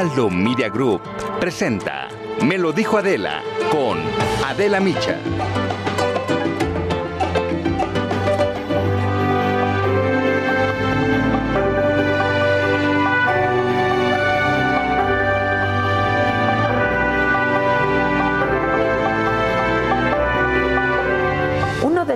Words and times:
Heraldo 0.00 0.30
Media 0.30 0.70
Group 0.70 1.02
presenta 1.38 2.08
Me 2.42 2.56
lo 2.56 2.72
dijo 2.72 2.96
Adela 2.96 3.42
con 3.70 3.98
Adela 4.42 4.80
Micha. 4.80 5.18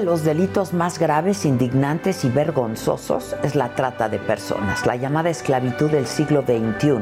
los 0.04 0.22
delitos 0.22 0.72
más 0.72 0.98
graves, 0.98 1.44
indignantes 1.44 2.24
y 2.24 2.28
vergonzosos 2.28 3.34
es 3.42 3.54
la 3.54 3.74
trata 3.74 4.08
de 4.08 4.18
personas, 4.18 4.84
la 4.86 4.96
llamada 4.96 5.30
esclavitud 5.30 5.90
del 5.90 6.06
siglo 6.06 6.42
XXI, 6.42 6.98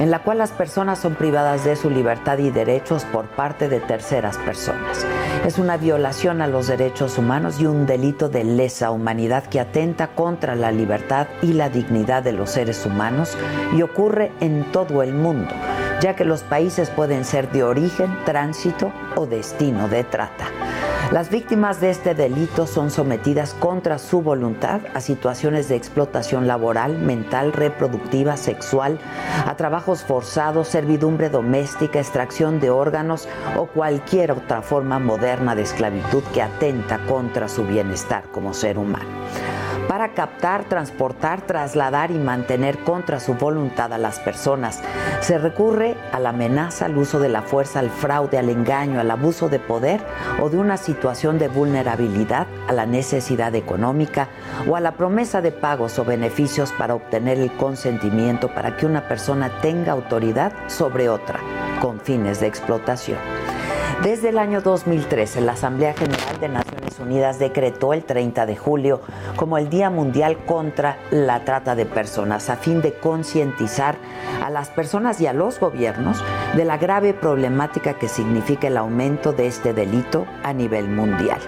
en 0.00 0.10
la 0.10 0.22
cual 0.22 0.38
las 0.38 0.50
personas 0.50 0.98
son 0.98 1.14
privadas 1.14 1.64
de 1.64 1.76
su 1.76 1.90
libertad 1.90 2.38
y 2.38 2.50
derechos 2.50 3.04
por 3.04 3.26
parte 3.26 3.68
de 3.68 3.80
terceras 3.80 4.38
personas. 4.38 5.06
Es 5.46 5.58
una 5.58 5.76
violación 5.76 6.40
a 6.40 6.46
los 6.46 6.68
derechos 6.68 7.18
humanos 7.18 7.60
y 7.60 7.66
un 7.66 7.86
delito 7.86 8.30
de 8.30 8.42
lesa 8.42 8.90
humanidad 8.90 9.44
que 9.44 9.60
atenta 9.60 10.08
contra 10.08 10.56
la 10.56 10.72
libertad 10.72 11.28
y 11.42 11.52
la 11.52 11.68
dignidad 11.68 12.22
de 12.22 12.32
los 12.32 12.50
seres 12.50 12.86
humanos 12.86 13.36
y 13.76 13.82
ocurre 13.82 14.32
en 14.40 14.64
todo 14.72 15.02
el 15.02 15.12
mundo, 15.12 15.52
ya 16.00 16.16
que 16.16 16.24
los 16.24 16.42
países 16.42 16.88
pueden 16.88 17.26
ser 17.26 17.52
de 17.52 17.62
origen, 17.62 18.16
tránsito 18.24 18.90
o 19.16 19.26
destino 19.26 19.86
de 19.88 20.02
trata. 20.04 20.46
Las 21.12 21.28
víctimas 21.28 21.80
de 21.80 21.90
este 21.90 22.14
delito 22.14 22.68
son 22.68 22.92
sometidas 22.92 23.54
contra 23.54 23.98
su 23.98 24.22
voluntad 24.22 24.80
a 24.94 25.00
situaciones 25.00 25.68
de 25.68 25.74
explotación 25.74 26.46
laboral, 26.46 26.98
mental, 26.98 27.52
reproductiva, 27.52 28.36
sexual, 28.36 29.00
a 29.44 29.56
trabajos 29.56 30.04
forzados, 30.04 30.68
servidumbre 30.68 31.28
doméstica, 31.28 31.98
extracción 31.98 32.60
de 32.60 32.70
órganos 32.70 33.26
o 33.58 33.66
cualquier 33.66 34.30
otra 34.30 34.62
forma 34.62 35.00
moderna 35.00 35.56
de 35.56 35.62
esclavitud 35.62 36.22
que 36.32 36.42
atenta 36.42 37.04
contra 37.06 37.48
su 37.48 37.64
bienestar 37.64 38.22
como 38.30 38.54
ser 38.54 38.78
humano 38.78 39.10
para 39.90 40.14
captar, 40.14 40.68
transportar, 40.68 41.40
trasladar 41.40 42.12
y 42.12 42.14
mantener 42.14 42.78
contra 42.84 43.18
su 43.18 43.34
voluntad 43.34 43.92
a 43.92 43.98
las 43.98 44.20
personas. 44.20 44.80
Se 45.20 45.36
recurre 45.36 45.96
a 46.12 46.20
la 46.20 46.28
amenaza, 46.28 46.84
al 46.84 46.96
uso 46.96 47.18
de 47.18 47.28
la 47.28 47.42
fuerza, 47.42 47.80
al 47.80 47.90
fraude, 47.90 48.38
al 48.38 48.50
engaño, 48.50 49.00
al 49.00 49.10
abuso 49.10 49.48
de 49.48 49.58
poder 49.58 50.00
o 50.40 50.48
de 50.48 50.58
una 50.58 50.76
situación 50.76 51.40
de 51.40 51.48
vulnerabilidad, 51.48 52.46
a 52.68 52.72
la 52.72 52.86
necesidad 52.86 53.52
económica 53.56 54.28
o 54.68 54.76
a 54.76 54.80
la 54.80 54.92
promesa 54.92 55.40
de 55.40 55.50
pagos 55.50 55.98
o 55.98 56.04
beneficios 56.04 56.70
para 56.78 56.94
obtener 56.94 57.40
el 57.40 57.50
consentimiento 57.50 58.54
para 58.54 58.76
que 58.76 58.86
una 58.86 59.08
persona 59.08 59.60
tenga 59.60 59.90
autoridad 59.90 60.52
sobre 60.68 61.08
otra 61.08 61.40
con 61.80 61.98
fines 61.98 62.38
de 62.38 62.46
explotación. 62.46 63.18
Desde 64.02 64.30
el 64.30 64.38
año 64.38 64.62
2013, 64.62 65.42
la 65.42 65.52
Asamblea 65.52 65.92
General 65.92 66.40
de 66.40 66.48
Naciones 66.48 66.98
Unidas 66.98 67.38
decretó 67.38 67.92
el 67.92 68.02
30 68.04 68.46
de 68.46 68.56
julio 68.56 69.02
como 69.36 69.58
el 69.58 69.68
Día 69.68 69.90
Mundial 69.90 70.38
contra 70.46 70.96
la 71.10 71.44
Trata 71.44 71.74
de 71.74 71.84
Personas 71.84 72.48
a 72.48 72.56
fin 72.56 72.80
de 72.80 72.94
concientizar 72.94 73.96
a 74.42 74.48
las 74.48 74.70
personas 74.70 75.20
y 75.20 75.26
a 75.26 75.34
los 75.34 75.60
gobiernos 75.60 76.16
de 76.56 76.64
la 76.64 76.78
grave 76.78 77.12
problemática 77.12 77.98
que 77.98 78.08
significa 78.08 78.68
el 78.68 78.78
aumento 78.78 79.32
de 79.32 79.46
este 79.46 79.74
delito 79.74 80.26
a 80.44 80.54
nivel 80.54 80.88
mundial 80.88 81.40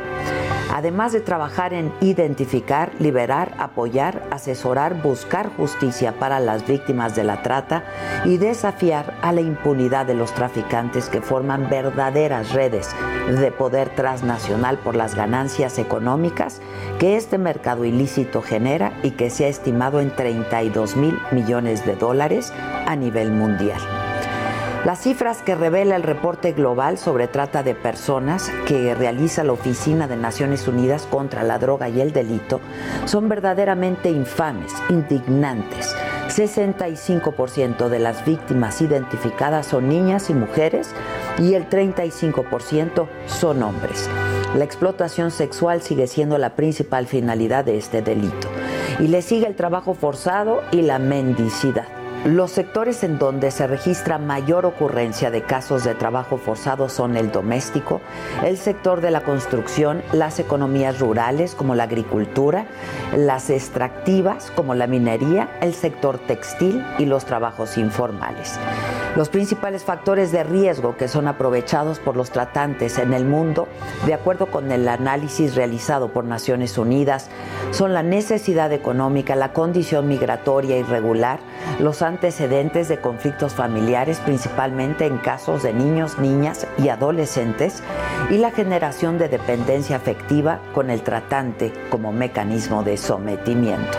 además 0.73 1.13
de 1.13 1.21
trabajar 1.21 1.75
en 1.75 1.93
identificar, 2.01 2.93
liberar, 2.99 3.55
apoyar, 3.59 4.27
asesorar, 4.31 5.01
buscar 5.03 5.55
justicia 5.55 6.19
para 6.19 6.41
las 6.41 6.67
víctimas 6.67 7.15
de 7.15 7.25
la 7.25 7.43
trata 7.43 7.85
y 8.25 8.39
desafiar 8.39 9.15
a 9.23 9.33
la 9.33 9.43
impunidad 9.43 10.07
de 10.07 10.15
los 10.15 10.33
traficantes 10.33 11.09
que 11.09 11.21
forman 11.21 11.69
verdaderas 11.69 12.53
redes 12.53 12.89
de 13.29 13.53
poder 13.53 13.91
transnacional 13.91 14.79
por 14.79 14.97
las 14.97 15.15
ganancias 15.15 15.79
económicas 15.79 16.61
que 16.99 17.17
este 17.17 17.37
mercado 17.37 17.85
ilícito 17.85 18.41
genera 18.43 18.99
y 19.03 19.13
que 19.13 19.31
se 19.31 19.45
ha 19.45 19.49
estimado 19.49 20.01
en 20.01 20.15
32 20.15 20.97
mil 20.97 21.19
millones 21.31 21.85
de 21.85 21.97
dólares 21.97 22.53
a 22.87 22.97
nivel 22.97 23.31
mundial. 23.31 23.81
Las 24.85 24.99
cifras 24.99 25.43
que 25.43 25.55
revela 25.55 25.95
el 25.95 26.03
reporte 26.03 26.51
global 26.51 26.99
sobre 26.99 27.29
trata 27.29 27.63
de 27.63 27.77
personas 27.77 28.51
que 28.67 28.97
realiza 28.97 29.45
la 29.45 29.53
Oficina 29.53 30.09
de 30.09 30.17
Naciones 30.17 30.67
Unidas 30.67 31.07
contra 31.09 31.45
la 31.45 31.61
Droga 31.61 31.89
y 31.89 32.01
el 32.01 32.13
Delito 32.13 32.61
son 33.05 33.29
verdaderamente 33.29 34.11
infames, 34.11 34.73
indignantes. 34.91 35.95
65% 36.27 37.89
de 37.89 37.99
las 38.01 38.25
víctimas 38.25 38.83
identificadas 38.83 39.67
son 39.67 39.89
niñas 39.89 40.31
y 40.31 40.35
mujeres 40.35 40.91
y 41.39 41.55
el 41.55 41.69
35% 41.69 43.07
son 43.27 43.63
hombres. 43.63 44.11
La 44.57 44.65
explotación 44.65 45.31
sexual 45.31 45.83
sigue 45.83 46.09
siendo 46.09 46.39
la 46.39 46.57
principal 46.57 47.07
finalidad 47.07 47.65
de 47.65 47.79
este 47.79 48.03
delito 48.03 48.49
y 48.99 49.07
le 49.07 49.23
sigue 49.23 49.47
el 49.47 49.55
trabajo 49.55 49.95
forzado 49.95 50.61
y 50.73 50.83
la 50.83 50.99
mendicidad. 50.99 52.02
Los 52.25 52.53
sectores 52.53 53.03
en 53.03 53.19
donde 53.19 53.51
se 53.51 53.67
registra 53.67 54.17
mayor 54.17 54.65
ocurrencia 54.65 55.33
de 55.33 55.43
casos 55.43 55.83
de 55.83 55.97
trabajo 55.97 56.37
forzado 56.37 56.89
son 56.89 57.17
el 57.17 57.33
doméstico, 57.33 58.01
el 58.45 58.59
sector 58.59 59.01
de 59.01 59.11
la 59.11 59.23
construcción, 59.23 60.05
las 60.13 60.39
economías 60.39 61.01
rurales 61.01 61.57
como 61.57 61.75
la 61.75 61.83
agricultura, 61.83 62.67
las 63.17 63.51
extractivas 63.51 64.53
como 64.55 64.77
la 64.77 64.87
minería, 64.87 65.59
el 65.61 65.75
sector 65.75 66.21
textil 66.21 66.85
y 66.97 67.07
los 67.07 67.25
trabajos 67.25 67.77
informales. 67.77 68.57
Los 69.17 69.29
principales 69.29 69.83
factores 69.83 70.31
de 70.31 70.45
riesgo 70.45 70.97
que 70.97 71.09
son 71.09 71.27
aprovechados 71.27 71.99
por 71.99 72.17
los 72.17 72.31
tratantes 72.31 72.99
en 72.99 73.15
el 73.15 73.25
mundo, 73.25 73.67
de 74.07 74.15
acuerdo 74.15 74.47
con 74.47 74.71
el 74.71 74.87
análisis 74.87 75.57
realizado 75.57 76.13
por 76.13 76.25
Naciones 76.25 76.79
Unidas, 76.79 77.29
son 77.73 77.95
la 77.95 78.03
necesidad 78.03 78.73
económica, 78.73 79.35
la 79.35 79.53
condición 79.53 80.07
migratoria 80.07 80.77
irregular, 80.77 81.41
los 81.81 82.03
antecedentes 82.03 82.89
de 82.89 82.99
conflictos 82.99 83.55
familiares, 83.55 84.21
principalmente 84.21 85.07
en 85.07 85.19
casos 85.19 85.63
de 85.63 85.73
niños, 85.73 86.19
niñas 86.19 86.67
y 86.79 86.91
adolescentes, 86.91 87.83
y 88.31 88.37
la 88.37 88.51
generación 88.51 89.19
de 89.19 89.29
dependencia 89.29 89.97
afectiva 89.97 90.61
con 90.75 90.91
el 90.91 91.03
tratante 91.03 91.73
como 91.91 92.13
mecanismo 92.13 92.83
de 92.83 92.99
sometimiento. 92.99 93.99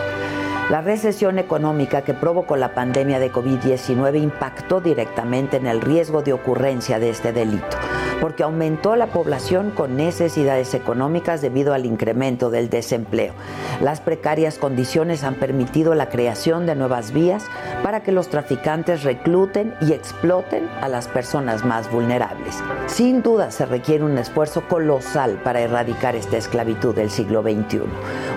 La 0.70 0.80
recesión 0.80 1.38
económica 1.38 2.02
que 2.02 2.14
provocó 2.14 2.56
la 2.56 2.74
pandemia 2.74 3.18
de 3.18 3.30
COVID-19 3.30 4.22
impactó 4.22 4.80
directamente 4.80 5.56
en 5.56 5.66
el 5.66 5.80
riesgo 5.80 6.22
de 6.22 6.32
ocurrencia 6.32 6.98
de 6.98 7.10
este 7.10 7.32
delito 7.32 7.76
porque 8.20 8.42
aumentó 8.42 8.96
la 8.96 9.08
población 9.08 9.70
con 9.70 9.96
necesidades 9.96 10.74
económicas 10.74 11.42
debido 11.42 11.74
al 11.74 11.86
incremento 11.86 12.50
del 12.50 12.70
desempleo. 12.70 13.34
Las 13.80 14.00
precarias 14.00 14.58
condiciones 14.58 15.24
han 15.24 15.34
permitido 15.34 15.94
la 15.94 16.08
creación 16.08 16.66
de 16.66 16.74
nuevas 16.74 17.12
vías 17.12 17.44
para 17.82 18.02
que 18.02 18.12
los 18.12 18.28
traficantes 18.28 19.02
recluten 19.02 19.74
y 19.80 19.92
exploten 19.92 20.68
a 20.80 20.88
las 20.88 21.08
personas 21.08 21.64
más 21.64 21.90
vulnerables. 21.90 22.62
Sin 22.86 23.22
duda 23.22 23.50
se 23.50 23.66
requiere 23.66 24.04
un 24.04 24.16
esfuerzo 24.16 24.62
colosal 24.68 25.40
para 25.42 25.60
erradicar 25.60 26.16
esta 26.16 26.36
esclavitud 26.36 26.94
del 26.94 27.10
siglo 27.10 27.42
XXI. 27.42 27.82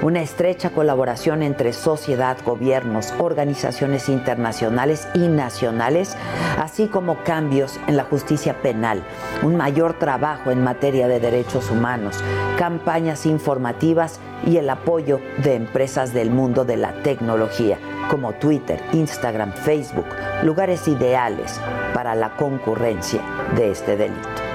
Una 0.02 0.22
estrecha 0.22 0.72
colaboración 0.72 1.44
entre 1.44 1.74
sociedad, 1.74 2.38
gobiernos, 2.46 3.14
organizaciones 3.20 4.10
internacionales 4.10 5.08
y 5.14 5.28
nacionales, 5.28 6.16
así 6.60 6.88
como 6.88 7.24
cambios 7.24 7.80
en 7.88 7.98
la 7.98 8.04
justicia 8.04 8.62
penal, 8.62 9.04
un 9.44 9.56
mayor 9.56 9.77
trabajo 9.86 10.52
en 10.52 10.64
materia 10.64 11.08
de 11.08 11.20
derechos 11.20 11.70
humanos, 11.70 12.24
campañas 12.58 13.26
informativas 13.26 14.20
y 14.46 14.58
el 14.58 14.70
apoyo 14.70 15.20
de 15.44 15.56
empresas 15.56 16.14
del 16.14 16.32
mundo 16.32 16.66
de 16.66 16.78
la 16.78 16.94
tecnología 17.04 17.78
como 18.10 18.34
Twitter, 18.34 18.82
Instagram, 18.94 19.54
Facebook, 19.54 20.07
lugares 20.44 20.88
ideales 20.88 21.60
para 21.94 22.16
la 22.16 22.36
concurrencia 22.36 23.22
de 23.56 23.72
este 23.72 23.98
delito. 23.98 24.47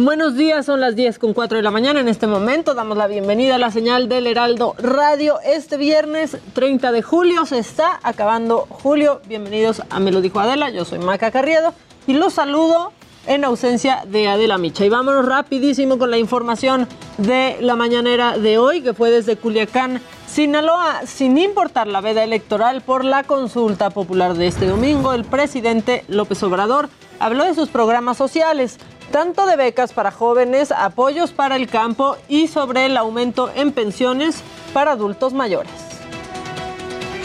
Buenos 0.00 0.36
días, 0.36 0.64
son 0.64 0.80
las 0.80 0.94
10 0.94 1.18
con 1.18 1.34
4 1.34 1.56
de 1.56 1.62
la 1.62 1.72
mañana. 1.72 1.98
En 1.98 2.06
este 2.06 2.28
momento 2.28 2.74
damos 2.74 2.96
la 2.96 3.08
bienvenida 3.08 3.56
a 3.56 3.58
la 3.58 3.72
señal 3.72 4.08
del 4.08 4.28
Heraldo 4.28 4.76
Radio. 4.78 5.40
Este 5.44 5.76
viernes 5.76 6.36
30 6.52 6.92
de 6.92 7.02
julio 7.02 7.44
se 7.46 7.58
está 7.58 7.98
acabando 8.04 8.68
julio. 8.70 9.20
Bienvenidos 9.26 9.82
a 9.90 9.98
Me 9.98 10.12
lo 10.12 10.20
dijo 10.20 10.38
Adela. 10.38 10.70
Yo 10.70 10.84
soy 10.84 11.00
Maca 11.00 11.32
Carriedo 11.32 11.74
y 12.06 12.12
los 12.12 12.34
saludo 12.34 12.92
en 13.26 13.44
ausencia 13.44 14.04
de 14.06 14.28
Adela 14.28 14.56
Micha. 14.56 14.84
Y 14.84 14.88
vámonos 14.88 15.26
rapidísimo 15.26 15.98
con 15.98 16.12
la 16.12 16.18
información 16.18 16.86
de 17.16 17.56
la 17.60 17.74
mañanera 17.74 18.38
de 18.38 18.56
hoy, 18.56 18.82
que 18.82 18.94
fue 18.94 19.10
desde 19.10 19.34
Culiacán, 19.34 20.00
Sinaloa. 20.28 21.06
Sin 21.06 21.36
importar 21.38 21.88
la 21.88 22.00
veda 22.00 22.22
electoral 22.22 22.82
por 22.82 23.04
la 23.04 23.24
consulta 23.24 23.90
popular 23.90 24.34
de 24.34 24.46
este 24.46 24.66
domingo, 24.66 25.12
el 25.12 25.24
presidente 25.24 26.04
López 26.06 26.40
Obrador 26.44 26.88
habló 27.18 27.42
de 27.42 27.56
sus 27.56 27.68
programas 27.68 28.16
sociales 28.16 28.78
tanto 29.10 29.46
de 29.46 29.56
becas 29.56 29.92
para 29.92 30.10
jóvenes, 30.10 30.72
apoyos 30.72 31.32
para 31.32 31.56
el 31.56 31.68
campo 31.68 32.16
y 32.28 32.48
sobre 32.48 32.86
el 32.86 32.96
aumento 32.96 33.50
en 33.54 33.72
pensiones 33.72 34.42
para 34.72 34.92
adultos 34.92 35.32
mayores. 35.32 35.72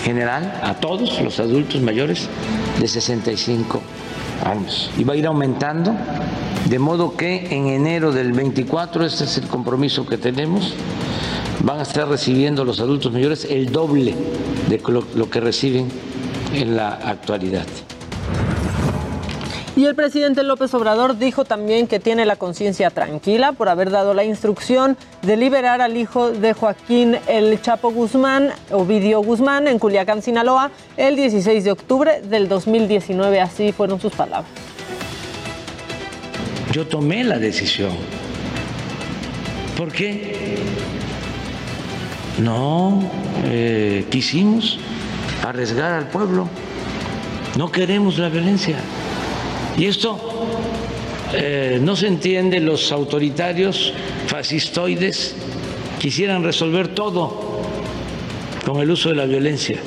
general 0.04 0.60
a 0.62 0.74
todos 0.74 1.22
los 1.22 1.40
adultos 1.40 1.82
mayores 1.82 2.28
de 2.78 2.88
65 2.90 3.82
años. 4.46 4.92
Y 4.98 5.06
va 5.06 5.14
a 5.14 5.16
ir 5.16 5.26
aumentando, 5.26 5.96
de 6.70 6.78
modo 6.78 7.16
que 7.16 7.48
en 7.56 7.68
enero 7.68 8.12
del 8.12 8.34
24, 8.34 9.06
este 9.06 9.24
es 9.24 9.38
el 9.38 9.48
compromiso 9.48 10.06
que 10.06 10.18
tenemos, 10.18 10.74
van 11.62 11.80
a 11.80 11.84
estar 11.84 12.08
recibiendo 12.08 12.66
los 12.66 12.82
adultos 12.82 13.14
mayores 13.14 13.46
el 13.50 13.72
doble 13.72 14.14
de 14.68 14.82
lo 15.16 15.30
que 15.30 15.40
reciben 15.40 15.90
en 16.54 16.76
la 16.76 16.90
actualidad. 16.90 17.66
Y 19.76 19.86
el 19.86 19.96
presidente 19.96 20.44
López 20.44 20.72
Obrador 20.76 21.18
dijo 21.18 21.46
también 21.46 21.88
que 21.88 22.00
tiene 22.00 22.28
la 22.28 22.36
conciencia 22.36 22.92
tranquila 22.92 23.54
por 23.54 23.70
haber 23.70 23.90
dado 23.90 24.14
la 24.14 24.24
instrucción 24.24 24.98
de 25.24 25.36
liberar 25.36 25.82
al 25.82 25.98
hijo 25.98 26.30
de 26.30 26.54
Joaquín 26.54 27.18
El 27.28 27.60
Chapo 27.60 27.92
Guzmán, 27.92 28.52
Ovidio 28.72 29.22
Guzmán, 29.22 29.68
en 29.68 29.80
Culiacán, 29.80 30.22
Sinaloa, 30.22 30.70
el 30.96 31.16
16 31.16 31.64
de 31.64 31.72
octubre 31.72 32.22
del 32.22 32.48
2019. 32.48 33.42
Así 33.42 33.72
fueron 33.72 34.00
sus 34.00 34.14
palabras. 34.14 34.52
Yo 36.72 36.86
tomé 36.86 37.24
la 37.24 37.40
decisión. 37.40 37.94
¿Por 39.76 39.92
qué? 39.92 40.58
No 42.38 43.02
eh, 43.46 44.06
quisimos 44.12 44.78
arriesgar 45.44 45.94
al 45.94 46.10
pueblo. 46.10 46.48
No 47.58 47.72
queremos 47.72 48.20
la 48.20 48.30
violencia. 48.30 48.78
Y 49.78 49.86
esto 49.86 50.20
eh, 51.34 51.80
no 51.82 51.96
se 51.96 52.08
entiende, 52.08 52.60
los 52.60 52.92
autoritarios 52.92 53.94
fascistoides 54.28 55.36
quisieran 56.00 56.44
resolver 56.44 56.90
todo 56.90 57.62
con 58.66 58.82
el 58.82 58.92
uso 58.92 59.10
de 59.10 59.16
la 59.16 59.26
violencia. 59.26 59.78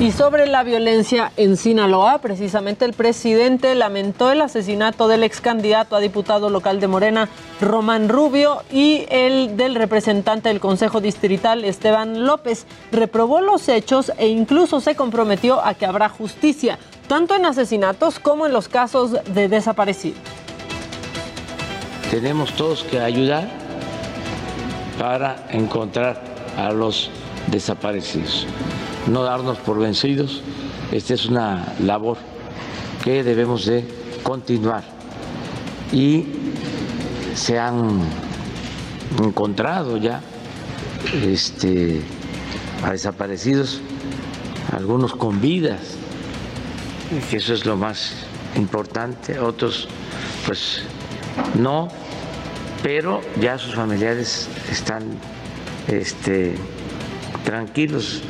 Y 0.00 0.12
sobre 0.12 0.46
la 0.46 0.62
violencia 0.62 1.30
en 1.36 1.58
Sinaloa, 1.58 2.22
precisamente 2.22 2.86
el 2.86 2.94
presidente 2.94 3.74
lamentó 3.74 4.32
el 4.32 4.40
asesinato 4.40 5.08
del 5.08 5.22
ex 5.24 5.42
candidato 5.42 5.94
a 5.94 6.00
diputado 6.00 6.48
local 6.48 6.80
de 6.80 6.88
Morena, 6.88 7.28
Román 7.60 8.08
Rubio, 8.08 8.62
y 8.72 9.04
el 9.10 9.58
del 9.58 9.74
representante 9.74 10.48
del 10.48 10.58
Consejo 10.58 11.02
Distrital, 11.02 11.66
Esteban 11.66 12.24
López. 12.24 12.64
Reprobó 12.90 13.42
los 13.42 13.68
hechos 13.68 14.10
e 14.16 14.28
incluso 14.28 14.80
se 14.80 14.96
comprometió 14.96 15.62
a 15.62 15.74
que 15.74 15.84
habrá 15.84 16.08
justicia, 16.08 16.78
tanto 17.06 17.34
en 17.34 17.44
asesinatos 17.44 18.20
como 18.20 18.46
en 18.46 18.54
los 18.54 18.68
casos 18.68 19.12
de 19.34 19.48
desaparecidos. 19.48 20.18
Tenemos 22.10 22.54
todos 22.54 22.84
que 22.84 22.98
ayudar 22.98 23.50
para 24.98 25.44
encontrar 25.50 26.22
a 26.56 26.72
los 26.72 27.10
desaparecidos 27.48 28.46
no 29.06 29.22
darnos 29.22 29.58
por 29.58 29.78
vencidos. 29.78 30.42
Esta 30.92 31.14
es 31.14 31.26
una 31.26 31.74
labor 31.80 32.18
que 33.04 33.22
debemos 33.22 33.66
de 33.66 33.84
continuar. 34.22 34.84
Y 35.92 36.26
se 37.34 37.58
han 37.58 38.00
encontrado 39.18 39.96
ya 39.96 40.20
este, 41.24 42.02
a 42.84 42.92
desaparecidos, 42.92 43.80
algunos 44.72 45.14
con 45.14 45.40
vidas, 45.40 45.80
que 47.30 47.38
eso 47.38 47.54
es 47.54 47.66
lo 47.66 47.76
más 47.76 48.12
importante, 48.56 49.38
otros 49.38 49.88
pues 50.46 50.82
no, 51.54 51.88
pero 52.82 53.20
ya 53.40 53.58
sus 53.58 53.74
familiares 53.74 54.48
están 54.70 55.02
este, 55.88 56.54
tranquilos 57.44 58.22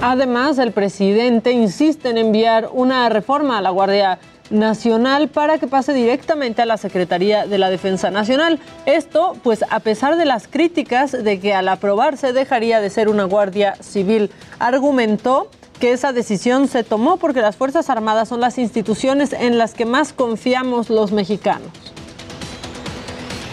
Además, 0.00 0.58
el 0.58 0.70
presidente 0.70 1.50
insiste 1.50 2.10
en 2.10 2.18
enviar 2.18 2.70
una 2.72 3.08
reforma 3.08 3.58
a 3.58 3.60
la 3.60 3.70
Guardia 3.70 4.20
Nacional 4.48 5.28
para 5.28 5.58
que 5.58 5.66
pase 5.66 5.92
directamente 5.92 6.62
a 6.62 6.66
la 6.66 6.76
Secretaría 6.76 7.46
de 7.46 7.58
la 7.58 7.68
Defensa 7.68 8.08
Nacional. 8.08 8.60
Esto, 8.86 9.36
pues 9.42 9.64
a 9.68 9.80
pesar 9.80 10.16
de 10.16 10.24
las 10.24 10.46
críticas 10.46 11.12
de 11.12 11.40
que 11.40 11.52
al 11.52 11.68
aprobarse 11.68 12.32
dejaría 12.32 12.80
de 12.80 12.90
ser 12.90 13.08
una 13.08 13.24
Guardia 13.24 13.74
Civil, 13.80 14.30
argumentó 14.60 15.50
que 15.80 15.90
esa 15.90 16.12
decisión 16.12 16.68
se 16.68 16.84
tomó 16.84 17.16
porque 17.16 17.40
las 17.40 17.56
Fuerzas 17.56 17.90
Armadas 17.90 18.28
son 18.28 18.40
las 18.40 18.56
instituciones 18.56 19.32
en 19.32 19.58
las 19.58 19.74
que 19.74 19.84
más 19.84 20.12
confiamos 20.12 20.90
los 20.90 21.10
mexicanos. 21.10 21.72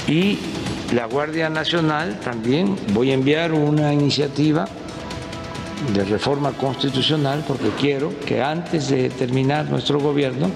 Y 0.07 0.37
la 0.93 1.07
Guardia 1.07 1.49
Nacional 1.49 2.19
también 2.19 2.75
voy 2.93 3.09
a 3.09 3.15
enviar 3.15 3.51
una 3.51 3.91
iniciativa 3.91 4.67
de 5.93 6.03
reforma 6.05 6.51
constitucional 6.53 7.43
porque 7.47 7.69
quiero 7.79 8.17
que 8.19 8.41
antes 8.41 8.89
de 8.89 9.09
terminar 9.09 9.69
nuestro 9.69 9.99
gobierno 9.99 10.49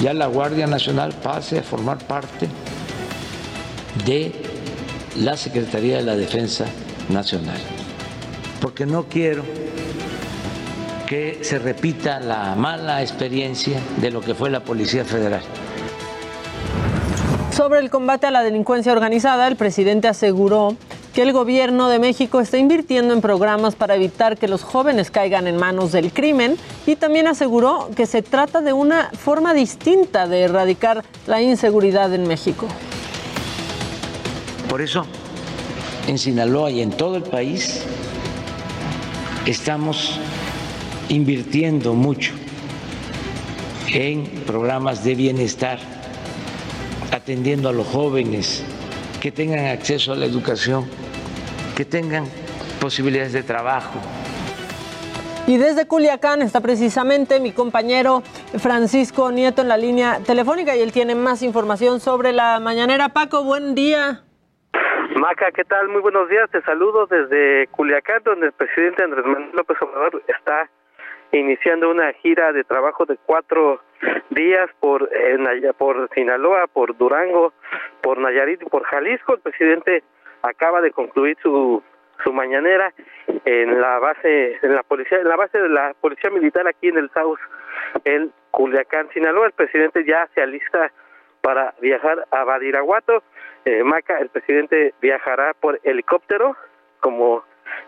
ya 0.00 0.12
la 0.12 0.26
Guardia 0.26 0.66
Nacional 0.66 1.12
pase 1.22 1.58
a 1.58 1.62
formar 1.62 1.98
parte 1.98 2.48
de 4.04 4.32
la 5.20 5.36
Secretaría 5.36 5.98
de 5.98 6.02
la 6.02 6.16
Defensa 6.16 6.64
Nacional. 7.08 7.58
Porque 8.60 8.86
no 8.86 9.04
quiero 9.04 9.44
que 11.06 11.40
se 11.42 11.58
repita 11.58 12.20
la 12.20 12.54
mala 12.56 13.02
experiencia 13.02 13.78
de 14.00 14.10
lo 14.10 14.20
que 14.20 14.34
fue 14.34 14.50
la 14.50 14.64
Policía 14.64 15.04
Federal. 15.04 15.42
Sobre 17.54 17.80
el 17.80 17.90
combate 17.90 18.26
a 18.26 18.30
la 18.30 18.42
delincuencia 18.42 18.92
organizada, 18.92 19.46
el 19.46 19.56
presidente 19.56 20.08
aseguró 20.08 20.74
que 21.12 21.22
el 21.22 21.32
gobierno 21.32 21.88
de 21.88 21.98
México 21.98 22.40
está 22.40 22.56
invirtiendo 22.58 23.12
en 23.12 23.20
programas 23.20 23.74
para 23.74 23.94
evitar 23.96 24.38
que 24.38 24.48
los 24.48 24.62
jóvenes 24.62 25.10
caigan 25.10 25.46
en 25.46 25.56
manos 25.56 25.92
del 25.92 26.12
crimen 26.12 26.56
y 26.86 26.96
también 26.96 27.26
aseguró 27.26 27.90
que 27.94 28.06
se 28.06 28.22
trata 28.22 28.62
de 28.62 28.72
una 28.72 29.10
forma 29.10 29.52
distinta 29.52 30.26
de 30.26 30.42
erradicar 30.42 31.04
la 31.26 31.42
inseguridad 31.42 32.12
en 32.14 32.26
México. 32.26 32.66
Por 34.68 34.80
eso, 34.80 35.04
en 36.06 36.16
Sinaloa 36.16 36.70
y 36.70 36.80
en 36.80 36.90
todo 36.90 37.16
el 37.16 37.24
país 37.24 37.82
estamos 39.44 40.18
invirtiendo 41.10 41.92
mucho 41.92 42.32
en 43.92 44.24
programas 44.46 45.04
de 45.04 45.14
bienestar, 45.14 45.78
atendiendo 47.10 47.68
a 47.68 47.72
los 47.72 47.86
jóvenes 47.86 48.64
que 49.22 49.30
tengan 49.30 49.66
acceso 49.66 50.12
a 50.12 50.16
la 50.16 50.26
educación 50.26 50.84
que 51.76 51.84
tengan 51.84 52.24
posibilidades 52.80 53.32
de 53.32 53.44
trabajo. 53.44 54.00
Y 55.46 55.58
desde 55.58 55.86
Culiacán 55.86 56.42
está 56.42 56.60
precisamente 56.60 57.38
mi 57.38 57.52
compañero 57.52 58.22
Francisco 58.58 59.30
Nieto 59.30 59.62
en 59.62 59.68
la 59.68 59.76
línea 59.76 60.18
telefónica 60.26 60.74
y 60.74 60.80
él 60.80 60.90
tiene 60.90 61.14
más 61.14 61.42
información 61.42 62.00
sobre 62.00 62.32
la 62.32 62.58
mañanera. 62.58 63.10
Paco, 63.10 63.44
buen 63.44 63.76
día. 63.76 64.24
Maca, 65.14 65.52
¿qué 65.52 65.62
tal? 65.64 65.88
Muy 65.88 66.00
buenos 66.00 66.28
días. 66.28 66.50
Te 66.50 66.60
saludo 66.62 67.06
desde 67.06 67.68
Culiacán, 67.68 68.24
donde 68.24 68.46
el 68.46 68.52
presidente 68.52 69.04
Andrés 69.04 69.24
Manuel 69.24 69.52
López 69.54 69.76
Obrador 69.82 70.20
está 70.26 70.68
iniciando 71.32 71.90
una 71.90 72.12
gira 72.14 72.52
de 72.52 72.64
trabajo 72.64 73.04
de 73.06 73.16
cuatro 73.26 73.80
días 74.30 74.70
por, 74.80 75.10
por 75.78 76.08
Sinaloa, 76.14 76.66
por 76.66 76.96
Durango, 76.96 77.52
por 78.00 78.18
Nayarit 78.18 78.62
y 78.62 78.66
por 78.66 78.84
Jalisco. 78.84 79.34
El 79.34 79.40
presidente 79.40 80.02
acaba 80.42 80.80
de 80.80 80.90
concluir 80.90 81.36
su 81.42 81.82
su 82.22 82.32
mañanera 82.32 82.92
en 83.44 83.80
la 83.80 83.98
base 83.98 84.58
en 84.62 84.74
la 84.74 84.82
policía 84.82 85.18
en 85.18 85.28
la 85.28 85.36
base 85.36 85.58
de 85.58 85.68
la 85.68 85.94
policía 86.00 86.30
militar 86.30 86.66
aquí 86.68 86.88
en 86.88 86.98
el 86.98 87.10
South 87.10 87.40
en 88.04 88.32
Culiacán, 88.50 89.08
Sinaloa. 89.12 89.46
El 89.46 89.52
presidente 89.52 90.04
ya 90.04 90.28
se 90.34 90.42
alista 90.42 90.92
para 91.40 91.74
viajar 91.80 92.26
a 92.30 92.44
Badiraguato. 92.44 93.22
Eh, 93.64 93.82
Maca, 93.82 94.18
el 94.18 94.28
presidente 94.28 94.94
viajará 95.00 95.54
por 95.54 95.80
helicóptero, 95.82 96.56
como 97.00 97.44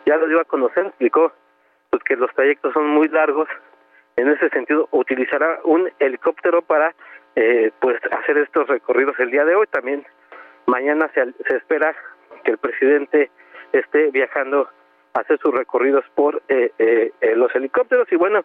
ya 0.06 0.16
lo 0.16 0.26
dio 0.26 0.40
a 0.40 0.44
conocer, 0.44 0.86
explicó 0.86 1.32
pues 1.94 2.02
que 2.02 2.16
los 2.16 2.34
trayectos 2.34 2.72
son 2.72 2.88
muy 2.88 3.06
largos. 3.06 3.46
En 4.16 4.26
ese 4.26 4.48
sentido, 4.48 4.88
utilizará 4.90 5.60
un 5.62 5.88
helicóptero 6.00 6.60
para 6.60 6.92
eh, 7.36 7.70
pues 7.78 8.00
hacer 8.10 8.36
estos 8.38 8.66
recorridos 8.66 9.14
el 9.20 9.30
día 9.30 9.44
de 9.44 9.54
hoy. 9.54 9.68
También 9.68 10.04
mañana 10.66 11.08
se, 11.14 11.24
se 11.46 11.56
espera 11.56 11.94
que 12.42 12.50
el 12.50 12.58
presidente 12.58 13.30
esté 13.72 14.10
viajando 14.10 14.68
a 15.12 15.20
hacer 15.20 15.38
sus 15.38 15.54
recorridos 15.54 16.04
por 16.16 16.42
eh, 16.48 16.72
eh, 16.80 17.12
los 17.36 17.54
helicópteros 17.54 18.10
y 18.10 18.16
bueno, 18.16 18.44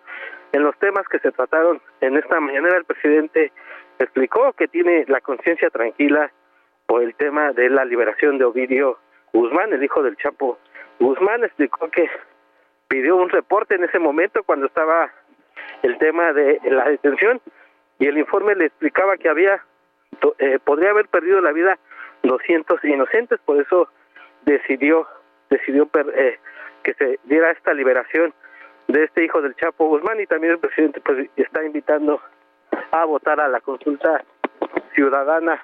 en 0.51 0.61
los 0.61 0.77
temas 0.77 1.07
que 1.07 1.17
se 1.17 1.31
trataron 1.31 1.81
en 2.01 2.17
esta 2.17 2.39
mañana 2.39 2.69
el 2.77 2.85
presidente 2.85 3.51
explicó 3.97 4.53
que 4.53 4.67
tiene 4.67 5.05
la 5.07 5.21
conciencia 5.21 5.71
tranquila 5.71 6.31
por 6.85 7.01
el 7.01 7.15
tema 7.15 7.51
de 7.53 7.71
la 7.71 7.83
liberación 7.83 8.37
de 8.37 8.45
Ovidio 8.45 8.99
Guzmán, 9.33 9.73
el 9.73 9.83
hijo 9.83 10.03
del 10.03 10.17
Chapo 10.17 10.59
Guzmán, 10.99 11.43
explicó 11.43 11.89
que 11.89 12.07
pidió 12.89 13.15
un 13.15 13.29
reporte 13.29 13.75
en 13.75 13.85
ese 13.85 13.99
momento 13.99 14.43
cuando 14.43 14.65
estaba 14.65 15.09
el 15.83 15.97
tema 15.99 16.33
de 16.33 16.59
la 16.65 16.89
detención 16.89 17.39
y 17.99 18.07
el 18.07 18.17
informe 18.17 18.55
le 18.55 18.65
explicaba 18.65 19.15
que 19.15 19.29
había 19.29 19.63
eh, 20.39 20.59
podría 20.63 20.89
haber 20.89 21.07
perdido 21.07 21.39
la 21.39 21.53
vida 21.53 21.77
200 22.23 22.83
inocentes, 22.83 23.39
por 23.45 23.61
eso 23.61 23.87
decidió 24.43 25.07
decidió 25.49 25.89
eh, 26.15 26.39
que 26.83 26.93
se 26.95 27.19
diera 27.23 27.51
esta 27.51 27.73
liberación 27.73 28.33
de 28.87 29.03
este 29.03 29.23
hijo 29.23 29.41
del 29.41 29.55
Chapo 29.55 29.87
Guzmán 29.87 30.19
y 30.19 30.25
también 30.25 30.53
el 30.53 30.59
presidente 30.59 30.99
pues 31.01 31.29
está 31.35 31.63
invitando 31.63 32.21
a 32.91 33.05
votar 33.05 33.39
a 33.39 33.47
la 33.47 33.61
consulta 33.61 34.23
ciudadana 34.93 35.63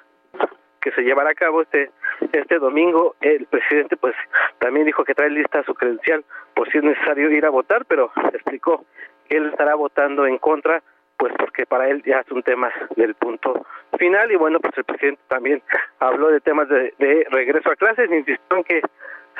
que 0.80 0.92
se 0.92 1.02
llevará 1.02 1.30
a 1.30 1.34
cabo 1.34 1.62
este 1.62 1.90
este 2.32 2.58
domingo. 2.58 3.16
El 3.20 3.46
presidente 3.46 3.96
pues 3.96 4.14
también 4.66 4.84
dijo 4.84 5.04
que 5.04 5.14
trae 5.14 5.30
lista 5.30 5.62
su 5.62 5.74
credencial 5.74 6.24
por 6.52 6.68
si 6.68 6.78
es 6.78 6.82
necesario 6.82 7.30
ir 7.30 7.46
a 7.46 7.50
votar 7.50 7.84
pero 7.84 8.10
explicó 8.32 8.84
que 9.28 9.36
él 9.36 9.46
estará 9.46 9.76
votando 9.76 10.26
en 10.26 10.38
contra 10.38 10.82
pues 11.16 11.32
porque 11.38 11.66
para 11.66 11.88
él 11.88 12.02
ya 12.04 12.18
es 12.18 12.30
un 12.32 12.42
tema 12.42 12.72
del 12.96 13.14
punto 13.14 13.64
final. 13.96 14.32
Y 14.32 14.34
bueno 14.34 14.58
pues 14.58 14.76
el 14.76 14.82
presidente 14.82 15.22
también 15.28 15.62
habló 16.00 16.32
de 16.32 16.40
temas 16.40 16.68
de, 16.68 16.92
de 16.98 17.26
regreso 17.30 17.70
a 17.70 17.76
clases 17.76 18.10
insistió 18.10 18.56
en 18.56 18.64
que 18.64 18.82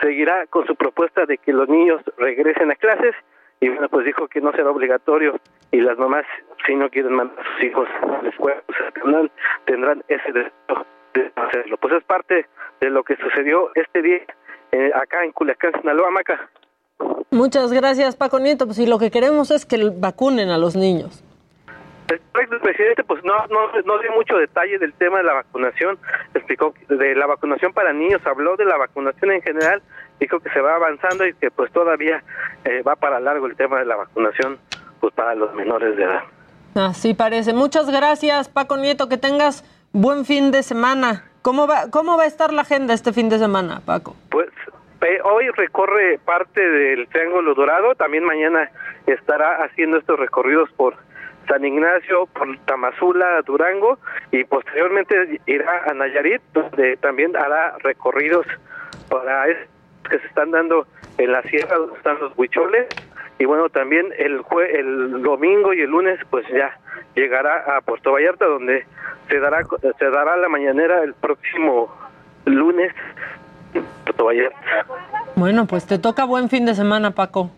seguirá 0.00 0.46
con 0.46 0.64
su 0.64 0.76
propuesta 0.76 1.26
de 1.26 1.38
que 1.38 1.52
los 1.52 1.68
niños 1.68 2.00
regresen 2.18 2.70
a 2.70 2.76
clases. 2.76 3.16
Y 3.58 3.68
bueno 3.68 3.88
pues 3.88 4.06
dijo 4.06 4.28
que 4.28 4.40
no 4.40 4.52
será 4.52 4.70
obligatorio 4.70 5.40
y 5.72 5.80
las 5.80 5.98
mamás 5.98 6.24
si 6.64 6.76
no 6.76 6.88
quieren 6.88 7.14
mandar 7.14 7.36
a 7.40 7.52
sus 7.52 7.64
hijos 7.64 7.88
a 8.00 8.22
la 8.22 8.28
escuela 8.28 8.62
pues, 8.64 8.78
tendrán, 8.94 9.30
tendrán 9.64 10.04
ese 10.06 10.32
derecho 10.32 10.86
de 11.14 11.32
hacerlo. 11.34 11.78
Pues 11.78 11.94
es 11.94 12.04
parte 12.04 12.46
de 12.80 12.90
lo 12.90 13.02
que 13.02 13.16
sucedió 13.16 13.72
este 13.74 14.02
día 14.02 14.20
eh, 14.72 14.90
acá 14.94 15.24
en 15.24 15.32
Culiacán 15.32 15.72
Sinaloa 15.80 16.10
Maca 16.10 16.50
Muchas 17.30 17.72
gracias 17.72 18.16
Paco 18.16 18.38
Nieto 18.38 18.66
pues 18.66 18.76
si 18.76 18.86
lo 18.86 18.98
que 18.98 19.10
queremos 19.10 19.50
es 19.50 19.66
que 19.66 19.90
vacunen 19.90 20.50
a 20.50 20.58
los 20.58 20.76
niños 20.76 21.22
el 22.08 22.60
presidente 22.60 23.02
pues 23.04 23.22
no, 23.24 23.34
no, 23.48 23.72
no 23.84 23.98
dio 23.98 24.12
mucho 24.12 24.36
detalle 24.36 24.78
del 24.78 24.92
tema 24.94 25.18
de 25.18 25.24
la 25.24 25.34
vacunación, 25.34 25.98
explicó 26.34 26.74
de 26.88 27.14
la 27.14 27.26
vacunación 27.26 27.72
para 27.72 27.92
niños, 27.92 28.20
habló 28.26 28.56
de 28.56 28.64
la 28.64 28.76
vacunación 28.76 29.32
en 29.32 29.42
general, 29.42 29.82
dijo 30.20 30.40
que 30.40 30.50
se 30.50 30.60
va 30.60 30.76
avanzando 30.76 31.26
y 31.26 31.34
que 31.34 31.50
pues 31.50 31.72
todavía 31.72 32.22
eh, 32.64 32.82
va 32.82 32.96
para 32.96 33.20
largo 33.20 33.46
el 33.46 33.56
tema 33.56 33.78
de 33.78 33.86
la 33.86 33.96
vacunación 33.96 34.58
pues 35.00 35.12
para 35.14 35.34
los 35.34 35.52
menores 35.54 35.96
de 35.96 36.04
edad. 36.04 36.22
Así 36.74 37.14
parece. 37.14 37.52
Muchas 37.52 37.90
gracias 37.90 38.48
Paco 38.48 38.76
Nieto, 38.76 39.08
que 39.08 39.16
tengas 39.16 39.64
buen 39.92 40.24
fin 40.24 40.50
de 40.50 40.62
semana. 40.62 41.24
¿Cómo 41.46 41.68
va, 41.68 41.92
cómo 41.92 42.16
va 42.16 42.24
a 42.24 42.26
estar 42.26 42.52
la 42.52 42.62
agenda 42.62 42.92
este 42.92 43.12
fin 43.12 43.28
de 43.28 43.38
semana, 43.38 43.80
Paco? 43.86 44.16
Pues 44.30 44.48
hoy 45.22 45.48
recorre 45.50 46.18
parte 46.24 46.60
del 46.60 47.06
Triángulo 47.06 47.54
Dorado, 47.54 47.94
también 47.94 48.24
mañana 48.24 48.68
estará 49.06 49.62
haciendo 49.62 49.98
estos 49.98 50.18
recorridos 50.18 50.68
por 50.72 50.96
San 51.46 51.64
Ignacio, 51.64 52.26
por 52.26 52.58
Tamazula, 52.64 53.42
Durango 53.42 54.00
y 54.32 54.42
posteriormente 54.42 55.40
irá 55.46 55.84
a 55.88 55.94
Nayarit, 55.94 56.42
donde 56.52 56.96
también 56.96 57.36
hará 57.36 57.78
recorridos 57.78 58.44
para 59.08 59.46
que 59.46 60.18
se 60.18 60.26
están 60.26 60.50
dando 60.50 60.88
en 61.16 61.30
la 61.30 61.42
sierra 61.42 61.76
donde 61.76 61.96
están 61.96 62.18
los 62.18 62.36
huicholes 62.36 62.88
y 63.38 63.44
bueno 63.44 63.68
también 63.68 64.06
el 64.18 64.42
el 64.72 65.22
domingo 65.22 65.74
y 65.74 65.80
el 65.80 65.90
lunes 65.90 66.18
pues 66.30 66.46
ya 66.48 66.78
llegará 67.14 67.76
a 67.76 67.80
Puerto 67.82 68.12
Vallarta 68.12 68.46
donde 68.46 68.86
se 69.28 69.38
dará 69.38 69.62
se 69.98 70.10
dará 70.10 70.36
la 70.36 70.48
mañanera 70.48 71.02
el 71.02 71.14
próximo 71.14 71.94
lunes 72.44 72.92
Puerto 74.04 74.24
Vallarta. 74.24 74.86
Bueno, 75.34 75.66
pues 75.66 75.86
te 75.86 75.98
toca 75.98 76.24
buen 76.24 76.48
fin 76.48 76.64
de 76.64 76.74
semana, 76.74 77.10
Paco. 77.10 77.50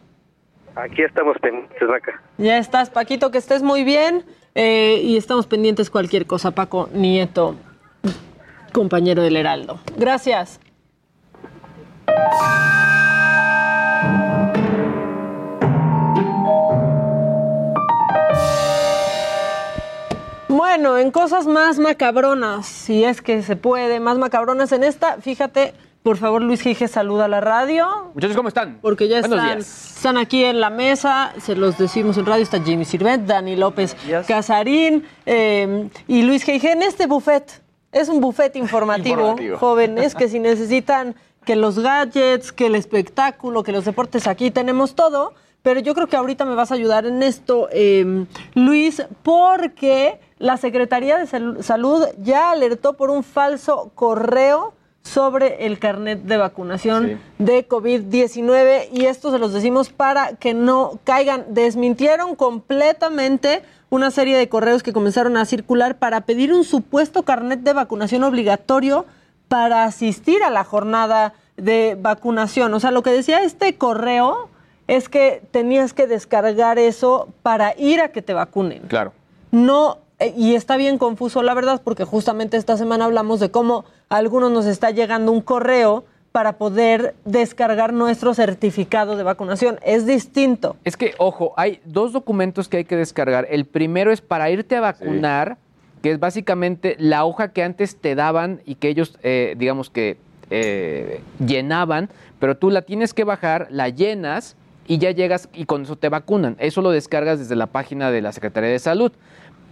Aquí 0.75 1.03
estamos 1.03 1.37
pendientes, 1.39 1.89
Vaca. 1.89 2.21
Ya 2.39 2.59
estás, 2.59 2.91
Paquito, 2.91 3.31
que 3.31 3.39
estés 3.39 3.63
muy 3.63 3.85
bien. 3.85 4.25
Eh, 4.55 5.01
y 5.03 5.17
estamos 5.17 5.47
pendientes 5.47 5.91
cualquier 5.91 6.27
cosa, 6.27 6.53
Paco 6.53 6.89
Nieto, 6.93 7.55
compañero 8.73 9.23
del 9.23 9.37
Heraldo. 9.37 9.79
Gracias. 9.97 10.61
Bueno, 20.59 20.99
en 20.99 21.13
cosas 21.13 21.47
más 21.47 21.79
macabronas, 21.79 22.67
si 22.67 23.05
es 23.05 23.23
que 23.23 23.45
se 23.45 23.55
puede, 23.55 24.01
más 24.01 24.19
macabronas 24.19 24.73
en 24.73 24.83
esta, 24.83 25.19
fíjate, 25.19 25.73
por 26.03 26.17
favor, 26.17 26.43
Luis 26.43 26.63
Gige, 26.63 26.89
saluda 26.89 27.27
a 27.27 27.29
la 27.29 27.41
radio. 27.41 28.11
Muchachos, 28.13 28.37
¿cómo 28.37 28.49
están? 28.49 28.81
Porque 28.83 29.07
ya 29.07 29.21
están, 29.21 29.59
están 29.61 30.17
aquí 30.19 30.43
en 30.43 30.59
la 30.59 30.71
mesa, 30.71 31.33
se 31.41 31.55
los 31.55 31.79
decimos 31.79 32.19
en 32.19 32.27
radio, 32.27 32.43
está 32.43 32.61
Jimmy 32.61 32.85
Sirvet, 32.85 33.21
Dani 33.21 33.55
López 33.55 33.97
Casarín 34.27 35.05
eh, 35.27 35.89
y 36.09 36.23
Luis 36.23 36.43
Gige 36.43 36.73
en 36.73 36.83
este 36.83 37.07
buffet. 37.07 37.63
Es 37.93 38.09
un 38.09 38.21
buffet 38.21 38.57
informativo, 38.57 39.37
jóvenes, 39.61 40.17
que 40.17 40.29
si 40.29 40.41
necesitan 40.41 41.15
que 41.45 41.55
los 41.55 41.79
gadgets, 41.79 42.51
que 42.51 42.67
el 42.67 42.75
espectáculo, 42.75 43.63
que 43.63 43.71
los 43.71 43.85
deportes, 43.85 44.27
aquí 44.27 44.51
tenemos 44.51 44.97
todo. 44.97 45.35
Pero 45.63 45.79
yo 45.79 45.95
creo 45.95 46.09
que 46.09 46.17
ahorita 46.17 46.45
me 46.45 46.57
vas 46.57 46.73
a 46.73 46.75
ayudar 46.75 47.07
en 47.07 47.23
esto, 47.23 47.69
eh, 47.71 48.25
Luis, 48.55 49.05
porque 49.23 50.19
la 50.39 50.57
Secretaría 50.57 51.19
de 51.19 51.63
Salud 51.63 52.07
ya 52.23 52.51
alertó 52.51 52.95
por 52.95 53.11
un 53.11 53.23
falso 53.23 53.91
correo 53.95 54.75
sobre 55.03 55.67
el 55.67 55.79
carnet 55.79 56.23
de 56.23 56.37
vacunación 56.37 57.21
de 57.39 57.67
COVID-19 57.67 58.89
y 58.93 59.07
esto 59.07 59.31
se 59.31 59.39
los 59.39 59.53
decimos 59.53 59.89
para 59.89 60.35
que 60.37 60.55
no 60.55 60.99
caigan. 61.05 61.47
Desmintieron 61.49 62.37
completamente 62.37 63.63
una 63.91 64.11
serie 64.11 64.37
de 64.37 64.49
correos 64.49 64.83
que 64.83 64.93
comenzaron 64.93 65.37
a 65.37 65.47
circular 65.47 65.97
para 65.97 66.23
pedir 66.23 66.53
un 66.53 66.65
supuesto 66.65 67.23
carnet 67.23 67.61
de 67.61 67.73
vacunación 67.73 68.23
obligatorio 68.23 69.07
para 69.49 69.85
asistir 69.85 70.43
a 70.43 70.51
la 70.51 70.63
jornada 70.63 71.33
de 71.57 71.97
vacunación. 71.99 72.75
O 72.75 72.81
sea, 72.81 72.91
lo 72.91 73.03
que 73.03 73.11
decía 73.11 73.43
este 73.43 73.77
correo 73.77 74.51
es 74.89 75.09
que 75.09 75.43
tenías 75.51 75.95
que 75.95 76.07
descargar 76.07 76.79
eso 76.79 77.29
para 77.43 77.75
ir 77.79 78.01
a 78.01 78.09
que 78.09 78.21
te 78.21 78.35
vacunen. 78.35 78.83
Claro. 78.89 79.13
No 79.51 79.99
y 80.37 80.55
está 80.55 80.77
bien 80.77 80.99
confuso, 80.99 81.43
la 81.43 81.55
verdad, 81.55 81.81
porque 81.85 82.05
justamente 82.05 82.57
esta 82.57 82.77
semana 82.77 83.05
hablamos 83.05 83.39
de 83.41 83.51
cómo 83.51 83.85
a 84.09 84.17
algunos 84.17 84.51
nos 84.51 84.67
está 84.67 84.91
llegando 84.91 85.31
un 85.31 85.41
correo 85.41 86.05
para 86.33 86.59
poder 86.59 87.15
descargar 87.25 87.93
nuestro 87.93 88.35
certificado 88.35 89.17
de 89.17 89.23
vacunación. 89.23 89.79
Es 89.83 90.07
distinto. 90.07 90.77
Es 90.85 90.97
que, 90.97 91.15
ojo, 91.19 91.55
hay 91.57 91.81
dos 91.85 92.13
documentos 92.13 92.69
que 92.69 92.79
hay 92.79 92.85
que 92.85 92.97
descargar. 92.97 93.47
El 93.51 93.65
primero 93.65 94.13
es 94.13 94.21
para 94.21 94.51
irte 94.51 94.77
a 94.77 94.81
vacunar, 94.81 95.57
que 96.03 96.13
es 96.13 96.21
básicamente 96.21 96.97
la 96.99 97.25
hoja 97.25 97.53
que 97.53 97.63
antes 97.63 97.97
te 97.97 98.15
daban 98.15 98.61
y 98.65 98.75
que 98.75 98.89
ellos, 98.89 99.19
eh, 99.23 99.55
digamos 99.57 99.91
que, 99.91 100.17
eh, 100.51 101.21
llenaban, 101.45 102.09
pero 102.39 102.57
tú 102.57 102.71
la 102.71 102.83
tienes 102.83 103.15
que 103.15 103.25
bajar, 103.25 103.69
la 103.71 103.89
llenas 103.89 104.57
y 104.87 104.99
ya 104.99 105.11
llegas 105.11 105.49
y 105.53 105.65
con 105.65 105.83
eso 105.83 105.97
te 105.97 106.09
vacunan. 106.09 106.57
Eso 106.59 106.83
lo 106.83 106.91
descargas 106.91 107.39
desde 107.39 107.57
la 107.57 107.67
página 107.67 108.11
de 108.11 108.23
la 108.23 108.33
Secretaría 108.33 108.71
de 108.71 108.79
Salud 108.79 109.13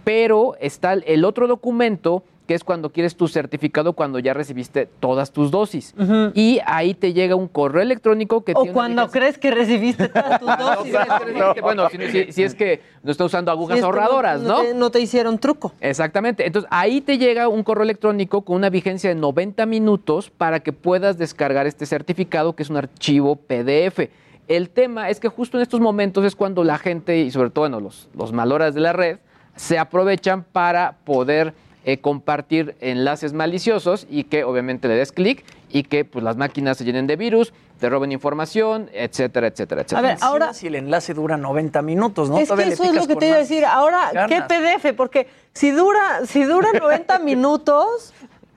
pero 0.07 0.55
está 0.61 0.93
el 0.93 1.25
otro 1.25 1.47
documento 1.47 2.23
que 2.47 2.53
es 2.53 2.63
cuando 2.63 2.93
quieres 2.93 3.17
tu 3.17 3.27
certificado 3.27 3.91
cuando 3.91 4.19
ya 4.19 4.33
recibiste 4.33 4.85
todas 5.01 5.33
tus 5.33 5.51
dosis. 5.51 5.93
Y 6.33 6.61
ahí 6.65 6.93
te 6.93 7.11
llega 7.11 7.35
un 7.35 7.49
correo 7.49 7.81
electrónico 7.81 8.45
que... 8.45 8.53
O 8.55 8.67
cuando 8.67 9.09
crees 9.09 9.37
que 9.37 9.51
recibiste 9.51 10.07
todas 10.07 10.39
tus 10.39 10.47
dosis. 10.57 11.61
bueno, 11.61 11.89
si, 11.89 12.41
es 12.41 12.55
que 12.55 12.79
no 13.03 13.11
está 13.11 13.25
usando 13.25 13.51
agujas 13.51 13.83
ahorradoras, 13.83 14.39
¿no? 14.39 14.73
no 14.73 14.91
te 14.91 15.01
hicieron 15.01 15.39
truco. 15.39 15.73
Exactamente. 15.81 16.47
Entonces, 16.47 16.69
ahí 16.71 17.01
te 17.01 17.17
llega 17.17 17.49
un 17.49 17.63
correo 17.63 17.83
electrónico 17.83 18.43
con 18.43 18.55
una 18.55 18.69
vigencia 18.69 19.09
de 19.09 19.15
90 19.15 19.65
minutos 19.65 20.29
para 20.29 20.61
que 20.61 20.71
puedas 20.71 21.17
descargar 21.17 21.67
este 21.67 21.85
certificado, 21.85 22.55
que 22.55 22.63
es 22.63 22.69
un 22.69 22.77
archivo 22.77 23.35
PDF. 23.35 24.07
El 24.47 24.69
tema 24.69 25.09
es 25.09 25.19
que 25.19 25.27
justo 25.27 25.57
en 25.57 25.63
estos 25.63 25.81
momentos 25.81 26.23
es 26.23 26.33
cuando 26.33 26.63
la 26.63 26.77
gente, 26.77 27.17
y 27.17 27.29
sobre 27.29 27.49
todo 27.49 27.63
bueno, 27.63 27.81
los, 27.81 28.07
los 28.15 28.31
maloras 28.31 28.73
de 28.73 28.79
la 28.79 28.93
red, 28.93 29.17
se 29.57 29.77
aprovechan 29.77 30.43
para 30.43 30.93
poder 31.03 31.53
eh, 31.83 31.99
compartir 31.99 32.75
enlaces 32.81 33.33
maliciosos 33.33 34.07
y 34.09 34.25
que 34.25 34.43
obviamente 34.43 34.87
le 34.87 34.95
des 34.95 35.11
clic 35.11 35.45
y 35.69 35.83
que 35.83 36.05
pues, 36.05 36.23
las 36.23 36.37
máquinas 36.37 36.77
se 36.77 36.83
llenen 36.83 37.07
de 37.07 37.15
virus, 37.15 37.53
te 37.79 37.89
roben 37.89 38.11
información, 38.11 38.89
etcétera, 38.93 39.47
etcétera, 39.47 39.81
etcétera. 39.81 39.99
A 39.99 40.01
ver, 40.01 40.17
ahora 40.21 40.53
si 40.53 40.67
el 40.67 40.75
enlace 40.75 41.13
dura 41.13 41.37
90 41.37 41.81
minutos, 41.81 42.29
¿no? 42.29 42.39
Es 42.39 42.51
que 42.51 42.63
eso 42.63 42.83
es 42.83 42.93
lo 42.93 43.07
que 43.07 43.15
te 43.15 43.27
iba 43.27 43.35
a 43.37 43.39
decir. 43.39 43.65
Ahora, 43.65 44.27
¿qué 44.27 44.41
PDF? 44.41 44.95
Porque 44.95 45.27
si 45.53 45.71
dura, 45.71 46.25
si 46.25 46.43
dura 46.43 46.69
90 46.73 47.19
minutos, 47.23 48.13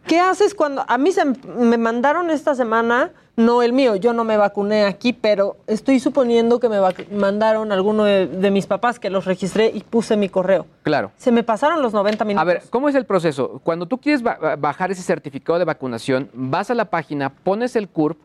¿qué 0.07 0.21
haces 0.21 0.55
cuando 0.55 0.85
a 0.87 0.99
mí 0.99 1.13
se 1.13 1.25
me 1.25 1.79
mandaron 1.79 2.31
esta 2.31 2.55
semana 2.55 3.13
no 3.41 3.63
el 3.63 3.73
mío, 3.73 3.97
yo 3.97 4.13
no 4.13 4.25
me 4.25 4.37
vacuné 4.37 4.85
aquí, 4.85 5.13
pero 5.13 5.57
estoy 5.67 5.99
suponiendo 5.99 6.61
que 6.61 6.69
me 6.69 6.79
mandaron 7.11 7.73
alguno 7.73 8.05
de, 8.05 8.51
mis 8.51 8.67
papás 8.67 8.99
que 8.99 9.11
los 9.11 9.25
registré 9.25 9.71
y 9.73 9.81
puse 9.81 10.17
mi 10.17 10.29
correo. 10.29 10.67
Claro. 10.83 11.13
Se 11.17 11.33
me 11.33 11.43
pasaron 11.43 11.83
los 11.83 11.93
90 11.93 12.25
minutos. 12.25 12.43
A 12.43 12.45
ver, 12.45 12.63
¿cómo 12.71 12.89
es 12.89 12.95
el 12.95 13.07
proceso? 13.07 13.61
Cuando 13.65 13.87
tú 13.87 13.99
quieres 13.99 14.23
bajar 14.23 14.91
ese 14.91 15.03
certificado 15.03 15.59
de 15.59 15.65
vacunación, 15.65 16.29
vas 16.33 16.71
a 16.71 16.75
la 16.75 16.87
página, 16.87 17.31
pones 17.31 17.77
el 17.77 17.89
CURP 17.89 18.19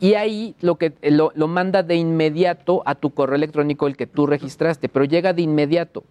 y 0.00 0.14
ahí 0.14 0.54
lo, 0.60 0.76
que, 0.76 0.94
lo, 1.02 1.32
manda 1.48 1.82
de 1.82 1.96
inmediato 1.96 2.82
a 2.86 2.94
tu 2.94 3.10
correo 3.10 3.36
electrónico 3.36 3.86
el 3.86 3.96
que 3.96 4.06
tú 4.06 4.26
registraste, 4.26 4.88
pero 4.88 5.04
llega 5.04 5.32
de 5.32 5.42
inmediato. 5.42 6.02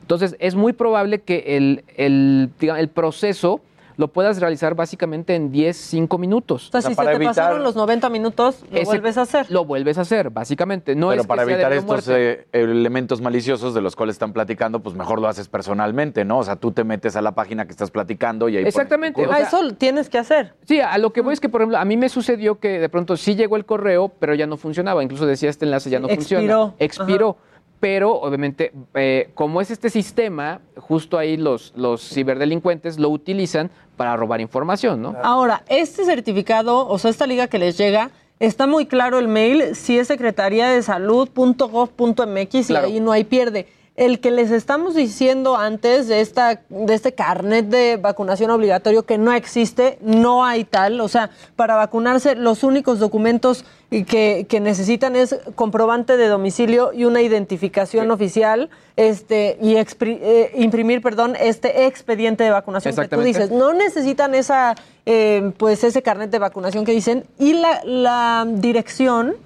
Entonces, 0.00 0.36
es 0.38 0.54
muy 0.54 0.72
probable 0.72 1.20
que 1.20 1.56
el, 1.56 1.84
el, 1.96 2.50
el 2.60 2.88
proceso 2.88 3.60
lo 3.96 4.08
puedas 4.08 4.40
realizar 4.40 4.74
básicamente 4.74 5.34
en 5.34 5.50
10, 5.50 5.76
5 5.76 6.18
minutos. 6.18 6.68
O 6.68 6.72
sea, 6.72 6.82
si 6.82 6.94
se 6.94 7.02
te 7.04 7.24
pasaron 7.24 7.62
los 7.62 7.76
90 7.76 8.08
minutos, 8.10 8.62
lo 8.70 8.82
vuelves 8.84 9.16
a 9.18 9.22
hacer. 9.22 9.46
Lo 9.50 9.64
vuelves 9.64 9.98
a 9.98 10.02
hacer, 10.02 10.30
básicamente. 10.30 10.94
No 10.94 11.08
Pero 11.08 11.20
es 11.22 11.26
que 11.26 11.28
para 11.28 11.44
sea 11.44 11.56
de 11.56 11.62
evitar 11.62 11.72
o 11.72 11.94
estos 11.96 12.08
eh, 12.14 12.46
elementos 12.52 13.20
maliciosos 13.20 13.74
de 13.74 13.80
los 13.80 13.96
cuales 13.96 14.14
están 14.16 14.32
platicando, 14.32 14.80
pues 14.80 14.94
mejor 14.94 15.20
lo 15.20 15.28
haces 15.28 15.48
personalmente, 15.48 16.24
¿no? 16.24 16.38
O 16.38 16.42
sea, 16.44 16.56
tú 16.56 16.72
te 16.72 16.84
metes 16.84 17.16
a 17.16 17.22
la 17.22 17.32
página 17.34 17.64
que 17.64 17.70
estás 17.72 17.90
platicando 17.90 18.48
y 18.48 18.56
ahí 18.58 18.62
pones 18.64 18.74
tu 18.74 18.80
Exactamente, 18.80 19.26
o 19.26 19.32
Ah, 19.32 19.36
sea- 19.38 19.46
eso 19.46 19.74
tienes 19.76 20.08
que 20.10 20.18
hacer. 20.18 20.54
Sí, 20.66 20.80
a 20.80 20.98
lo 20.98 21.12
que 21.12 21.20
voy 21.22 21.32
es 21.32 21.40
que, 21.40 21.48
por 21.48 21.62
ejemplo, 21.62 21.78
a 21.78 21.84
mí 21.84 21.96
me 21.96 22.08
sucedió 22.08 22.58
que 22.60 22.78
de 22.78 22.88
pronto 22.88 23.16
sí 23.16 23.34
llegó 23.34 23.56
el 23.56 23.64
correo, 23.64 24.08
pero 24.18 24.34
ya 24.34 24.46
no 24.46 24.56
funcionaba. 24.56 25.02
Incluso 25.02 25.26
decía 25.26 25.48
este 25.50 25.64
enlace 25.64 25.90
ya 25.90 25.98
no 26.00 26.08
Expiró. 26.08 26.40
funciona. 26.40 26.74
Expiró. 26.78 27.36
Pero 27.80 28.12
obviamente, 28.14 28.72
eh, 28.94 29.30
como 29.34 29.60
es 29.60 29.70
este 29.70 29.90
sistema, 29.90 30.60
justo 30.76 31.18
ahí 31.18 31.36
los, 31.36 31.72
los 31.76 32.08
ciberdelincuentes 32.08 32.98
lo 32.98 33.10
utilizan 33.10 33.70
para 33.96 34.16
robar 34.16 34.40
información, 34.40 35.02
¿no? 35.02 35.14
Ahora, 35.22 35.62
este 35.68 36.04
certificado, 36.04 36.88
o 36.88 36.98
sea, 36.98 37.10
esta 37.10 37.26
liga 37.26 37.48
que 37.48 37.58
les 37.58 37.76
llega, 37.76 38.10
está 38.40 38.66
muy 38.66 38.86
claro 38.86 39.18
el 39.18 39.28
mail, 39.28 39.74
si 39.74 39.98
es 39.98 40.08
secretaría 40.08 40.68
de 40.68 40.82
salud.gov.mx 40.82 42.66
Claro. 42.66 42.88
y 42.88 42.92
ahí 42.92 43.00
no 43.00 43.12
hay 43.12 43.24
pierde. 43.24 43.66
El 43.96 44.20
que 44.20 44.30
les 44.30 44.50
estamos 44.50 44.94
diciendo 44.94 45.56
antes 45.56 46.06
de, 46.06 46.20
esta, 46.20 46.60
de 46.68 46.92
este 46.92 47.14
carnet 47.14 47.66
de 47.68 47.96
vacunación 47.96 48.50
obligatorio 48.50 49.04
que 49.04 49.16
no 49.16 49.32
existe, 49.32 49.98
no 50.02 50.44
hay 50.44 50.64
tal. 50.64 51.00
O 51.00 51.08
sea, 51.08 51.30
para 51.56 51.76
vacunarse 51.76 52.34
los 52.34 52.62
únicos 52.62 52.98
documentos 52.98 53.64
que, 53.90 54.46
que 54.48 54.60
necesitan 54.60 55.16
es 55.16 55.38
comprobante 55.54 56.18
de 56.18 56.28
domicilio 56.28 56.92
y 56.92 57.06
una 57.06 57.22
identificación 57.22 58.10
oficial 58.10 58.68
este, 58.96 59.56
y 59.62 59.76
expri- 59.76 60.18
eh, 60.20 60.52
imprimir, 60.56 61.00
perdón, 61.00 61.34
este 61.40 61.86
expediente 61.86 62.44
de 62.44 62.50
vacunación 62.50 62.94
que 62.94 63.08
tú 63.08 63.20
dices. 63.22 63.50
No 63.50 63.72
necesitan 63.72 64.34
esa, 64.34 64.74
eh, 65.06 65.52
pues 65.56 65.84
ese 65.84 66.02
carnet 66.02 66.30
de 66.30 66.38
vacunación 66.38 66.84
que 66.84 66.92
dicen. 66.92 67.24
Y 67.38 67.54
la, 67.54 67.80
la 67.84 68.44
dirección 68.46 69.36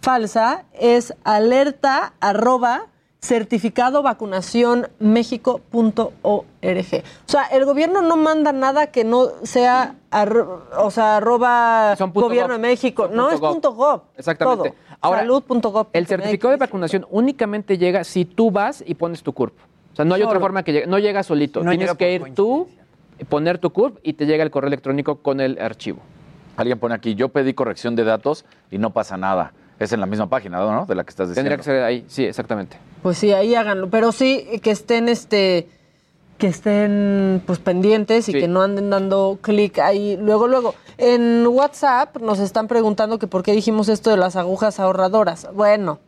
falsa 0.00 0.64
es 0.80 1.12
alerta 1.24 2.14
arroba 2.20 2.86
certificado 3.20 4.02
vacunación 4.02 4.88
O 7.26 7.30
sea, 7.30 7.44
el 7.46 7.64
gobierno 7.64 8.00
no 8.02 8.16
manda 8.16 8.52
nada 8.52 8.88
que 8.88 9.04
no 9.04 9.26
sea, 9.42 9.96
arro- 10.10 10.60
o 10.78 10.90
sea, 10.90 11.16
arroba 11.16 11.96
gobierno 11.98 12.54
gov. 12.54 12.62
de 12.62 12.68
México. 12.68 13.06
Son 13.06 13.16
no, 13.16 13.22
punto 13.24 13.34
es 13.34 13.40
gov. 13.40 13.52
punto 13.52 13.72
gov. 13.72 14.00
Exactamente. 14.16 14.70
Todo. 14.70 14.78
Ahora, 15.00 15.20
Salud.gov. 15.20 15.86
El 15.92 16.06
certificado 16.06 16.50
de 16.52 16.56
vacunación 16.58 17.06
únicamente 17.10 17.78
llega 17.78 18.04
si 18.04 18.24
tú 18.24 18.50
vas 18.50 18.82
y 18.86 18.94
pones 18.94 19.22
tu 19.22 19.32
CURP. 19.32 19.54
O 19.92 19.96
sea, 19.96 20.04
no 20.04 20.14
hay 20.14 20.22
otra 20.22 20.38
forma 20.40 20.62
que 20.62 20.72
llegue. 20.72 20.86
No 20.86 20.98
llega 20.98 21.22
solito. 21.22 21.62
No 21.62 21.70
Tienes 21.70 21.88
llega 21.88 21.98
que 21.98 22.14
ir 22.14 22.34
tú, 22.34 22.68
poner 23.28 23.58
tu 23.58 23.70
CURP 23.70 23.98
y 24.02 24.12
te 24.12 24.26
llega 24.26 24.44
el 24.44 24.50
correo 24.50 24.68
electrónico 24.68 25.16
con 25.16 25.40
el 25.40 25.60
archivo. 25.60 25.98
Alguien 26.56 26.78
pone 26.78 26.94
aquí, 26.94 27.14
yo 27.14 27.28
pedí 27.28 27.54
corrección 27.54 27.94
de 27.94 28.04
datos 28.04 28.44
y 28.70 28.78
no 28.78 28.90
pasa 28.90 29.16
nada. 29.16 29.52
Es 29.78 29.92
en 29.92 30.00
la 30.00 30.06
misma 30.06 30.28
página, 30.28 30.58
¿no? 30.58 30.86
De 30.86 30.94
la 30.94 31.04
que 31.04 31.10
estás 31.10 31.28
diciendo. 31.28 31.48
Tendría 31.50 31.56
que 31.58 31.62
ser 31.62 31.82
ahí, 31.84 32.04
sí, 32.08 32.24
exactamente. 32.24 32.76
Pues 33.02 33.18
sí, 33.18 33.32
ahí 33.32 33.54
háganlo. 33.54 33.88
Pero 33.90 34.10
sí 34.12 34.46
que 34.62 34.70
estén, 34.72 35.08
este, 35.08 35.68
que 36.36 36.48
estén 36.48 37.42
pues 37.46 37.58
pendientes 37.60 38.28
y 38.28 38.32
Sí. 38.32 38.40
que 38.40 38.48
no 38.48 38.62
anden 38.62 38.90
dando 38.90 39.38
clic 39.40 39.78
ahí. 39.78 40.16
Luego, 40.20 40.48
luego. 40.48 40.74
En 40.96 41.46
WhatsApp 41.46 42.16
nos 42.18 42.40
están 42.40 42.66
preguntando 42.66 43.18
que 43.20 43.28
por 43.28 43.42
qué 43.44 43.52
dijimos 43.52 43.88
esto 43.88 44.10
de 44.10 44.16
las 44.16 44.34
agujas 44.34 44.80
ahorradoras. 44.80 45.46
Bueno, 45.54 46.00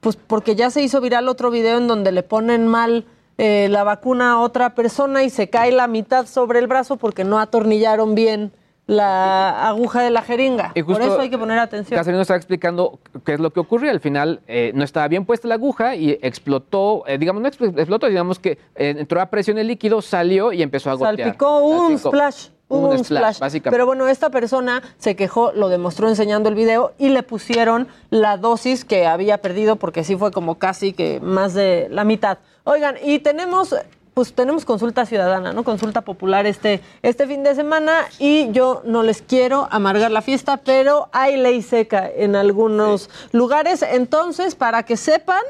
pues 0.00 0.16
porque 0.16 0.54
ya 0.56 0.70
se 0.70 0.80
hizo 0.82 1.00
viral 1.02 1.28
otro 1.28 1.50
video 1.50 1.76
en 1.78 1.86
donde 1.86 2.12
le 2.12 2.22
ponen 2.22 2.66
mal 2.66 3.04
eh, 3.36 3.68
la 3.70 3.84
vacuna 3.84 4.32
a 4.32 4.40
otra 4.40 4.74
persona 4.74 5.22
y 5.22 5.30
se 5.30 5.50
cae 5.50 5.70
la 5.70 5.86
mitad 5.86 6.26
sobre 6.26 6.58
el 6.60 6.66
brazo 6.66 6.96
porque 6.96 7.24
no 7.24 7.38
atornillaron 7.38 8.14
bien 8.14 8.52
la 8.88 9.68
aguja 9.68 10.00
de 10.02 10.10
la 10.10 10.22
jeringa. 10.22 10.72
Y 10.74 10.82
por 10.82 11.00
eso 11.02 11.20
hay 11.20 11.28
que 11.28 11.36
poner 11.38 11.58
atención. 11.58 11.96
Caserino 11.98 12.22
estaba 12.22 12.38
explicando 12.38 12.98
qué 13.24 13.34
es 13.34 13.40
lo 13.40 13.52
que 13.52 13.60
ocurrió. 13.60 13.90
Al 13.90 14.00
final 14.00 14.40
eh, 14.48 14.72
no 14.74 14.82
estaba 14.82 15.06
bien 15.08 15.26
puesta 15.26 15.46
la 15.46 15.54
aguja 15.56 15.94
y 15.94 16.18
explotó, 16.22 17.04
eh, 17.06 17.18
digamos, 17.18 17.42
no 17.42 17.48
expl- 17.50 17.78
explotó, 17.78 18.06
digamos 18.08 18.38
que 18.38 18.52
eh, 18.74 18.94
entró 18.98 19.20
a 19.20 19.26
presión 19.26 19.58
el 19.58 19.66
líquido, 19.66 20.00
salió 20.00 20.54
y 20.54 20.62
empezó 20.62 20.90
a 20.90 20.94
gotear. 20.94 21.16
Salpicó 21.18 21.58
un 21.60 21.98
Salpicó. 21.98 22.08
splash. 22.08 22.46
Hubo 22.70 22.88
un, 22.90 23.02
splash. 23.04 23.38
básicamente. 23.38 23.70
Pero 23.70 23.86
bueno, 23.86 24.08
esta 24.08 24.28
persona 24.30 24.82
se 24.98 25.16
quejó, 25.16 25.52
lo 25.52 25.68
demostró 25.68 26.08
enseñando 26.08 26.48
el 26.48 26.54
video 26.54 26.92
y 26.98 27.10
le 27.10 27.22
pusieron 27.22 27.88
la 28.10 28.36
dosis 28.38 28.84
que 28.84 29.06
había 29.06 29.38
perdido 29.38 29.76
porque 29.76 30.02
sí 30.04 30.16
fue 30.16 30.30
como 30.32 30.58
casi 30.58 30.92
que 30.92 31.18
más 31.20 31.54
de 31.54 31.88
la 31.90 32.04
mitad. 32.04 32.38
Oigan, 32.64 32.96
y 33.02 33.20
tenemos 33.20 33.74
pues 34.18 34.32
tenemos 34.32 34.64
consulta 34.64 35.06
ciudadana, 35.06 35.52
¿no? 35.52 35.62
Consulta 35.62 36.00
popular 36.00 36.44
este, 36.44 36.80
este 37.02 37.28
fin 37.28 37.44
de 37.44 37.54
semana 37.54 38.00
y 38.18 38.50
yo 38.50 38.82
no 38.84 39.04
les 39.04 39.22
quiero 39.22 39.68
amargar 39.70 40.10
la 40.10 40.22
fiesta, 40.22 40.56
pero 40.56 41.08
hay 41.12 41.36
ley 41.36 41.62
seca 41.62 42.10
en 42.12 42.34
algunos 42.34 43.10
lugares. 43.30 43.82
Entonces, 43.82 44.56
para 44.56 44.82
que 44.82 44.96
sepan 44.96 45.40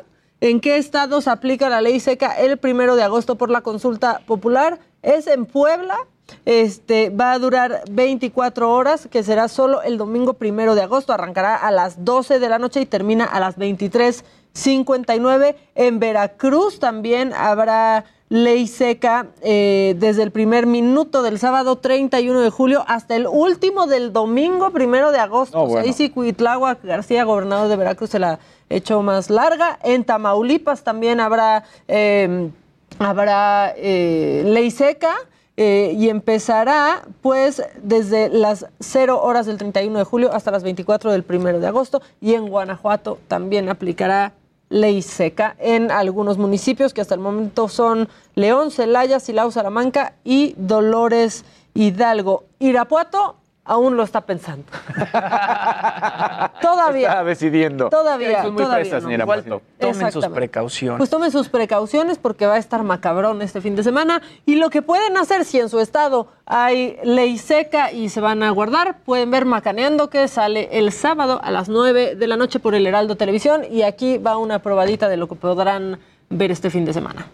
en 0.42 0.61
qué 0.61 0.76
estados 0.76 1.28
aplica 1.28 1.70
la 1.70 1.81
ley 1.81 1.98
seca 1.98 2.38
el 2.38 2.59
primero 2.59 2.94
de 2.94 3.04
agosto 3.04 3.37
por 3.37 3.48
la 3.48 3.62
consulta 3.62 4.20
popular, 4.26 4.78
es 5.00 5.28
en 5.28 5.46
Puebla, 5.46 5.96
este, 6.44 7.09
va 7.09 7.33
a 7.33 7.38
durar 7.38 7.85
24 7.90 8.70
horas, 8.70 9.09
que 9.11 9.22
será 9.22 9.48
solo 9.48 9.81
el 9.81 9.96
domingo 9.96 10.35
primero 10.35 10.74
de 10.74 10.83
agosto. 10.83 11.14
Arrancará 11.14 11.57
a 11.57 11.70
las 11.70 12.04
12 12.04 12.38
de 12.38 12.50
la 12.50 12.59
noche 12.59 12.83
y 12.83 12.85
termina 12.85 13.24
a 13.24 13.40
las 13.40 13.57
23.59. 13.57 15.57
En 15.74 16.00
Veracruz 16.00 16.78
también 16.78 17.33
habrá 17.33 18.04
ley 18.30 18.66
seca 18.66 19.26
eh, 19.40 19.94
desde 19.98 20.22
el 20.22 20.30
primer 20.30 20.66
minuto 20.66 21.22
del 21.22 21.38
sábado 21.38 21.76
31 21.76 22.40
de 22.40 22.50
julio 22.50 22.84
hasta 22.86 23.16
el 23.16 23.26
último 23.26 23.86
del 23.86 24.12
domingo 24.12 24.70
primero 24.70 25.12
de 25.12 25.18
agosto. 25.18 25.56
No, 25.56 25.64
O 25.64 25.66
sea, 25.66 25.72
bueno. 25.76 25.86
ahí 25.86 25.92
sí 25.94 26.10
Cuitláhuac 26.10 26.84
García, 26.84 27.24
gobernador 27.24 27.68
de 27.68 27.76
Veracruz, 27.76 28.10
se 28.10 28.18
la 28.18 28.38
echó 28.68 29.02
más 29.02 29.30
larga. 29.30 29.78
En 29.82 30.04
Tamaulipas 30.04 30.84
también 30.84 31.20
habrá, 31.20 31.64
eh, 31.88 32.50
habrá 32.98 33.72
eh, 33.76 34.42
ley 34.44 34.70
seca. 34.70 35.14
eh, 35.60 35.92
y 35.98 36.08
empezará 36.08 37.02
pues 37.20 37.60
desde 37.82 38.28
las 38.28 38.66
0 38.78 39.20
horas 39.20 39.44
del 39.46 39.58
31 39.58 39.98
de 39.98 40.04
julio 40.04 40.32
hasta 40.32 40.52
las 40.52 40.62
24 40.62 41.10
del 41.10 41.24
1 41.28 41.58
de 41.58 41.66
agosto 41.66 42.00
y 42.20 42.34
en 42.34 42.48
Guanajuato 42.48 43.18
también 43.26 43.68
aplicará 43.68 44.34
ley 44.68 45.02
seca 45.02 45.57
en 45.59 45.90
algunos 45.90 46.38
municipios 46.38 46.92
que 46.92 47.00
hasta 47.00 47.14
el 47.14 47.20
momento 47.20 47.68
son 47.68 48.09
León, 48.35 48.70
Celaya, 48.70 49.20
Silao, 49.20 49.50
Salamanca 49.50 50.14
y 50.24 50.54
Dolores 50.57 51.44
Hidalgo. 51.74 52.44
Irapuato 52.59 53.37
aún 53.68 53.96
lo 53.96 54.02
está 54.02 54.22
pensando. 54.22 54.64
Todavía. 56.61 57.09
Está 57.09 57.24
decidiendo. 57.24 57.90
Todavía, 57.90 58.42
Son 58.42 58.54
muy 58.54 58.62
todavía 58.64 58.85
fresas, 58.85 59.02
no. 59.02 59.09
señora 59.09 59.24
Igual 59.24 59.44
Puerto. 59.44 59.62
tomen 59.78 60.12
sus 60.12 60.26
precauciones. 60.26 60.98
Pues 60.98 61.11
tomen 61.11 61.31
sus 61.31 61.48
precauciones 61.48 62.18
porque 62.18 62.46
va 62.46 62.54
a 62.54 62.59
estar 62.59 62.83
macabrón 62.83 63.42
este 63.42 63.61
fin 63.61 63.76
de 63.76 63.83
semana. 63.83 64.22
Y 64.46 64.57
lo 64.57 64.70
que 64.70 64.83
pueden 64.83 65.16
hacer 65.16 65.44
si 65.44 65.61
en 65.61 65.68
su 65.68 65.81
estado 65.81 66.28
hay 66.46 66.98
ley 67.04 67.38
seca 67.38 67.92
y 67.92 68.09
se 68.09 68.20
van 68.20 68.42
a 68.42 68.50
guardar, 68.50 68.98
pueden 69.04 69.31
ver 69.31 69.44
Macaneando 69.44 70.11
que 70.11 70.26
sale 70.28 70.68
el 70.72 70.90
sábado 70.90 71.40
a 71.42 71.50
las 71.50 71.68
9 71.68 72.14
de 72.16 72.26
la 72.26 72.37
noche 72.37 72.59
por 72.61 72.74
el 72.74 72.87
Heraldo 72.87 73.16
Televisión. 73.16 73.62
Y 73.70 73.83
aquí 73.83 74.18
va 74.18 74.38
una 74.38 74.61
probadita 74.61 75.09
de 75.09 75.18
lo 75.18 75.28
que 75.28 75.35
podrán 75.35 75.98
ver 76.31 76.50
este 76.50 76.70
fin 76.70 76.85
de 76.85 76.92
semana. 76.94 77.26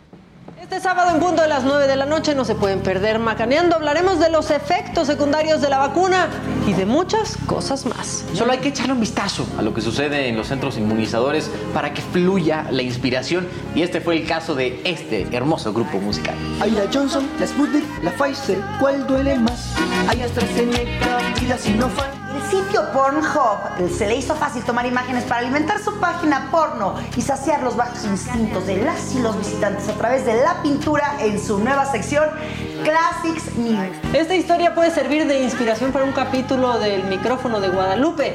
Este 0.65 0.81
sábado 0.81 1.11
en 1.15 1.21
punto 1.21 1.43
de 1.43 1.49
las 1.49 1.63
9 1.63 1.87
de 1.87 1.95
la 1.95 2.07
noche 2.07 2.35
no 2.35 2.47
se 2.47 2.55
pueden 2.55 2.81
perder 2.81 3.19
Macaneando. 3.19 3.77
Hablaremos 3.77 4.19
de 4.19 4.31
los 4.31 4.51
efectos 4.51 5.07
secundarios 5.07 5.61
de 5.61 5.69
la 5.69 5.77
vacuna 5.77 6.29
y 6.67 6.73
de 6.73 6.87
muchas 6.87 7.37
cosas 7.45 7.85
más. 7.85 8.25
Solo 8.33 8.53
hay 8.53 8.59
que 8.59 8.71
echarle 8.71 8.95
un 8.95 9.01
vistazo 9.01 9.47
a 9.59 9.63
lo 9.63 9.75
que 9.75 9.83
sucede 9.83 10.27
en 10.27 10.39
los 10.39 10.47
centros 10.47 10.79
inmunizadores 10.79 11.51
para 11.75 11.93
que 11.93 12.01
fluya 12.01 12.67
la 12.71 12.81
inspiración. 12.81 13.47
Y 13.75 13.83
este 13.83 14.01
fue 14.01 14.17
el 14.17 14.27
caso 14.27 14.55
de 14.55 14.81
este 14.85 15.29
hermoso 15.37 15.75
grupo 15.75 15.99
musical. 15.99 16.35
Hay 16.63 16.71
la 16.71 16.85
Johnson, 16.91 17.29
la 17.39 17.47
Sputnik, 17.47 17.85
la 18.03 18.13
Pfizer, 18.13 18.59
¿cuál 18.81 19.07
duele 19.07 19.39
más? 19.39 19.75
Hay 20.09 20.23
AstraZeneca 20.23 21.19
y 21.43 21.47
la 21.47 21.59
Sinopharm. 21.59 22.24
El 22.35 22.43
sitio 22.51 22.91
Pornhub 22.93 23.89
se 23.97 24.09
le 24.09 24.17
hizo 24.17 24.35
fácil 24.35 24.65
tomar 24.65 24.85
imágenes 24.87 25.23
para 25.23 25.41
alimentar 25.41 25.81
su 25.81 26.01
página 26.01 26.49
porno 26.51 26.97
y 27.17 27.21
saciar 27.21 27.63
los 27.63 27.77
bajos 27.77 28.05
instintos 28.05 28.67
de 28.67 28.79
las 28.79 29.15
y 29.15 29.21
los 29.21 29.39
visitantes 29.39 29.89
a 29.89 29.93
través 29.93 30.27
de 30.27 30.43
la 30.43 30.61
pintura 30.61 31.17
en 31.21 31.41
su 31.41 31.59
nueva 31.59 31.87
sección 31.87 32.25
Classics 32.83 33.55
News. 33.57 33.97
Esta 34.13 34.35
historia 34.35 34.75
puede 34.75 34.91
servir 34.91 35.29
de 35.29 35.45
inspiración 35.45 35.93
para 35.93 36.05
un 36.05 36.13
capítulo 36.13 36.81
del 36.81 37.05
micrófono 37.05 37.61
de 37.61 37.69
Guadalupe. 37.69 38.35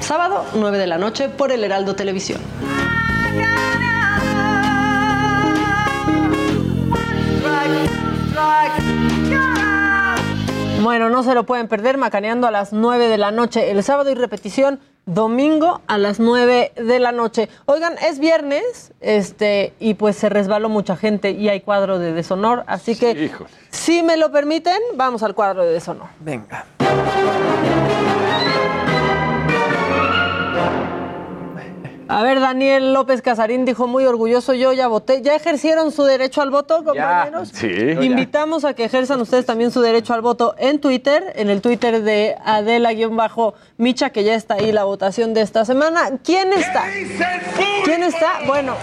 Sábado, 0.00 0.44
9 0.54 0.78
de 0.78 0.86
la 0.86 0.96
noche, 0.96 1.28
por 1.28 1.52
el 1.52 1.64
Heraldo 1.64 1.94
Televisión. 1.94 2.40
Bueno, 10.82 11.10
no 11.10 11.22
se 11.22 11.34
lo 11.34 11.44
pueden 11.44 11.68
perder, 11.68 11.96
macaneando 11.96 12.46
a 12.46 12.50
las 12.50 12.72
9 12.72 13.06
de 13.06 13.16
la 13.16 13.30
noche 13.30 13.70
el 13.70 13.82
sábado 13.84 14.10
y 14.10 14.14
repetición 14.14 14.80
domingo 15.06 15.80
a 15.86 15.96
las 15.96 16.18
9 16.20 16.72
de 16.76 16.98
la 16.98 17.12
noche. 17.12 17.48
Oigan, 17.66 17.94
es 17.98 18.18
viernes, 18.18 18.92
este, 19.00 19.74
y 19.78 19.94
pues 19.94 20.16
se 20.16 20.28
resbaló 20.28 20.68
mucha 20.68 20.96
gente 20.96 21.30
y 21.30 21.48
hay 21.48 21.60
cuadro 21.60 21.98
de 21.98 22.12
deshonor, 22.12 22.64
así 22.66 22.96
que 22.96 23.30
si 23.70 24.02
me 24.02 24.16
lo 24.16 24.32
permiten, 24.32 24.78
vamos 24.94 25.22
al 25.22 25.34
cuadro 25.34 25.64
de 25.64 25.72
deshonor. 25.72 26.08
Venga. 26.20 26.66
A 32.12 32.22
ver, 32.22 32.40
Daniel 32.40 32.92
López 32.92 33.22
Casarín 33.22 33.64
dijo 33.64 33.86
muy 33.86 34.04
orgulloso, 34.04 34.52
yo 34.52 34.74
ya 34.74 34.86
voté. 34.86 35.22
¿Ya 35.22 35.34
ejercieron 35.34 35.92
su 35.92 36.04
derecho 36.04 36.42
al 36.42 36.50
voto, 36.50 36.84
compañeros? 36.84 37.48
Sí. 37.54 37.70
Invitamos 38.02 38.66
a 38.66 38.74
que 38.74 38.84
ejerzan 38.84 39.18
ustedes 39.22 39.46
también 39.46 39.70
su 39.70 39.80
derecho 39.80 40.12
al 40.12 40.20
voto 40.20 40.54
en 40.58 40.78
Twitter, 40.78 41.32
en 41.36 41.48
el 41.48 41.62
Twitter 41.62 42.02
de 42.02 42.36
Adela-Micha, 42.44 44.10
que 44.10 44.24
ya 44.24 44.34
está 44.34 44.56
ahí 44.56 44.72
la 44.72 44.84
votación 44.84 45.32
de 45.32 45.40
esta 45.40 45.64
semana. 45.64 46.18
¿Quién 46.22 46.52
está? 46.52 46.84
¿Quién 47.86 48.02
está? 48.02 48.40
Bueno, 48.46 48.74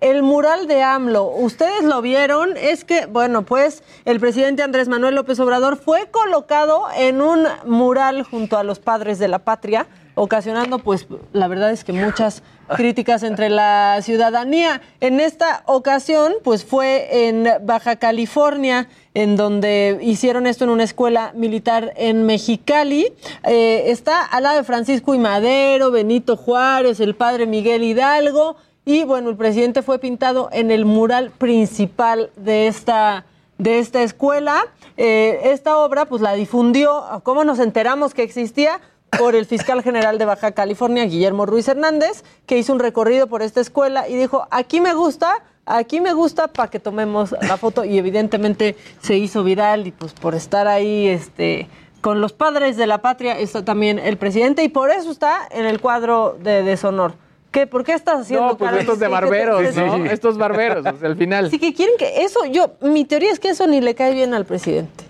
el 0.00 0.22
mural 0.22 0.68
de 0.68 0.80
AMLO, 0.80 1.24
ustedes 1.24 1.82
lo 1.82 2.00
vieron, 2.00 2.56
es 2.56 2.84
que, 2.84 3.06
bueno, 3.06 3.42
pues 3.42 3.82
el 4.04 4.20
presidente 4.20 4.62
Andrés 4.62 4.86
Manuel 4.86 5.16
López 5.16 5.40
Obrador 5.40 5.78
fue 5.78 6.06
colocado 6.12 6.86
en 6.96 7.22
un 7.22 7.48
mural 7.64 8.22
junto 8.22 8.56
a 8.56 8.62
los 8.62 8.78
padres 8.78 9.18
de 9.18 9.26
la 9.26 9.40
patria, 9.40 9.88
ocasionando, 10.18 10.80
pues, 10.80 11.06
la 11.32 11.48
verdad 11.48 11.70
es 11.70 11.84
que 11.84 11.92
muchas 11.92 12.42
críticas 12.76 13.22
entre 13.22 13.48
la 13.48 14.00
ciudadanía. 14.02 14.82
En 15.00 15.20
esta 15.20 15.62
ocasión, 15.66 16.34
pues 16.42 16.64
fue 16.64 17.28
en 17.28 17.48
Baja 17.62 17.96
California, 17.96 18.88
en 19.14 19.36
donde 19.36 19.98
hicieron 20.02 20.46
esto 20.46 20.64
en 20.64 20.70
una 20.70 20.84
escuela 20.84 21.32
militar 21.34 21.92
en 21.96 22.26
Mexicali. 22.26 23.12
Eh, 23.44 23.84
está 23.86 24.24
al 24.24 24.42
lado 24.42 24.58
de 24.58 24.64
Francisco 24.64 25.14
y 25.14 25.18
Madero, 25.18 25.90
Benito 25.90 26.36
Juárez, 26.36 27.00
el 27.00 27.14
padre 27.14 27.46
Miguel 27.46 27.82
Hidalgo. 27.82 28.56
Y 28.84 29.04
bueno, 29.04 29.30
el 29.30 29.36
presidente 29.36 29.82
fue 29.82 29.98
pintado 29.98 30.48
en 30.52 30.70
el 30.70 30.84
mural 30.84 31.30
principal 31.30 32.30
de 32.36 32.66
esta, 32.66 33.24
de 33.58 33.78
esta 33.78 34.02
escuela. 34.02 34.64
Eh, 34.96 35.40
esta 35.44 35.78
obra, 35.78 36.06
pues 36.06 36.22
la 36.22 36.34
difundió. 36.34 37.04
¿Cómo 37.22 37.44
nos 37.44 37.60
enteramos 37.60 38.14
que 38.14 38.22
existía? 38.22 38.80
Por 39.16 39.34
el 39.34 39.46
fiscal 39.46 39.82
general 39.82 40.18
de 40.18 40.24
Baja 40.24 40.52
California, 40.52 41.04
Guillermo 41.04 41.46
Ruiz 41.46 41.68
Hernández, 41.68 42.24
que 42.46 42.58
hizo 42.58 42.72
un 42.72 42.78
recorrido 42.78 43.26
por 43.26 43.42
esta 43.42 43.60
escuela 43.60 44.08
y 44.08 44.16
dijo, 44.16 44.46
aquí 44.50 44.80
me 44.80 44.94
gusta, 44.94 45.42
aquí 45.66 46.00
me 46.00 46.12
gusta 46.12 46.48
para 46.48 46.70
que 46.70 46.80
tomemos 46.80 47.34
la 47.42 47.56
foto 47.56 47.84
y 47.84 47.98
evidentemente 47.98 48.76
se 49.00 49.16
hizo 49.16 49.44
viral 49.44 49.86
y 49.86 49.92
pues 49.92 50.12
por 50.12 50.34
estar 50.34 50.66
ahí 50.68 51.06
este 51.06 51.68
con 52.00 52.20
los 52.20 52.32
padres 52.32 52.76
de 52.76 52.86
la 52.86 52.98
patria 52.98 53.38
está 53.38 53.64
también 53.64 53.98
el 53.98 54.16
presidente 54.16 54.62
y 54.62 54.68
por 54.68 54.90
eso 54.90 55.10
está 55.10 55.48
en 55.50 55.66
el 55.66 55.80
cuadro 55.80 56.36
de 56.40 56.62
deshonor. 56.62 57.14
¿Qué? 57.50 57.66
¿Por 57.66 57.82
qué 57.82 57.94
estás 57.94 58.20
haciendo 58.20 58.46
No, 58.46 58.56
pues 58.58 58.72
estos 58.74 58.98
de 58.98 59.08
barberos, 59.08 59.74
¿no? 59.74 60.04
Estos 60.04 60.36
barberos, 60.36 60.86
o 60.86 60.96
sea, 60.96 61.08
al 61.08 61.16
final. 61.16 61.46
Así 61.46 61.58
que 61.58 61.72
quieren 61.72 61.96
que 61.98 62.22
eso, 62.22 62.44
yo, 62.44 62.72
mi 62.82 63.04
teoría 63.04 63.32
es 63.32 63.40
que 63.40 63.48
eso 63.48 63.66
ni 63.66 63.80
le 63.80 63.94
cae 63.94 64.12
bien 64.12 64.34
al 64.34 64.44
presidente. 64.44 65.04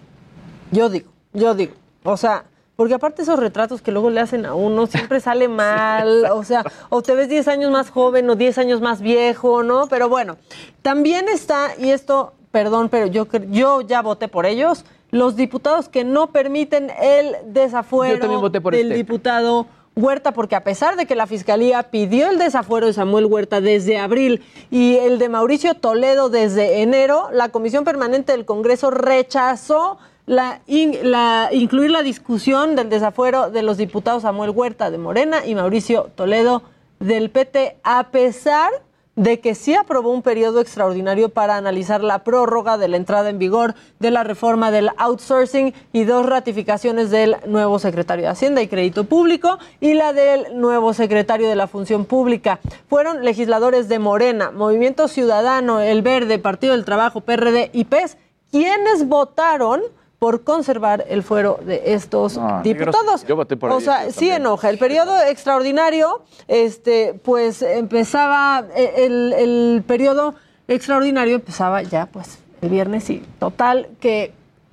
Yo 0.71 0.89
digo, 0.89 1.11
yo 1.33 1.55
digo. 1.55 1.75
O 2.05 2.17
sea, 2.17 2.45
porque 2.79 2.95
aparte 2.95 3.23
esos 3.23 3.41
retratos 3.41 3.83
que 3.83 3.91
luego 3.91 4.09
le 4.09 4.21
hacen 4.21 4.47
a 4.47 4.55
uno 4.55 4.87
siempre 4.87 5.19
sale 5.19 5.49
mal, 5.49 6.27
o 6.27 6.45
sea, 6.45 6.63
o 6.91 7.03
te 7.03 7.13
ves 7.17 7.29
10 7.29 7.49
años 7.49 7.73
más 7.73 7.91
joven 7.91 8.31
o 8.31 8.37
10 8.37 8.57
años 8.59 8.81
más 8.81 9.01
viejo, 9.01 9.65
¿no? 9.65 9.89
Pero 9.89 10.09
bueno, 10.09 10.37
también 10.81 11.29
está, 11.29 11.71
y 11.77 11.91
esto, 11.91 12.35
perdón, 12.53 12.89
pero 12.89 13.09
yo, 13.09 13.27
yo 13.51 13.81
ya 13.81 14.01
voté 14.01 14.29
por 14.29 14.47
ellos, 14.47 14.85
los 15.11 15.35
diputados 15.35 15.89
que 15.89 16.05
no 16.05 16.29
permiten 16.29 16.93
el 17.03 17.35
desafuero 17.47 18.15
Yo 18.15 18.21
también 18.21 18.41
voté 18.41 18.61
por 18.61 18.73
del 18.73 18.93
este. 18.93 18.95
diputado 18.95 19.67
Huerta, 19.97 20.31
porque 20.31 20.55
a 20.55 20.63
pesar 20.63 20.95
de 20.95 21.07
que 21.07 21.17
la 21.17 21.27
Fiscalía 21.27 21.83
pidió 21.91 22.31
el 22.31 22.39
desafuero 22.39 22.87
de 22.87 22.93
Samuel 22.93 23.27
Huerta 23.27 23.61
desde 23.61 23.99
abril 23.99 24.45
y 24.71 24.95
el 24.99 25.19
de 25.19 25.29
Mauricio 25.29 25.75
Toledo 25.75 26.29
desde 26.29 26.81
enero, 26.81 27.29
la 27.33 27.49
Comisión 27.49 27.83
Permanente 27.83 28.31
del 28.31 28.45
Congreso 28.45 28.93
rechazó 28.93 29.99
la, 30.29 30.61
in- 30.67 30.97
la- 31.11 31.49
incluir 31.53 31.91
la 31.91 32.03
discusión 32.03 32.77
del 32.77 32.89
desafuero 32.91 33.51
de 33.51 33.63
los 33.63 33.77
diputados 33.79 34.23
Samuel 34.23 34.51
Huerta 34.51 34.91
de 34.91 34.99
Morena 34.99 35.45
y 35.45 35.55
Mauricio 35.55 36.11
Toledo 36.15 36.63
del 37.01 37.31
PT, 37.31 37.79
a 37.83 38.09
pesar 38.09 38.71
de 39.17 39.41
que 39.41 39.57
sí 39.57 39.75
aprobó 39.75 40.11
un 40.13 40.23
periodo 40.23 40.61
extraordinario 40.61 41.29
para 41.31 41.57
analizar 41.57 42.05
la 42.05 42.23
prórroga 42.23 42.79
de 42.79 42.87
la 42.87 42.97
entrada 42.97 43.31
en 43.31 43.39
vigor 43.41 43.75
de 43.99 44.13
la 44.13 44.23
reforma 44.23 44.71
del 44.71 44.91
outsourcing 44.97 45.75
y 45.93 46.05
dos 46.05 46.25
ratificaciones 46.25 47.11
del 47.11 47.37
nuevo 47.47 47.81
secretario 47.81 48.27
de 48.27 48.31
Hacienda 48.31 48.63
y 48.63 48.69
Crédito 48.69 49.05
Público 49.05 49.59
y 49.81 49.95
la 49.95 50.13
del 50.13 50.61
nuevo 50.61 50.95
secretario 50.95 51.49
de 51.49 51.57
la 51.57 51.67
Función 51.67 52.05
Pública. 52.05 52.61
Fueron 52.89 53.25
legisladores 53.25 53.89
de 53.89 53.99
Morena, 53.99 54.53
Movimiento 54.53 55.09
Ciudadano, 55.09 55.81
El 55.81 56.03
Verde, 56.03 56.39
Partido 56.39 56.75
del 56.75 56.85
Trabajo, 56.85 57.21
PRD 57.23 57.71
y 57.73 57.87
PES, 57.87 58.19
quienes 58.53 59.09
votaron 59.09 59.81
por 60.19 60.43
conservar 60.43 61.05
el 61.09 61.23
fuero 61.23 61.61
de 61.65 61.95
estos 61.95 62.39
diputados. 62.65 63.25
yo 63.27 63.37
voté 63.37 63.57
por 63.57 63.71
O 63.71 63.81
sea, 63.81 64.07
sí 64.07 64.13
también. 64.15 64.33
enoja. 64.43 64.69
El 64.71 64.79
periodo 64.79 65.17
extraordinario, 65.23 66.23
este, 66.49 67.15
pues 67.23 67.63
empezaba, 67.63 68.65
eh, 68.75 69.07
el, 69.07 69.33
el 69.33 69.85
periodo 69.87 70.35
extraordinario 70.67 71.37
empezaba 71.37 71.83
ya, 71.83 72.07
pues, 72.07 72.39
el 72.61 72.69
viernes 72.69 73.09
y 73.11 73.19
total 73.39 73.89
que 74.01 74.33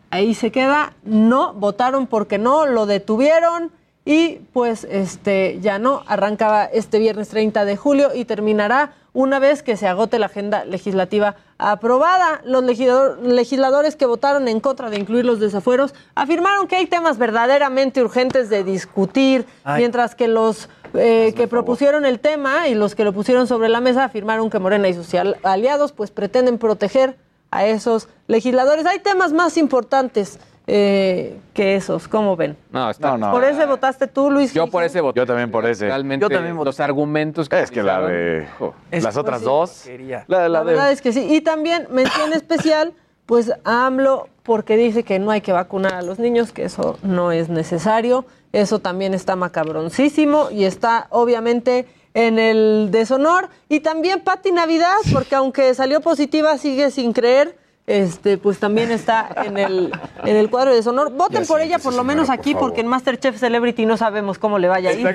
ahí 0.10 0.34
se 0.34 0.52
queda. 0.52 0.94
No 1.04 1.54
votaron 1.54 2.08
porque 2.08 2.38
no, 2.40 2.66
lo 2.66 2.88
detuvieron 2.88 3.72
y 4.06 4.36
pues 4.54 4.84
este 4.90 5.60
ya 5.62 5.80
no 5.80 6.04
arrancaba 6.06 6.66
este 6.66 7.00
viernes 7.00 7.30
30 7.30 7.66
de 7.66 7.76
julio 7.76 8.12
y 8.14 8.26
terminará 8.26 8.94
una 9.14 9.40
vez 9.40 9.64
que 9.64 9.78
se 9.78 9.88
agote 9.88 10.20
la 10.20 10.28
agenda 10.28 10.64
legislativa 10.66 11.38
aprobada. 11.58 12.42
Los 12.46 12.64
legislador- 12.64 13.18
legisladores 13.22 13.96
que 13.96 14.06
votaron 14.06 14.48
en 14.48 14.60
contra 14.60 14.90
de 14.90 14.98
incluir 15.00 15.26
los 15.26 15.40
desafueros 15.40 15.96
afirmaron 16.14 16.68
que 16.68 16.76
hay 16.76 16.86
temas 16.86 17.18
verdaderamente 17.18 18.02
urgentes 18.04 18.50
de 18.50 18.64
discutir, 18.64 19.46
Ay. 19.64 19.80
mientras 19.80 20.14
que 20.16 20.28
los 20.28 20.70
eh, 20.94 21.34
que 21.36 21.48
propusieron 21.48 22.06
el 22.06 22.20
tema 22.20 22.68
y 22.70 22.76
los 22.76 22.94
que 22.96 23.04
lo 23.04 23.12
pusieron 23.12 23.48
sobre 23.48 23.68
la 23.70 23.82
mesa 23.82 24.04
afirmaron 24.06 24.50
que 24.50 24.60
Morena 24.60 24.88
y 24.88 24.94
sus 24.94 25.14
al- 25.16 25.38
aliados 25.44 25.92
pues 25.92 26.12
pretenden 26.12 26.58
proteger 26.58 27.18
a 27.52 27.66
esos 27.66 28.08
legisladores. 28.28 28.86
Hay 28.86 29.00
temas 29.00 29.34
más 29.34 29.58
importantes 29.58 30.40
eh, 30.68 31.38
que 31.54 31.76
esos, 31.76 32.08
¿cómo 32.08 32.36
ven? 32.36 32.58
No, 32.72 32.90
está, 32.90 33.12
No, 33.12 33.18
no. 33.28 33.32
¿Por 33.32 33.44
ese 33.44 33.66
votaste 33.66 34.08
tú, 34.08 34.32
Luis? 34.32 34.54
Yo 34.54 34.68
por 34.68 34.84
ese 34.84 35.00
voté. 35.02 35.20
Yo 35.20 35.26
también 35.26 35.52
por 35.52 35.66
ese. 35.66 35.86
Realmente, 35.88 36.24
Yo 36.24 36.30
también 36.30 36.56
voté. 36.56 36.66
los 36.70 36.80
argumentos 36.80 37.48
que 37.50 37.60
Es 37.62 37.72
que 37.72 37.84
la 37.84 38.02
de. 38.02 38.48
Es 38.92 39.04
las 39.04 39.16
otras 39.18 39.40
sí, 39.40 39.46
dos. 39.46 39.86
La, 40.28 40.42
de- 40.44 40.50
la 40.50 40.50
La 40.50 40.60
de- 40.62 40.66
verdad 40.66 40.92
es 40.92 41.02
que 41.02 41.14
sí. 41.14 41.28
Y 41.30 41.42
también 41.42 41.88
mención 41.92 42.34
especial, 42.34 42.94
pues 43.26 43.52
a 43.64 43.86
AMLO, 43.86 44.28
porque 44.44 44.76
dice 44.78 45.04
que 45.04 45.20
no 45.20 45.32
hay 45.32 45.42
que 45.42 45.52
vacunar 45.52 45.94
a 45.94 46.02
los 46.02 46.20
niños, 46.20 46.52
que 46.52 46.64
eso 46.66 46.98
no 47.04 47.32
es 47.32 47.50
necesario. 47.50 48.26
Eso 48.52 48.80
también 48.80 49.14
está 49.14 49.36
macabroncísimo 49.36 50.50
y 50.52 50.64
está 50.66 51.08
obviamente 51.10 51.86
en 52.14 52.40
el 52.40 52.90
deshonor. 52.92 53.50
Y 53.70 53.82
también 53.82 54.22
Pati 54.22 54.52
Navidad, 54.52 54.96
porque 55.12 55.36
aunque 55.36 55.74
salió 55.74 56.02
positiva, 56.02 56.58
sigue 56.58 56.90
sin 56.92 57.12
creer. 57.14 57.58
Este, 57.88 58.40
pues 58.40 58.58
también 58.58 58.90
está 58.90 59.30
en 59.46 59.60
el, 59.60 59.92
en 60.24 60.36
el 60.36 60.50
cuadro 60.50 60.72
de 60.72 60.78
deshonor. 60.78 61.12
Voten 61.12 61.46
por 61.46 61.62
ella, 61.62 61.78
por 61.78 61.94
lo 61.94 62.04
menos 62.04 62.32
aquí, 62.32 62.56
porque 62.56 62.82
en 62.82 62.88
Masterchef 62.88 63.38
Celebrity 63.38 63.86
no 63.86 63.96
sabemos 63.96 64.40
cómo 64.40 64.58
le 64.58 64.68
vaya 64.68 64.90
a 64.90 64.94
ir. 64.94 65.04
¿no? 65.04 65.08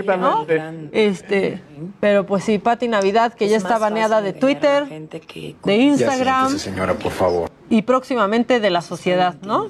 Exactamente. 0.42 1.06
Este, 1.06 1.60
pero 1.98 2.26
pues 2.26 2.44
sí, 2.44 2.58
Pati 2.58 2.86
Navidad, 2.86 3.34
que 3.34 3.48
ya 3.48 3.56
está 3.56 3.78
baneada 3.78 4.22
de 4.22 4.32
Twitter, 4.32 4.86
de 5.64 5.76
Instagram 5.76 6.56
señora, 6.58 6.94
por 6.94 7.10
favor. 7.10 7.50
y 7.68 7.82
próximamente 7.82 8.60
de 8.60 8.70
la 8.70 8.82
sociedad, 8.82 9.34
¿no? 9.42 9.66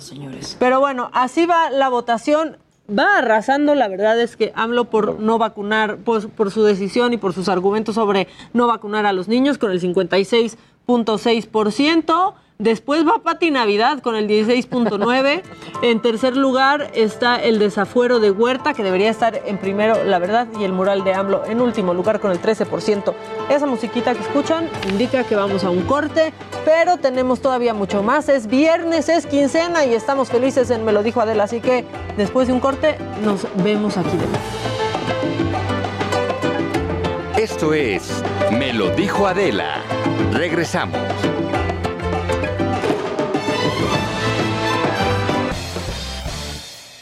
Pero 0.58 0.80
bueno, 0.80 1.08
así 1.14 1.46
va 1.46 1.70
la 1.70 1.88
votación. 1.88 2.58
Va 2.90 3.18
arrasando, 3.18 3.76
la 3.76 3.86
verdad 3.86 4.20
es 4.20 4.34
que 4.36 4.50
AMLO 4.56 4.90
por 4.90 5.20
no 5.20 5.38
vacunar, 5.38 5.98
pues, 6.04 6.26
por 6.26 6.50
su 6.50 6.64
decisión 6.64 7.12
y 7.12 7.18
por 7.18 7.32
sus 7.32 7.48
argumentos 7.48 7.94
sobre 7.94 8.26
no 8.52 8.66
vacunar 8.66 9.06
a 9.06 9.12
los 9.12 9.28
niños 9.28 9.58
con 9.58 9.70
el 9.70 9.80
56.6%. 9.80 12.34
Después 12.60 13.06
va 13.08 13.22
Pati 13.22 13.50
Navidad 13.50 14.00
con 14.02 14.16
el 14.16 14.28
16.9%. 14.28 15.42
En 15.80 16.02
tercer 16.02 16.36
lugar 16.36 16.90
está 16.92 17.36
el 17.36 17.58
desafuero 17.58 18.20
de 18.20 18.30
Huerta, 18.30 18.74
que 18.74 18.82
debería 18.82 19.08
estar 19.08 19.40
en 19.46 19.56
primero, 19.56 20.04
la 20.04 20.18
verdad, 20.18 20.46
y 20.60 20.64
el 20.64 20.72
mural 20.72 21.02
de 21.02 21.14
AMLO 21.14 21.42
en 21.46 21.62
último 21.62 21.94
lugar 21.94 22.20
con 22.20 22.32
el 22.32 22.42
13%. 22.42 23.14
Esa 23.48 23.64
musiquita 23.64 24.12
que 24.14 24.20
escuchan 24.20 24.68
indica 24.90 25.24
que 25.24 25.36
vamos 25.36 25.64
a 25.64 25.70
un 25.70 25.84
corte, 25.84 26.34
pero 26.66 26.98
tenemos 26.98 27.40
todavía 27.40 27.72
mucho 27.72 28.02
más. 28.02 28.28
Es 28.28 28.46
viernes, 28.46 29.08
es 29.08 29.24
quincena 29.24 29.86
y 29.86 29.94
estamos 29.94 30.28
felices 30.28 30.68
en 30.70 30.84
Me 30.84 30.92
lo 30.92 31.02
dijo 31.02 31.22
Adela, 31.22 31.44
así 31.44 31.62
que 31.62 31.86
después 32.18 32.46
de 32.46 32.52
un 32.52 32.60
corte 32.60 32.98
nos 33.24 33.46
vemos 33.64 33.96
aquí 33.96 34.10
de 34.10 34.26
nuevo. 34.26 34.38
Esto 37.38 37.72
es 37.72 38.22
Me 38.52 38.74
lo 38.74 38.90
dijo 38.90 39.26
Adela. 39.26 39.76
Regresamos. 40.34 41.00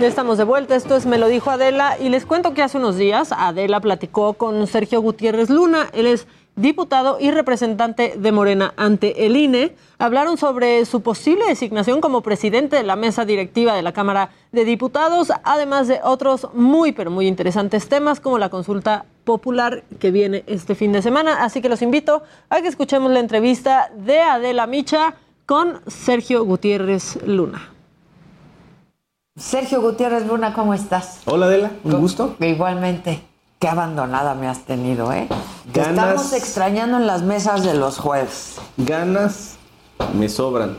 Ya 0.00 0.08
estamos 0.08 0.38
de 0.38 0.44
vuelta, 0.44 0.74
esto 0.74 0.96
es 0.96 1.06
Me 1.06 1.18
lo 1.18 1.28
dijo 1.28 1.50
Adela 1.50 1.96
y 2.00 2.08
les 2.08 2.26
cuento 2.26 2.52
que 2.52 2.62
hace 2.62 2.78
unos 2.78 2.96
días 2.96 3.30
Adela 3.30 3.80
platicó 3.80 4.34
con 4.34 4.66
Sergio 4.66 5.00
Gutiérrez 5.00 5.50
Luna, 5.50 5.88
él 5.92 6.06
es 6.06 6.26
diputado 6.56 7.18
y 7.20 7.30
representante 7.30 8.14
de 8.16 8.32
Morena 8.32 8.74
ante 8.76 9.26
el 9.26 9.36
INE. 9.36 9.74
Hablaron 9.98 10.36
sobre 10.36 10.84
su 10.84 11.00
posible 11.00 11.46
designación 11.46 12.00
como 12.00 12.22
presidente 12.22 12.76
de 12.76 12.82
la 12.82 12.96
mesa 12.96 13.24
directiva 13.24 13.74
de 13.74 13.82
la 13.82 13.92
Cámara 13.92 14.30
de 14.50 14.64
Diputados, 14.64 15.32
además 15.44 15.88
de 15.88 16.00
otros 16.02 16.48
muy, 16.54 16.92
pero 16.92 17.10
muy 17.10 17.26
interesantes 17.26 17.88
temas 17.88 18.20
como 18.20 18.38
la 18.38 18.50
consulta 18.50 19.06
popular 19.24 19.84
que 20.00 20.10
viene 20.10 20.44
este 20.46 20.74
fin 20.74 20.92
de 20.92 21.02
semana. 21.02 21.44
Así 21.44 21.60
que 21.62 21.68
los 21.68 21.82
invito 21.82 22.22
a 22.50 22.60
que 22.60 22.68
escuchemos 22.68 23.10
la 23.12 23.20
entrevista 23.20 23.90
de 23.96 24.20
Adela 24.20 24.66
Micha 24.66 25.14
con 25.46 25.80
Sergio 25.86 26.44
Gutiérrez 26.44 27.18
Luna. 27.26 27.73
Sergio 29.38 29.80
Gutiérrez 29.82 30.24
Luna, 30.28 30.54
¿cómo 30.54 30.74
estás? 30.74 31.18
Hola 31.24 31.46
Adela, 31.46 31.72
un 31.82 32.00
gusto. 32.00 32.36
Igualmente. 32.38 33.20
Qué 33.58 33.66
abandonada 33.66 34.34
me 34.36 34.46
has 34.46 34.60
tenido, 34.60 35.12
¿eh? 35.12 35.26
Te 35.72 35.80
estamos 35.80 36.32
extrañando 36.32 36.98
en 36.98 37.06
las 37.08 37.22
mesas 37.22 37.64
de 37.64 37.74
los 37.74 37.98
jueves. 37.98 38.58
Ganas 38.76 39.56
me 40.16 40.28
sobran, 40.28 40.76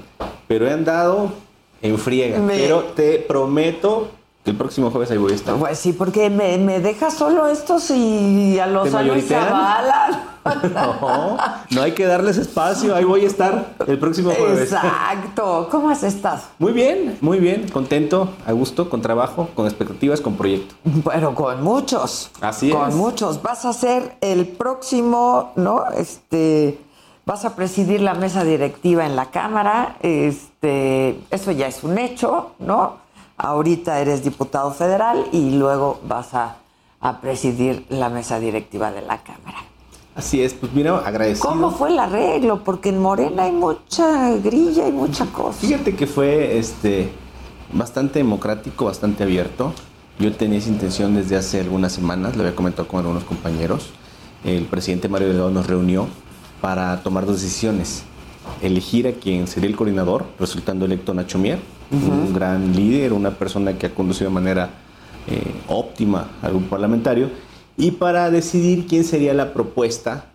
pero 0.47 0.67
he 0.69 0.71
andado 0.71 1.33
en 1.81 1.97
friega. 1.97 2.39
Me- 2.39 2.55
Pero 2.57 2.83
te 2.95 3.17
prometo 3.19 4.07
el 4.45 4.55
próximo 4.55 4.91
jueves 4.91 5.09
ahí 5.11 5.17
voy 5.17 5.31
a 5.31 5.35
estar. 5.35 5.55
Pues 5.55 5.79
sí, 5.79 5.93
porque 5.93 6.29
me, 6.29 6.57
me 6.57 6.79
dejas 6.79 7.15
solo 7.15 7.47
estos 7.47 7.89
y 7.89 8.59
a 8.59 8.67
los 8.67 8.83
¿Te 8.83 8.89
años 8.97 9.07
mayoritean? 9.09 9.43
Zavala. 9.47 10.23
No, 10.45 11.37
no 11.71 11.81
hay 11.81 11.93
que 11.93 12.05
darles 12.05 12.37
espacio, 12.37 12.95
ahí 12.95 13.03
voy 13.03 13.23
a 13.23 13.27
estar 13.27 13.73
el 13.87 13.97
próximo 13.97 14.29
jueves. 14.29 14.71
Exacto. 14.71 15.67
¿Cómo 15.71 15.89
has 15.89 16.03
estado? 16.03 16.39
Muy 16.59 16.71
bien, 16.71 17.17
muy 17.19 17.39
bien, 17.39 17.67
contento, 17.69 18.29
a 18.45 18.51
gusto, 18.51 18.87
con 18.87 19.01
trabajo, 19.01 19.49
con 19.55 19.65
expectativas, 19.65 20.21
con 20.21 20.35
proyecto. 20.35 20.75
Bueno, 20.83 21.33
con 21.33 21.63
muchos. 21.63 22.29
Así 22.41 22.69
con 22.69 22.89
es. 22.89 22.95
muchos. 22.95 23.41
Vas 23.41 23.65
a 23.65 23.73
ser 23.73 24.17
el 24.21 24.47
próximo, 24.47 25.51
¿no? 25.55 25.85
Este, 25.97 26.77
vas 27.25 27.43
a 27.45 27.55
presidir 27.55 28.01
la 28.01 28.13
mesa 28.13 28.43
directiva 28.43 29.03
en 29.07 29.15
la 29.15 29.31
Cámara. 29.31 29.97
Este, 30.01 31.19
eso 31.31 31.51
ya 31.53 31.65
es 31.65 31.83
un 31.83 31.97
hecho, 31.97 32.51
¿no? 32.59 33.03
Ahorita 33.37 33.99
eres 33.99 34.23
diputado 34.23 34.71
federal 34.71 35.25
y 35.31 35.51
luego 35.51 35.99
vas 36.07 36.33
a, 36.33 36.57
a 37.01 37.19
presidir 37.19 37.85
la 37.89 38.09
mesa 38.09 38.39
directiva 38.39 38.91
de 38.91 39.01
la 39.01 39.21
Cámara. 39.23 39.57
Así 40.15 40.41
es, 40.41 40.53
pues 40.53 40.71
mira, 40.71 40.97
agradecido. 40.99 41.49
¿Cómo 41.49 41.71
fue 41.71 41.89
el 41.89 41.99
arreglo? 41.99 42.63
Porque 42.63 42.89
en 42.89 42.99
Morena 42.99 43.43
hay 43.43 43.51
mucha 43.51 44.31
grilla 44.37 44.87
y 44.87 44.93
mucha 44.93 45.25
cosa. 45.25 45.59
Fíjate 45.59 45.93
que 45.95 46.07
fue 46.07 46.57
este 46.57 47.09
bastante 47.73 48.19
democrático, 48.19 48.85
bastante 48.85 49.23
abierto. 49.23 49.73
Yo 50.17 50.33
tenía 50.33 50.59
esa 50.59 50.69
intención 50.69 51.13
desde 51.15 51.35
hace 51.35 51.59
algunas 51.59 51.91
semanas, 51.91 52.37
lo 52.37 52.43
había 52.43 52.55
comentado 52.55 52.87
con 52.87 53.01
algunos 53.01 53.25
compañeros. 53.25 53.89
El 54.45 54.65
presidente 54.65 55.09
Mario 55.09 55.27
Delgado 55.27 55.51
nos 55.51 55.67
reunió 55.67 56.07
para 56.61 57.03
tomar 57.03 57.25
dos 57.25 57.41
decisiones. 57.41 58.03
Elegir 58.61 59.07
a 59.09 59.11
quien 59.11 59.47
sería 59.47 59.69
el 59.69 59.75
coordinador, 59.75 60.25
resultando 60.39 60.85
electo 60.85 61.13
Nacho 61.13 61.37
Mier, 61.37 61.59
un 61.91 62.33
gran 62.33 62.75
líder, 62.75 63.13
una 63.13 63.31
persona 63.31 63.77
que 63.77 63.87
ha 63.87 63.93
conducido 63.95 64.29
de 64.29 64.33
manera 64.33 64.69
eh, 65.27 65.41
óptima 65.67 66.27
al 66.41 66.51
grupo 66.51 66.67
parlamentario, 66.67 67.29
y 67.77 67.91
para 67.91 68.29
decidir 68.31 68.87
quién 68.87 69.03
sería 69.03 69.33
la 69.33 69.53
propuesta 69.53 70.25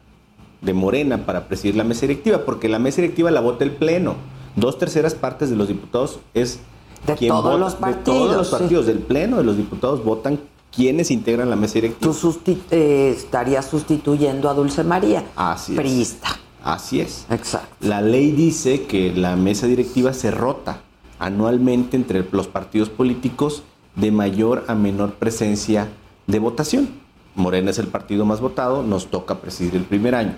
de 0.60 0.74
Morena 0.74 1.24
para 1.24 1.48
presidir 1.48 1.76
la 1.76 1.84
mesa 1.84 2.02
directiva, 2.02 2.44
porque 2.44 2.68
la 2.68 2.78
mesa 2.78 3.00
directiva 3.00 3.30
la 3.30 3.40
vota 3.40 3.64
el 3.64 3.70
Pleno. 3.72 4.14
Dos 4.56 4.78
terceras 4.78 5.14
partes 5.14 5.48
de 5.48 5.56
los 5.56 5.68
diputados 5.68 6.18
es 6.34 6.60
De 7.06 7.14
quien 7.14 7.30
todos 7.30 7.44
vota- 7.44 7.58
los 7.58 7.72
De 7.74 7.78
partidos, 7.80 8.04
todos 8.04 8.36
los 8.36 8.46
sí. 8.48 8.56
partidos, 8.58 8.86
del 8.86 8.98
Pleno 8.98 9.38
de 9.38 9.44
los 9.44 9.56
diputados 9.56 10.04
votan 10.04 10.38
quienes 10.74 11.10
integran 11.10 11.48
la 11.50 11.56
mesa 11.56 11.74
directiva. 11.74 12.12
Tú 12.12 12.34
eh, 12.70 13.14
estarías 13.16 13.66
sustituyendo 13.66 14.50
a 14.50 14.54
Dulce 14.54 14.84
María. 14.84 15.24
Así 15.34 15.72
es. 15.72 15.78
Priista. 15.78 16.28
Así 16.62 17.00
es. 17.00 17.24
Exacto. 17.30 17.74
La 17.80 18.02
ley 18.02 18.32
dice 18.32 18.82
que 18.82 19.12
la 19.14 19.34
mesa 19.36 19.66
directiva 19.66 20.12
se 20.12 20.30
rota 20.30 20.80
anualmente 21.20 21.96
entre 21.96 22.26
los 22.32 22.48
partidos 22.48 22.88
políticos 22.88 23.62
de 23.94 24.10
mayor 24.10 24.64
a 24.66 24.74
menor 24.74 25.12
presencia 25.14 25.88
de 26.26 26.38
votación. 26.40 26.88
Morena 27.36 27.70
es 27.70 27.78
el 27.78 27.86
partido 27.86 28.24
más 28.24 28.40
votado, 28.40 28.82
nos 28.82 29.06
toca 29.06 29.40
presidir 29.40 29.76
el 29.76 29.84
primer 29.84 30.14
año. 30.16 30.34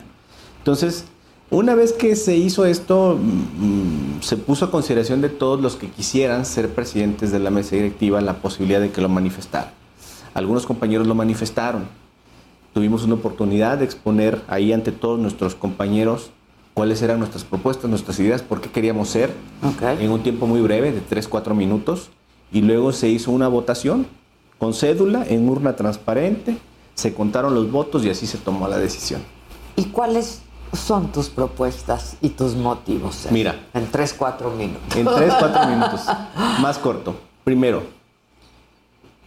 Entonces, 0.59 1.07
una 1.51 1.75
vez 1.75 1.93
que 1.93 2.17
se 2.17 2.37
hizo 2.37 2.67
esto, 2.67 3.19
mm, 3.19 4.23
se 4.23 4.37
puso 4.37 4.65
a 4.65 4.71
consideración 4.71 5.21
de 5.21 5.29
todos 5.29 5.61
los 5.61 5.77
que 5.77 5.89
quisieran 5.89 6.45
ser 6.45 6.69
presidentes 6.71 7.31
de 7.31 7.39
la 7.39 7.51
mesa 7.51 7.77
directiva 7.77 8.21
la 8.21 8.35
posibilidad 8.35 8.81
de 8.81 8.91
que 8.91 9.01
lo 9.01 9.09
manifestaran. 9.09 9.71
Algunos 10.35 10.67
compañeros 10.67 11.07
lo 11.07 11.15
manifestaron. 11.15 11.85
Tuvimos 12.75 13.05
una 13.05 13.15
oportunidad 13.15 13.79
de 13.79 13.85
exponer 13.85 14.43
ahí 14.49 14.73
ante 14.73 14.93
todos 14.93 15.21
nuestros 15.21 15.55
compañeros 15.55 16.31
cuáles 16.75 17.03
eran 17.03 17.19
nuestras 17.19 17.45
propuestas, 17.45 17.91
nuestras 17.91 18.19
ideas, 18.19 18.43
por 18.43 18.61
qué 18.61 18.71
queríamos 18.71 19.09
ser, 19.09 19.33
en 20.01 20.11
un 20.11 20.23
tiempo 20.23 20.47
muy 20.47 20.61
breve, 20.61 20.93
de 20.93 21.01
3, 21.01 21.29
4 21.29 21.55
minutos. 21.55 22.11
Y 22.53 22.61
luego 22.61 22.93
se 22.93 23.09
hizo 23.09 23.31
una 23.31 23.49
votación 23.49 24.07
con 24.59 24.75
cédula, 24.75 25.25
en 25.27 25.49
urna 25.49 25.75
transparente, 25.75 26.57
se 26.95 27.15
contaron 27.15 27.55
los 27.55 27.71
votos 27.71 28.05
y 28.05 28.11
así 28.11 28.27
se 28.27 28.39
tomó 28.39 28.69
la 28.69 28.79
decisión. 28.79 29.23
¿Y 29.77 29.87
cuáles 29.87 30.43
son 30.73 31.11
tus 31.11 31.29
propuestas 31.29 32.17
y 32.21 32.31
tus 32.31 32.55
motivos? 32.55 33.15
Sergio? 33.15 33.33
Mira. 33.33 33.67
En 33.75 33.91
tres, 33.91 34.15
cuatro 34.15 34.51
minutos. 34.51 34.97
En 34.97 35.07
3, 35.07 35.35
4 35.39 35.67
minutos. 35.69 36.01
Más 36.61 36.79
corto. 36.79 37.17
Primero, 37.45 37.83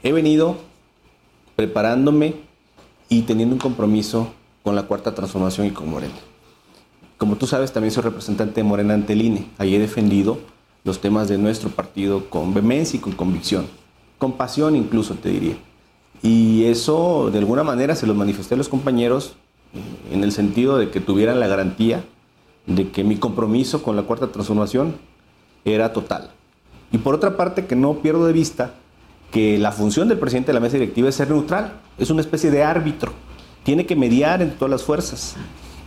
he 0.04 0.12
venido 0.12 0.56
preparándome 1.56 2.36
y 3.10 3.24
teniendo 3.24 3.56
un 3.56 3.60
compromiso 3.60 4.28
con 4.64 4.76
la 4.76 4.84
cuarta 4.84 5.14
transformación 5.14 5.68
y 5.68 5.72
con 5.72 5.90
Morena. 5.90 6.16
Como 7.18 7.38
tú 7.38 7.48
sabes, 7.48 7.72
también 7.72 7.92
soy 7.92 8.04
representante 8.04 8.56
de 8.56 8.64
Morena 8.64 8.94
ante 8.94 9.14
el 9.14 9.22
INE. 9.22 9.48
Ahí 9.58 9.76
he 9.76 9.80
defendido 9.80 10.40
los 10.84 11.00
temas 11.00 11.30
de 11.30 11.38
nuestro 11.38 11.70
partido 11.70 12.30
con 12.30 12.54
vehemencia 12.54 12.98
y 12.98 13.02
con 13.02 13.14
convicción, 13.14 13.68
con 14.18 14.34
pasión 14.34 14.76
incluso, 14.76 15.16
te 15.16 15.30
diría. 15.30 15.58
Y 16.22 16.66
eso, 16.66 17.30
de 17.32 17.40
alguna 17.40 17.64
manera, 17.64 17.96
se 17.96 18.06
los 18.06 18.16
manifesté 18.16 18.56
a 18.56 18.58
los 18.58 18.70
compañeros 18.70 19.36
eh, 19.74 20.14
en 20.14 20.24
el 20.24 20.32
sentido 20.32 20.78
de 20.78 20.90
que 20.90 21.00
tuvieran 21.00 21.40
la 21.40 21.48
garantía 21.48 22.04
de 22.66 22.90
que 22.90 23.04
mi 23.04 23.18
compromiso 23.18 23.82
con 23.82 23.96
la 23.96 24.04
cuarta 24.04 24.32
transformación 24.32 24.96
era 25.64 25.94
total. 25.94 26.32
Y 26.92 26.98
por 26.98 27.16
otra 27.16 27.38
parte, 27.38 27.66
que 27.66 27.76
no 27.76 28.00
pierdo 28.00 28.26
de 28.26 28.34
vista 28.34 28.74
que 29.32 29.58
la 29.58 29.72
función 29.72 30.08
del 30.08 30.20
presidente 30.20 30.48
de 30.48 30.54
la 30.54 30.60
mesa 30.60 30.78
directiva 30.78 31.10
es 31.10 31.16
ser 31.16 31.30
neutral, 31.30 31.80
es 31.98 32.10
una 32.10 32.22
especie 32.22 32.52
de 32.52 32.64
árbitro, 32.64 33.12
tiene 33.64 33.86
que 33.86 33.96
mediar 33.96 34.42
entre 34.42 34.58
todas 34.58 34.72
las 34.72 34.84
fuerzas 34.84 35.36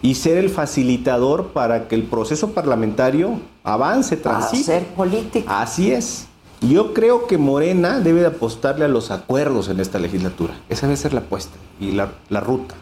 y 0.03 0.15
ser 0.15 0.39
el 0.39 0.51
facilitador 0.51 1.49
para 1.49 1.89
que 1.89 1.95
el 1.95 2.05
proceso 2.05 2.51
parlamentario 2.51 3.41
avance, 3.65 4.17
Para 4.17 4.39
transite. 4.39 4.65
ser 4.65 4.87
político. 4.89 5.51
Así 5.51 5.91
es. 5.93 6.27
Yo 6.61 6.93
creo 6.95 7.27
que 7.27 7.39
Morena 7.39 8.01
debe 8.01 8.21
de 8.21 8.27
apostarle 8.29 8.85
a 8.85 8.89
los 8.89 9.11
acuerdos 9.11 9.69
en 9.69 9.79
esta 9.81 9.99
legislatura. 9.99 10.55
Esa 10.69 10.87
debe 10.87 10.97
ser 10.97 11.15
la 11.15 11.21
apuesta 11.21 11.57
y 11.81 11.93
la, 11.93 12.11
la 12.29 12.41
ruta. 12.41 12.75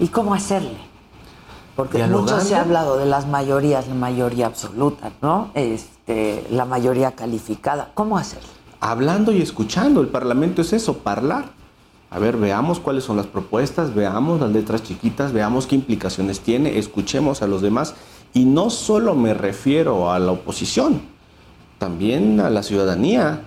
¿Y 0.00 0.08
cómo 0.08 0.34
hacerle? 0.34 0.78
Porque 1.76 1.98
Dialogando. 1.98 2.32
mucho 2.32 2.44
se 2.44 2.54
ha 2.54 2.62
hablado 2.62 2.96
de 2.96 3.06
las 3.06 3.26
mayorías, 3.28 3.86
la 3.86 3.94
mayoría 3.94 4.46
absoluta, 4.46 5.12
¿no? 5.22 5.50
Este, 5.54 6.44
la 6.50 6.64
mayoría 6.64 7.12
calificada. 7.12 7.90
¿Cómo 7.94 8.18
hacerle? 8.18 8.48
hablando 8.80 9.32
y 9.32 9.42
escuchando. 9.42 10.00
El 10.00 10.06
Parlamento 10.06 10.62
es 10.62 10.72
eso, 10.72 11.00
hablar. 11.04 11.46
A 12.10 12.18
ver, 12.18 12.36
veamos 12.36 12.80
cuáles 12.80 13.04
son 13.04 13.16
las 13.18 13.26
propuestas, 13.26 13.94
veamos 13.94 14.40
las 14.40 14.50
letras 14.50 14.82
chiquitas, 14.82 15.32
veamos 15.32 15.66
qué 15.66 15.74
implicaciones 15.74 16.40
tiene, 16.40 16.78
escuchemos 16.78 17.42
a 17.42 17.46
los 17.46 17.60
demás. 17.60 17.94
Y 18.32 18.46
no 18.46 18.70
solo 18.70 19.14
me 19.14 19.34
refiero 19.34 20.10
a 20.10 20.18
la 20.18 20.32
oposición, 20.32 21.02
también 21.78 22.40
a 22.40 22.48
la 22.48 22.62
ciudadanía. 22.62 23.42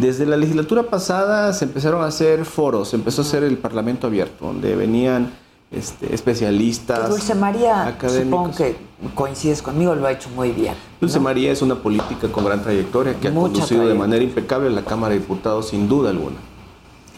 Desde 0.00 0.26
la 0.26 0.36
legislatura 0.36 0.84
pasada 0.84 1.52
se 1.52 1.64
empezaron 1.64 2.02
a 2.02 2.06
hacer 2.06 2.44
foros, 2.44 2.88
se 2.88 2.96
empezó 2.96 3.22
a 3.22 3.24
hacer 3.24 3.44
el 3.44 3.56
Parlamento 3.56 4.06
abierto, 4.06 4.46
donde 4.46 4.76
venían 4.76 5.30
este, 5.70 6.14
especialistas. 6.14 7.08
Dulce 7.08 7.34
María, 7.34 7.86
académicos. 7.86 8.56
supongo 8.56 8.56
que 8.56 8.76
coincides 9.14 9.62
conmigo, 9.62 9.94
lo 9.94 10.06
ha 10.06 10.12
hecho 10.12 10.28
muy 10.30 10.50
bien. 10.50 10.74
Dulce 11.00 11.18
María 11.18 11.50
es 11.50 11.62
una 11.62 11.76
política 11.76 12.28
con 12.28 12.44
gran 12.44 12.62
trayectoria 12.62 13.14
que 13.18 13.28
ha 13.28 13.34
conducido 13.34 13.86
de 13.86 13.94
manera 13.94 14.22
impecable 14.22 14.68
a 14.68 14.72
la 14.72 14.82
Cámara 14.82 15.14
de 15.14 15.20
Diputados 15.20 15.68
sin 15.68 15.88
duda 15.88 16.10
alguna. 16.10 16.36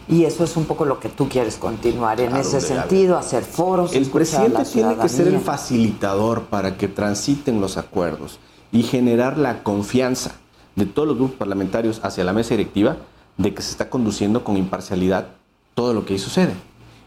Y 0.09 0.25
eso 0.25 0.45
es 0.45 0.57
un 0.57 0.65
poco 0.65 0.87
lo 0.87 0.99
que 1.01 1.11
tú 1.11 1.29
quieres 1.29 1.57
continuar 1.57 2.21
en 2.21 2.35
ese 2.37 2.61
sentido, 2.61 3.19
hacer 3.19 3.45
foros. 3.45 3.95
El 3.95 4.07
presidente 4.07 4.65
tiene 4.65 4.97
que 4.97 5.09
ser 5.09 5.29
el 5.29 5.39
facilitador 5.39 6.45
para 6.45 6.79
que 6.79 6.89
transiten 6.89 7.61
los 7.61 7.77
acuerdos 7.77 8.39
y 8.73 8.83
generar 8.83 9.37
la 9.37 9.63
confianza 9.63 10.33
de 10.77 10.87
todos 10.87 11.09
los 11.09 11.17
grupos 11.17 11.37
parlamentarios 11.37 12.01
hacia 12.03 12.25
la 12.25 12.33
mesa 12.33 12.51
directiva 12.51 12.97
de 13.37 13.53
que 13.53 13.63
se 13.63 13.71
está 13.71 13.91
conduciendo 13.91 14.45
con 14.45 14.57
imparcialidad 14.57 15.29
todo 15.75 15.93
lo 15.93 16.07
que 16.07 16.15
ahí 16.15 16.19
sucede. 16.19 16.55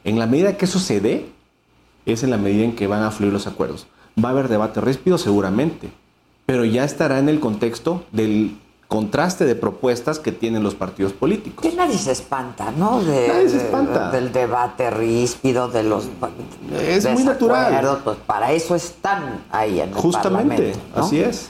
En 0.04 0.20
la 0.20 0.28
medida 0.28 0.58
que 0.58 0.66
eso 0.66 0.80
se 0.80 1.02
dé, 1.02 1.30
es 2.06 2.24
en 2.24 2.30
la 2.30 2.38
medida 2.38 2.64
en 2.64 2.76
que 2.76 2.88
van 2.88 3.04
a 3.04 3.12
fluir 3.12 3.34
los 3.34 3.48
acuerdos. 3.48 3.88
Va 4.24 4.30
a 4.30 4.32
haber 4.32 4.48
debate 4.48 4.80
ríspido 4.82 5.18
seguramente, 5.18 5.92
pero 6.46 6.66
ya 6.66 6.84
estará 6.84 7.20
en 7.20 7.30
el 7.30 7.40
contexto 7.40 8.06
del 8.12 8.58
contraste 9.02 9.46
de 9.46 9.56
propuestas 9.56 10.20
que 10.20 10.34
tienen 10.34 10.64
los 10.64 10.76
partidos 10.76 11.14
políticos. 11.14 11.66
Que 11.66 11.74
nadie 11.74 11.98
se 11.98 12.12
espanta, 12.12 12.72
¿no? 12.72 13.02
De- 13.02 13.30
Nadie 13.30 13.48
se 13.48 13.58
de- 13.60 13.64
espanta. 13.64 14.12
del 14.12 14.34
debate 14.34 14.90
ríspido, 14.92 15.70
de 15.70 15.84
los 15.84 16.10
Es 16.78 17.10
muy 17.10 17.24
natural. 17.24 18.00
Pues 18.04 18.18
para 18.28 18.52
eso 18.52 18.76
están 18.76 19.46
ahí 19.50 19.80
en 19.80 19.90
el 19.92 19.96
Justamente, 19.96 20.56
Parlamento, 20.56 20.80
¿no? 20.94 21.04
así 21.06 21.22
es. 21.22 21.48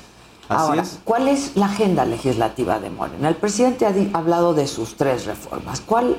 Así 0.50 0.68
Ahora, 0.70 0.82
es. 0.84 1.00
¿cuál 1.04 1.28
es 1.30 1.56
la 1.56 1.66
agenda 1.66 2.06
legislativa 2.06 2.80
de 2.80 2.92
Morena? 2.92 3.28
El 3.30 3.36
presidente 3.38 3.88
ha 3.88 3.94
hablado 4.18 4.54
de 4.54 4.68
sus 4.68 4.94
tres 4.96 5.26
reformas. 5.26 5.82
¿Cuál, 5.82 6.18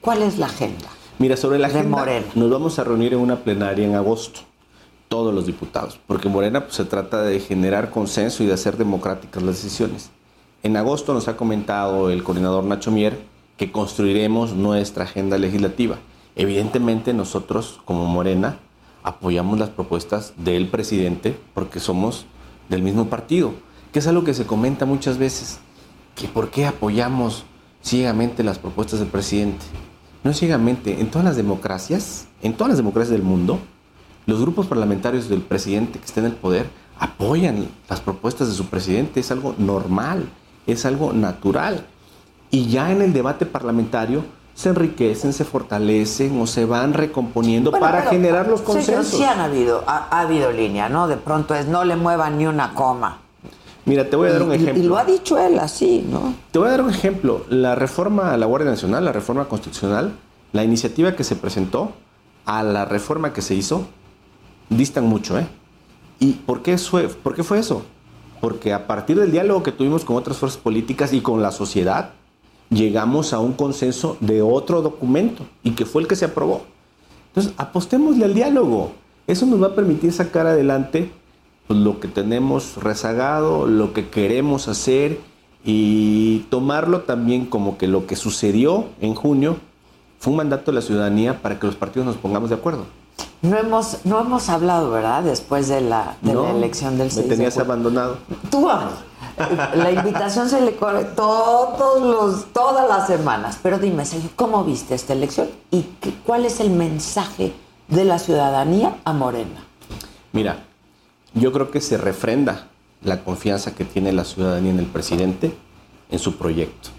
cuál 0.00 0.22
es 0.22 0.38
la 0.38 0.46
agenda? 0.46 0.86
Mira, 1.18 1.36
sobre 1.36 1.58
la 1.58 1.68
De 1.68 1.74
agenda, 1.80 1.98
Morena. 1.98 2.26
nos 2.34 2.48
vamos 2.50 2.78
a 2.78 2.84
reunir 2.84 3.12
en 3.12 3.20
una 3.20 3.36
plenaria 3.36 3.84
en 3.86 3.94
agosto, 3.94 4.40
todos 5.08 5.34
los 5.34 5.44
diputados, 5.44 6.00
porque 6.06 6.30
Morena 6.30 6.62
pues, 6.62 6.76
se 6.76 6.86
trata 6.86 7.20
de 7.20 7.40
generar 7.40 7.90
consenso 7.90 8.42
y 8.42 8.46
de 8.46 8.54
hacer 8.54 8.78
democráticas 8.78 9.42
las 9.42 9.56
decisiones. 9.56 10.08
En 10.64 10.76
agosto 10.76 11.12
nos 11.12 11.26
ha 11.26 11.36
comentado 11.36 12.08
el 12.08 12.22
coordinador 12.22 12.62
Nacho 12.62 12.92
Mier 12.92 13.18
que 13.56 13.72
construiremos 13.72 14.52
nuestra 14.52 15.02
agenda 15.02 15.36
legislativa. 15.36 15.96
Evidentemente 16.36 17.12
nosotros 17.12 17.80
como 17.84 18.06
Morena 18.06 18.58
apoyamos 19.02 19.58
las 19.58 19.70
propuestas 19.70 20.34
del 20.36 20.68
presidente 20.68 21.36
porque 21.52 21.80
somos 21.80 22.26
del 22.68 22.80
mismo 22.80 23.06
partido, 23.08 23.54
que 23.92 23.98
es 23.98 24.06
algo 24.06 24.22
que 24.22 24.34
se 24.34 24.46
comenta 24.46 24.86
muchas 24.86 25.18
veces, 25.18 25.58
que 26.14 26.28
por 26.28 26.50
qué 26.50 26.66
apoyamos 26.66 27.42
ciegamente 27.82 28.44
las 28.44 28.60
propuestas 28.60 29.00
del 29.00 29.08
presidente. 29.08 29.64
No 30.22 30.32
ciegamente, 30.32 31.00
en 31.00 31.10
todas 31.10 31.24
las 31.24 31.36
democracias, 31.36 32.28
en 32.40 32.52
todas 32.52 32.68
las 32.68 32.78
democracias 32.78 33.10
del 33.10 33.22
mundo, 33.22 33.58
los 34.26 34.40
grupos 34.40 34.68
parlamentarios 34.68 35.28
del 35.28 35.42
presidente 35.42 35.98
que 35.98 36.04
está 36.04 36.20
en 36.20 36.26
el 36.26 36.36
poder 36.36 36.70
apoyan 37.00 37.66
las 37.88 38.00
propuestas 38.00 38.46
de 38.46 38.54
su 38.54 38.66
presidente, 38.66 39.18
es 39.18 39.32
algo 39.32 39.56
normal, 39.58 40.28
es 40.66 40.84
algo 40.86 41.12
natural. 41.12 41.86
Y 42.50 42.66
ya 42.68 42.90
en 42.92 43.02
el 43.02 43.12
debate 43.12 43.46
parlamentario 43.46 44.24
se 44.54 44.68
enriquecen, 44.68 45.32
se 45.32 45.44
fortalecen 45.44 46.38
o 46.40 46.46
se 46.46 46.66
van 46.66 46.92
recomponiendo 46.92 47.70
Bueno, 47.70 47.86
para 47.86 48.02
generar 48.02 48.48
los 48.48 48.60
sí, 48.60 48.66
consensos. 48.66 49.06
Sí, 49.18 49.24
han 49.24 49.40
habido, 49.40 49.82
ha, 49.86 50.08
ha 50.10 50.20
habido 50.20 50.52
línea, 50.52 50.88
¿no? 50.90 51.08
De 51.08 51.16
pronto 51.16 51.54
es 51.54 51.66
no 51.66 51.84
le 51.84 51.96
muevan 51.96 52.36
ni 52.36 52.46
una 52.46 52.74
coma. 52.74 53.18
Mira, 53.86 54.08
te 54.08 54.14
voy 54.14 54.28
a 54.28 54.32
dar 54.34 54.42
un 54.42 54.52
y- 54.52 54.56
ejemplo. 54.56 54.82
Y 54.82 54.86
lo 54.86 54.96
ha 54.98 55.04
dicho 55.04 55.38
él 55.38 55.58
así, 55.58 56.06
¿no? 56.08 56.34
Te 56.50 56.58
voy 56.58 56.68
a 56.68 56.72
dar 56.72 56.82
un 56.82 56.90
ejemplo. 56.90 57.44
La 57.48 57.74
reforma 57.74 58.32
a 58.32 58.36
la 58.36 58.46
Guardia 58.46 58.70
Nacional, 58.70 59.04
la 59.04 59.12
reforma 59.12 59.46
constitucional, 59.46 60.12
la 60.52 60.62
iniciativa 60.62 61.16
que 61.16 61.24
se 61.24 61.34
presentó 61.34 61.92
a 62.44 62.62
la 62.62 62.84
reforma 62.84 63.32
que 63.32 63.40
se 63.42 63.54
hizo, 63.54 63.86
distan 64.68 65.06
mucho, 65.06 65.38
¿eh? 65.38 65.46
¿Y 66.20 66.32
por 66.34 66.62
qué, 66.62 66.76
fue, 66.78 67.08
por 67.08 67.34
qué 67.34 67.42
fue 67.42 67.58
eso? 67.58 67.82
Porque 68.42 68.72
a 68.72 68.88
partir 68.88 69.20
del 69.20 69.30
diálogo 69.30 69.62
que 69.62 69.70
tuvimos 69.70 70.04
con 70.04 70.16
otras 70.16 70.36
fuerzas 70.36 70.60
políticas 70.60 71.12
y 71.12 71.20
con 71.20 71.42
la 71.42 71.52
sociedad, 71.52 72.10
llegamos 72.70 73.32
a 73.32 73.38
un 73.38 73.52
consenso 73.52 74.16
de 74.18 74.42
otro 74.42 74.82
documento 74.82 75.46
y 75.62 75.70
que 75.70 75.86
fue 75.86 76.02
el 76.02 76.08
que 76.08 76.16
se 76.16 76.24
aprobó. 76.24 76.62
Entonces, 77.28 77.52
apostémosle 77.56 78.24
al 78.24 78.34
diálogo. 78.34 78.90
Eso 79.28 79.46
nos 79.46 79.62
va 79.62 79.68
a 79.68 79.74
permitir 79.76 80.12
sacar 80.12 80.48
adelante 80.48 81.12
pues, 81.68 81.78
lo 81.78 82.00
que 82.00 82.08
tenemos 82.08 82.82
rezagado, 82.82 83.68
lo 83.68 83.92
que 83.92 84.08
queremos 84.08 84.66
hacer 84.66 85.20
y 85.64 86.40
tomarlo 86.50 87.02
también 87.02 87.46
como 87.46 87.78
que 87.78 87.86
lo 87.86 88.08
que 88.08 88.16
sucedió 88.16 88.86
en 89.00 89.14
junio 89.14 89.58
fue 90.18 90.32
un 90.32 90.38
mandato 90.38 90.72
de 90.72 90.74
la 90.74 90.82
ciudadanía 90.82 91.42
para 91.42 91.60
que 91.60 91.68
los 91.68 91.76
partidos 91.76 92.06
nos 92.06 92.16
pongamos 92.16 92.50
de 92.50 92.56
acuerdo. 92.56 92.86
No 93.42 93.56
hemos, 93.58 93.98
no 94.04 94.20
hemos 94.20 94.48
hablado, 94.48 94.90
¿verdad? 94.90 95.22
Después 95.24 95.66
de 95.68 95.80
la, 95.80 96.16
de 96.22 96.32
No, 96.32 96.44
la 96.44 96.50
elección 96.50 96.96
del 96.96 97.08
Me 97.08 97.12
6 97.12 97.28
de 97.28 97.34
tenías 97.36 97.58
abandonado. 97.58 98.18
Tú 98.50 98.66
vamos. 98.66 98.92
La 99.74 99.90
invitación 99.90 100.48
se 100.48 100.60
le 100.60 100.76
corre 100.76 101.04
todos 101.04 102.00
los, 102.02 102.52
todas 102.52 102.88
las 102.88 103.06
semanas. 103.08 103.58
Pero 103.62 103.78
dime, 103.78 104.04
Sergio, 104.04 104.30
¿cómo 104.36 104.62
viste 104.62 104.94
esta 104.94 105.12
elección? 105.14 105.48
¿Y 105.70 105.82
qué- 106.00 106.14
cuál 106.24 106.44
es 106.44 106.60
el 106.60 106.70
mensaje 106.70 107.52
de 107.88 108.04
la 108.04 108.18
ciudadanía 108.20 108.98
a 109.04 109.12
Morena? 109.12 109.64
Mira, 110.32 110.64
yo 111.34 111.50
creo 111.52 111.70
que 111.70 111.80
se 111.80 111.96
refrenda 111.96 112.68
la 113.02 113.24
confianza 113.24 113.74
que 113.74 113.84
tiene 113.84 114.12
la 114.12 114.24
ciudadanía 114.24 114.70
en 114.70 114.78
el 114.78 114.86
presidente, 114.86 115.56
en 116.10 116.18
su 116.20 116.36
proyecto. 116.36 116.90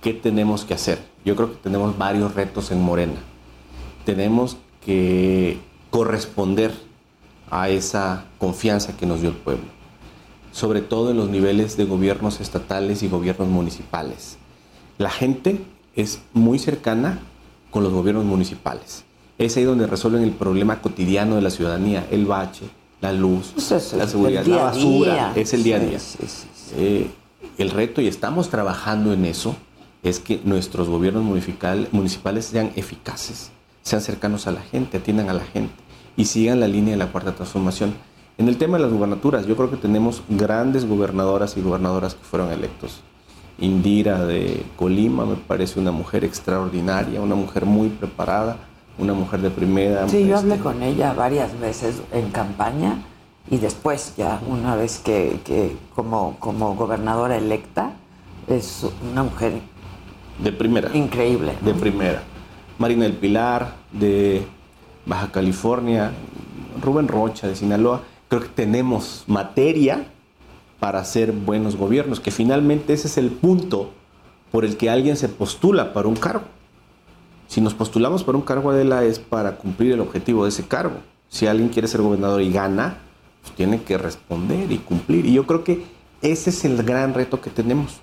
¿Qué 0.00 0.14
tenemos 0.14 0.64
que 0.64 0.72
hacer? 0.74 1.04
Yo 1.24 1.36
creo 1.36 1.50
que 1.50 1.56
tenemos 1.58 1.98
varios 1.98 2.34
retos 2.34 2.70
en 2.70 2.80
Morena. 2.80 3.20
Tenemos 4.04 4.56
que 4.86 5.58
corresponder 5.90 6.72
a 7.50 7.68
esa 7.68 8.24
confianza 8.38 8.96
que 8.96 9.04
nos 9.04 9.20
dio 9.20 9.30
el 9.30 9.36
pueblo, 9.36 9.64
sobre 10.52 10.80
todo 10.80 11.10
en 11.10 11.16
los 11.18 11.28
niveles 11.28 11.76
de 11.76 11.84
gobiernos 11.84 12.40
estatales 12.40 13.02
y 13.02 13.08
gobiernos 13.08 13.48
municipales. 13.48 14.38
La 14.98 15.10
gente 15.10 15.60
es 15.94 16.20
muy 16.32 16.58
cercana 16.58 17.18
con 17.70 17.82
los 17.82 17.92
gobiernos 17.92 18.24
municipales. 18.24 19.04
Es 19.38 19.56
ahí 19.56 19.64
donde 19.64 19.86
resuelven 19.86 20.22
el 20.22 20.30
problema 20.30 20.80
cotidiano 20.80 21.34
de 21.36 21.42
la 21.42 21.50
ciudadanía, 21.50 22.06
el 22.10 22.24
bache, 22.24 22.64
la 23.02 23.12
luz, 23.12 23.50
Pues 23.54 23.70
es 23.72 23.92
la 23.92 24.06
seguridad, 24.08 24.46
la 24.46 24.56
basura, 24.64 25.12
día. 25.12 25.32
es 25.34 25.52
el 25.52 25.62
día 25.62 25.76
a 25.76 25.80
día. 25.80 25.98
sí, 25.98 26.18
sí, 26.26 26.46
Eh, 26.78 27.10
el 27.58 27.70
reto, 27.70 28.00
y 28.00 28.06
estamos 28.08 28.48
trabajando 28.48 29.12
en 29.12 29.24
eso, 29.26 29.56
es 30.02 30.20
que 30.20 30.40
nuestros 30.44 30.88
gobiernos 30.88 31.22
municipal- 31.24 31.88
municipales 31.92 32.46
sean 32.46 32.70
eficaces, 32.76 33.50
sean 33.86 34.02
cercanos 34.02 34.48
a 34.48 34.50
la 34.50 34.62
gente, 34.62 34.96
atiendan 34.96 35.30
a 35.30 35.32
la 35.32 35.44
gente 35.44 35.72
y 36.16 36.24
sigan 36.24 36.58
la 36.58 36.66
línea 36.66 36.94
de 36.94 36.96
la 36.96 37.12
cuarta 37.12 37.36
transformación. 37.36 37.94
En 38.36 38.48
el 38.48 38.56
tema 38.58 38.78
de 38.78 38.82
las 38.82 38.92
gubernaturas, 38.92 39.46
yo 39.46 39.54
creo 39.54 39.70
que 39.70 39.76
tenemos 39.76 40.24
grandes 40.28 40.88
gobernadoras 40.88 41.56
y 41.56 41.62
gobernadoras 41.62 42.16
que 42.16 42.24
fueron 42.24 42.50
electos. 42.50 43.00
Indira 43.60 44.26
de 44.26 44.66
Colima 44.74 45.24
me 45.24 45.36
parece 45.36 45.78
una 45.78 45.92
mujer 45.92 46.24
extraordinaria, 46.24 47.20
una 47.20 47.36
mujer 47.36 47.64
muy 47.64 47.88
preparada, 47.88 48.56
una 48.98 49.14
mujer 49.14 49.40
de 49.40 49.50
primera. 49.50 50.08
Sí, 50.08 50.26
yo 50.26 50.34
este, 50.34 50.50
hablé 50.52 50.58
con 50.64 50.82
ella 50.82 51.12
varias 51.12 51.58
veces 51.60 52.02
en 52.12 52.30
campaña 52.32 53.04
y 53.48 53.58
después 53.58 54.14
ya 54.16 54.40
una 54.48 54.74
vez 54.74 54.98
que, 54.98 55.38
que 55.44 55.76
como, 55.94 56.34
como 56.40 56.74
gobernadora 56.74 57.36
electa 57.36 57.92
es 58.48 58.84
una 59.12 59.22
mujer 59.22 59.60
de 60.42 60.50
primera. 60.50 60.90
increíble. 60.92 61.52
¿no? 61.62 61.68
de 61.68 61.74
primera. 61.74 62.22
Marina 62.78 63.04
del 63.04 63.14
Pilar, 63.14 63.74
de 63.92 64.42
Baja 65.06 65.32
California, 65.32 66.12
Rubén 66.82 67.08
Rocha, 67.08 67.48
de 67.48 67.56
Sinaloa. 67.56 68.02
Creo 68.28 68.42
que 68.42 68.48
tenemos 68.48 69.24
materia 69.26 70.06
para 70.78 71.00
hacer 71.00 71.32
buenos 71.32 71.76
gobiernos, 71.76 72.20
que 72.20 72.30
finalmente 72.30 72.92
ese 72.92 73.08
es 73.08 73.16
el 73.16 73.30
punto 73.30 73.92
por 74.52 74.64
el 74.64 74.76
que 74.76 74.90
alguien 74.90 75.16
se 75.16 75.28
postula 75.28 75.92
para 75.92 76.08
un 76.08 76.16
cargo. 76.16 76.44
Si 77.46 77.60
nos 77.60 77.74
postulamos 77.74 78.24
para 78.24 78.36
un 78.36 78.44
cargo, 78.44 78.70
Adela, 78.70 79.04
es 79.04 79.18
para 79.18 79.56
cumplir 79.56 79.92
el 79.92 80.00
objetivo 80.00 80.44
de 80.44 80.50
ese 80.50 80.66
cargo. 80.66 80.96
Si 81.28 81.46
alguien 81.46 81.68
quiere 81.68 81.88
ser 81.88 82.02
gobernador 82.02 82.42
y 82.42 82.52
gana, 82.52 82.98
pues 83.42 83.54
tiene 83.54 83.82
que 83.82 83.96
responder 83.96 84.70
y 84.70 84.78
cumplir. 84.78 85.26
Y 85.26 85.32
yo 85.32 85.46
creo 85.46 85.64
que 85.64 85.84
ese 86.22 86.50
es 86.50 86.64
el 86.64 86.82
gran 86.82 87.14
reto 87.14 87.40
que 87.40 87.50
tenemos. 87.50 88.00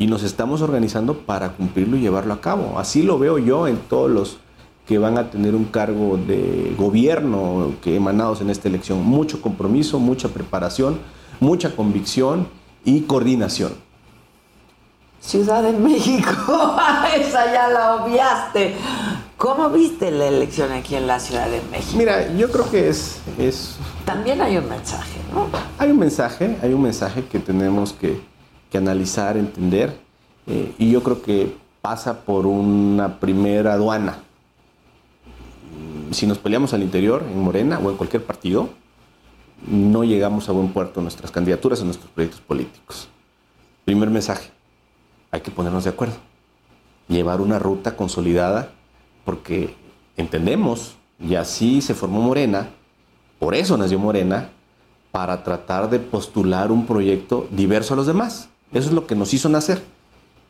Y 0.00 0.06
nos 0.06 0.24
estamos 0.24 0.62
organizando 0.62 1.14
para 1.14 1.50
cumplirlo 1.50 1.96
y 1.96 2.00
llevarlo 2.00 2.32
a 2.32 2.40
cabo. 2.40 2.78
Así 2.78 3.02
lo 3.02 3.18
veo 3.18 3.38
yo 3.38 3.68
en 3.68 3.76
todos 3.76 4.10
los 4.10 4.38
que 4.86 4.98
van 4.98 5.18
a 5.18 5.30
tener 5.30 5.54
un 5.54 5.66
cargo 5.66 6.16
de 6.16 6.74
gobierno 6.76 7.74
que 7.82 7.96
emanados 7.96 8.40
en 8.40 8.48
esta 8.48 8.68
elección. 8.68 9.04
Mucho 9.04 9.42
compromiso, 9.42 9.98
mucha 10.00 10.28
preparación, 10.30 10.98
mucha 11.38 11.76
convicción 11.76 12.48
y 12.82 13.02
coordinación. 13.02 13.72
Ciudad 15.20 15.62
de 15.62 15.74
México, 15.74 16.32
esa 17.14 17.52
ya 17.52 17.68
la 17.68 17.96
obviaste. 17.96 18.74
¿Cómo 19.36 19.68
viste 19.68 20.10
la 20.10 20.26
elección 20.26 20.72
aquí 20.72 20.96
en 20.96 21.06
la 21.06 21.20
Ciudad 21.20 21.46
de 21.46 21.60
México? 21.70 21.98
Mira, 21.98 22.34
yo 22.34 22.50
creo 22.50 22.70
que 22.70 22.88
es, 22.88 23.20
es 23.38 23.76
También 24.06 24.40
hay 24.40 24.56
un 24.56 24.68
mensaje, 24.68 25.20
¿no? 25.34 25.46
Hay 25.78 25.90
un 25.90 25.98
mensaje, 25.98 26.56
hay 26.62 26.72
un 26.72 26.82
mensaje 26.82 27.24
que 27.26 27.38
tenemos 27.38 27.92
que, 27.92 28.20
que 28.70 28.78
analizar, 28.78 29.36
entender, 29.36 29.98
eh, 30.46 30.74
y 30.78 30.90
yo 30.90 31.02
creo 31.02 31.22
que 31.22 31.56
pasa 31.82 32.22
por 32.22 32.46
una 32.46 33.20
primera 33.20 33.74
aduana. 33.74 34.18
si 36.12 36.26
nos 36.26 36.38
peleamos 36.38 36.74
al 36.74 36.82
interior, 36.82 37.24
en 37.30 37.40
Morena 37.40 37.78
o 37.78 37.88
en 37.88 37.96
cualquier 37.96 38.24
partido, 38.24 38.70
no 39.66 40.02
llegamos 40.02 40.48
a 40.48 40.52
buen 40.52 40.72
puerto 40.72 41.00
nuestras 41.00 41.30
candidaturas, 41.30 41.80
en 41.80 41.86
nuestros 41.86 42.10
proyectos 42.10 42.40
políticos. 42.40 43.08
Primer 43.84 44.10
mensaje, 44.10 44.50
hay 45.30 45.40
que 45.40 45.52
ponernos 45.52 45.84
de 45.84 45.90
acuerdo, 45.90 46.16
llevar 47.08 47.40
una 47.40 47.60
ruta 47.60 47.96
consolidada, 47.96 48.72
porque 49.24 49.76
entendemos, 50.16 50.96
y 51.20 51.36
así 51.36 51.80
se 51.80 51.94
formó 51.94 52.20
Morena, 52.20 52.70
por 53.38 53.54
eso 53.54 53.76
nació 53.76 53.98
Morena, 53.98 54.50
para 55.12 55.42
tratar 55.42 55.90
de 55.90 55.98
postular 55.98 56.70
un 56.70 56.86
proyecto 56.86 57.48
diverso 57.50 57.94
a 57.94 57.96
los 57.96 58.06
demás. 58.06 58.48
Eso 58.72 58.88
es 58.88 58.94
lo 58.94 59.06
que 59.06 59.14
nos 59.14 59.34
hizo 59.34 59.48
nacer. 59.48 59.82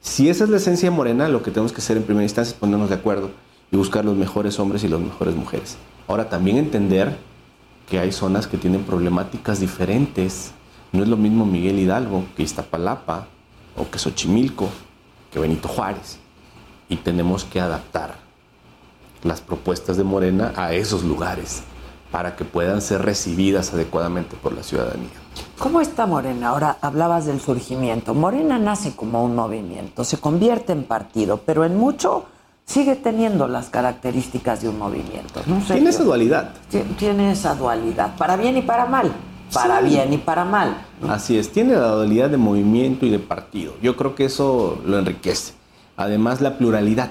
Si 0.01 0.29
esa 0.29 0.45
es 0.45 0.51
la 0.51 0.59
esencia 0.59 0.91
Morena, 0.91 1.29
lo 1.29 1.43
que 1.43 1.51
tenemos 1.51 1.73
que 1.73 1.81
hacer 1.81 1.97
en 1.97 2.03
primera 2.03 2.25
instancia 2.25 2.53
es 2.53 2.59
ponernos 2.59 2.89
de 2.89 2.97
acuerdo 2.97 3.31
y 3.71 3.77
buscar 3.77 4.05
los 4.05 4.17
mejores 4.17 4.59
hombres 4.59 4.85
y 4.85 4.89
las 4.89 5.01
mejores 5.01 5.35
mujeres. 5.35 5.77
Ahora 6.07 6.29
también 6.29 6.57
entender 6.57 7.17
que 7.89 7.99
hay 7.99 8.13
zonas 8.13 8.47
que 8.47 8.59
tienen 8.59 8.85
problemáticas 8.85 9.61
diferentes. 9.61 10.53
No 10.93 11.03
es 11.03 11.09
lo 11.09 11.17
mismo 11.17 11.47
Miguel 11.47 11.79
Hidalgo 11.79 12.25
que 12.37 12.43
Iztapalapa 12.43 13.27
o 13.77 13.91
que 13.91 13.99
Xochimilco, 13.99 14.69
que 15.33 15.39
Benito 15.39 15.69
Juárez. 15.69 16.19
Y 16.89 16.97
tenemos 16.97 17.45
que 17.45 17.61
adaptar 17.61 18.17
las 19.23 19.41
propuestas 19.41 19.97
de 19.97 20.05
Morena 20.05 20.53
a 20.57 20.73
esos 20.73 21.05
lugares 21.05 21.63
para 22.11 22.37
que 22.37 22.45
puedan 22.45 22.81
ser 22.81 23.03
recibidas 23.03 23.73
adecuadamente 23.73 24.37
por 24.37 24.53
la 24.53 24.63
ciudadanía. 24.63 25.11
¿Cómo 25.59 25.81
está 25.81 26.07
Morena? 26.07 26.49
Ahora 26.49 26.77
hablabas 26.81 27.27
del 27.27 27.41
surgimiento. 27.41 28.15
Morena 28.15 28.59
nace 28.59 28.97
como 28.97 29.25
un 29.25 29.35
movimiento, 29.35 30.05
se 30.05 30.19
convierte 30.19 30.73
en 30.73 30.85
partido, 30.85 31.41
pero 31.45 31.65
en 31.65 31.77
mucho 31.77 32.25
sigue 32.65 32.97
teniendo 32.97 33.49
las 33.49 33.69
características 33.69 34.63
de 34.63 34.69
un 34.69 34.79
movimiento. 34.79 35.41
tiene 35.67 35.91
esa 35.91 36.05
dualidad. 36.05 36.55
Tiene 36.99 37.33
esa 37.33 37.55
dualidad, 37.55 38.17
para 38.17 38.37
bien 38.37 38.57
y 38.57 38.63
para 38.63 38.87
mal. 38.87 39.13
Para 39.53 39.81
bien 39.81 40.13
y 40.13 40.19
para 40.19 40.45
mal. 40.45 40.77
Así 41.09 41.37
es, 41.37 41.51
tiene 41.51 41.75
la 41.75 41.89
dualidad 41.89 42.31
de 42.31 42.37
movimiento 42.37 43.07
y 43.07 43.11
de 43.11 43.19
partido. 43.19 43.75
Yo 43.83 43.97
creo 43.97 44.15
que 44.15 44.25
eso 44.25 44.81
lo 44.85 44.99
enriquece. 44.99 45.55
Además, 45.97 46.41
la 46.41 46.57
pluralidad. 46.57 47.11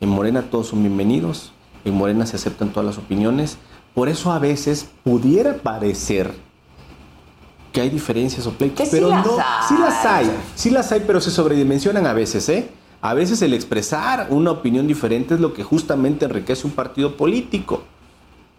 En 0.00 0.08
Morena 0.10 0.42
todos 0.42 0.68
son 0.68 0.82
bienvenidos, 0.82 1.52
en 1.84 1.94
Morena 1.94 2.26
se 2.26 2.36
aceptan 2.36 2.70
todas 2.70 2.84
las 2.84 2.98
opiniones. 2.98 3.58
Por 3.96 4.10
eso 4.10 4.30
a 4.30 4.38
veces 4.38 4.86
pudiera 5.02 5.54
parecer 5.54 6.34
que 7.72 7.80
hay 7.80 7.88
diferencias 7.88 8.46
o 8.46 8.50
pleitos, 8.50 8.90
pero 8.90 9.08
no, 9.08 9.24
sí 9.66 9.74
las 9.80 10.04
hay, 10.04 10.30
sí 10.54 10.68
las 10.68 10.92
hay, 10.92 11.02
pero 11.06 11.18
se 11.18 11.30
sobredimensionan 11.30 12.06
a 12.06 12.12
veces, 12.12 12.46
¿eh? 12.50 12.68
A 13.00 13.14
veces 13.14 13.40
el 13.40 13.54
expresar 13.54 14.26
una 14.28 14.50
opinión 14.50 14.86
diferente 14.86 15.32
es 15.32 15.40
lo 15.40 15.54
que 15.54 15.64
justamente 15.64 16.26
enriquece 16.26 16.66
un 16.66 16.74
partido 16.74 17.16
político. 17.16 17.84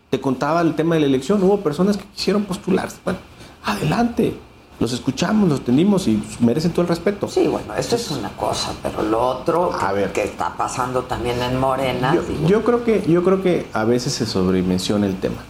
Te 0.09 0.19
contaba 0.19 0.59
el 0.61 0.73
tema 0.73 0.95
de 0.95 1.01
la 1.01 1.07
elección, 1.07 1.43
hubo 1.43 1.59
personas 1.59 1.97
que 1.97 2.05
quisieron 2.05 2.45
postularse. 2.45 2.97
Bueno, 3.05 3.19
adelante, 3.63 4.35
los 4.79 4.93
escuchamos, 4.93 5.49
los 5.49 5.61
tenemos 5.61 6.07
y 6.07 6.21
merecen 6.39 6.71
todo 6.71 6.83
el 6.83 6.87
respeto. 6.87 7.27
Sí, 7.27 7.47
bueno, 7.47 7.73
esto 7.73 7.95
es 7.95 8.11
una 8.11 8.29
cosa, 8.29 8.73
pero 8.83 9.01
lo 9.01 9.19
otro 9.21 9.73
a 9.73 9.91
ver, 9.91 10.11
que 10.13 10.23
está 10.23 10.55
pasando 10.55 11.03
también 11.03 11.41
en 11.41 11.59
Morena. 11.59 12.15
Yo, 12.45 12.63
creo 12.63 12.83
que, 12.83 13.03
yo 13.07 13.23
creo 13.23 13.41
que 13.41 13.67
a 13.73 13.85
veces 13.85 14.13
se 14.13 14.25
sobremenciona 14.25 15.07
el 15.07 15.19
tema. 15.19 15.43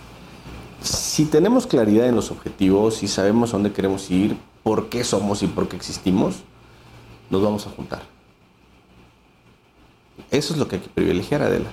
Si 0.82 1.26
tenemos 1.26 1.68
claridad 1.68 2.08
en 2.08 2.16
los 2.16 2.32
objetivos, 2.32 2.96
si 2.96 3.08
sabemos 3.08 3.50
a 3.50 3.58
dónde 3.58 3.74
queremos 3.74 4.10
ir, 4.10 4.38
por 4.64 4.88
qué 4.88 5.04
somos 5.04 5.44
y 5.44 5.48
por 5.48 5.68
qué 5.68 5.76
existimos, 5.76 6.36
nos 7.30 7.42
vamos 7.42 7.68
a 7.68 7.70
juntar. 7.72 8.04
Eso 10.32 10.54
es 10.54 10.60
lo 10.60 10.68
que 10.68 10.78
hay 10.78 10.82
que 10.82 10.90
privilegiar, 10.90 11.42
Adela. 11.42 11.72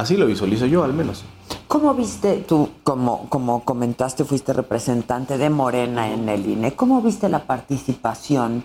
Así 0.00 0.16
lo 0.16 0.24
visualizo 0.24 0.64
yo, 0.64 0.82
al 0.82 0.94
menos. 0.94 1.24
¿Cómo 1.68 1.92
viste 1.92 2.38
tú, 2.38 2.70
como, 2.82 3.28
como 3.28 3.66
comentaste, 3.66 4.24
fuiste 4.24 4.54
representante 4.54 5.36
de 5.36 5.50
Morena 5.50 6.10
en 6.10 6.26
el 6.30 6.46
INE? 6.48 6.72
¿Cómo 6.72 7.02
viste 7.02 7.28
la 7.28 7.44
participación 7.44 8.64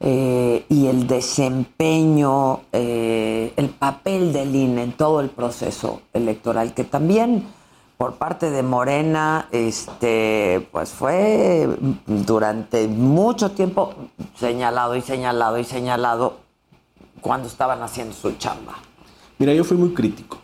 eh, 0.00 0.66
y 0.68 0.88
el 0.88 1.06
desempeño, 1.06 2.62
eh, 2.72 3.52
el 3.54 3.68
papel 3.68 4.32
del 4.32 4.52
INE 4.52 4.82
en 4.82 4.92
todo 4.94 5.20
el 5.20 5.30
proceso 5.30 6.02
electoral? 6.12 6.74
Que 6.74 6.82
también 6.82 7.46
por 7.96 8.14
parte 8.14 8.50
de 8.50 8.64
Morena, 8.64 9.46
este, 9.52 10.68
pues 10.72 10.90
fue 10.90 11.68
durante 12.04 12.88
mucho 12.88 13.52
tiempo 13.52 13.94
señalado 14.34 14.96
y 14.96 15.02
señalado 15.02 15.56
y 15.56 15.62
señalado 15.62 16.38
cuando 17.20 17.46
estaban 17.46 17.80
haciendo 17.80 18.12
su 18.12 18.32
chamba. 18.32 18.74
Mira, 19.38 19.54
yo 19.54 19.62
fui 19.62 19.76
muy 19.76 19.94
crítico 19.94 20.38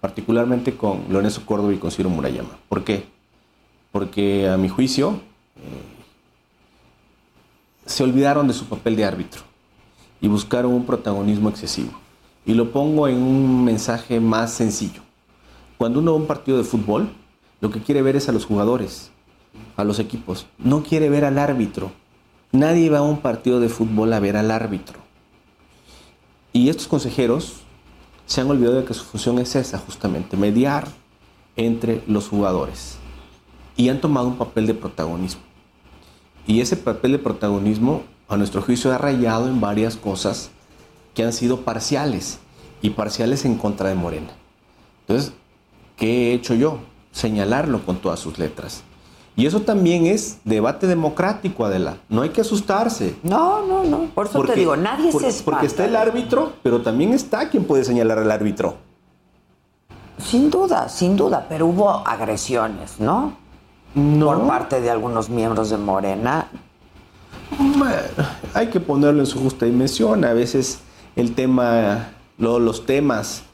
particularmente 0.00 0.76
con 0.76 1.04
Lorenzo 1.10 1.44
Córdoba 1.44 1.72
y 1.74 1.78
con 1.78 1.90
Ciro 1.90 2.10
Murayama. 2.10 2.58
¿Por 2.68 2.84
qué? 2.84 3.06
Porque 3.92 4.48
a 4.48 4.56
mi 4.56 4.68
juicio 4.68 5.20
eh, 5.56 6.00
se 7.84 8.02
olvidaron 8.02 8.48
de 8.48 8.54
su 8.54 8.66
papel 8.66 8.96
de 8.96 9.04
árbitro 9.04 9.42
y 10.20 10.28
buscaron 10.28 10.72
un 10.72 10.86
protagonismo 10.86 11.48
excesivo. 11.48 11.92
Y 12.46 12.54
lo 12.54 12.72
pongo 12.72 13.08
en 13.08 13.16
un 13.16 13.64
mensaje 13.64 14.20
más 14.20 14.52
sencillo. 14.52 15.02
Cuando 15.76 16.00
uno 16.00 16.12
va 16.12 16.18
a 16.18 16.20
un 16.20 16.26
partido 16.26 16.58
de 16.58 16.64
fútbol, 16.64 17.10
lo 17.60 17.70
que 17.70 17.80
quiere 17.80 18.02
ver 18.02 18.16
es 18.16 18.28
a 18.28 18.32
los 18.32 18.46
jugadores, 18.46 19.10
a 19.76 19.84
los 19.84 19.98
equipos. 19.98 20.46
No 20.58 20.82
quiere 20.82 21.08
ver 21.10 21.24
al 21.24 21.38
árbitro. 21.38 21.92
Nadie 22.52 22.90
va 22.90 22.98
a 22.98 23.02
un 23.02 23.18
partido 23.18 23.60
de 23.60 23.68
fútbol 23.68 24.12
a 24.12 24.20
ver 24.20 24.36
al 24.36 24.50
árbitro. 24.50 24.98
Y 26.52 26.68
estos 26.68 26.88
consejeros 26.88 27.62
se 28.30 28.40
han 28.40 28.48
olvidado 28.48 28.76
de 28.76 28.84
que 28.84 28.94
su 28.94 29.02
función 29.02 29.40
es 29.40 29.56
esa, 29.56 29.76
justamente, 29.78 30.36
mediar 30.36 30.86
entre 31.56 32.00
los 32.06 32.28
jugadores. 32.28 32.96
Y 33.76 33.88
han 33.88 34.00
tomado 34.00 34.28
un 34.28 34.36
papel 34.36 34.68
de 34.68 34.74
protagonismo. 34.74 35.40
Y 36.46 36.60
ese 36.60 36.76
papel 36.76 37.10
de 37.10 37.18
protagonismo, 37.18 38.04
a 38.28 38.36
nuestro 38.36 38.62
juicio, 38.62 38.92
ha 38.92 38.98
rayado 38.98 39.48
en 39.48 39.60
varias 39.60 39.96
cosas 39.96 40.52
que 41.12 41.24
han 41.24 41.32
sido 41.32 41.62
parciales 41.62 42.38
y 42.80 42.90
parciales 42.90 43.44
en 43.44 43.56
contra 43.56 43.88
de 43.88 43.96
Morena. 43.96 44.30
Entonces, 45.08 45.32
¿qué 45.96 46.30
he 46.30 46.34
hecho 46.34 46.54
yo? 46.54 46.78
Señalarlo 47.10 47.84
con 47.84 47.96
todas 47.96 48.20
sus 48.20 48.38
letras. 48.38 48.84
Y 49.36 49.46
eso 49.46 49.60
también 49.60 50.06
es 50.06 50.38
debate 50.44 50.86
democrático, 50.86 51.64
Adela. 51.64 51.96
No 52.08 52.22
hay 52.22 52.30
que 52.30 52.40
asustarse. 52.40 53.16
No, 53.22 53.64
no, 53.66 53.84
no. 53.84 54.10
Por 54.14 54.26
eso 54.26 54.42
te 54.42 54.54
digo, 54.54 54.76
nadie 54.76 55.12
se 55.12 55.28
espanta. 55.28 55.44
Porque 55.44 55.66
está 55.66 55.84
el 55.84 55.96
árbitro, 55.96 56.52
pero 56.62 56.82
también 56.82 57.12
está 57.12 57.48
quien 57.48 57.64
puede 57.64 57.84
señalar 57.84 58.18
al 58.18 58.30
árbitro. 58.30 58.76
Sin 60.18 60.50
duda, 60.50 60.88
sin 60.88 61.16
duda, 61.16 61.46
pero 61.48 61.66
hubo 61.66 62.06
agresiones, 62.06 63.00
¿no? 63.00 63.36
No. 63.94 64.26
Por 64.26 64.46
parte 64.46 64.80
de 64.80 64.90
algunos 64.90 65.30
miembros 65.30 65.70
de 65.70 65.78
Morena. 65.78 66.48
Bueno, 67.58 67.96
hay 68.54 68.68
que 68.68 68.78
ponerlo 68.80 69.20
en 69.20 69.26
su 69.26 69.40
justa 69.40 69.64
dimensión. 69.64 70.24
A 70.24 70.34
veces 70.34 70.80
el 71.16 71.34
tema, 71.34 72.10
los 72.36 72.84
temas 72.84 73.44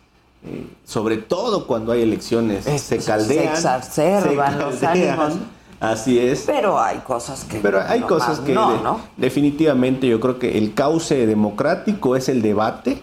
eh, 0.47 0.67
sobre 0.85 1.17
todo 1.17 1.67
cuando 1.67 1.93
hay 1.93 2.03
elecciones, 2.03 2.65
se 2.65 2.99
caldean. 2.99 3.57
Se 3.57 3.69
exacerban 3.69 4.59
los 4.59 4.83
ánimos. 4.83 5.35
Así 5.81 6.19
es. 6.19 6.45
Pero 6.47 6.79
hay 6.81 6.99
cosas 6.99 7.45
que. 7.45 7.59
Pero 7.59 7.81
hay 7.87 8.01
cosas 8.01 8.41
que 8.41 8.55
no, 8.55 9.01
definitivamente 9.17 10.07
yo 10.07 10.21
creo 10.21 10.39
que 10.39 10.59
el 10.59 10.75
cauce 10.75 11.27
democrático 11.27 12.17
es 12.17 12.29
el 12.29 12.43
debate 12.43 13.03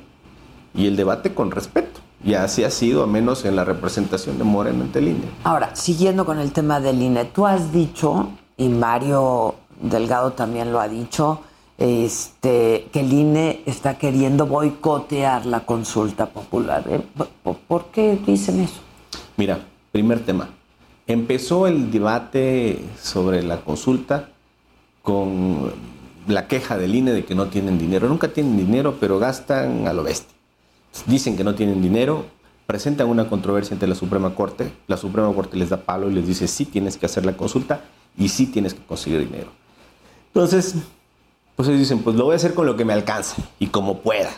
y 0.73 0.87
el 0.87 0.95
debate 0.95 1.33
con 1.33 1.51
respeto. 1.51 2.01
Y 2.23 2.35
así 2.35 2.63
ha 2.63 2.71
sido, 2.71 3.03
a 3.03 3.07
menos 3.07 3.43
en 3.43 3.55
la 3.55 3.65
representación 3.65 4.37
de 4.37 4.45
Moreno 4.45 4.83
ante 4.83 4.99
el 4.99 5.09
INE. 5.09 5.25
Ahora, 5.43 5.75
siguiendo 5.75 6.25
con 6.25 6.39
el 6.39 6.53
tema 6.53 6.79
del 6.79 7.01
INE, 7.01 7.25
tú 7.25 7.45
has 7.45 7.73
dicho, 7.73 8.29
y 8.55 8.69
Mario 8.69 9.55
Delgado 9.81 10.31
también 10.31 10.71
lo 10.71 10.79
ha 10.79 10.87
dicho, 10.87 11.41
este, 11.77 12.87
que 12.93 13.01
el 13.01 13.11
INE 13.11 13.61
está 13.65 13.97
queriendo 13.97 14.45
boicotear 14.45 15.45
la 15.45 15.61
consulta 15.61 16.27
popular. 16.27 16.85
¿eh? 16.87 17.01
¿Por 17.67 17.87
qué 17.87 18.17
dicen 18.25 18.61
eso? 18.61 18.79
Mira, 19.35 19.59
primer 19.91 20.21
tema 20.21 20.47
Empezó 21.13 21.67
el 21.67 21.91
debate 21.91 22.79
sobre 22.99 23.43
la 23.43 23.61
consulta 23.61 24.29
con 25.03 25.71
la 26.27 26.47
queja 26.47 26.75
del 26.75 26.95
INE 26.95 27.11
de 27.11 27.23
que 27.23 27.35
no 27.35 27.49
tienen 27.49 27.77
dinero. 27.77 28.09
Nunca 28.09 28.29
tienen 28.29 28.57
dinero, 28.57 28.97
pero 28.99 29.19
gastan 29.19 29.87
a 29.87 29.93
lo 29.93 30.01
bestia. 30.01 30.35
Dicen 31.05 31.37
que 31.37 31.43
no 31.43 31.53
tienen 31.53 31.83
dinero, 31.83 32.25
presentan 32.65 33.09
una 33.09 33.29
controversia 33.29 33.75
ante 33.75 33.85
la 33.85 33.93
Suprema 33.93 34.33
Corte, 34.33 34.73
la 34.87 34.97
Suprema 34.97 35.31
Corte 35.35 35.55
les 35.55 35.69
da 35.69 35.77
palo 35.77 36.09
y 36.09 36.15
les 36.15 36.25
dice 36.25 36.47
sí 36.47 36.65
tienes 36.65 36.97
que 36.97 37.05
hacer 37.05 37.27
la 37.27 37.37
consulta 37.37 37.81
y 38.17 38.29
sí 38.29 38.47
tienes 38.47 38.73
que 38.73 38.83
conseguir 38.83 39.19
dinero. 39.19 39.51
Entonces, 40.33 40.73
pues 41.55 41.67
ellos 41.67 41.81
dicen, 41.81 41.99
pues 41.99 42.15
lo 42.15 42.25
voy 42.25 42.33
a 42.33 42.37
hacer 42.37 42.55
con 42.55 42.65
lo 42.65 42.75
que 42.75 42.85
me 42.85 42.93
alcance 42.93 43.35
y 43.59 43.67
como 43.67 43.99
pueda. 43.99 44.31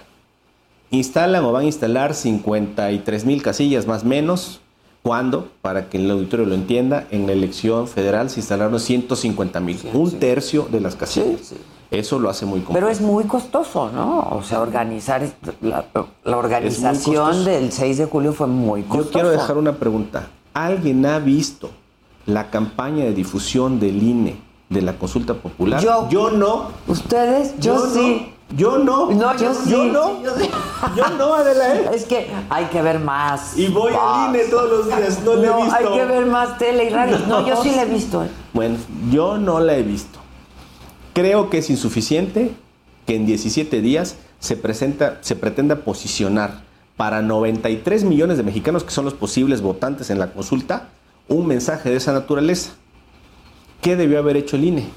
Instalan 0.91 1.45
o 1.45 1.53
van 1.53 1.63
a 1.63 1.67
instalar 1.67 2.13
53 2.13 3.23
mil 3.23 3.41
casillas 3.41 3.87
más 3.87 4.03
menos 4.03 4.59
¿Cuándo? 5.05 5.49
Para 5.61 5.87
que 5.87 5.97
el 5.97 6.09
auditorio 6.09 6.47
lo 6.47 6.55
entienda, 6.55 7.05
en 7.11 7.27
la 7.27 7.33
elección 7.33 7.87
federal 7.87 8.31
se 8.31 8.39
instalaron 8.39 8.79
150 8.79 9.59
mil, 9.59 9.79
un 9.93 10.09
tercio 10.17 10.67
de 10.71 10.81
las 10.81 10.95
casillas. 10.95 11.53
Eso 11.91 12.17
lo 12.17 12.27
hace 12.27 12.47
muy 12.47 12.61
complejo. 12.61 12.73
Pero 12.73 12.89
es 12.89 13.01
muy 13.01 13.25
costoso, 13.25 13.91
¿no? 13.91 14.21
O 14.31 14.41
sea, 14.41 14.61
organizar 14.61 15.21
la, 15.61 15.85
la 16.23 16.37
organización 16.37 17.45
del 17.45 17.71
6 17.71 17.99
de 17.99 18.05
julio 18.05 18.33
fue 18.33 18.47
muy 18.47 18.81
costoso. 18.81 19.03
Yo 19.03 19.11
quiero 19.11 19.29
dejar 19.29 19.57
una 19.57 19.73
pregunta. 19.73 20.27
¿Alguien 20.55 21.05
ha 21.05 21.19
visto 21.19 21.69
la 22.25 22.49
campaña 22.49 23.05
de 23.05 23.13
difusión 23.13 23.79
del 23.79 24.01
INE 24.01 24.41
de 24.69 24.81
la 24.81 24.97
consulta 24.97 25.35
popular? 25.35 25.83
Yo. 25.83 26.09
Yo 26.09 26.31
no. 26.31 26.71
¿Ustedes? 26.87 27.53
Yo, 27.59 27.75
Yo 27.75 27.85
sí. 27.93 28.25
no. 28.29 28.34
Yo 28.55 28.77
no. 28.77 29.11
No, 29.11 29.37
yo 29.37 29.53
sí. 29.53 29.69
Yo 29.69 29.85
no. 29.85 30.23
Yo, 30.23 30.35
sí. 30.37 30.49
Yo 30.95 31.09
no, 31.17 31.33
Adela, 31.35 31.75
¿eh? 31.75 31.89
Es 31.93 32.05
que 32.05 32.27
hay 32.49 32.65
que 32.65 32.81
ver 32.81 32.99
más. 32.99 33.57
Y 33.57 33.67
voy 33.67 33.93
al 33.99 34.29
INE 34.29 34.45
todos 34.45 34.69
los 34.69 34.87
días. 34.87 35.21
No, 35.23 35.35
le 35.35 35.47
he 35.47 35.55
visto. 35.55 35.75
hay 35.75 35.85
que 35.85 36.05
ver 36.05 36.25
más 36.25 36.57
tele 36.57 36.85
y 36.85 36.89
radio. 36.89 37.19
No, 37.27 37.45
yo 37.45 37.61
sí 37.61 37.71
la 37.75 37.83
he 37.83 37.85
visto. 37.85 38.23
¿eh? 38.23 38.29
Bueno, 38.53 38.77
yo 39.11 39.37
no 39.37 39.59
la 39.59 39.75
he 39.75 39.83
visto. 39.83 40.19
Creo 41.13 41.49
que 41.49 41.59
es 41.59 41.69
insuficiente 41.69 42.53
que 43.05 43.15
en 43.15 43.25
17 43.25 43.81
días 43.81 44.17
se, 44.39 44.55
presenta, 44.57 45.17
se 45.21 45.35
pretenda 45.35 45.77
posicionar 45.77 46.63
para 46.97 47.21
93 47.21 48.03
millones 48.03 48.37
de 48.37 48.43
mexicanos 48.43 48.83
que 48.83 48.91
son 48.91 49.05
los 49.05 49.13
posibles 49.13 49.61
votantes 49.61 50.09
en 50.09 50.19
la 50.19 50.31
consulta 50.31 50.89
un 51.27 51.47
mensaje 51.47 51.89
de 51.89 51.97
esa 51.97 52.13
naturaleza. 52.13 52.71
¿Qué 53.81 53.95
debió 53.95 54.19
haber 54.19 54.37
hecho 54.37 54.55
el 54.55 54.65
INE? 54.65 54.89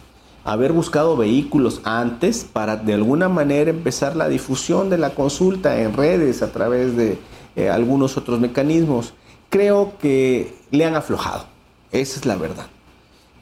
Haber 0.48 0.72
buscado 0.72 1.14
vehículos 1.14 1.82
antes 1.84 2.42
para 2.42 2.76
de 2.76 2.94
alguna 2.94 3.28
manera 3.28 3.68
empezar 3.68 4.16
la 4.16 4.30
difusión 4.30 4.88
de 4.88 4.96
la 4.96 5.10
consulta 5.10 5.78
en 5.82 5.92
redes 5.92 6.40
a 6.40 6.52
través 6.52 6.96
de 6.96 7.18
eh, 7.54 7.68
algunos 7.68 8.16
otros 8.16 8.40
mecanismos. 8.40 9.12
Creo 9.50 9.98
que 9.98 10.56
le 10.70 10.86
han 10.86 10.94
aflojado. 10.94 11.44
Esa 11.92 12.18
es 12.18 12.24
la 12.24 12.36
verdad. 12.36 12.66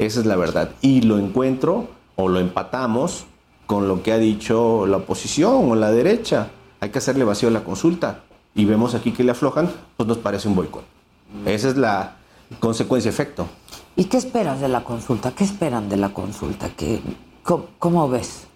Esa 0.01 0.19
es 0.19 0.27
la 0.27 0.35
verdad. 0.35 0.71
Y 0.81 1.03
lo 1.03 1.19
encuentro 1.19 1.87
o 2.17 2.27
lo 2.27 2.41
empatamos 2.41 3.27
con 3.67 3.87
lo 3.87 4.03
que 4.03 4.13
ha 4.13 4.19
dicho 4.19 4.85
la 4.89 4.97
oposición 4.97 5.71
o 5.71 5.77
la 5.77 5.93
derecha. 5.93 6.49
Hay 6.81 6.91
que 6.91 6.99
hacerle 6.99 7.23
vacío 7.23 7.51
a 7.51 7.53
la 7.53 7.63
consulta. 7.63 8.25
Y 8.53 8.65
vemos 8.65 8.97
aquí 8.97 9.13
que 9.13 9.23
le 9.23 9.31
aflojan, 9.31 9.71
pues 9.97 10.09
nos 10.09 10.19
parece 10.19 10.49
un 10.49 10.57
boicot. 10.57 10.83
Esa 11.45 11.69
es 11.69 11.77
la 11.77 12.16
consecuencia-efecto. 12.61 13.47
¿Y 13.97 14.05
qué 14.05 14.17
esperas 14.17 14.61
de 14.61 14.69
la 14.69 14.85
consulta? 14.85 15.33
¿Qué 15.33 15.45
esperan 15.45 15.89
de 15.89 15.97
la 15.97 16.11
consulta? 16.11 16.69
¿Qué, 16.77 17.01
cómo, 17.43 17.67
cómo 17.79 18.09
ves? 18.09 18.47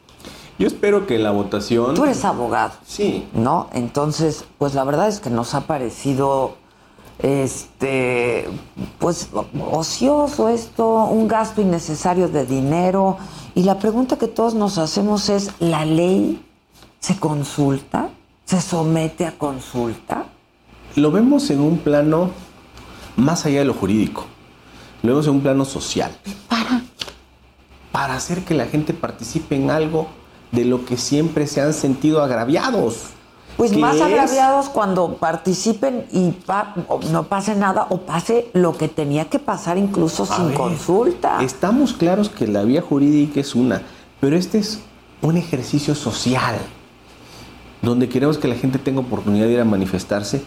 Yo 0.59 0.67
espero 0.67 1.07
que 1.07 1.19
la 1.19 1.31
votación... 1.31 1.95
Tú 1.95 2.05
eres 2.05 2.25
abogado. 2.25 2.73
Sí. 2.87 3.27
¿No? 3.33 3.69
Entonces, 3.73 4.45
pues 4.59 4.75
la 4.75 4.85
verdad 4.85 5.09
es 5.09 5.21
que 5.21 5.31
nos 5.31 5.55
ha 5.55 5.63
parecido 5.63 6.57
este 7.23 8.49
pues 8.99 9.29
ocioso 9.71 10.49
esto, 10.49 11.05
un 11.05 11.29
gasto 11.29 11.61
innecesario 11.61 12.29
de 12.29 12.47
dinero 12.47 13.19
y 13.55 13.65
la 13.65 13.79
pregunta 13.79 14.17
que 14.17 14.27
todos 14.29 14.55
nos 14.55 14.79
hacemos 14.79 15.29
es 15.29 15.51
¿la 15.61 15.85
ley 15.85 16.43
se 16.99 17.19
consulta? 17.19 18.11
¿Se 18.45 18.61
somete 18.61 19.27
a 19.27 19.39
consulta? 19.39 20.27
Lo 20.97 21.11
vemos 21.11 21.51
en 21.51 21.61
un 21.61 21.79
plano 21.79 22.31
más 23.21 23.47
allá 23.47 23.61
de 23.61 23.65
lo 23.67 23.75
jurídico. 23.75 24.25
Lo 25.03 25.11
vemos 25.13 25.27
en 25.27 25.35
un 25.35 25.41
plano 25.41 25.65
social. 25.65 26.11
Para 26.49 26.83
para 27.93 28.15
hacer 28.15 28.45
que 28.45 28.55
la 28.55 28.67
gente 28.67 28.95
participe 28.95 29.57
en 29.57 29.71
algo 29.71 30.07
de 30.53 30.65
lo 30.65 30.85
que 30.85 30.97
siempre 30.97 31.47
se 31.49 31.61
han 31.61 31.73
sentido 31.75 32.23
agraviados. 32.23 32.99
Pues 33.57 33.77
más 33.77 33.97
es- 33.97 34.03
agraviados 34.03 34.69
cuando 34.69 35.17
participen 35.17 36.07
y 36.13 36.31
pa- 36.31 36.75
no 37.11 37.25
pase 37.25 37.57
nada 37.57 37.87
o 37.91 37.99
pase 38.03 38.49
lo 38.55 38.77
que 38.79 38.89
tenía 38.89 39.29
que 39.29 39.39
pasar 39.41 39.77
incluso 39.77 40.23
A 40.23 40.37
sin 40.37 40.49
ver, 40.49 40.57
consulta. 40.57 41.43
Estamos 41.43 41.93
claros 41.93 42.29
que 42.31 42.47
la 42.47 42.63
vía 42.63 42.81
jurídica 42.81 43.41
es 43.41 43.55
una, 43.55 43.83
pero 44.21 44.37
este 44.37 44.59
es 44.59 44.81
un 45.21 45.37
ejercicio 45.37 45.95
social, 45.95 46.57
donde 47.83 48.09
queremos 48.09 48.39
que 48.39 48.49
la 48.49 48.55
gente 48.55 48.79
tenga 48.79 49.01
oportunidad 49.01 49.47
de 49.47 49.53
ir 49.53 49.61
a 49.61 49.65
manifestarse 49.65 50.43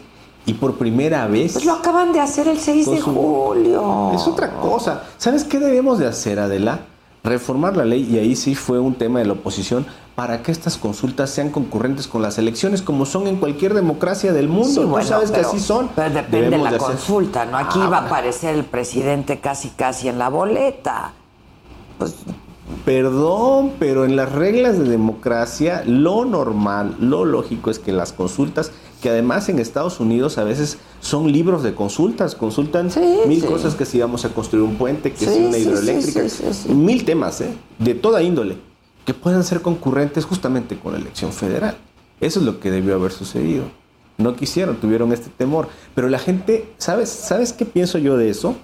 y 0.46 0.54
por 0.54 0.76
primera 0.76 1.28
vez... 1.28 1.54
Pues 1.54 1.66
lo 1.66 1.74
acaban 1.74 2.12
de 2.14 2.20
hacer 2.20 2.48
el 2.48 2.60
6 2.60 2.92
de 2.92 3.02
julio. 3.02 4.12
Es 4.14 4.28
otra 4.28 4.52
cosa. 4.52 5.04
¿Sabes 5.18 5.44
qué 5.44 5.60
debemos 5.60 6.00
de 6.00 6.08
hacer, 6.08 6.40
Adela? 6.40 6.82
Reformar 7.24 7.78
la 7.78 7.86
ley, 7.86 8.08
y 8.12 8.18
ahí 8.20 8.36
sí 8.36 8.54
fue 8.54 8.80
un 8.80 8.96
tema 8.96 9.20
de 9.20 9.26
la 9.26 9.34
oposición, 9.34 9.86
para 10.16 10.44
que 10.44 10.52
estas 10.52 10.78
consultas 10.78 11.30
sean 11.30 11.50
concurrentes 11.50 12.08
con 12.08 12.22
las 12.22 12.38
elecciones, 12.38 12.82
como 12.82 13.06
son 13.06 13.28
en 13.28 13.38
cualquier 13.38 13.74
democracia 13.74 14.34
del 14.34 14.50
mundo. 14.50 14.68
Sí, 14.70 14.82
Tú 14.82 14.88
bueno, 14.90 15.08
sabes 15.08 15.32
que 15.32 15.38
pero- 15.38 15.48
así 15.50 15.60
son. 15.60 15.90
Pero 15.96 16.10
depende 16.14 16.50
de 16.50 16.58
la 16.58 16.78
consulta, 16.78 17.46
¿no? 17.46 17.58
Aquí 17.58 17.80
Ah, 17.82 17.88
va 17.90 17.98
a 18.00 18.06
aparecer 18.08 18.54
el 18.56 18.66
presidente 18.66 19.40
casi 19.40 19.70
casi 19.70 20.10
en 20.10 20.20
la 20.20 20.28
boleta. 20.30 21.14
Pues 21.98 22.16
Perdón, 22.86 23.74
pero 23.80 24.04
en 24.04 24.16
las 24.18 24.32
reglas 24.34 24.78
de 24.78 24.86
democracia, 24.90 25.84
lo 25.86 26.26
normal, 26.26 26.96
lo 27.00 27.24
lógico 27.24 27.70
es 27.70 27.80
que 27.80 27.94
las 27.94 28.12
consultas, 28.12 28.72
que 29.04 29.10
además 29.10 29.50
en 29.50 29.60
Estados 29.60 30.00
Unidos 30.00 30.38
a 30.38 30.46
veces 30.46 30.78
son 31.02 31.30
libros 31.30 31.62
de 31.62 31.76
consultas, 31.76 32.36
consultan 32.36 32.90
mil 33.28 33.42
sí. 33.42 33.46
cosas 33.46 33.76
que 33.76 33.84
si 33.84 34.00
vamos 34.00 34.24
a 34.24 34.30
construir 34.30 34.64
un 34.64 34.76
puente, 34.76 35.12
que 35.12 35.26
Sí, 35.26 35.26
si 35.26 35.40
una 35.44 35.58
sí, 35.58 35.64
hidroeléctrica, 35.64 36.22
sí, 36.22 36.30
sí, 36.30 36.44
sí, 36.54 36.64
sí. 36.68 36.74
mil 36.74 37.04
temas, 37.04 37.42
¿eh? 37.42 37.54
de 37.80 37.96
toda 37.96 38.24
índole, 38.24 38.56
que 39.06 39.14
puedan 39.14 39.44
ser 39.44 39.62
concurrentes 39.62 40.24
justamente 40.24 40.80
con 40.80 40.94
la 40.94 41.00
elección 41.00 41.34
federal. 41.34 41.76
Eso 42.22 42.40
es 42.40 42.46
lo 42.46 42.62
que 42.62 42.72
debió 42.72 42.96
haber 42.96 43.12
sucedido. 43.12 43.66
No 44.18 44.38
quisieron, 44.38 44.78
tuvieron 44.78 45.12
este 45.12 45.30
temor. 45.30 45.68
Pero 45.96 46.08
la 46.08 46.18
gente, 46.20 46.70
¿sabes, 46.78 47.10
¿sabes 47.10 47.52
qué 47.52 47.66
pienso 47.66 47.98
yo 47.98 48.16
de 48.16 48.30
eso? 48.30 48.56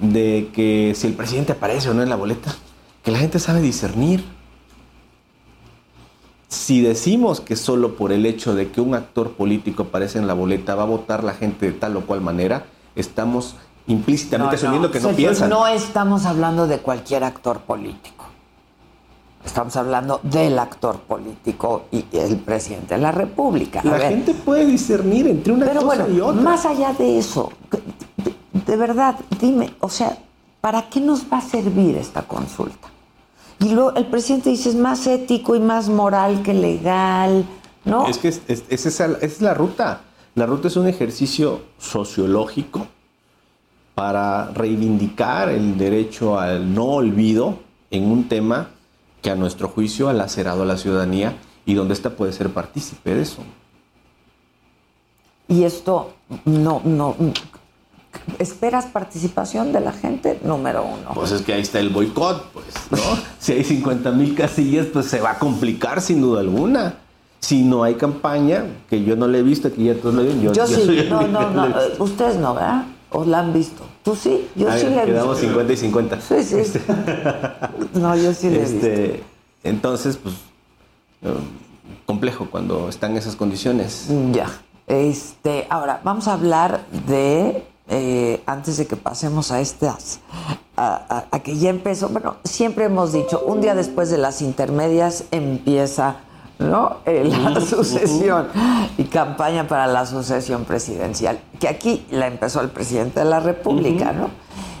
De 0.00 0.48
que 0.54 0.94
si 0.96 1.08
el 1.08 1.12
presidente 1.12 1.52
aparece 1.52 1.90
o 1.90 1.94
no 1.94 2.02
en 2.02 2.08
la 2.08 2.16
boleta, 2.16 2.56
que 3.02 3.10
la 3.10 3.18
gente 3.18 3.38
sabe 3.38 3.60
discernir. 3.60 4.24
Si 6.54 6.80
decimos 6.80 7.40
que 7.40 7.56
solo 7.56 7.96
por 7.96 8.12
el 8.12 8.24
hecho 8.26 8.54
de 8.54 8.70
que 8.70 8.80
un 8.80 8.94
actor 8.94 9.32
político 9.32 9.82
aparece 9.84 10.18
en 10.18 10.28
la 10.28 10.34
boleta 10.34 10.76
va 10.76 10.84
a 10.84 10.86
votar 10.86 11.24
la 11.24 11.34
gente 11.34 11.66
de 11.66 11.72
tal 11.72 11.96
o 11.96 12.06
cual 12.06 12.20
manera, 12.20 12.66
estamos 12.94 13.56
implícitamente 13.88 14.54
asumiendo 14.54 14.88
que 14.90 15.00
no 15.00 15.08
Sergio, 15.08 15.16
piensan. 15.16 15.50
No 15.50 15.66
estamos 15.66 16.24
hablando 16.26 16.68
de 16.68 16.78
cualquier 16.78 17.24
actor 17.24 17.58
político. 17.60 18.24
Estamos 19.44 19.76
hablando 19.76 20.20
del 20.22 20.56
actor 20.58 21.00
político 21.00 21.86
y 21.90 22.04
el 22.12 22.36
presidente 22.38 22.94
de 22.94 23.00
la 23.00 23.10
República. 23.10 23.80
A 23.80 23.84
La 23.84 23.98
ver, 23.98 24.10
gente 24.10 24.32
puede 24.32 24.64
discernir 24.64 25.26
entre 25.26 25.52
una 25.52 25.66
Pero 25.66 25.80
cosa 25.82 26.04
bueno, 26.04 26.16
y 26.16 26.20
otra. 26.20 26.40
más 26.40 26.64
allá 26.64 26.92
de 26.92 27.18
eso, 27.18 27.52
de, 28.16 28.34
de 28.64 28.76
verdad, 28.76 29.16
dime, 29.40 29.74
o 29.80 29.88
sea, 29.90 30.16
¿para 30.60 30.88
qué 30.88 31.00
nos 31.00 31.24
va 31.30 31.38
a 31.38 31.42
servir 31.42 31.96
esta 31.96 32.22
consulta? 32.22 32.88
Y 33.60 33.70
luego 33.72 33.94
el 33.94 34.06
presidente 34.06 34.50
dice 34.50 34.68
es 34.70 34.74
más 34.74 35.06
ético 35.06 35.54
y 35.56 35.60
más 35.60 35.88
moral 35.88 36.42
que 36.42 36.52
legal, 36.54 37.44
¿no? 37.84 38.06
Es 38.08 38.18
que 38.18 38.28
es, 38.28 38.42
es- 38.48 38.64
es 38.68 38.86
esa, 38.86 39.06
esa 39.06 39.18
es 39.24 39.40
la 39.40 39.54
ruta. 39.54 40.02
La 40.34 40.46
ruta 40.46 40.68
es 40.68 40.76
un 40.76 40.88
ejercicio 40.88 41.62
sociológico 41.78 42.86
para 43.94 44.50
reivindicar 44.50 45.48
el 45.48 45.78
derecho 45.78 46.38
al 46.38 46.74
no 46.74 46.84
olvido 46.86 47.60
en 47.90 48.10
un 48.10 48.28
tema 48.28 48.70
que 49.22 49.30
a 49.30 49.36
nuestro 49.36 49.68
juicio 49.68 50.08
ha 50.08 50.12
lacerado 50.12 50.62
a 50.62 50.66
la 50.66 50.76
ciudadanía 50.76 51.36
y 51.64 51.74
donde 51.74 51.94
ésta 51.94 52.10
puede 52.10 52.32
ser 52.32 52.50
partícipe 52.50 53.14
de 53.14 53.22
eso. 53.22 53.42
Y 55.48 55.62
esto 55.64 56.14
no, 56.44 56.80
no. 56.84 57.14
¿Esperas 58.38 58.86
participación 58.86 59.72
de 59.72 59.80
la 59.80 59.92
gente? 59.92 60.38
Número 60.42 60.84
uno. 60.84 61.12
Pues 61.14 61.30
es 61.32 61.42
que 61.42 61.52
ahí 61.54 61.62
está 61.62 61.80
el 61.80 61.90
boicot, 61.90 62.50
pues, 62.52 62.66
¿no? 62.90 62.98
si 63.38 63.52
hay 63.52 63.64
50 63.64 64.10
mil 64.12 64.34
casillas, 64.34 64.86
pues 64.92 65.06
se 65.06 65.20
va 65.20 65.32
a 65.32 65.38
complicar 65.38 66.00
sin 66.00 66.20
duda 66.20 66.40
alguna. 66.40 66.96
Si 67.40 67.62
no 67.62 67.84
hay 67.84 67.94
campaña, 67.94 68.64
que 68.88 69.04
yo 69.04 69.16
no 69.16 69.28
la 69.28 69.38
he 69.38 69.42
visto, 69.42 69.70
que 69.72 69.84
ya 69.84 69.94
todos 69.94 70.14
lo 70.14 70.24
ven, 70.24 70.40
yo, 70.40 70.52
Yo, 70.52 70.66
yo 70.66 70.76
sí, 70.76 70.84
soy 70.86 71.06
no, 71.10 71.26
no, 71.28 71.50
no, 71.50 71.68
la 71.68 71.86
eh, 71.86 71.92
ustedes 71.98 72.36
no, 72.36 72.54
¿verdad? 72.54 72.86
¿O 73.10 73.24
la 73.24 73.40
han 73.40 73.52
visto? 73.52 73.84
¿Tú 74.02 74.16
sí? 74.16 74.48
Yo 74.56 74.68
A 74.70 74.78
sí 74.78 74.86
ver, 74.86 74.96
la 74.96 75.02
he 75.02 75.06
quedamos 75.06 75.40
visto. 75.40 75.48
50 75.48 75.72
y 75.72 75.76
50. 75.76 76.20
Sí, 76.20 76.42
sí. 76.42 76.78
No, 77.94 78.16
yo 78.16 78.32
sí 78.32 78.48
la 78.50 78.56
he 78.56 78.58
visto. 78.60 78.76
Este, 78.86 79.22
entonces, 79.62 80.16
pues, 80.16 80.34
eh, 81.22 81.34
complejo 82.06 82.48
cuando 82.50 82.88
están 82.88 83.16
esas 83.16 83.36
condiciones. 83.36 84.08
Ya. 84.32 84.46
Este, 84.86 85.66
ahora, 85.70 86.00
vamos 86.02 86.28
a 86.28 86.32
hablar 86.34 86.84
de, 87.06 87.62
eh, 87.88 88.42
antes 88.46 88.76
de 88.78 88.86
que 88.86 88.96
pasemos 88.96 89.50
a 89.52 89.60
estas, 89.60 90.20
a, 90.76 90.94
a- 91.08 91.24
a 91.30 91.40
que 91.40 91.56
ya 91.56 91.70
empezó, 91.70 92.08
bueno, 92.08 92.36
siempre 92.44 92.84
hemos 92.86 93.12
dicho, 93.12 93.42
un 93.46 93.60
día 93.60 93.74
después 93.74 94.10
de 94.10 94.18
las 94.18 94.40
intermedias 94.42 95.24
empieza, 95.30 96.16
¿no? 96.58 96.98
Eh, 97.04 97.24
la 97.24 97.60
sucesión 97.60 98.48
y 98.96 99.04
campaña 99.04 99.68
para 99.68 99.86
la 99.86 100.06
sucesión 100.06 100.64
presidencial, 100.64 101.38
que 101.60 101.68
aquí 101.68 102.06
la 102.10 102.26
empezó 102.26 102.60
el 102.60 102.70
presidente 102.70 103.20
de 103.20 103.26
la 103.26 103.40
República, 103.40 104.12
¿no? 104.12 104.30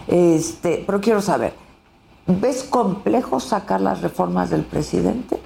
Este, 0.06 0.82
pero 0.86 1.00
quiero 1.00 1.20
saber, 1.20 1.54
¿ves 2.26 2.64
complejo 2.64 3.38
sacar 3.40 3.80
las 3.80 4.00
reformas 4.02 4.50
del 4.50 4.62
presidente? 4.62 5.38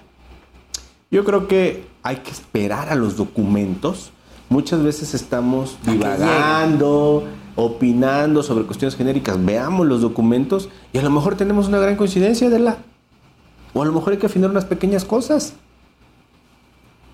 Yo 1.10 1.24
creo 1.24 1.48
que 1.48 1.86
hay 2.02 2.16
que 2.16 2.30
esperar 2.30 2.90
a 2.90 2.94
los 2.94 3.16
documentos. 3.16 4.12
Muchas 4.50 4.82
veces 4.82 5.14
estamos 5.14 5.78
divagando, 5.84 7.24
opinando 7.60 8.44
sobre 8.44 8.64
cuestiones 8.64 8.94
genéricas. 8.94 9.44
Veamos 9.44 9.84
los 9.84 10.00
documentos 10.00 10.68
y 10.92 10.98
a 10.98 11.02
lo 11.02 11.10
mejor 11.10 11.34
tenemos 11.34 11.66
una 11.66 11.78
gran 11.78 11.96
coincidencia 11.96 12.48
de 12.50 12.60
la. 12.60 12.78
O 13.74 13.82
a 13.82 13.84
lo 13.84 13.92
mejor 13.92 14.12
hay 14.12 14.20
que 14.20 14.26
afinar 14.26 14.48
unas 14.48 14.64
pequeñas 14.64 15.04
cosas. 15.04 15.54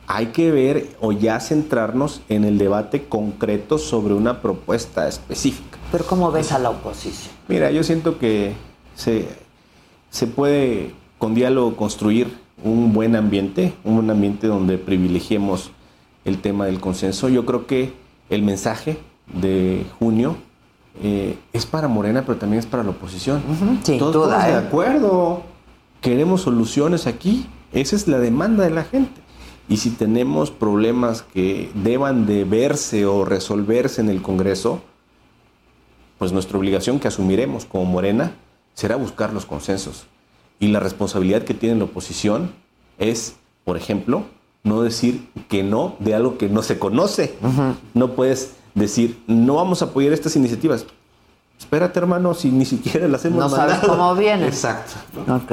Hay 0.06 0.26
que 0.26 0.50
ver 0.52 0.96
o 1.00 1.12
ya 1.12 1.40
centrarnos 1.40 2.20
en 2.28 2.44
el 2.44 2.58
debate 2.58 3.06
concreto 3.08 3.78
sobre 3.78 4.12
una 4.12 4.42
propuesta 4.42 5.08
específica. 5.08 5.78
Pero 5.90 6.04
¿cómo 6.04 6.30
ves 6.30 6.52
a 6.52 6.58
la 6.58 6.68
oposición? 6.68 7.32
Mira, 7.48 7.70
yo 7.70 7.82
siento 7.82 8.18
que 8.18 8.52
se, 8.94 9.26
se 10.10 10.26
puede 10.26 10.92
con 11.16 11.34
diálogo 11.34 11.74
construir 11.74 12.36
un 12.62 12.92
buen 12.92 13.16
ambiente, 13.16 13.72
un 13.82 14.10
ambiente 14.10 14.46
donde 14.46 14.76
privilegiemos 14.76 15.70
el 16.26 16.42
tema 16.42 16.66
del 16.66 16.80
consenso. 16.80 17.30
Yo 17.30 17.46
creo 17.46 17.66
que 17.66 17.94
el 18.28 18.42
mensaje 18.42 18.98
de 19.26 19.86
junio 19.98 20.36
eh, 21.02 21.38
es 21.52 21.66
para 21.66 21.88
Morena, 21.88 22.22
pero 22.24 22.38
también 22.38 22.60
es 22.60 22.66
para 22.66 22.82
la 22.82 22.90
oposición. 22.90 23.42
Todos 23.98 24.32
estamos 24.32 24.44
de 24.44 24.52
¿eh? 24.52 24.56
acuerdo. 24.56 25.42
Queremos 26.00 26.42
soluciones 26.42 27.06
aquí. 27.06 27.48
Esa 27.72 27.96
es 27.96 28.06
la 28.06 28.18
demanda 28.18 28.64
de 28.64 28.70
la 28.70 28.84
gente. 28.84 29.20
Y 29.68 29.78
si 29.78 29.90
tenemos 29.90 30.50
problemas 30.50 31.22
que 31.22 31.70
deban 31.74 32.26
de 32.26 32.44
verse 32.44 33.06
o 33.06 33.24
resolverse 33.24 34.00
en 34.00 34.10
el 34.10 34.22
Congreso, 34.22 34.82
pues 36.18 36.32
nuestra 36.32 36.58
obligación 36.58 37.00
que 37.00 37.08
asumiremos 37.08 37.64
como 37.64 37.86
Morena 37.86 38.32
será 38.74 38.96
buscar 38.96 39.32
los 39.32 39.46
consensos. 39.46 40.06
Y 40.60 40.68
la 40.68 40.80
responsabilidad 40.80 41.42
que 41.42 41.54
tiene 41.54 41.76
la 41.76 41.84
oposición 41.84 42.52
es, 42.98 43.36
por 43.64 43.76
ejemplo, 43.76 44.24
no 44.62 44.82
decir 44.82 45.28
que 45.48 45.62
no 45.62 45.96
de 45.98 46.14
algo 46.14 46.38
que 46.38 46.48
no 46.48 46.62
se 46.62 46.78
conoce. 46.78 47.34
No 47.94 48.12
puedes 48.12 48.54
decir, 48.74 49.22
no 49.26 49.54
vamos 49.54 49.82
a 49.82 49.86
apoyar 49.86 50.12
estas 50.12 50.36
iniciativas. 50.36 50.86
Espérate, 51.58 51.98
hermano, 51.98 52.34
si 52.34 52.50
ni 52.50 52.64
siquiera 52.64 53.08
las 53.08 53.24
hemos 53.24 53.38
No 53.38 53.48
sabes 53.48 53.78
cómo 53.78 54.14
vienen. 54.14 54.48
Exacto. 54.48 54.94
Ok. 55.28 55.52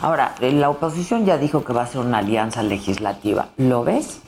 Ahora, 0.00 0.34
eh, 0.40 0.52
la 0.52 0.70
oposición 0.70 1.26
ya 1.26 1.36
dijo 1.36 1.64
que 1.64 1.72
va 1.72 1.82
a 1.82 1.86
ser 1.86 2.00
una 2.00 2.18
alianza 2.18 2.62
legislativa. 2.62 3.48
¿Lo 3.58 3.84
ves? 3.84 4.20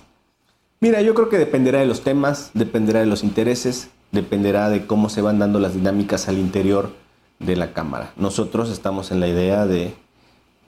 Mira, 0.81 1.01
yo 1.01 1.15
creo 1.15 1.31
que 1.31 1.39
dependerá 1.39 1.81
de 1.81 1.87
los 1.87 2.03
temas, 2.03 2.51
dependerá 2.53 3.01
de 3.01 3.07
los 3.07 3.25
intereses, 3.25 3.89
dependerá 4.13 4.69
de 4.69 4.87
cómo 4.87 5.09
se 5.09 5.23
van 5.23 5.39
dando 5.39 5.59
las 5.59 5.73
dinámicas 5.73 6.29
al 6.29 6.39
interior 6.39 6.91
de 7.39 7.57
la 7.57 7.73
Cámara. 7.73 8.13
Nosotros 8.17 8.71
estamos 8.71 9.11
en 9.11 9.21
la 9.21 9.29
idea 9.29 9.67
de 9.67 9.95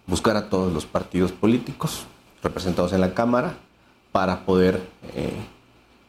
buscar 0.07 0.37
a 0.37 0.49
todos 0.49 0.73
los 0.73 0.87
partidos 0.87 1.33
políticos 1.33 2.07
representados 2.43 2.95
en 2.95 3.03
la 3.03 3.13
Cámara 3.13 3.59
para 4.11 4.47
poder 4.47 4.81
eh, 5.15 5.33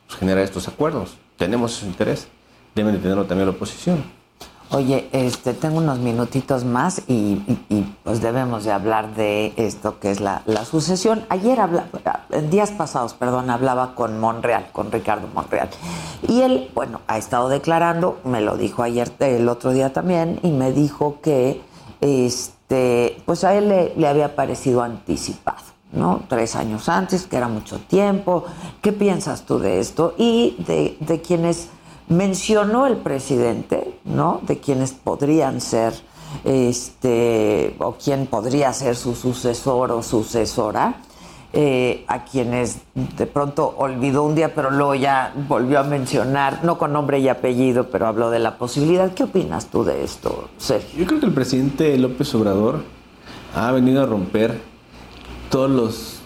pues, 0.07 0.17
generar 0.19 0.43
estos 0.43 0.67
acuerdos. 0.69 1.17
Tenemos 1.39 1.77
ese 1.77 1.87
interés, 1.87 2.27
deben 2.75 2.93
de 2.93 2.99
tenerlo 2.99 3.25
también 3.25 3.47
la 3.47 3.55
oposición. 3.55 4.03
Oye, 4.71 5.09
este, 5.13 5.53
tengo 5.53 5.77
unos 5.77 5.97
minutitos 5.97 6.65
más 6.65 7.01
y, 7.07 7.37
pues 8.03 8.21
debemos 8.21 8.65
de 8.65 8.71
hablar 8.71 9.15
de 9.15 9.53
esto 9.55 9.99
que 9.99 10.11
es 10.11 10.19
la, 10.19 10.43
sucesión. 10.69 11.25
Ayer, 11.29 11.61
habla, 11.61 11.87
en 12.29 12.49
días 12.51 12.71
pasados, 12.71 13.13
perdón, 13.13 13.49
hablaba 13.49 13.95
con 13.95 14.19
Monreal, 14.19 14.67
con 14.73 14.91
Ricardo 14.91 15.27
Monreal. 15.33 15.69
Y 16.27 16.41
él, 16.41 16.69
bueno, 16.75 16.99
ha 17.07 17.17
estado 17.17 17.47
declarando, 17.47 18.19
me 18.25 18.41
lo 18.41 18.57
dijo 18.57 18.83
ayer, 18.83 19.09
el 19.19 19.47
otro 19.47 19.71
día 19.71 19.93
también, 19.93 20.39
y 20.43 20.51
me 20.51 20.73
dijo 20.73 21.19
que, 21.23 21.61
este, 22.01 23.17
pues 23.25 23.45
a 23.45 23.55
él 23.55 23.93
le 23.95 24.07
había 24.07 24.35
parecido 24.35 24.83
anticipado. 24.83 25.68
¿No? 25.91 26.23
Tres 26.27 26.55
años 26.55 26.89
antes, 26.89 27.25
que 27.25 27.37
era 27.37 27.47
mucho 27.47 27.79
tiempo. 27.79 28.45
¿Qué 28.81 28.91
piensas 28.91 29.45
tú 29.45 29.59
de 29.59 29.79
esto? 29.79 30.13
Y 30.17 30.55
de, 30.59 30.97
de 30.99 31.21
quienes 31.21 31.69
mencionó 32.09 32.87
el 32.87 32.97
presidente, 32.97 33.99
¿no? 34.03 34.41
De 34.45 34.59
quienes 34.59 34.91
podrían 34.91 35.61
ser, 35.61 35.93
este, 36.43 37.75
o 37.79 37.93
quién 37.93 38.27
podría 38.27 38.73
ser 38.73 38.95
su 38.95 39.15
sucesor 39.15 39.91
o 39.91 40.03
sucesora, 40.03 40.95
eh, 41.51 42.05
a 42.07 42.25
quienes 42.25 42.81
de 42.93 43.25
pronto 43.25 43.73
olvidó 43.77 44.23
un 44.23 44.35
día, 44.35 44.53
pero 44.53 44.69
luego 44.69 44.93
ya 44.93 45.33
volvió 45.47 45.79
a 45.79 45.83
mencionar, 45.83 46.63
no 46.63 46.77
con 46.77 46.93
nombre 46.93 47.19
y 47.19 47.27
apellido, 47.27 47.89
pero 47.89 48.05
habló 48.05 48.29
de 48.29 48.37
la 48.37 48.57
posibilidad. 48.57 49.11
¿Qué 49.13 49.23
opinas 49.23 49.65
tú 49.67 49.83
de 49.83 50.03
esto, 50.03 50.49
Sergio? 50.57 50.99
Yo 50.99 51.05
creo 51.07 51.19
que 51.19 51.25
el 51.25 51.33
presidente 51.33 51.97
López 51.97 52.33
Obrador 52.35 52.83
ha 53.55 53.71
venido 53.71 54.03
a 54.03 54.05
romper 54.05 54.61
todos 55.49 55.69
los 55.69 56.19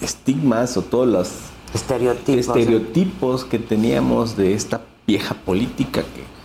estigmas 0.00 0.76
o 0.76 0.82
todos 0.82 1.08
los 1.08 1.30
estereotipos, 1.74 2.46
estereotipos 2.48 3.44
que 3.44 3.58
teníamos 3.58 4.36
de 4.36 4.54
esta 4.54 4.82
vieja 5.06 5.34
política 5.34 6.02
que 6.02 6.36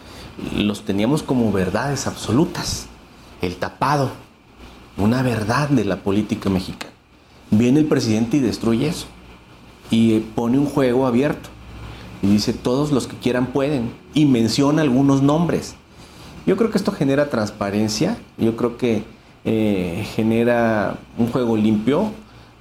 los 0.63 0.83
teníamos 0.83 1.23
como 1.23 1.51
verdades 1.51 2.07
absolutas. 2.07 2.87
El 3.41 3.55
tapado, 3.55 4.11
una 4.97 5.23
verdad 5.23 5.69
de 5.69 5.85
la 5.85 5.97
política 5.97 6.49
mexicana. 6.49 6.93
Viene 7.49 7.79
el 7.79 7.85
presidente 7.85 8.37
y 8.37 8.39
destruye 8.39 8.87
eso. 8.87 9.07
Y 9.89 10.13
eh, 10.13 10.25
pone 10.35 10.57
un 10.57 10.65
juego 10.65 11.07
abierto. 11.07 11.49
Y 12.21 12.27
dice, 12.27 12.53
todos 12.53 12.91
los 12.91 13.07
que 13.07 13.17
quieran 13.17 13.47
pueden. 13.47 13.91
Y 14.13 14.25
menciona 14.25 14.83
algunos 14.83 15.21
nombres. 15.21 15.75
Yo 16.45 16.55
creo 16.55 16.69
que 16.71 16.77
esto 16.77 16.91
genera 16.91 17.29
transparencia. 17.29 18.17
Yo 18.37 18.55
creo 18.55 18.77
que 18.77 19.03
eh, 19.45 20.05
genera 20.15 20.97
un 21.17 21.27
juego 21.27 21.57
limpio 21.57 22.11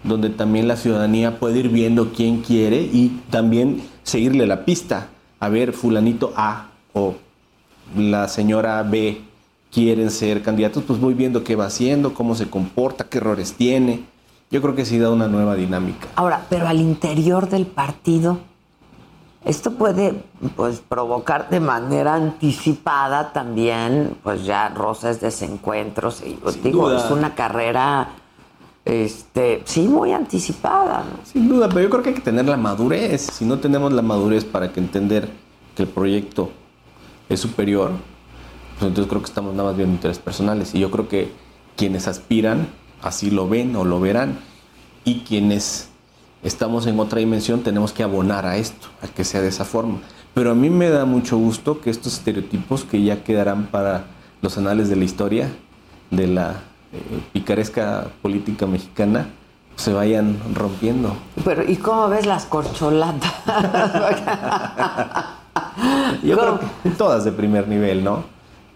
donde 0.03 0.31
también 0.31 0.66
la 0.66 0.76
ciudadanía 0.76 1.39
puede 1.39 1.59
ir 1.59 1.68
viendo 1.68 2.12
quién 2.12 2.41
quiere 2.41 2.81
y 2.81 3.20
también 3.31 3.83
seguirle 4.03 4.47
la 4.47 4.64
pista. 4.64 5.09
A 5.41 5.49
ver, 5.49 5.72
fulanito 5.72 6.33
A 6.37 6.68
o 6.95 7.14
la 7.97 8.28
señora 8.28 8.83
B 8.83 9.20
quieren 9.70 10.11
ser 10.11 10.43
candidatos, 10.43 10.85
pues 10.87 10.99
voy 10.99 11.14
viendo 11.14 11.45
qué 11.45 11.57
va 11.57 11.66
haciendo, 11.66 12.14
cómo 12.14 12.35
se 12.35 12.49
comporta, 12.49 13.05
qué 13.05 13.18
errores 13.18 13.55
tiene. 13.55 14.05
Yo 14.51 14.61
creo 14.61 14.74
que 14.74 14.85
sí 14.85 14.99
da 14.99 15.11
una 15.11 15.28
nueva 15.28 15.55
dinámica. 15.55 16.09
Ahora, 16.16 16.47
pero 16.51 16.66
al 16.66 16.81
interior 16.81 17.49
del 17.49 17.66
partido, 17.66 18.41
esto 19.45 19.72
puede 19.72 20.22
pues 20.55 20.80
provocar 20.86 21.49
de 21.49 21.61
manera 21.61 22.14
anticipada 22.14 23.32
también, 23.32 24.16
pues 24.22 24.45
ya 24.45 24.68
roces, 24.68 25.20
desencuentros. 25.20 26.22
Y, 26.24 26.34
pues, 26.34 26.62
digo, 26.62 26.91
duda. 26.91 27.05
es 27.05 27.11
una 27.11 27.34
carrera, 27.34 28.09
este, 28.84 29.62
sí, 29.64 29.88
muy 29.88 30.12
anticipada. 30.12 31.05
¿no? 31.05 31.24
Sin 31.24 31.49
duda, 31.49 31.68
pero 31.68 31.80
yo 31.80 31.91
creo 31.91 32.03
que 32.03 32.09
hay 32.11 32.14
que 32.14 32.20
tener 32.20 32.47
la 32.47 32.59
madurez. 32.59 33.28
Si 33.32 33.47
no 33.47 33.59
tenemos 33.59 33.93
la 33.93 34.03
madurez 34.03 34.45
para 34.45 34.72
que 34.72 34.80
entender 34.80 35.30
que 35.74 35.84
el 35.84 35.88
proyecto 35.88 36.51
es 37.30 37.41
superior, 37.41 37.93
pues 38.78 38.88
entonces 38.88 39.09
creo 39.09 39.22
que 39.22 39.28
estamos 39.28 39.55
nada 39.55 39.70
más 39.70 39.76
viendo 39.76 39.95
intereses 39.95 40.22
personales. 40.22 40.74
Y 40.74 40.80
yo 40.80 40.91
creo 40.91 41.09
que 41.09 41.32
quienes 41.76 42.09
aspiran 42.09 42.68
así 43.01 43.30
lo 43.30 43.49
ven 43.49 43.74
o 43.74 43.84
lo 43.84 44.01
verán. 44.01 44.38
Y 45.05 45.20
quienes 45.20 45.89
estamos 46.43 46.86
en 46.86 46.99
otra 46.99 47.18
dimensión 47.18 47.62
tenemos 47.62 47.93
que 47.93 48.03
abonar 48.03 48.47
a 48.47 48.57
esto, 48.57 48.88
a 49.03 49.09
que 49.09 49.24
sea 49.24 49.41
de 49.41 49.49
esa 49.49 49.64
forma. 49.64 49.99
Pero 50.34 50.53
a 50.53 50.55
mí 50.55 50.70
me 50.70 50.88
da 50.88 51.05
mucho 51.05 51.36
gusto 51.36 51.80
que 51.80 51.91
estos 51.91 52.14
estereotipos 52.14 52.84
que 52.84 53.03
ya 53.03 53.24
quedarán 53.24 53.66
para 53.66 54.05
los 54.43 54.57
anales 54.57 54.88
de 54.88 54.97
la 54.97 55.05
historia, 55.05 55.51
de 56.11 56.28
la 56.28 56.51
eh, 56.93 57.20
picaresca 57.32 58.07
política 58.22 58.66
mexicana, 58.66 59.28
se 59.76 59.93
vayan 59.93 60.38
rompiendo. 60.55 61.16
Pero, 61.45 61.68
¿y 61.68 61.76
cómo 61.76 62.09
ves 62.09 62.26
las 62.26 62.45
corcholatas? 62.45 63.32
Yo 66.22 66.38
creo 66.38 66.61
que 66.82 66.91
todas 66.91 67.24
de 67.24 67.32
primer 67.32 67.66
nivel, 67.66 68.05
¿no? 68.05 68.24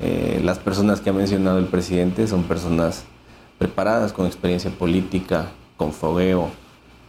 Eh, 0.01 0.41
las 0.43 0.59
personas 0.59 1.01
que 1.01 1.11
ha 1.11 1.12
mencionado 1.12 1.59
el 1.59 1.67
presidente 1.67 2.27
son 2.27 2.43
personas 2.45 3.05
preparadas, 3.59 4.12
con 4.12 4.27
experiencia 4.27 4.71
política, 4.71 5.51
con 5.77 5.93
fogueo 5.93 6.51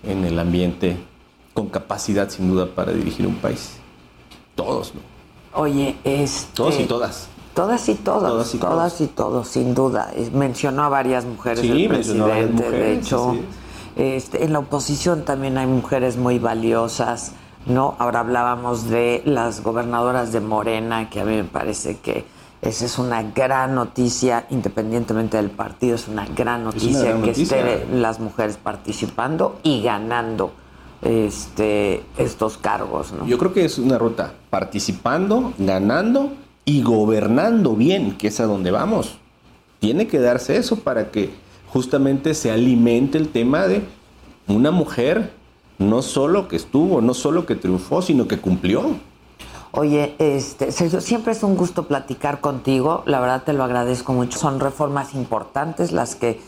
en 0.07 0.23
el 0.25 0.37
ambiente, 0.39 0.97
con 1.53 1.69
capacidad 1.69 2.29
sin 2.29 2.49
duda 2.49 2.67
para 2.67 2.91
dirigir 2.91 3.27
un 3.27 3.35
país. 3.35 3.77
Todos, 4.55 4.93
¿no? 4.95 5.01
Oye, 5.59 5.95
este... 6.03 6.53
Todos 6.53 6.79
y 6.79 6.85
todas. 6.85 7.27
Todas 7.53 7.87
y 7.87 7.95
todos, 7.95 8.29
Todas 8.29 8.53
y 8.53 8.57
todas 8.57 9.01
y 9.01 9.07
todos, 9.07 9.47
sin 9.47 9.73
duda. 9.73 10.11
Mencionó 10.33 10.83
a 10.83 10.89
varias 10.89 11.23
mujeres 11.23 11.61
Sí, 11.61 11.85
el 11.85 11.89
mencionó 11.89 12.25
a 12.25 12.27
varias 12.27 12.49
presidente, 12.49 12.71
de 12.71 12.77
mujeres, 12.77 13.07
hecho. 13.07 13.35
Este, 13.95 14.43
en 14.43 14.51
la 14.51 14.59
oposición 14.59 15.23
también 15.23 15.57
hay 15.57 15.67
mujeres 15.67 16.17
muy 16.17 16.37
valiosas, 16.37 17.31
¿no? 17.65 17.95
Ahora 17.97 18.19
hablábamos 18.19 18.89
de 18.89 19.21
las 19.23 19.63
gobernadoras 19.63 20.33
de 20.33 20.41
Morena, 20.41 21.09
que 21.09 21.21
a 21.21 21.25
mí 21.25 21.37
me 21.37 21.45
parece 21.45 21.99
que 21.99 22.25
esa 22.65 22.85
es 22.85 22.97
una 22.97 23.21
gran 23.23 23.75
noticia, 23.75 24.47
independientemente 24.49 25.37
del 25.37 25.51
partido, 25.51 25.95
es 25.95 26.07
una 26.07 26.25
gran 26.25 26.63
noticia 26.63 27.03
gran 27.03 27.21
que 27.21 27.27
noticia. 27.27 27.57
estén 27.57 28.01
las 28.01 28.19
mujeres 28.19 28.57
participando 28.57 29.59
y 29.63 29.83
ganando 29.83 30.51
este, 31.01 32.03
estos 32.17 32.57
cargos, 32.57 33.13
¿no? 33.13 33.27
Yo 33.27 33.37
creo 33.37 33.53
que 33.53 33.65
es 33.65 33.77
una 33.77 33.97
ruta 33.97 34.33
participando, 34.49 35.53
ganando 35.57 36.33
y 36.65 36.81
gobernando 36.81 37.75
bien, 37.75 38.17
que 38.17 38.27
es 38.27 38.39
a 38.39 38.45
donde 38.45 38.71
vamos. 38.71 39.17
Tiene 39.79 40.07
que 40.07 40.19
darse 40.19 40.57
eso 40.57 40.77
para 40.77 41.11
que 41.11 41.31
justamente 41.67 42.33
se 42.33 42.51
alimente 42.51 43.17
el 43.17 43.29
tema 43.29 43.67
de 43.67 43.83
una 44.47 44.71
mujer 44.71 45.31
no 45.77 46.01
solo 46.01 46.47
que 46.47 46.55
estuvo, 46.55 47.01
no 47.01 47.13
solo 47.13 47.45
que 47.45 47.55
triunfó, 47.55 48.01
sino 48.01 48.27
que 48.27 48.39
cumplió. 48.39 48.95
Oye, 49.75 50.15
este, 50.19 50.71
Sergio, 50.71 51.01
siempre 51.01 51.33
es 51.33 51.43
un 51.43 51.57
gusto 51.57 51.87
platicar 51.87 52.39
contigo. 52.39 53.03
La 53.05 53.19
verdad 53.19 53.43
te 53.43 53.53
lo 53.53 53.63
agradezco 53.63 54.13
mucho. 54.13 54.39
Son 54.39 54.59
reformas 54.59 55.13
importantes 55.13 55.91
las 55.91 56.15
que 56.15 56.39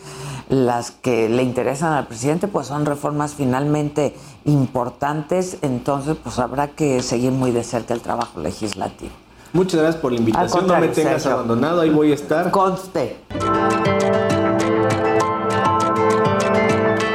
las 0.50 0.92
que 0.92 1.28
le 1.28 1.44
interesan 1.44 1.94
al 1.94 2.08
presidente, 2.08 2.48
pues 2.48 2.68
son 2.68 2.86
reformas 2.86 3.34
finalmente 3.36 4.16
importantes, 4.46 5.58
entonces 5.62 6.16
pues 6.24 6.40
habrá 6.40 6.70
que 6.70 7.02
seguir 7.02 7.32
muy 7.32 7.52
de 7.52 7.64
cerca 7.64 7.94
el 7.94 8.00
trabajo 8.02 8.40
legislativo. 8.40 9.12
Muchas 9.54 9.82
gracias 9.82 10.02
por 10.02 10.12
la 10.12 10.20
invitación. 10.20 10.68
No 10.68 10.80
me 10.80 10.88
tengas 10.88 11.24
Sergio. 11.24 11.34
abandonado, 11.34 11.82
ahí 11.82 11.90
voy 11.90 12.12
a 12.12 12.16
estar. 12.16 12.52
Conste. 12.52 13.18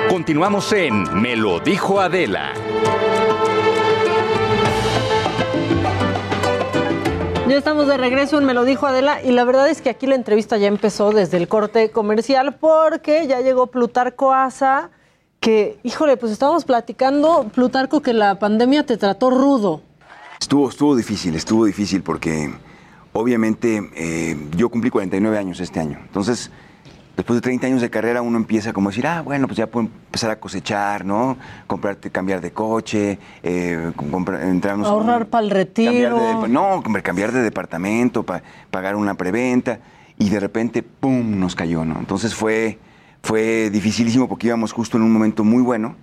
Continuamos 0.09 0.73
en 0.73 1.21
Me 1.21 1.37
lo 1.37 1.61
dijo 1.61 2.01
Adela. 2.01 2.53
Ya 7.53 7.59
estamos 7.59 7.87
de 7.87 7.99
regreso 7.99 8.41
Me 8.41 8.55
lo 8.55 8.65
dijo 8.65 8.87
Adela 8.87 9.23
y 9.23 9.31
la 9.31 9.45
verdad 9.45 9.69
es 9.69 9.83
que 9.83 9.91
aquí 9.91 10.07
la 10.07 10.15
entrevista 10.15 10.57
ya 10.57 10.69
empezó 10.69 11.13
desde 11.13 11.37
el 11.37 11.49
corte 11.49 11.91
comercial 11.91 12.57
porque 12.59 13.27
ya 13.27 13.43
llegó 13.43 13.67
Plutarco 13.67 14.33
Asa, 14.33 14.89
que, 15.39 15.79
híjole, 15.83 16.17
pues 16.17 16.33
estábamos 16.33 16.65
platicando, 16.65 17.51
Plutarco, 17.55 18.01
que 18.01 18.15
la 18.15 18.39
pandemia 18.39 18.87
te 18.87 18.97
trató 18.97 19.29
rudo. 19.29 19.83
Estuvo, 20.41 20.71
estuvo 20.71 20.97
difícil, 20.97 21.35
estuvo 21.35 21.67
difícil 21.67 22.03
porque 22.03 22.55
obviamente 23.13 23.87
eh, 23.97 24.35
yo 24.57 24.71
cumplí 24.71 24.89
49 24.89 25.37
años 25.37 25.61
este 25.61 25.79
año. 25.79 25.99
Entonces, 26.07 26.51
después 27.17 27.37
de 27.37 27.41
30 27.43 27.67
años 27.67 27.81
de 27.83 27.91
carrera 27.91 28.23
uno 28.23 28.37
empieza 28.39 28.73
como 28.73 28.89
a 28.89 28.91
decir, 28.93 29.07
ah, 29.07 29.23
bueno, 29.23 29.47
pues 29.47 29.57
ya 29.59 29.67
puedo 29.67 29.87
empezar 29.87 30.31
a 30.31 30.41
cosechar, 30.41 31.05
¿no? 31.05 31.37
Comprarte, 31.67 32.11
cambiar 32.11 32.41
de 32.41 32.53
coche, 32.53 33.19
eh, 33.43 33.93
comprar, 34.11 34.43
entrarnos... 34.43 34.89
Ahorrar 34.89 35.27
para 35.27 35.45
el 35.45 35.51
Cambiar 35.51 36.13
retiro. 36.13 36.43
de, 36.43 36.49
no, 36.49 36.83
cambiar 37.03 37.33
de 37.33 37.43
departamento, 37.43 38.23
pa- 38.25 38.43
pagar 38.71 38.97
una 38.97 39.15
preventa 39.15 39.79
y 40.19 40.29
de 40.31 40.41
repente, 40.41 40.83
¡pum!, 40.83 41.39
nos 41.39 41.55
cayó, 41.55 41.85
¿no? 41.85 41.99
Entonces 41.99 42.35
fue, 42.35 42.79
fue 43.23 43.71
dificilísimo 43.71 44.29
porque 44.29 44.47
íbamos 44.49 44.73
justo 44.73 44.97
en 44.97 45.03
un 45.03 45.13
momento 45.13 45.45
muy 45.45 45.63
bueno 45.63 45.97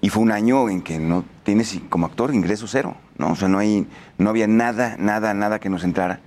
y 0.00 0.10
fue 0.10 0.22
un 0.22 0.30
año 0.30 0.68
en 0.68 0.80
que 0.82 0.98
no 0.98 1.24
tienes 1.42 1.78
como 1.88 2.06
actor 2.06 2.32
ingreso 2.32 2.66
cero, 2.68 2.94
¿no? 3.16 3.32
O 3.32 3.36
sea, 3.36 3.48
no, 3.48 3.58
hay, 3.58 3.86
no 4.16 4.30
había 4.30 4.46
nada, 4.46 4.96
nada, 4.98 5.34
nada 5.34 5.58
que 5.58 5.68
nos 5.68 5.82
entrara. 5.84 6.20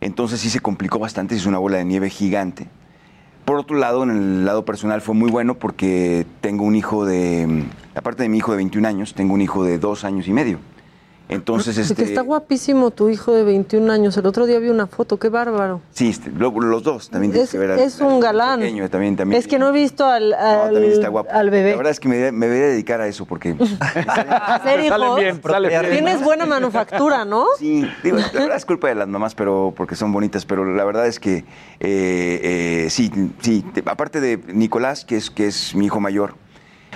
Entonces 0.00 0.40
sí 0.40 0.50
se 0.50 0.58
complicó 0.58 0.98
bastante, 0.98 1.36
hizo 1.36 1.48
una 1.48 1.58
bola 1.58 1.76
de 1.78 1.84
nieve 1.84 2.10
gigante. 2.10 2.66
Por 3.44 3.58
otro 3.58 3.76
lado, 3.76 4.04
en 4.04 4.10
el 4.10 4.44
lado 4.44 4.64
personal 4.64 5.00
fue 5.00 5.14
muy 5.14 5.30
bueno 5.30 5.54
porque 5.54 6.26
tengo 6.40 6.64
un 6.64 6.76
hijo 6.76 7.04
de, 7.04 7.64
aparte 7.94 8.22
de 8.22 8.28
mi 8.28 8.38
hijo 8.38 8.52
de 8.52 8.58
21 8.58 8.86
años, 8.86 9.14
tengo 9.14 9.34
un 9.34 9.40
hijo 9.40 9.64
de 9.64 9.78
dos 9.78 10.04
años 10.04 10.28
y 10.28 10.32
medio. 10.32 10.58
Entonces, 11.28 11.76
De 11.76 11.82
que 11.94 12.02
este, 12.02 12.04
está 12.04 12.20
guapísimo 12.20 12.90
tu 12.90 13.08
hijo 13.08 13.32
de 13.32 13.42
21 13.42 13.90
años. 13.90 14.16
El 14.18 14.26
otro 14.26 14.44
día 14.44 14.58
vi 14.58 14.68
una 14.68 14.86
foto, 14.86 15.18
qué 15.18 15.28
bárbaro. 15.30 15.80
sí, 15.92 16.10
este, 16.10 16.30
lo- 16.30 16.50
los 16.50 16.82
dos 16.82 17.08
también 17.08 17.32
tienes 17.32 17.48
Es, 17.48 17.52
que 17.52 17.58
ver 17.58 17.70
al- 17.70 17.78
es 17.78 18.00
un 18.00 18.20
galán. 18.20 18.60
pequeño, 18.60 18.90
también, 18.90 19.16
también. 19.16 19.38
Es 19.40 19.46
que 19.48 19.58
no 19.58 19.68
he 19.68 19.72
visto 19.72 20.04
al, 20.04 20.34
al, 20.34 20.72
también 20.74 20.92
está 20.92 21.08
guapo. 21.08 21.30
al 21.32 21.46
La 21.46 21.52
bebé. 21.52 21.76
verdad 21.76 21.90
es 21.92 22.00
que 22.00 22.08
me, 22.08 22.32
me 22.32 22.46
debería 22.46 22.68
dedicar 22.68 23.00
a 23.00 23.06
eso 23.06 23.24
porque 23.24 23.56
Hacer 24.06 24.84
hijos. 24.84 25.00
Tienes 25.90 26.22
buena 26.22 26.44
manufactura, 26.46 27.24
¿no? 27.24 27.46
Sí, 27.58 27.86
digo, 28.02 28.18
la 28.18 28.28
verdad 28.40 28.56
es 28.56 28.64
culpa 28.66 28.88
de 28.88 28.94
las 28.96 29.08
mamás, 29.08 29.34
pero 29.34 29.72
porque 29.76 29.94
son 29.96 30.12
bonitas, 30.12 30.44
pero 30.44 30.64
la 30.64 30.84
verdad 30.84 31.06
es 31.06 31.18
que 31.20 31.38
eh, 31.38 31.44
eh, 31.80 32.86
sí, 32.90 33.10
sí. 33.40 33.64
te- 33.72 33.82
aparte 33.86 34.20
de 34.20 34.38
Nicolás, 34.52 35.04
que 35.04 35.16
es, 35.16 35.30
que 35.30 35.46
es 35.46 35.74
mi 35.74 35.86
hijo 35.86 36.00
mayor, 36.00 36.34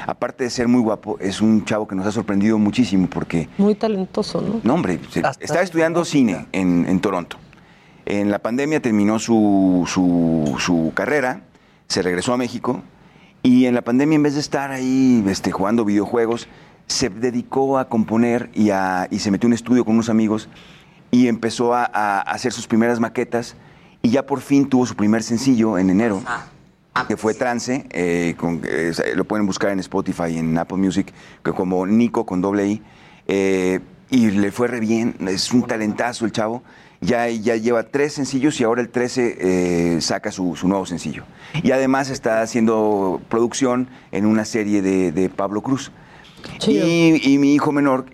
aparte 0.06 0.44
de 0.44 0.50
ser 0.50 0.68
muy 0.68 0.80
guapo, 0.80 1.16
es 1.20 1.40
un 1.40 1.64
chavo 1.64 1.86
que 1.86 1.94
nos 1.94 2.06
ha 2.06 2.12
sorprendido 2.12 2.58
muchísimo 2.58 3.06
porque, 3.08 3.48
Muy 3.58 3.74
talentoso, 3.74 4.40
¿no? 4.40 4.60
no 4.62 4.74
hombre, 4.74 5.00
estaba 5.40 5.62
estudiando 5.62 6.04
cine 6.04 6.46
en, 6.52 6.84
en 6.88 7.00
Toronto. 7.00 7.38
En 8.04 8.30
la 8.30 8.38
pandemia 8.38 8.80
terminó 8.80 9.18
su, 9.18 9.84
su, 9.86 10.56
su 10.58 10.92
carrera, 10.94 11.40
se 11.88 12.02
regresó 12.02 12.32
a 12.32 12.36
México 12.36 12.82
y 13.42 13.66
en 13.66 13.74
la 13.74 13.82
pandemia 13.82 14.16
en 14.16 14.22
vez 14.22 14.34
de 14.34 14.40
estar 14.40 14.70
ahí 14.70 15.24
este, 15.28 15.50
jugando 15.50 15.84
videojuegos, 15.84 16.48
se 16.86 17.08
dedicó 17.10 17.78
a 17.78 17.88
componer 17.88 18.50
y, 18.54 18.70
a- 18.70 19.08
y 19.10 19.18
se 19.18 19.30
metió 19.30 19.46
en 19.46 19.50
un 19.50 19.54
estudio 19.54 19.84
con 19.84 19.94
unos 19.94 20.08
amigos 20.08 20.48
y 21.10 21.26
empezó 21.28 21.74
a, 21.74 21.84
a 21.92 22.20
hacer 22.20 22.52
sus 22.52 22.66
primeras 22.68 23.00
maquetas 23.00 23.56
y 24.02 24.10
ya 24.10 24.24
por 24.26 24.40
fin 24.40 24.68
tuvo 24.68 24.86
su 24.86 24.94
primer 24.94 25.22
sencillo 25.24 25.78
en 25.78 25.90
enero, 25.90 26.22
que 27.04 27.16
fue 27.16 27.34
Trance, 27.34 27.86
eh, 27.90 28.34
con- 28.36 28.62
eh, 28.64 28.92
lo 29.14 29.24
pueden 29.24 29.46
buscar 29.46 29.70
en 29.70 29.80
Spotify, 29.80 30.38
en 30.38 30.56
Apple 30.56 30.78
Music, 30.78 31.12
que 31.44 31.52
como 31.52 31.86
Nico 31.86 32.24
con 32.24 32.40
doble 32.40 32.66
I, 32.68 32.82
eh, 33.28 33.80
y 34.10 34.30
le 34.30 34.50
fue 34.52 34.68
re 34.68 34.80
bien, 34.80 35.16
es 35.28 35.52
un 35.52 35.62
talentazo 35.66 36.24
el 36.24 36.32
chavo, 36.32 36.62
ya, 37.00 37.28
ya 37.28 37.56
lleva 37.56 37.82
tres 37.82 38.14
sencillos 38.14 38.58
y 38.60 38.64
ahora 38.64 38.80
el 38.80 38.88
13 38.88 39.36
eh, 39.38 40.00
saca 40.00 40.30
su, 40.32 40.56
su 40.56 40.66
nuevo 40.68 40.86
sencillo. 40.86 41.24
Y 41.62 41.72
además 41.72 42.08
está 42.10 42.40
haciendo 42.40 43.20
producción 43.28 43.88
en 44.12 44.24
una 44.24 44.44
serie 44.44 44.80
de, 44.80 45.12
de 45.12 45.28
Pablo 45.28 45.60
Cruz. 45.60 45.92
Y, 46.66 47.32
y 47.34 47.38
mi 47.38 47.54
hijo 47.54 47.72
menor, 47.72 48.06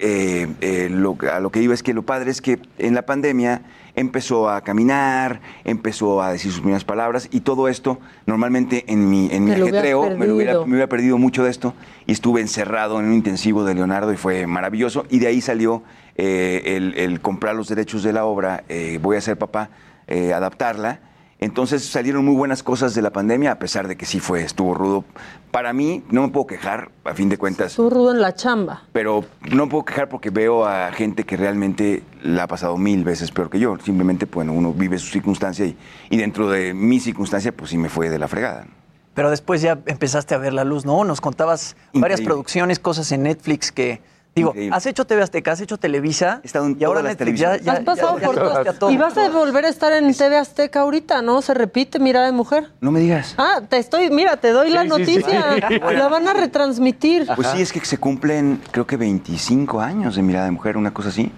lo- 0.91 1.17
a 1.33 1.39
lo 1.41 1.51
que 1.51 1.63
iba 1.63 1.75
es 1.75 1.83
que 1.83 1.93
lo 1.95 2.03
padre 2.03 2.31
es 2.31 2.41
que 2.41 2.59
en 2.79 2.95
la 2.95 3.03
pandemia 3.03 3.63
empezó 3.95 4.49
a 4.49 4.63
caminar, 4.63 5.41
empezó 5.65 6.23
a 6.23 6.33
decir 6.33 6.51
sus 6.51 6.61
primeras 6.61 6.85
palabras 6.85 7.29
y 7.31 7.41
todo 7.41 7.69
esto, 7.69 7.99
normalmente 8.27 8.85
en 8.89 9.11
mi, 9.11 9.29
en 9.31 9.45
mi 9.45 9.53
ajetreo, 9.53 10.17
me, 10.17 10.27
lo 10.27 10.37
hubiera, 10.37 10.53
perdido. 10.53 10.67
me 10.67 10.73
hubiera 10.73 10.89
perdido 10.89 11.19
mucho 11.19 11.45
de 11.45 11.51
esto 11.51 11.75
y 12.07 12.13
estuve 12.13 12.41
encerrado 12.41 13.01
en 13.01 13.07
un 13.07 13.13
intensivo 13.13 13.65
de 13.65 13.75
Leonardo 13.75 14.13
y 14.13 14.17
fue 14.17 14.47
maravilloso. 14.47 15.05
Y 15.11 15.19
de 15.19 15.27
ahí 15.29 15.41
salió 15.41 15.83
eh, 16.17 16.63
el, 16.77 16.95
el 16.97 17.21
comprar 17.21 17.55
los 17.55 17.69
derechos 17.69 18.03
de 18.03 18.13
la 18.13 18.25
obra, 18.25 18.65
eh, 18.69 18.99
Voy 19.01 19.17
a 19.17 19.21
ser 19.21 19.39
papá, 19.39 19.71
eh, 20.07 20.33
adaptarla. 20.33 21.01
Entonces 21.43 21.85
salieron 21.85 22.25
muy 22.25 22.37
buenas 22.37 22.63
cosas 22.63 22.95
de 22.95 23.03
la 23.03 23.11
pandemia, 23.11 23.51
a 23.51 23.59
pesar 23.59 23.89
de 23.89 23.97
que 23.97 24.07
sí 24.07 24.21
fue, 24.21 24.43
estuvo 24.45 24.75
rudo. 24.75 25.05
Para 25.51 25.73
mí, 25.73 26.05
no 26.09 26.23
me 26.23 26.29
puedo 26.29 26.47
quejar, 26.47 26.91
a 27.05 27.15
fin 27.15 27.29
de 27.29 27.37
cuentas, 27.37 27.75
Tú 27.75 27.91
rudo 27.91 28.13
en 28.13 28.21
la 28.21 28.33
chamba. 28.35 28.85
pero 28.93 29.25
no 29.51 29.67
me 29.67 29.71
puedo 29.71 29.85
quejar 29.85 30.09
porque 30.09 30.31
veo 30.31 30.65
a 30.65 30.93
gente 30.93 31.25
que 31.25 31.37
realmente 31.37 32.05
la 32.23 32.45
ha 32.45 32.47
pasado 32.47 32.79
mil 32.79 33.03
veces 33.03 33.33
peor 33.33 33.51
que 33.51 33.59
yo. 33.59 33.77
Simplemente, 33.85 34.27
bueno, 34.27 34.53
uno 34.53 34.73
vive 34.73 34.99
su 35.01 35.09
circunstancia 35.09 35.67
y, 35.67 35.77
y 36.11 36.17
dentro 36.17 36.49
de 36.49 36.75
mi 36.75 37.01
circunstancia, 37.01 37.51
pues 37.51 37.71
sí 37.71 37.77
me 37.77 37.89
fue 37.89 38.09
de 38.09 38.21
la 38.21 38.29
fregada. 38.29 38.67
Pero 39.15 39.29
después 39.29 39.61
ya 39.61 39.81
empezaste 39.87 40.37
a 40.37 40.39
ver 40.39 40.53
la 40.55 40.63
luz, 40.63 40.87
¿no? 40.87 41.03
Nos 41.03 41.21
contabas 41.21 41.75
varias 41.93 42.21
Increíble. 42.21 42.25
producciones, 42.27 42.79
cosas 42.79 43.11
en 43.11 43.25
Netflix 43.25 43.73
que... 43.73 44.01
Digo, 44.35 44.55
has 44.73 44.87
hecho 44.87 45.05
TV 45.05 45.21
Azteca, 45.23 45.53
has 45.53 45.61
hecho 45.61 45.77
Televisa 45.77 46.41
y 46.43 46.85
ahora 46.85 47.03
las 47.03 47.19
Netflix, 47.19 47.39
ya, 47.39 47.59
ya, 47.59 47.73
Has 47.73 47.81
pasado 47.81 48.19
ya- 48.19 48.27
por 48.27 48.35
todo. 48.79 48.91
Y 48.91 48.97
vas 48.97 49.15
a 49.19 49.29
volver 49.29 49.67
a 49.67 49.69
estar 49.69 49.93
en 49.93 50.15
TV 50.15 50.39
Azteca 50.39 50.81
ahorita, 50.81 51.21
¿no? 51.21 51.43
Se 51.43 51.53
repite 51.53 51.99
Mirada 51.99 52.27
de 52.27 52.33
Mujer. 52.33 52.71
No 52.81 52.91
me 52.91 53.01
digas. 53.01 53.35
Ah, 53.37 53.61
te 53.69 53.77
estoy, 53.77 54.09
mira, 54.11 54.39
te 54.39 54.51
doy 54.53 54.71
la 54.71 54.85
Sí, 54.85 54.89
sí, 54.89 55.05
sí. 55.05 55.17
noticia. 55.17 55.91
La 55.93 56.09
van 56.09 56.27
a 56.29 56.33
retransmitir. 56.33 57.27
Pues 57.37 57.49
sí, 57.49 57.61
es 57.61 57.73
que 57.73 57.85
se 57.85 57.99
cumplen, 57.99 58.63
creo 58.71 58.87
que 58.87 58.97
25 58.97 59.81
años 59.83 60.17
de 60.17 60.23
Mirada 60.23 60.47
de 60.47 60.53
Mujer, 60.53 60.79
una 60.79 60.95
cosa 60.95 61.11
así. 61.11 61.31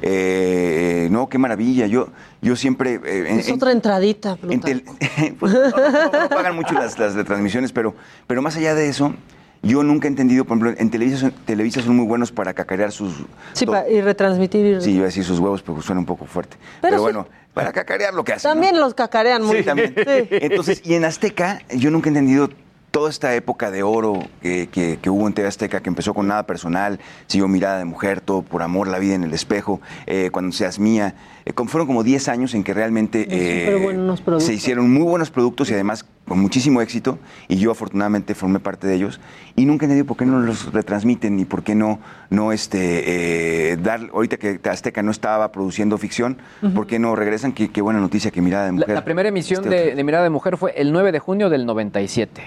Eh, 0.00 1.08
no, 1.12 1.28
qué 1.28 1.38
maravilla. 1.38 1.86
Yo, 1.86 2.08
yo 2.40 2.56
siempre... 2.56 2.94
eh, 3.04 3.24
en- 3.28 3.38
Es 3.38 3.48
en- 3.48 3.54
otra 3.54 3.70
entradita, 3.70 4.36
En 4.48 4.60
tel- 4.60 4.84
pues, 5.38 5.52
no, 5.52 5.60
no- 5.70 6.10
no 6.22 6.28
pagan 6.28 6.56
mucho 6.56 6.74
las, 6.74 6.98
las 6.98 7.14
retransmisiones, 7.14 7.70
pero, 7.72 7.94
pero 8.26 8.42
más 8.42 8.56
allá 8.56 8.74
de 8.74 8.88
eso, 8.88 9.14
yo 9.62 9.82
nunca 9.82 10.08
he 10.08 10.10
entendido, 10.10 10.44
por 10.44 10.56
ejemplo, 10.58 10.80
en 10.80 10.90
Televisa, 10.90 11.18
son- 11.18 11.32
Televisa 11.44 11.80
son 11.82 11.96
muy 11.96 12.06
buenos 12.06 12.32
para 12.32 12.52
cacarear 12.52 12.90
sus... 12.92 13.14
Sí, 13.52 13.64
to- 13.64 13.72
pa- 13.72 13.88
y 13.88 14.00
retransmitir. 14.00 14.78
y- 14.78 14.80
Sí, 14.80 14.92
iba 14.92 15.02
a 15.04 15.06
decir 15.06 15.24
sus 15.24 15.38
huevos, 15.38 15.62
pero 15.62 15.80
suena 15.82 16.00
un 16.00 16.06
poco 16.06 16.24
fuerte. 16.26 16.56
Pero, 16.80 17.00
bueno, 17.00 17.26
para 17.54 17.72
cacarear 17.72 18.12
lo 18.14 18.24
que 18.24 18.32
hacen. 18.32 18.48
¿no? 18.48 18.54
También 18.54 18.80
los 18.80 18.94
cacarean 18.94 19.42
muy 19.44 19.58
Sí, 19.58 19.62
también. 19.62 19.94
Sí. 19.96 20.02
Entonces, 20.30 20.82
y 20.84 20.94
en 20.94 21.04
Azteca, 21.04 21.60
yo 21.70 21.90
nunca 21.90 22.08
he 22.08 22.10
entendido 22.10 22.50
toda 22.90 23.08
esta 23.08 23.34
época 23.34 23.70
de 23.70 23.82
oro 23.82 24.18
que, 24.42 24.68
que- 24.68 24.98
que 25.00 25.08
hubo 25.10 25.26
en 25.26 25.32
TV 25.32 25.48
Azteca, 25.48 25.80
que 25.80 25.88
empezó 25.88 26.12
con 26.12 26.26
nada 26.26 26.44
personal, 26.46 26.98
siguió 27.26 27.48
mirada 27.48 27.78
de 27.78 27.84
mujer, 27.86 28.20
todo 28.20 28.42
por 28.42 28.62
amor, 28.62 28.88
la 28.88 28.98
vida 28.98 29.14
en 29.14 29.22
el 29.24 29.32
espejo, 29.32 29.80
eh, 30.06 30.28
cuando 30.32 30.52
seas 30.52 30.78
mía. 30.78 31.14
Eh, 31.44 31.52
como 31.52 31.68
fueron 31.68 31.86
como 31.86 32.02
10 32.02 32.28
años 32.28 32.54
en 32.54 32.62
que 32.62 32.72
realmente 32.72 33.26
eh, 33.28 34.06
se 34.38 34.54
hicieron 34.54 34.92
muy 34.92 35.02
buenos 35.02 35.30
productos 35.30 35.70
y 35.70 35.74
además 35.74 36.04
con 36.26 36.38
muchísimo 36.38 36.80
éxito. 36.80 37.18
Y 37.48 37.56
yo 37.56 37.70
afortunadamente 37.72 38.34
formé 38.34 38.60
parte 38.60 38.86
de 38.86 38.94
ellos. 38.94 39.20
Y 39.56 39.64
nunca 39.66 39.84
he 39.84 39.86
entendido 39.86 40.06
por 40.06 40.16
qué 40.16 40.26
no 40.26 40.38
los 40.40 40.72
retransmiten 40.72 41.38
y 41.38 41.44
por 41.44 41.62
qué 41.62 41.74
no, 41.74 41.98
no 42.30 42.52
este, 42.52 43.72
eh, 43.72 43.76
dar, 43.76 44.00
ahorita 44.12 44.36
que 44.36 44.60
Azteca 44.68 45.02
no 45.02 45.10
estaba 45.10 45.50
produciendo 45.52 45.98
ficción, 45.98 46.38
¿por 46.74 46.86
qué 46.86 46.98
no 46.98 47.16
regresan? 47.16 47.52
Qué, 47.52 47.70
qué 47.70 47.82
buena 47.82 48.00
noticia 48.00 48.30
que 48.30 48.40
mirada 48.40 48.66
de 48.66 48.72
La, 48.72 48.74
mujer. 48.74 48.94
la 48.94 49.04
primera 49.04 49.28
emisión 49.28 49.64
Este 49.64 49.74
de, 49.74 49.94
de 49.94 50.04
Mirada 50.04 50.24
de 50.24 50.30
Mujer 50.30 50.56
fue 50.56 50.72
el 50.76 50.92
9 50.92 51.12
de 51.12 51.18
junio 51.18 51.50
del 51.50 51.66
97. 51.66 52.42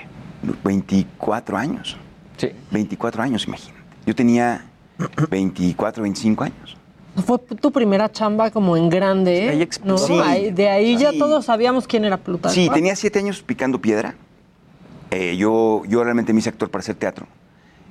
24 0.64 1.58
años. 1.58 1.98
Sí. 2.38 2.50
24 2.72 3.24
años, 3.24 3.46
imagínate. 3.48 3.80
Yo 4.06 4.16
tenía 4.16 4.66
24, 5.30 6.04
25 6.04 6.43
años. 6.43 6.78
Fue 7.24 7.38
tu 7.39 7.72
primera 7.72 8.11
chamba 8.11 8.51
como 8.51 8.76
en 8.76 8.89
grande, 8.89 9.61
¿eh? 9.61 9.70
No, 9.84 9.97
Sí. 9.97 10.20
ahí- 10.22 10.51
de 10.51 10.70
ahí 10.70 10.97
ya 10.97 11.11
todos 11.18 11.45
sabíamos 11.45 11.88
quién 11.88 12.03
era 12.05 12.18
Plutarco. 12.18 12.53
Sí, 12.53 12.70
tenía 12.74 12.95
7 12.95 13.20
años 13.20 13.41
picando 13.41 13.80
piedra. 13.80 14.16
Eh, 15.11 15.38
yo, 15.38 15.84
yo 15.88 16.03
realmente 16.03 16.34
me 16.34 16.39
hice 16.39 16.49
actor 16.49 16.70
para 16.70 16.82
hacer 16.82 16.95
teatro. 16.95 17.26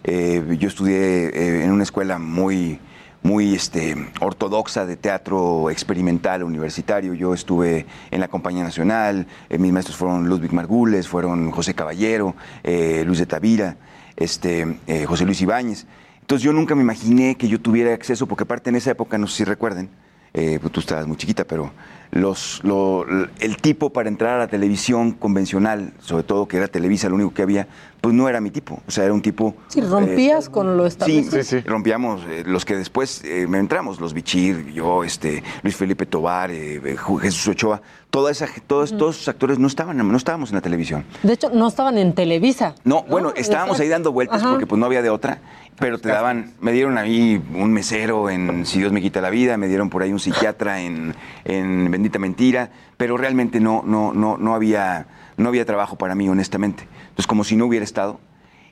Eh, 0.02 0.56
yo 0.58 0.68
estudié 0.68 1.28
eh, 1.28 1.64
en 1.64 1.70
una 1.70 1.84
escuela 1.84 2.18
muy, 2.18 2.78
muy 3.22 3.54
este, 3.54 3.96
ortodoxa 4.20 4.84
de 4.84 4.96
teatro 4.96 5.70
experimental 5.70 6.42
universitario. 6.42 7.14
Yo 7.14 7.32
estuve 7.32 7.86
en 8.10 8.20
la 8.20 8.28
Compañía 8.28 8.62
Nacional, 8.62 9.26
mis 9.58 9.72
maestros 9.72 9.96
fueron 9.96 10.28
Ludwig 10.28 10.52
Margules, 10.52 11.08
fueron 11.08 11.50
José 11.50 11.72
Caballero, 11.72 12.34
Luis 12.62 13.18
de 13.18 13.24
Tavira, 13.26 13.76
este, 14.16 14.76
José 15.06 15.24
Luis 15.24 15.40
Ibáñez. 15.40 15.86
Entonces 16.24 16.42
yo 16.42 16.54
nunca 16.54 16.74
me 16.74 16.80
imaginé 16.80 17.34
que 17.36 17.48
yo 17.48 17.60
tuviera 17.60 17.92
acceso, 17.92 18.26
porque 18.26 18.44
aparte 18.44 18.70
en 18.70 18.76
esa 18.76 18.90
época, 18.92 19.18
no 19.18 19.26
sé 19.26 19.36
si 19.36 19.44
recuerden, 19.44 19.90
eh, 20.32 20.58
pues 20.58 20.72
tú 20.72 20.80
estabas 20.80 21.06
muy 21.06 21.18
chiquita, 21.18 21.44
pero 21.44 21.70
los, 22.12 22.60
lo- 22.64 23.04
el 23.40 23.56
tipo 23.58 23.92
para 23.92 24.08
entrar 24.08 24.36
a 24.36 24.38
la 24.38 24.46
televisión 24.48 25.12
convencional, 25.12 25.92
sobre 26.00 26.22
todo 26.22 26.48
que 26.48 26.56
era 26.56 26.66
Televisa, 26.66 27.10
lo 27.10 27.16
único 27.16 27.34
que 27.34 27.42
había, 27.42 27.68
pues 28.00 28.14
no 28.14 28.26
era 28.26 28.40
mi 28.40 28.50
tipo. 28.50 28.80
O 28.86 28.90
sea, 28.90 29.04
era 29.04 29.12
un 29.12 29.20
tipo... 29.20 29.54
Si 29.68 29.82
rompías 29.82 30.48
con 30.48 30.78
lo 30.78 30.84
Sí, 30.90 31.18
establecido. 31.18 31.62
rompíamos 31.66 32.22
eh, 32.26 32.42
los 32.46 32.64
que 32.64 32.74
después 32.74 33.22
eh, 33.24 33.46
me 33.46 33.58
entramos, 33.58 34.00
los 34.00 34.14
Bichir, 34.14 34.72
yo, 34.72 35.04
este, 35.04 35.42
Luis 35.62 35.76
Felipe 35.76 36.06
Tobar, 36.06 36.50
eh, 36.50 36.80
eh, 36.84 36.96
Jesús 37.20 37.48
Ochoa, 37.48 37.82
toda 38.14 38.30
esa, 38.30 38.46
todos, 38.68 38.96
todos 38.96 39.16
esos 39.16 39.28
actores 39.28 39.58
no 39.58 39.66
estaban, 39.66 39.96
no 39.96 40.16
estábamos 40.16 40.50
en 40.50 40.54
la 40.54 40.60
televisión. 40.60 41.04
De 41.24 41.32
hecho, 41.32 41.50
no 41.50 41.66
estaban 41.66 41.98
en 41.98 42.14
Televisa. 42.14 42.76
No, 42.84 43.02
bueno, 43.02 43.32
estábamos 43.34 43.80
ahí 43.80 43.88
dando 43.88 44.12
vueltas 44.12 44.40
Ajá. 44.40 44.52
porque 44.52 44.68
pues 44.68 44.78
no 44.78 44.86
había 44.86 45.02
de 45.02 45.10
otra, 45.10 45.40
pero 45.80 45.98
te 45.98 46.10
daban, 46.10 46.52
me 46.60 46.70
dieron 46.70 46.96
ahí 46.96 47.42
un 47.56 47.72
mesero 47.72 48.30
en 48.30 48.66
Si 48.66 48.78
Dios 48.78 48.92
me 48.92 49.02
quita 49.02 49.20
la 49.20 49.30
vida, 49.30 49.56
me 49.56 49.66
dieron 49.66 49.90
por 49.90 50.04
ahí 50.04 50.12
un 50.12 50.20
psiquiatra 50.20 50.80
en, 50.80 51.16
en 51.44 51.90
Bendita 51.90 52.20
Mentira, 52.20 52.70
pero 52.96 53.16
realmente 53.16 53.58
no, 53.58 53.82
no, 53.84 54.14
no, 54.14 54.38
no 54.38 54.54
había, 54.54 55.08
no 55.36 55.48
había 55.48 55.64
trabajo 55.64 55.96
para 55.96 56.14
mí, 56.14 56.28
honestamente. 56.28 56.86
Entonces, 57.00 57.26
como 57.26 57.42
si 57.42 57.56
no 57.56 57.66
hubiera 57.66 57.82
estado. 57.82 58.20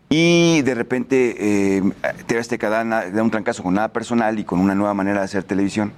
Y 0.09 0.62
de 0.62 0.74
repente 0.76 1.34
eh, 1.76 1.82
TV 2.26 2.38
Azteca 2.38 2.70
da, 2.70 2.84
da 2.84 3.22
un 3.24 3.30
trancazo 3.32 3.64
con 3.64 3.74
nada 3.74 3.88
personal 3.88 4.38
y 4.38 4.45
con 4.45 4.61
una 4.61 4.76
nueva 4.76 4.95
manera 4.95 5.18
de 5.18 5.24
hacer 5.24 5.43
televisión. 5.43 5.95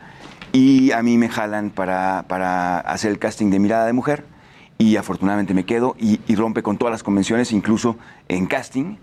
Y 0.55 0.93
a 0.93 1.03
mí 1.03 1.19
me 1.19 1.29
jalan 1.29 1.71
para, 1.71 2.25
para 2.29 2.79
hacer 2.79 3.11
el 3.11 3.19
casting 3.19 3.51
de 3.51 3.59
Mirada 3.59 3.87
de 3.87 3.93
Mujer. 3.93 4.25
Y 4.79 4.97
afortunadamente 4.97 5.53
me 5.53 5.65
quedo 5.65 5.97
y, 5.99 6.21
y 6.29 6.37
rompe 6.37 6.63
con 6.63 6.79
todas 6.79 6.93
las 6.93 7.03
convenciones, 7.03 7.51
incluso 7.51 7.97
en 8.29 8.47
casting. 8.47 8.97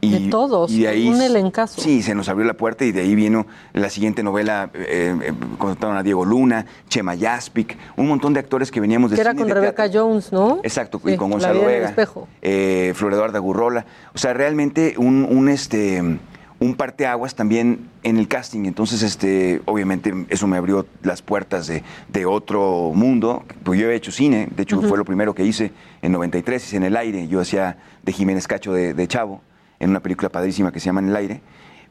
Y, 0.00 0.26
De 0.26 0.30
todos, 0.30 0.70
y 0.70 0.82
de 0.82 0.88
ahí, 0.88 1.08
un 1.08 1.20
elencazo. 1.20 1.80
Sí, 1.80 2.02
se 2.02 2.14
nos 2.14 2.28
abrió 2.28 2.46
la 2.46 2.54
puerta 2.54 2.84
y 2.84 2.92
de 2.92 3.00
ahí 3.00 3.14
vino 3.16 3.46
la 3.72 3.90
siguiente 3.90 4.22
novela. 4.22 4.70
Eh, 4.74 5.16
eh, 5.22 5.32
contrataron 5.58 5.96
a 5.96 6.02
Diego 6.04 6.24
Luna, 6.24 6.66
Chema 6.88 7.14
Yaspic, 7.16 7.76
un 7.96 8.06
montón 8.06 8.32
de 8.32 8.38
actores 8.40 8.70
que 8.70 8.78
veníamos 8.80 9.10
de 9.10 9.16
Que 9.16 9.22
era 9.22 9.34
con 9.34 9.48
Rebeca 9.48 9.88
Jones, 9.92 10.30
¿no? 10.30 10.60
Exacto, 10.62 11.00
Sí, 11.04 11.12
y 11.14 11.16
con 11.16 11.30
Gonzalo 11.32 11.64
Vega, 11.64 11.88
espejo. 11.88 12.28
eh, 12.42 12.92
Flor 12.94 13.14
Eduarda 13.14 13.38
Gurrola. 13.40 13.86
O 14.14 14.18
sea, 14.18 14.34
realmente 14.34 14.94
un, 14.98 15.26
un, 15.28 15.48
este, 15.48 16.18
un 16.60 16.74
parteaguas 16.74 17.34
también 17.34 17.88
en 18.02 18.18
el 18.18 18.26
casting. 18.26 18.64
Entonces, 18.64 19.02
este, 19.02 19.62
obviamente, 19.64 20.12
eso 20.28 20.46
me 20.46 20.56
abrió 20.56 20.86
las 21.02 21.22
puertas 21.22 21.66
de, 21.66 21.82
de 22.08 22.26
otro 22.26 22.92
mundo. 22.94 23.44
Pues 23.62 23.80
yo 23.80 23.88
he 23.90 23.94
hecho 23.94 24.10
cine, 24.10 24.48
de 24.54 24.62
hecho, 24.64 24.80
fue 24.82 24.98
lo 24.98 25.04
primero 25.04 25.34
que 25.34 25.44
hice 25.44 25.72
en 26.02 26.12
93, 26.12 26.64
hice 26.64 26.76
en 26.76 26.84
el 26.84 26.96
aire. 26.96 27.28
Yo 27.28 27.40
hacía 27.40 27.78
de 28.02 28.12
Jiménez 28.12 28.46
Cacho 28.48 28.72
de, 28.72 28.94
de 28.94 29.08
Chavo, 29.08 29.40
en 29.78 29.90
una 29.90 30.00
película 30.00 30.28
padrísima 30.28 30.72
que 30.72 30.80
se 30.80 30.86
llama 30.86 31.00
En 31.00 31.10
el 31.10 31.16
aire. 31.16 31.40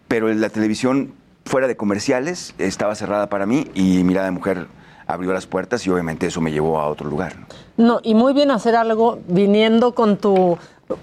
Pero 0.08 0.34
la 0.34 0.50
televisión, 0.50 1.14
fuera 1.46 1.68
de 1.68 1.78
comerciales, 1.78 2.54
estaba 2.58 2.96
cerrada 2.96 3.30
para 3.30 3.46
mí 3.46 3.68
y 3.74 4.04
Mirada 4.04 4.26
de 4.28 4.32
Mujer 4.32 4.68
abrió 5.08 5.32
las 5.32 5.48
puertas 5.48 5.86
y 5.88 5.90
obviamente 5.90 6.28
eso 6.28 6.42
me 6.42 6.52
llevó 6.52 6.80
a 6.80 6.88
otro 6.88 7.10
lugar. 7.10 7.38
¿no? 7.78 7.86
No, 7.86 8.00
y 8.04 8.14
muy 8.14 8.34
bien 8.34 8.52
hacer 8.52 8.76
algo 8.76 9.20
viniendo 9.28 9.96
con 9.96 10.18
tu 10.18 10.58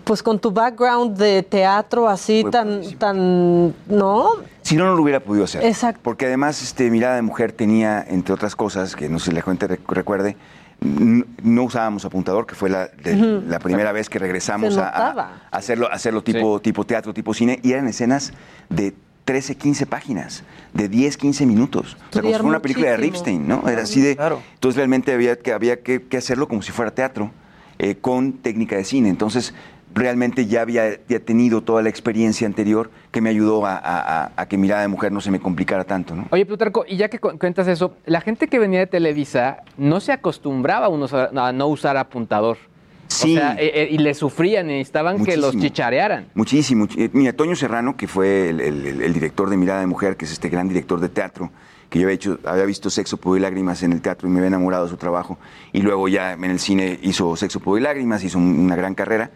pues 0.04 0.22
con 0.22 0.38
tu 0.38 0.50
background 0.50 1.16
de 1.18 1.42
teatro 1.42 2.08
así 2.08 2.42
Fue 2.42 2.50
tan 2.50 2.82
tan 2.98 3.74
no 3.88 4.28
Si 4.62 4.76
no, 4.76 4.86
no 4.86 4.94
lo 4.96 5.02
hubiera 5.02 5.20
podido 5.20 5.44
hacer. 5.44 5.64
Exacto. 5.64 6.00
Porque 6.02 6.26
además, 6.26 6.62
este, 6.62 6.90
Mirada 6.90 7.16
de 7.16 7.22
Mujer 7.22 7.52
tenía, 7.52 8.02
entre 8.08 8.32
otras 8.34 8.56
cosas, 8.56 8.96
que 8.96 9.08
no 9.10 9.18
sé 9.18 9.26
si 9.30 9.36
la 9.36 9.42
gente 9.42 9.68
rec- 9.68 9.86
recuerde, 9.88 10.36
no 10.80 11.62
usábamos 11.64 12.04
apuntador, 12.04 12.46
que 12.46 12.54
fue 12.54 12.68
la, 12.70 12.88
de- 12.88 13.42
la 13.46 13.58
primera 13.58 13.92
vez 13.92 14.08
que 14.08 14.18
regresamos 14.18 14.76
a, 14.78 15.34
hacerlo, 15.50 15.88
a 15.90 15.94
hacerlo 15.94 16.22
tipo, 16.22 16.60
tipo 16.60 16.84
teatro, 16.84 17.12
tipo 17.14 17.34
cine, 17.34 17.60
y 17.62 17.72
eran 17.72 17.86
escenas 17.88 18.32
de 18.70 18.94
13, 19.24 19.56
15 19.56 19.86
páginas, 19.86 20.44
de 20.74 20.88
10, 20.88 21.16
15 21.16 21.46
minutos. 21.46 21.96
O 22.10 22.12
sea, 22.12 22.22
como 22.22 22.32
si 22.32 22.38
fuera 22.38 22.48
una 22.48 22.58
película 22.60 22.90
de. 22.90 22.96
Ripstein, 22.98 23.46
¿no? 23.48 23.66
Era 23.68 23.82
así 23.82 24.00
de... 24.02 24.12
Entonces 24.12 24.76
realmente 24.76 25.12
había 25.14 25.38
que, 25.38 25.52
había 25.52 25.80
que, 25.80 26.02
que 26.02 26.16
hacerlo 26.18 26.46
como 26.48 26.60
si 26.62 26.72
fuera 26.72 26.90
teatro, 26.90 27.30
eh, 27.78 27.96
con 27.96 28.34
técnica 28.34 28.76
de 28.76 28.84
cine. 28.84 29.08
Entonces 29.08 29.54
realmente 29.94 30.46
ya 30.46 30.62
había 30.62 30.98
ya 31.08 31.20
tenido 31.20 31.62
toda 31.62 31.80
la 31.82 31.88
experiencia 31.88 32.46
anterior 32.46 32.90
que 33.12 33.20
me 33.20 33.30
ayudó 33.30 33.64
a, 33.64 33.76
a- 33.76 34.24
a- 34.24 34.32
a 34.36 34.46
que 34.48 34.56
Mirada 34.58 34.82
de 34.82 34.88
Mujer 34.88 35.12
no 35.12 35.20
se 35.20 35.30
me 35.30 35.38
complicara 35.40 35.84
tanto, 35.84 36.14
¿no? 36.16 36.26
Oye, 36.30 36.44
Plutarco, 36.44 36.84
y 36.86 36.96
ya 36.96 37.08
que 37.08 37.18
cu- 37.18 37.38
cuentas 37.38 37.68
eso, 37.68 37.94
la 38.04 38.20
gente 38.20 38.48
que 38.48 38.58
venía 38.58 38.80
de 38.80 38.86
Televisa 38.88 39.58
no 39.78 40.00
se 40.00 40.12
acostumbraba 40.12 40.86
a, 40.88 41.52
no 41.52 41.66
usar 41.68 41.96
apuntador. 41.96 42.58
Sí. 43.06 43.36
O 43.36 43.40
sea, 43.40 43.54
eh, 43.58 43.88
y 43.92 43.98
le 43.98 44.14
sufrían, 44.14 44.66
necesitaban 44.66 45.18
que 45.24 45.36
los 45.36 45.54
Muchísimo. 45.54 45.62
chicharearan. 45.62 46.26
Muchísimo. 46.34 46.88
Eh, 46.96 47.10
Mira, 47.12 47.32
Toño 47.34 47.54
Serrano, 47.54 47.96
que 47.96 48.08
fue 48.08 48.48
el, 48.48 48.60
el- 48.60 48.86
el- 48.86 49.02
el 49.02 49.12
director 49.12 49.48
de 49.50 49.56
Mirada 49.56 49.80
de 49.80 49.86
Mujer, 49.86 50.16
que 50.16 50.24
es 50.24 50.32
este 50.32 50.48
gran 50.48 50.66
director 50.68 50.98
de 50.98 51.08
teatro, 51.10 51.50
que 51.90 52.00
yo 52.00 52.06
había, 52.06 52.14
hecho, 52.14 52.38
había 52.44 52.64
visto 52.64 52.90
Sexo, 52.90 53.18
Pudor 53.18 53.38
y 53.38 53.42
Lágrimas 53.42 53.82
en 53.84 53.92
el 53.92 54.00
teatro 54.00 54.26
y 54.26 54.32
me 54.32 54.38
había 54.38 54.48
enamorado 54.48 54.84
de 54.84 54.90
su 54.90 54.96
trabajo. 54.96 55.38
Y 55.72 55.82
luego 55.82 56.08
ya 56.08 56.32
en 56.32 56.44
el 56.44 56.58
cine 56.58 56.98
hizo 57.02 57.36
Sexo, 57.36 57.60
Pudor 57.60 57.80
y 57.80 57.82
Lágrimas, 57.84 58.24
hizo 58.24 58.38
un- 58.38 58.58
una 58.58 58.74
gran 58.74 58.94
carrera. 58.94 59.30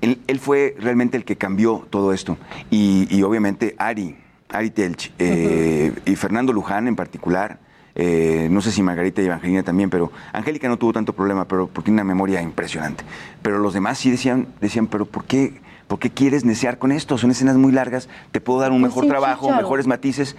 Él, 0.00 0.20
él 0.26 0.38
fue 0.40 0.76
realmente 0.78 1.16
el 1.16 1.24
que 1.24 1.36
cambió 1.36 1.86
todo 1.90 2.12
esto. 2.12 2.36
Y, 2.70 3.06
y 3.10 3.22
obviamente 3.22 3.74
Ari, 3.78 4.16
Ari 4.48 4.70
Telch 4.70 5.12
eh, 5.18 5.92
y 6.06 6.16
Fernando 6.16 6.52
Luján 6.52 6.86
en 6.88 6.96
particular. 6.96 7.58
eh, 7.94 8.46
no 8.50 8.60
sé 8.60 8.70
si 8.70 8.80
Margarita 8.82 9.20
y 9.22 9.26
Evangelina 9.26 9.62
también, 9.64 9.90
pero 9.90 10.12
Angélica 10.32 10.68
no 10.68 10.76
tuvo 10.76 10.92
tanto 10.92 11.12
problema, 11.14 11.46
pero 11.46 11.66
porque 11.66 11.86
tiene 11.86 12.00
una 12.02 12.04
memoria 12.04 12.40
impresionante. 12.42 13.02
Pero 13.42 13.58
los 13.58 13.74
demás 13.74 13.98
sí 13.98 14.10
decían, 14.10 14.46
decían, 14.60 14.86
pero 14.86 15.04
¿por 15.04 15.24
qué, 15.24 15.60
¿por 15.88 15.98
qué 15.98 16.10
quieres 16.10 16.44
necear 16.44 16.78
con 16.78 16.92
esto? 16.92 17.18
Son 17.18 17.30
escenas 17.32 17.56
muy 17.56 17.72
largas, 17.72 18.08
te 18.30 18.40
puedo 18.40 18.60
dar 18.60 18.70
un 18.70 18.80
Pues 18.80 18.90
mejor 18.90 19.04
sí, 19.04 19.08
trabajo, 19.10 19.52
mejores 19.52 19.88
matices. 19.88 20.36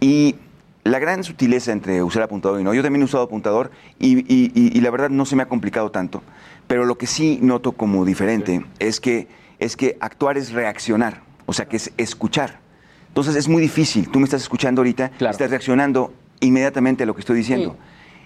Y 0.00 0.36
la 0.84 0.98
gran 0.98 1.24
sutileza 1.24 1.72
entre 1.72 2.02
usar 2.02 2.22
apuntador 2.22 2.60
y 2.60 2.64
no, 2.64 2.72
yo 2.74 2.82
también 2.82 3.02
he 3.02 3.04
usado 3.04 3.24
apuntador 3.24 3.70
y, 3.98 4.18
y- 4.20 4.50
y- 4.54 4.76
y 4.76 4.80
la 4.80 4.90
verdad 4.90 5.08
no 5.10 5.24
se 5.26 5.36
me 5.36 5.42
ha 5.42 5.46
complicado 5.48 5.90
tanto. 5.90 6.22
Pero 6.66 6.84
lo 6.84 6.96
que 6.96 7.06
sí 7.06 7.38
noto 7.42 7.72
como 7.72 8.04
diferente 8.04 8.64
es, 8.78 9.00
que, 9.00 9.28
es 9.58 9.76
que 9.76 9.96
actuar 10.00 10.38
es 10.38 10.52
reaccionar, 10.52 11.22
o 11.46 11.52
sea, 11.52 11.66
que 11.66 11.76
es 11.76 11.92
escuchar. 11.98 12.60
Entonces 13.08 13.36
es 13.36 13.48
muy 13.48 13.60
difícil. 13.62 14.08
Tú 14.10 14.18
me 14.18 14.24
estás 14.24 14.42
escuchando 14.42 14.80
ahorita, 14.80 15.10
estás 15.30 15.50
reaccionando 15.50 16.12
inmediatamente 16.40 17.02
a 17.04 17.06
lo 17.06 17.14
que 17.14 17.20
estoy 17.20 17.36
diciendo. 17.36 17.76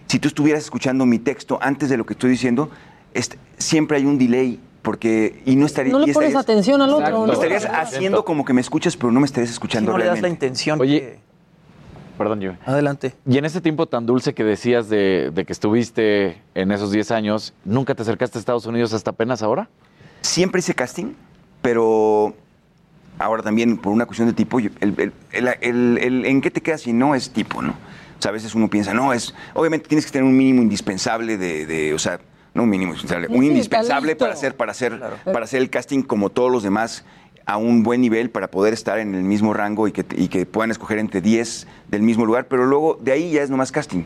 Si 0.06 0.18
tú 0.18 0.28
estuvieras 0.28 0.62
escuchando 0.64 1.04
mi 1.04 1.18
texto 1.18 1.58
antes 1.60 1.90
de 1.90 1.96
lo 1.98 2.06
que 2.06 2.14
estoy 2.14 2.30
diciendo, 2.30 2.70
est- 3.12 3.34
siempre 3.58 3.96
hay 3.98 4.06
un 4.06 4.16
delay. 4.18 4.60
Porque, 4.80 5.42
y 5.44 5.56
no 5.56 5.66
estaría, 5.66 5.92
no 5.92 5.98
le 5.98 6.12
pones 6.14 6.30
estarías- 6.30 6.42
atención 6.42 6.80
al 6.80 6.90
otro 6.94 7.26
¿no? 7.26 7.32
Estarías 7.32 7.66
haciendo 7.66 8.24
como 8.24 8.44
que 8.44 8.54
me 8.54 8.60
escuchas, 8.62 8.96
pero 8.96 9.12
no 9.12 9.20
me 9.20 9.26
estarías 9.26 9.50
escuchando 9.50 9.92
no 9.92 9.98
le 9.98 10.06
das 10.06 10.22
la 10.22 10.28
intención. 10.28 10.80
Oye, 10.80 11.18
perdón, 12.18 12.40
yo. 12.40 12.52
Adelante. 12.66 13.14
Y 13.26 13.38
en 13.38 13.44
ese 13.44 13.60
tiempo 13.60 13.86
tan 13.86 14.04
dulce 14.04 14.34
que 14.34 14.44
decías 14.44 14.88
de, 14.88 15.30
de 15.32 15.44
que 15.44 15.52
estuviste 15.52 16.42
en 16.54 16.72
esos 16.72 16.90
10 16.90 17.10
años, 17.12 17.54
¿nunca 17.64 17.94
te 17.94 18.02
acercaste 18.02 18.38
a 18.38 18.40
Estados 18.40 18.66
Unidos 18.66 18.92
hasta 18.92 19.10
apenas 19.12 19.42
ahora? 19.42 19.68
Siempre 20.20 20.58
hice 20.58 20.74
casting, 20.74 21.14
pero 21.62 22.34
ahora 23.18 23.42
también 23.42 23.78
por 23.78 23.92
una 23.92 24.06
cuestión 24.06 24.28
de 24.28 24.34
tipo, 24.34 24.58
el, 24.58 24.70
el- 24.80 25.12
el- 25.32 25.48
el- 25.60 25.98
el- 25.98 26.24
en 26.26 26.40
qué 26.40 26.50
te 26.50 26.60
quedas 26.60 26.82
si 26.82 26.92
no 26.92 27.14
es 27.14 27.30
tipo, 27.30 27.62
¿no? 27.62 27.70
O 27.72 28.20
sea, 28.22 28.30
a 28.30 28.32
veces 28.32 28.54
uno 28.54 28.68
piensa, 28.68 28.92
no, 28.94 29.12
es, 29.12 29.34
obviamente 29.54 29.88
tienes 29.88 30.04
que 30.06 30.10
tener 30.12 30.24
un 30.24 30.36
mínimo 30.36 30.60
indispensable 30.62 31.36
de, 31.38 31.66
de, 31.66 31.94
o 31.94 31.98
sea, 31.98 32.18
no 32.54 32.64
un 32.64 32.70
mínimo 32.70 32.92
indispensable, 32.92 33.28
un 33.28 33.44
indispensable 33.44 34.16
para 34.16 34.32
hacer, 34.32 34.56
para 34.56 34.72
hacer, 34.72 35.00
para 35.24 35.44
hacer 35.44 35.60
el 35.62 35.70
casting 35.70 36.02
como 36.02 36.30
todos 36.30 36.50
los 36.50 36.64
demás 36.64 37.04
a 37.48 37.56
un 37.56 37.82
buen 37.82 38.02
nivel 38.02 38.28
para 38.28 38.50
poder 38.50 38.74
estar 38.74 38.98
en 38.98 39.14
el 39.14 39.22
mismo 39.22 39.54
rango 39.54 39.88
y 39.88 39.92
que, 39.92 40.04
y 40.18 40.28
que 40.28 40.44
puedan 40.44 40.70
escoger 40.70 40.98
entre 40.98 41.22
10 41.22 41.66
del 41.90 42.02
mismo 42.02 42.26
lugar, 42.26 42.46
pero 42.46 42.66
luego 42.66 42.98
de 43.02 43.12
ahí 43.12 43.30
ya 43.30 43.42
es 43.42 43.48
nomás 43.48 43.72
casting. 43.72 44.02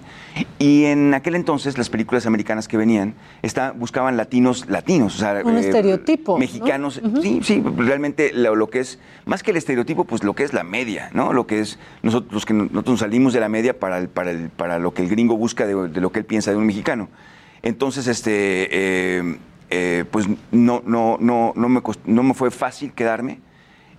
Y 0.61 0.85
en 0.85 1.13
aquel 1.13 1.35
entonces 1.35 1.77
las 1.77 1.91
películas 1.91 2.25
americanas 2.25 2.69
que 2.69 2.77
venían 2.77 3.15
está, 3.43 3.73
buscaban 3.73 4.17
latinos 4.17 4.67
latinos, 4.69 5.17
o 5.17 5.19
sea, 5.19 5.43
un 5.45 5.57
eh, 5.57 5.61
estereotipo 5.61 6.35
¿no? 6.35 6.39
mexicanos, 6.39 7.03
sí, 7.21 7.41
sí, 7.43 7.61
realmente 7.79 8.31
lo, 8.33 8.55
lo 8.55 8.71
que 8.71 8.79
es, 8.79 9.01
más 9.27 9.43
que 9.43 9.51
el 9.51 9.57
estereotipo, 9.57 10.05
pues 10.05 10.23
lo 10.23 10.35
que 10.35 10.45
es 10.45 10.53
la 10.53 10.63
media, 10.63 11.11
¿no? 11.13 11.33
Lo 11.33 11.49
que 11.49 11.59
es, 11.59 11.81
nosotros, 12.05 12.33
los 12.33 12.47
que 12.47 12.55
nosotros 12.55 12.87
nos 12.91 13.01
salimos 13.01 13.33
de 13.33 13.41
la 13.41 13.49
media 13.49 13.77
para, 13.77 13.99
el- 13.99 14.09
para, 14.09 14.31
el- 14.31 14.51
para 14.51 14.79
lo 14.79 14.95
que 14.95 15.03
el 15.03 15.09
gringo 15.09 15.37
busca 15.37 15.67
de, 15.67 15.89
de 15.89 16.01
lo 16.01 16.13
que 16.13 16.21
él 16.21 16.25
piensa 16.27 16.53
de 16.53 16.59
un 16.59 16.67
mexicano. 16.67 17.09
Entonces, 17.65 18.07
este, 18.07 18.69
eh, 18.71 19.37
eh, 19.75 20.05
pues 20.11 20.27
no, 20.51 20.83
no, 20.85 21.17
no, 21.19 21.53
no, 21.57 21.69
me 21.71 21.81
cost- 21.81 22.05
no 22.05 22.23
me 22.23 22.35
fue 22.35 22.51
fácil 22.51 22.93
quedarme. 22.93 23.41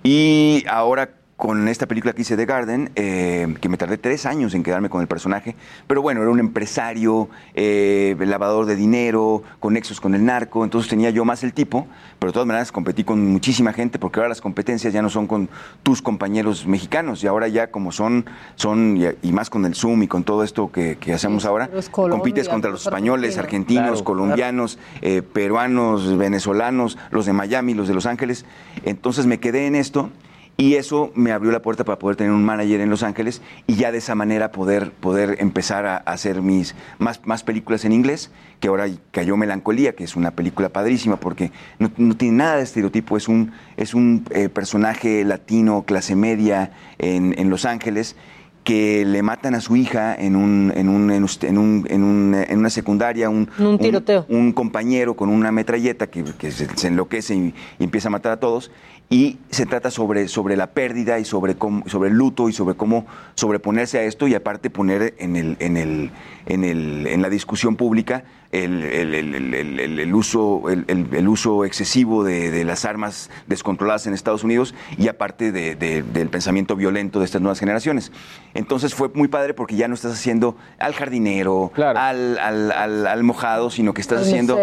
Y 0.04 0.64
ahora 0.70 1.16
con 1.44 1.68
esta 1.68 1.90
película 1.90 2.14
que 2.14 2.22
hice 2.22 2.38
The 2.38 2.46
Garden, 2.46 2.92
eh, 2.96 3.54
que 3.60 3.68
me 3.68 3.76
tardé 3.76 3.98
tres 3.98 4.26
años 4.26 4.54
en 4.54 4.64
quedarme 4.64 4.88
con 4.88 5.02
el 5.02 5.10
personaje, 5.10 5.58
pero 5.88 6.02
bueno, 6.02 6.22
era 6.22 6.32
un 6.32 6.40
empresario, 6.40 7.28
eh, 7.54 8.16
lavador 8.18 8.66
de 8.66 8.78
dinero, 8.78 9.44
con 9.60 9.74
nexos 9.74 10.00
con 10.00 10.16
el 10.16 10.24
narco, 10.24 10.64
entonces 10.64 10.90
tenía 10.90 11.10
yo 11.10 11.26
más 11.26 11.44
el 11.44 11.52
tipo, 11.52 11.86
pero 12.18 12.32
de 12.32 12.34
todas 12.34 12.48
maneras 12.48 12.72
competí 12.72 13.04
con 13.04 13.30
muchísima 13.30 13.74
gente 13.74 14.00
porque 14.00 14.22
ahora 14.22 14.30
las 14.30 14.40
competencias 14.40 14.94
ya 14.94 15.02
no 15.02 15.10
son 15.10 15.28
con 15.28 15.50
tus 15.84 16.02
compañeros 16.02 16.66
mexicanos 16.66 17.22
y 17.26 17.28
ahora 17.28 17.50
ya 17.50 17.72
como 17.72 17.92
son, 17.92 18.24
son 18.56 18.98
y, 19.22 19.32
más 19.34 19.50
con 19.50 19.66
el 19.66 19.76
Zoom 19.76 20.04
y 20.04 20.08
con 20.08 20.24
todo 20.24 20.46
esto 20.46 20.72
que, 20.72 20.98
que 20.98 21.12
hacemos 21.12 21.44
ahora, 21.44 21.70
compites 21.92 22.48
contra 22.48 22.72
los 22.72 22.86
españoles, 22.86 23.38
argentinos, 23.38 23.84
Claro, 23.84 24.04
colombianos, 24.06 24.80
eh, 25.02 25.22
peruanos, 25.22 26.18
venezolanos, 26.18 26.98
los 27.12 27.26
de 27.26 27.34
Miami, 27.34 27.74
los 27.74 27.90
de 27.90 27.96
Los 27.96 28.06
Ángeles. 28.06 28.46
Entonces 28.86 29.26
me 29.26 29.42
quedé 29.42 29.68
en 29.68 29.76
esto 29.76 30.10
y 30.56 30.76
eso 30.76 31.12
me 31.16 31.32
abrió 31.32 31.52
la 31.52 31.62
puerta 31.64 31.84
para 31.84 31.98
poder 31.98 32.16
tener 32.16 32.32
un 32.32 32.44
manager 32.46 32.80
en 32.82 32.90
Los 32.90 33.02
Ángeles 33.02 33.42
y 33.66 33.74
ya 33.76 33.92
de 33.92 33.98
esa 33.98 34.14
manera 34.14 34.52
poder, 34.52 34.92
poder 34.92 35.38
empezar 35.40 35.86
a, 35.88 35.98
hacer 35.98 36.42
mis 36.44 36.76
más, 37.00 37.22
más 37.26 37.44
películas 37.44 37.86
en 37.86 37.92
inglés, 37.92 38.30
que 38.60 38.68
ahora 38.68 38.86
cayó 39.12 39.36
Melancolía, 39.36 39.96
que 39.96 40.04
es 40.04 40.16
una 40.16 40.32
película 40.32 40.70
padrísima 40.70 41.16
porque 41.18 41.52
no, 41.80 41.92
no 41.98 42.16
tiene 42.16 42.38
nada 42.38 42.58
de 42.58 42.64
estereotipo, 42.64 43.18
es 43.18 43.28
un, 43.28 43.52
es 43.78 43.94
un 43.96 44.26
eh, 44.30 44.48
personaje 44.48 45.24
latino, 45.26 45.84
clase 45.88 46.16
media 46.16 46.72
en, 47.00 47.34
en 47.40 47.50
Los 47.50 47.66
Ángeles 47.66 48.16
que 48.64 49.04
le 49.04 49.22
matan 49.24 49.56
a 49.56 49.60
su 49.60 49.76
hija 49.76 50.16
en 50.16 50.38
un 50.38 50.72
en 50.74 50.88
un 50.88 51.12
en, 51.12 51.24
un- 51.58 51.86
en 51.90 52.04
un- 52.04 52.34
en 52.48 52.58
una 52.60 52.70
secundaria 52.70 53.30
un, 53.30 53.50
Un 53.60 53.78
tiroteo. 53.78 54.26
un 54.30 54.54
compañero 54.54 55.16
con 55.18 55.28
una 55.28 55.52
metralleta 55.52 56.08
que, 56.08 56.24
que 56.24 56.50
se, 56.50 56.70
se 56.78 56.88
enloquece 56.88 57.36
y, 57.36 57.54
y 57.78 57.84
empieza 57.84 58.08
a 58.08 58.12
matar 58.12 58.32
a 58.32 58.40
todos 58.40 58.72
y 59.14 59.38
se 59.52 59.68
trata 59.68 59.92
sobre, 59.92 60.28
sobre 60.28 60.58
la 60.58 60.72
pérdida 60.72 61.20
y 61.20 61.26
sobre 61.26 61.54
cómo, 61.56 61.88
sobre 61.88 62.10
el 62.10 62.16
luto 62.16 62.50
y 62.50 62.54
sobre 62.54 62.74
cómo 62.76 63.06
sobreponerse 63.36 64.00
a 64.00 64.04
esto 64.04 64.28
y 64.28 64.34
aparte 64.34 64.72
poner 64.72 65.14
en 65.20 65.36
el 65.36 65.56
en 65.60 65.78
el 65.78 66.10
en 66.48 66.64
el 66.64 67.06
en 67.06 67.22
la 67.22 67.30
discusión 67.30 67.76
pública 67.76 68.24
el, 68.52 68.84
el- 68.84 69.14
el- 69.16 69.34
el- 69.36 69.54
el- 69.56 69.80
el- 69.80 70.00
el 70.00 70.14
uso 70.16 70.70
el, 70.70 70.86
el- 70.88 71.08
el 71.14 71.28
uso 71.28 71.66
excesivo 71.66 72.24
de, 72.24 72.52
de 72.52 72.64
las 72.66 72.86
armas 72.86 73.30
descontroladas 73.48 74.06
en 74.08 74.14
Estados 74.14 74.44
Unidos 74.44 74.74
y 74.98 75.08
aparte 75.08 75.52
de- 75.52 75.76
de- 75.76 76.04
del 76.04 76.30
pensamiento 76.30 76.76
violento 76.76 77.20
de 77.20 77.26
estas 77.26 77.42
nuevas 77.42 77.60
generaciones. 77.60 78.12
Entonces 78.54 78.94
fue 78.94 79.10
muy 79.14 79.28
padre 79.28 79.54
porque 79.56 79.76
ya 79.76 79.88
no 79.88 79.94
estás 79.96 80.14
haciendo 80.14 80.56
al 80.80 80.94
jardinero, 80.94 81.72
al, 82.00 82.38
al- 82.40 82.72
al- 82.72 83.08
al 83.08 83.24
mojado, 83.24 83.70
sino 83.72 83.94
que 83.94 84.02
estás 84.02 84.22
haciendo 84.22 84.56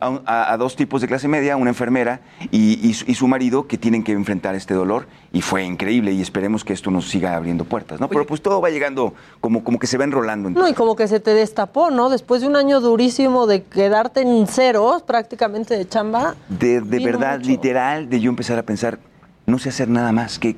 a, 0.00 0.08
un- 0.10 0.22
a- 0.26 0.52
a 0.52 0.56
dos 0.58 0.76
tipos 0.76 1.00
de 1.00 1.08
clase 1.08 1.28
media, 1.28 1.56
una 1.56 1.70
enfermera 1.70 2.20
y, 2.50 2.78
y 2.86 2.92
su- 2.94 3.04
y 3.10 3.14
su 3.14 3.28
marido 3.28 3.66
que 3.66 3.78
tienen 3.98 4.04
que 4.04 4.12
enfrentar 4.12 4.54
este 4.54 4.74
dolor 4.74 5.06
y 5.32 5.42
fue 5.42 5.64
increíble 5.64 6.12
y 6.12 6.20
esperemos 6.20 6.64
que 6.64 6.72
esto 6.72 6.90
nos 6.90 7.08
siga 7.08 7.36
abriendo 7.36 7.64
puertas, 7.64 8.00
¿no? 8.00 8.08
Pero 8.08 8.26
pues 8.26 8.40
todo 8.40 8.60
va 8.60 8.70
llegando 8.70 9.14
como, 9.40 9.64
como 9.64 9.78
que 9.78 9.86
se 9.86 9.98
va 9.98 10.04
enrolando. 10.04 10.50
No, 10.50 10.68
y 10.68 10.74
como 10.74 10.96
que 10.96 11.08
se 11.08 11.20
te 11.20 11.32
destapó, 11.34 11.90
¿no? 11.90 12.08
Después 12.08 12.40
de 12.42 12.48
un 12.48 12.56
año 12.56 12.80
durísimo 12.80 13.46
de 13.46 13.64
quedarte 13.64 14.20
en 14.20 14.46
ceros 14.46 15.02
prácticamente 15.02 15.76
de 15.76 15.88
chamba. 15.88 16.34
de, 16.48 16.80
de 16.80 17.04
verdad, 17.04 17.38
mucho. 17.38 17.50
literal, 17.50 18.08
de 18.08 18.20
yo 18.20 18.30
empezar 18.30 18.58
a 18.58 18.62
pensar, 18.62 18.98
no 19.46 19.58
sé 19.58 19.70
hacer 19.70 19.88
nada 19.88 20.12
más, 20.12 20.38
que, 20.38 20.56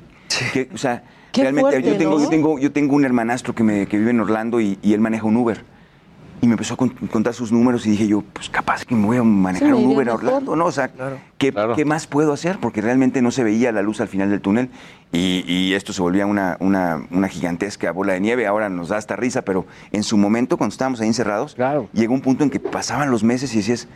que, 0.53 0.69
o 0.73 0.77
sea, 0.77 1.03
Qué 1.31 1.43
realmente 1.43 1.71
fuerte, 1.71 1.89
yo, 1.89 1.97
tengo, 1.97 2.17
¿no? 2.17 2.23
yo, 2.23 2.29
tengo, 2.29 2.59
yo 2.59 2.71
tengo 2.71 2.95
un 2.95 3.05
hermanastro 3.05 3.55
que, 3.55 3.63
me, 3.63 3.87
que 3.87 3.97
vive 3.97 4.11
en 4.11 4.19
Orlando 4.19 4.59
y, 4.59 4.77
y 4.81 4.93
él 4.93 4.99
maneja 4.99 5.25
un 5.25 5.37
Uber. 5.37 5.63
Y 6.43 6.47
me 6.47 6.53
empezó 6.53 6.73
a 6.73 6.77
con- 6.77 6.89
contar 6.89 7.35
sus 7.35 7.51
números 7.51 7.85
y 7.85 7.91
dije 7.91 8.07
yo, 8.07 8.23
pues 8.33 8.49
capaz 8.49 8.83
que 8.83 8.95
me 8.95 9.05
voy 9.05 9.17
a 9.17 9.23
manejar 9.23 9.69
me 9.69 9.75
un 9.75 9.95
Uber 9.95 10.09
a. 10.09 10.15
Orlando, 10.15 10.55
¿no? 10.55 10.65
O 10.65 10.71
sea, 10.71 10.91
¿qué, 11.37 11.53
qué 11.75 11.85
más 11.85 12.07
puedo 12.07 12.33
hacer? 12.33 12.57
Porque 12.59 12.81
realmente 12.81 13.21
no 13.21 13.29
se 13.29 13.43
veía 13.43 13.71
la 13.71 13.83
luz 13.83 14.01
al 14.01 14.07
final 14.07 14.31
del 14.31 14.41
túnel 14.41 14.69
y, 15.11 15.43
y 15.47 15.73
esto 15.75 15.93
se 15.93 16.01
volvía 16.01 16.25
una, 16.25 16.57
una, 16.59 17.05
una 17.11 17.27
gigantesca 17.27 17.91
bola 17.91 18.13
de 18.13 18.21
nieve. 18.21 18.47
Ahora 18.47 18.69
nos 18.69 18.89
da 18.89 18.97
hasta 18.97 19.15
risa, 19.15 19.43
pero 19.43 19.67
en 19.91 20.01
su 20.01 20.17
momento, 20.17 20.57
cuando 20.57 20.71
estábamos 20.73 20.99
ahí 21.01 21.07
encerrados, 21.07 21.55
llegó 21.93 22.13
un 22.15 22.21
punto 22.21 22.43
en 22.43 22.49
que 22.49 22.59
pasaban 22.59 23.11
los 23.11 23.23
meses 23.23 23.53
y 23.53 23.57
decías, 23.57 23.87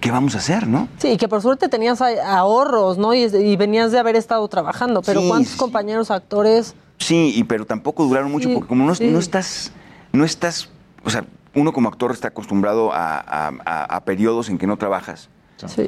¿qué 0.00 0.10
vamos 0.10 0.34
a 0.34 0.38
hacer, 0.38 0.66
no? 0.66 0.88
Sí, 0.98 1.16
que 1.16 1.28
por 1.28 1.42
suerte 1.42 1.68
tenías 1.68 2.00
ahorros, 2.02 2.98
¿no? 2.98 3.14
Y, 3.14 3.22
y 3.24 3.56
venías 3.56 3.92
de 3.92 4.00
haber 4.00 4.16
estado 4.16 4.48
trabajando. 4.48 5.00
Pero 5.02 5.20
Sí, 5.20 5.28
¿cuántos 5.28 5.48
sí, 5.50 5.52
sí. 5.54 5.58
compañeros 5.60 6.10
actores? 6.10 6.74
Sí, 6.98 7.32
y, 7.36 7.44
pero 7.44 7.64
tampoco 7.66 8.04
duraron 8.04 8.32
mucho 8.32 8.48
Sí, 8.48 8.54
porque 8.54 8.68
como 8.68 8.84
no, 8.84 8.96
sí. 8.96 9.06
no 9.06 9.20
estás, 9.20 9.70
no 10.12 10.24
estás, 10.24 10.68
o 11.04 11.10
sea, 11.10 11.24
uno 11.54 11.72
como 11.72 11.88
actor 11.88 12.12
está 12.12 12.28
acostumbrado 12.28 12.92
a, 12.92 13.18
a- 13.18 13.52
a- 13.64 13.84
a 13.96 14.04
periodos 14.04 14.48
en 14.48 14.58
que 14.58 14.66
no 14.66 14.76
trabajas. 14.76 15.28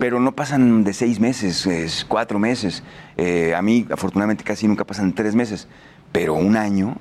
Pero 0.00 0.18
no 0.18 0.32
pasan 0.34 0.82
de 0.82 0.92
seis 0.92 1.20
meses, 1.20 1.64
es 1.66 2.04
cuatro 2.04 2.38
meses. 2.40 2.82
Eh, 3.16 3.54
a 3.54 3.62
mí, 3.62 3.86
afortunadamente, 3.90 4.42
casi 4.42 4.66
nunca 4.66 4.84
pasan 4.84 5.12
tres 5.14 5.34
meses. 5.36 5.68
Pero 6.10 6.34
un 6.34 6.56
año, 6.56 6.96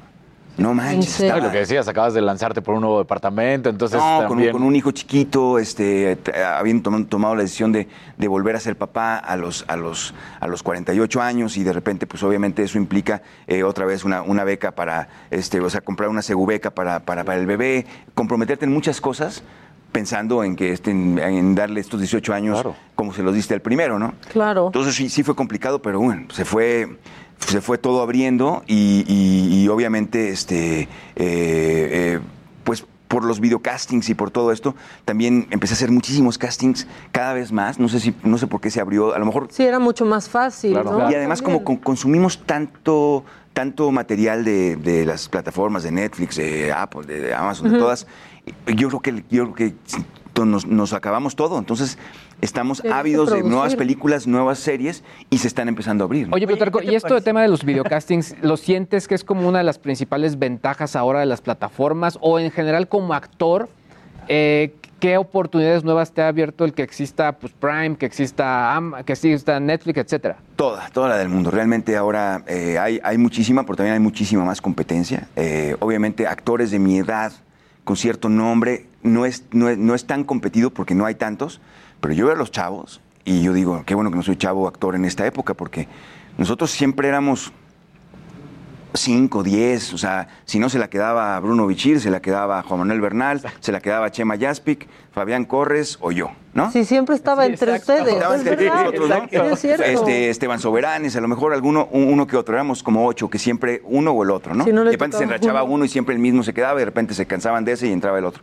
no 0.59 0.73
manches. 0.73 1.19
Estaba- 1.19 1.39
lo 1.41 1.51
que 1.51 1.59
decías, 1.59 1.87
acabas 1.87 2.13
de 2.13 2.21
lanzarte 2.21 2.61
por 2.61 2.75
un 2.75 2.81
nuevo 2.81 2.99
departamento, 2.99 3.69
entonces 3.69 3.97
no, 3.99 4.03
con 4.17 4.23
un, 4.23 4.27
también... 4.29 4.51
con 4.51 4.63
un 4.63 4.75
hijo 4.75 4.91
chiquito, 4.91 5.57
este, 5.59 6.17
habiendo 6.57 6.89
tom- 6.89 7.05
tomado 7.05 7.35
la 7.35 7.41
decisión 7.43 7.71
de, 7.71 7.87
de 8.17 8.27
volver 8.27 8.55
a 8.55 8.59
ser 8.59 8.77
papá 8.77 9.17
a 9.17 9.35
los, 9.37 9.65
a, 9.67 9.75
los, 9.75 10.13
a 10.39 10.47
los 10.47 10.61
48 10.63 11.21
años 11.21 11.57
y 11.57 11.63
de 11.63 11.73
repente, 11.73 12.05
pues 12.07 12.21
obviamente 12.23 12.63
eso 12.63 12.77
implica 12.77 13.21
eh, 13.47 13.63
otra 13.63 13.85
vez 13.85 14.03
una, 14.03 14.21
una 14.21 14.43
beca 14.43 14.71
para, 14.71 15.09
este, 15.31 15.59
o 15.59 15.69
sea, 15.69 15.81
comprar 15.81 16.09
una 16.09 16.21
segubeca 16.21 16.69
para, 16.71 16.99
para, 17.01 17.23
para 17.23 17.39
el 17.39 17.45
bebé, 17.45 17.85
comprometerte 18.13 18.65
en 18.65 18.73
muchas 18.73 19.01
cosas 19.01 19.43
pensando 19.91 20.43
en 20.43 20.55
que 20.55 20.71
este, 20.71 20.91
en, 20.91 21.17
en 21.17 21.55
darle 21.55 21.79
estos 21.81 21.99
18 21.99 22.31
años 22.31 22.63
como 22.93 23.11
se 23.11 23.23
los 23.23 23.33
diste 23.33 23.55
al 23.55 23.61
primero, 23.61 23.97
¿no? 23.97 24.13
Claro. 24.31 24.67
Entonces 24.67 24.93
sí, 24.93 25.09
sí 25.09 25.23
fue 25.23 25.35
complicado, 25.35 25.81
pero 25.81 25.99
bueno, 25.99 26.27
se 26.31 26.45
fue, 26.45 26.97
se 27.47 27.61
fue 27.61 27.77
todo 27.77 28.01
abriendo 28.01 28.63
y, 28.67 29.03
y- 29.07 29.63
y 29.63 29.67
obviamente, 29.69 30.29
este, 30.29 30.81
eh, 30.81 30.87
eh, 31.15 32.19
pues 32.63 32.85
por 33.07 33.23
los 33.25 33.39
videocastings 33.39 34.07
y 34.09 34.13
por 34.13 34.29
todo 34.29 34.51
esto, 34.51 34.75
también 35.05 35.47
empecé 35.49 35.73
a 35.73 35.77
hacer 35.77 35.89
muchísimos 35.89 36.37
castings 36.37 36.85
cada 37.11 37.33
vez 37.33 37.51
más. 37.51 37.79
No 37.79 37.89
sé 37.89 37.99
si, 37.99 38.13
no 38.23 38.37
sé 38.37 38.45
por 38.45 38.61
qué 38.61 38.69
se 38.69 38.79
abrió, 38.79 39.15
a 39.15 39.19
lo 39.19 39.25
mejor 39.25 39.47
Sí, 39.49 39.63
era 39.63 39.79
mucho 39.79 40.05
más 40.05 40.29
fácil, 40.29 40.73
¿no? 40.83 41.09
y 41.09 41.15
además, 41.15 41.41
como 41.41 41.63
con- 41.63 41.77
consumimos 41.77 42.45
tanto, 42.45 43.23
tanto 43.53 43.89
material 43.91 44.45
de, 44.45 44.75
de 44.75 45.05
las 45.05 45.27
plataformas 45.27 45.81
de 45.83 45.91
Netflix, 45.91 46.35
de 46.35 46.71
Apple, 46.71 47.07
de, 47.07 47.19
de 47.21 47.33
Amazon, 47.33 47.71
de 47.71 47.79
todas, 47.79 48.05
yo 48.75 48.89
creo 48.89 48.99
que, 48.99 49.23
yo 49.31 49.51
creo 49.53 49.55
que 50.35 50.45
nos, 50.45 50.67
nos 50.67 50.93
acabamos 50.93 51.35
todo. 51.35 51.57
Entonces, 51.57 51.97
estamos 52.41 52.83
ávidos 52.91 53.31
de 53.31 53.43
nuevas 53.43 53.75
películas, 53.75 54.27
nuevas 54.27 54.59
series 54.59 55.03
y 55.29 55.39
se 55.39 55.47
están 55.47 55.67
empezando 55.67 56.03
a 56.03 56.05
abrir. 56.05 56.27
¿no? 56.27 56.35
Oye, 56.35 56.47
Plutarco, 56.47 56.81
y 56.81 56.95
esto 56.95 57.13
de 57.15 57.21
tema 57.21 57.41
de 57.41 57.47
los 57.47 57.63
videocastings, 57.65 58.35
¿lo 58.41 58.57
sientes 58.57 59.07
que 59.07 59.15
es 59.15 59.23
como 59.23 59.47
una 59.47 59.59
de 59.59 59.63
las 59.63 59.79
principales 59.79 60.39
ventajas 60.39 60.95
ahora 60.95 61.19
de 61.19 61.25
las 61.25 61.41
plataformas 61.41 62.17
o 62.21 62.39
en 62.39 62.51
general 62.51 62.87
como 62.87 63.13
actor? 63.13 63.69
eh, 64.27 64.73
¿Qué 64.99 65.17
oportunidades 65.17 65.85
nuevas 65.85 66.11
te 66.11 66.21
ha 66.21 66.27
abierto 66.27 66.65
el 66.65 66.73
que 66.73 66.83
exista 66.83 67.31
pues, 67.31 67.53
Prime, 67.53 67.95
que 67.95 68.05
exista, 68.05 68.75
Am- 68.75 69.01
que 69.05 69.13
exista 69.13 69.57
Netflix, 69.57 69.97
etcétera? 69.97 70.35
Toda, 70.57 70.89
toda 70.89 71.07
la 71.07 71.17
del 71.17 71.29
mundo. 71.29 71.51
Realmente 71.51 71.95
ahora 71.95 72.43
eh, 72.47 72.77
hay, 72.77 72.99
hay 73.01 73.17
muchísima, 73.17 73.63
pero 73.63 73.77
también 73.77 73.93
hay 73.93 74.01
muchísima 74.01 74.43
más 74.43 74.59
competencia. 74.59 75.29
Eh, 75.37 75.77
obviamente 75.79 76.27
actores 76.27 76.69
de 76.69 76.79
mi 76.79 76.97
edad, 76.97 77.31
con 77.85 77.95
cierto 77.95 78.27
nombre, 78.27 78.87
no 79.01 79.25
es, 79.25 79.45
no, 79.51 79.69
es, 79.69 79.77
no 79.77 79.95
es 79.95 80.05
tan 80.05 80.25
competido 80.25 80.69
porque 80.71 80.95
no 80.95 81.05
hay 81.05 81.15
tantos, 81.15 81.61
pero 82.01 82.13
yo 82.13 82.25
veo 82.25 82.35
a 82.35 82.37
los 82.37 82.51
chavos 82.51 83.01
y 83.25 83.41
yo 83.43 83.53
digo, 83.53 83.83
qué 83.85 83.95
bueno 83.95 84.09
que 84.11 84.17
no 84.17 84.23
soy 84.23 84.37
chavo 84.37 84.67
actor 84.67 84.95
en 84.95 85.05
esta 85.05 85.25
época, 85.25 85.53
porque 85.53 85.87
nosotros 86.37 86.71
siempre 86.71 87.07
éramos 87.07 87.51
5, 88.95 89.43
10, 89.43 89.93
o 89.93 89.97
sea, 89.99 90.27
si 90.45 90.57
no 90.57 90.67
se 90.67 90.79
la 90.79 90.89
quedaba 90.89 91.39
Bruno 91.39 91.67
Bichir, 91.67 92.01
se 92.01 92.09
la 92.09 92.21
quedaba 92.21 92.63
Juan 92.63 92.79
Manuel 92.79 93.01
Bernal, 93.01 93.39
se 93.59 93.71
la 93.71 93.81
quedaba 93.81 94.09
Chema 94.11 94.35
Jaspic, 94.35 94.87
Fabián 95.11 95.45
Corres 95.45 95.99
o 96.01 96.11
yo, 96.11 96.31
¿no? 96.55 96.71
Sí, 96.71 96.83
siempre 96.85 97.15
estaba 97.15 97.45
entre 97.45 97.73
ustedes. 97.73 98.15
Entre 98.19 98.55
verdad. 98.55 98.85
nosotros, 98.85 99.09
¿no? 99.09 99.15
Sí, 99.29 99.35
es 99.51 99.59
cierto. 99.59 99.83
Este, 99.83 100.29
Esteban 100.31 100.59
Soberanes, 100.59 101.15
a 101.15 101.21
lo 101.21 101.27
mejor 101.27 101.53
alguno, 101.53 101.87
un- 101.91 102.05
uno 102.11 102.25
que 102.25 102.35
otro, 102.35 102.55
éramos 102.55 102.81
como 102.81 103.05
ocho, 103.05 103.29
que 103.29 103.37
siempre 103.37 103.83
uno 103.85 104.09
o 104.11 104.23
el 104.23 104.31
otro, 104.31 104.55
¿no? 104.55 104.63
Si 104.63 104.73
no 104.73 104.83
de 104.83 104.89
repente 104.91 105.17
se 105.17 105.23
enrachaba 105.23 105.61
uno. 105.61 105.75
uno 105.75 105.85
y 105.85 105.89
siempre 105.89 106.15
el 106.15 106.19
mismo 106.19 106.41
se 106.41 106.55
quedaba, 106.55 106.79
y 106.79 106.81
de 106.81 106.85
repente 106.85 107.13
se 107.13 107.27
cansaban 107.27 107.63
de 107.65 107.73
ese 107.73 107.85
y 107.87 107.91
entraba 107.91 108.17
el 108.17 108.25
otro. 108.25 108.41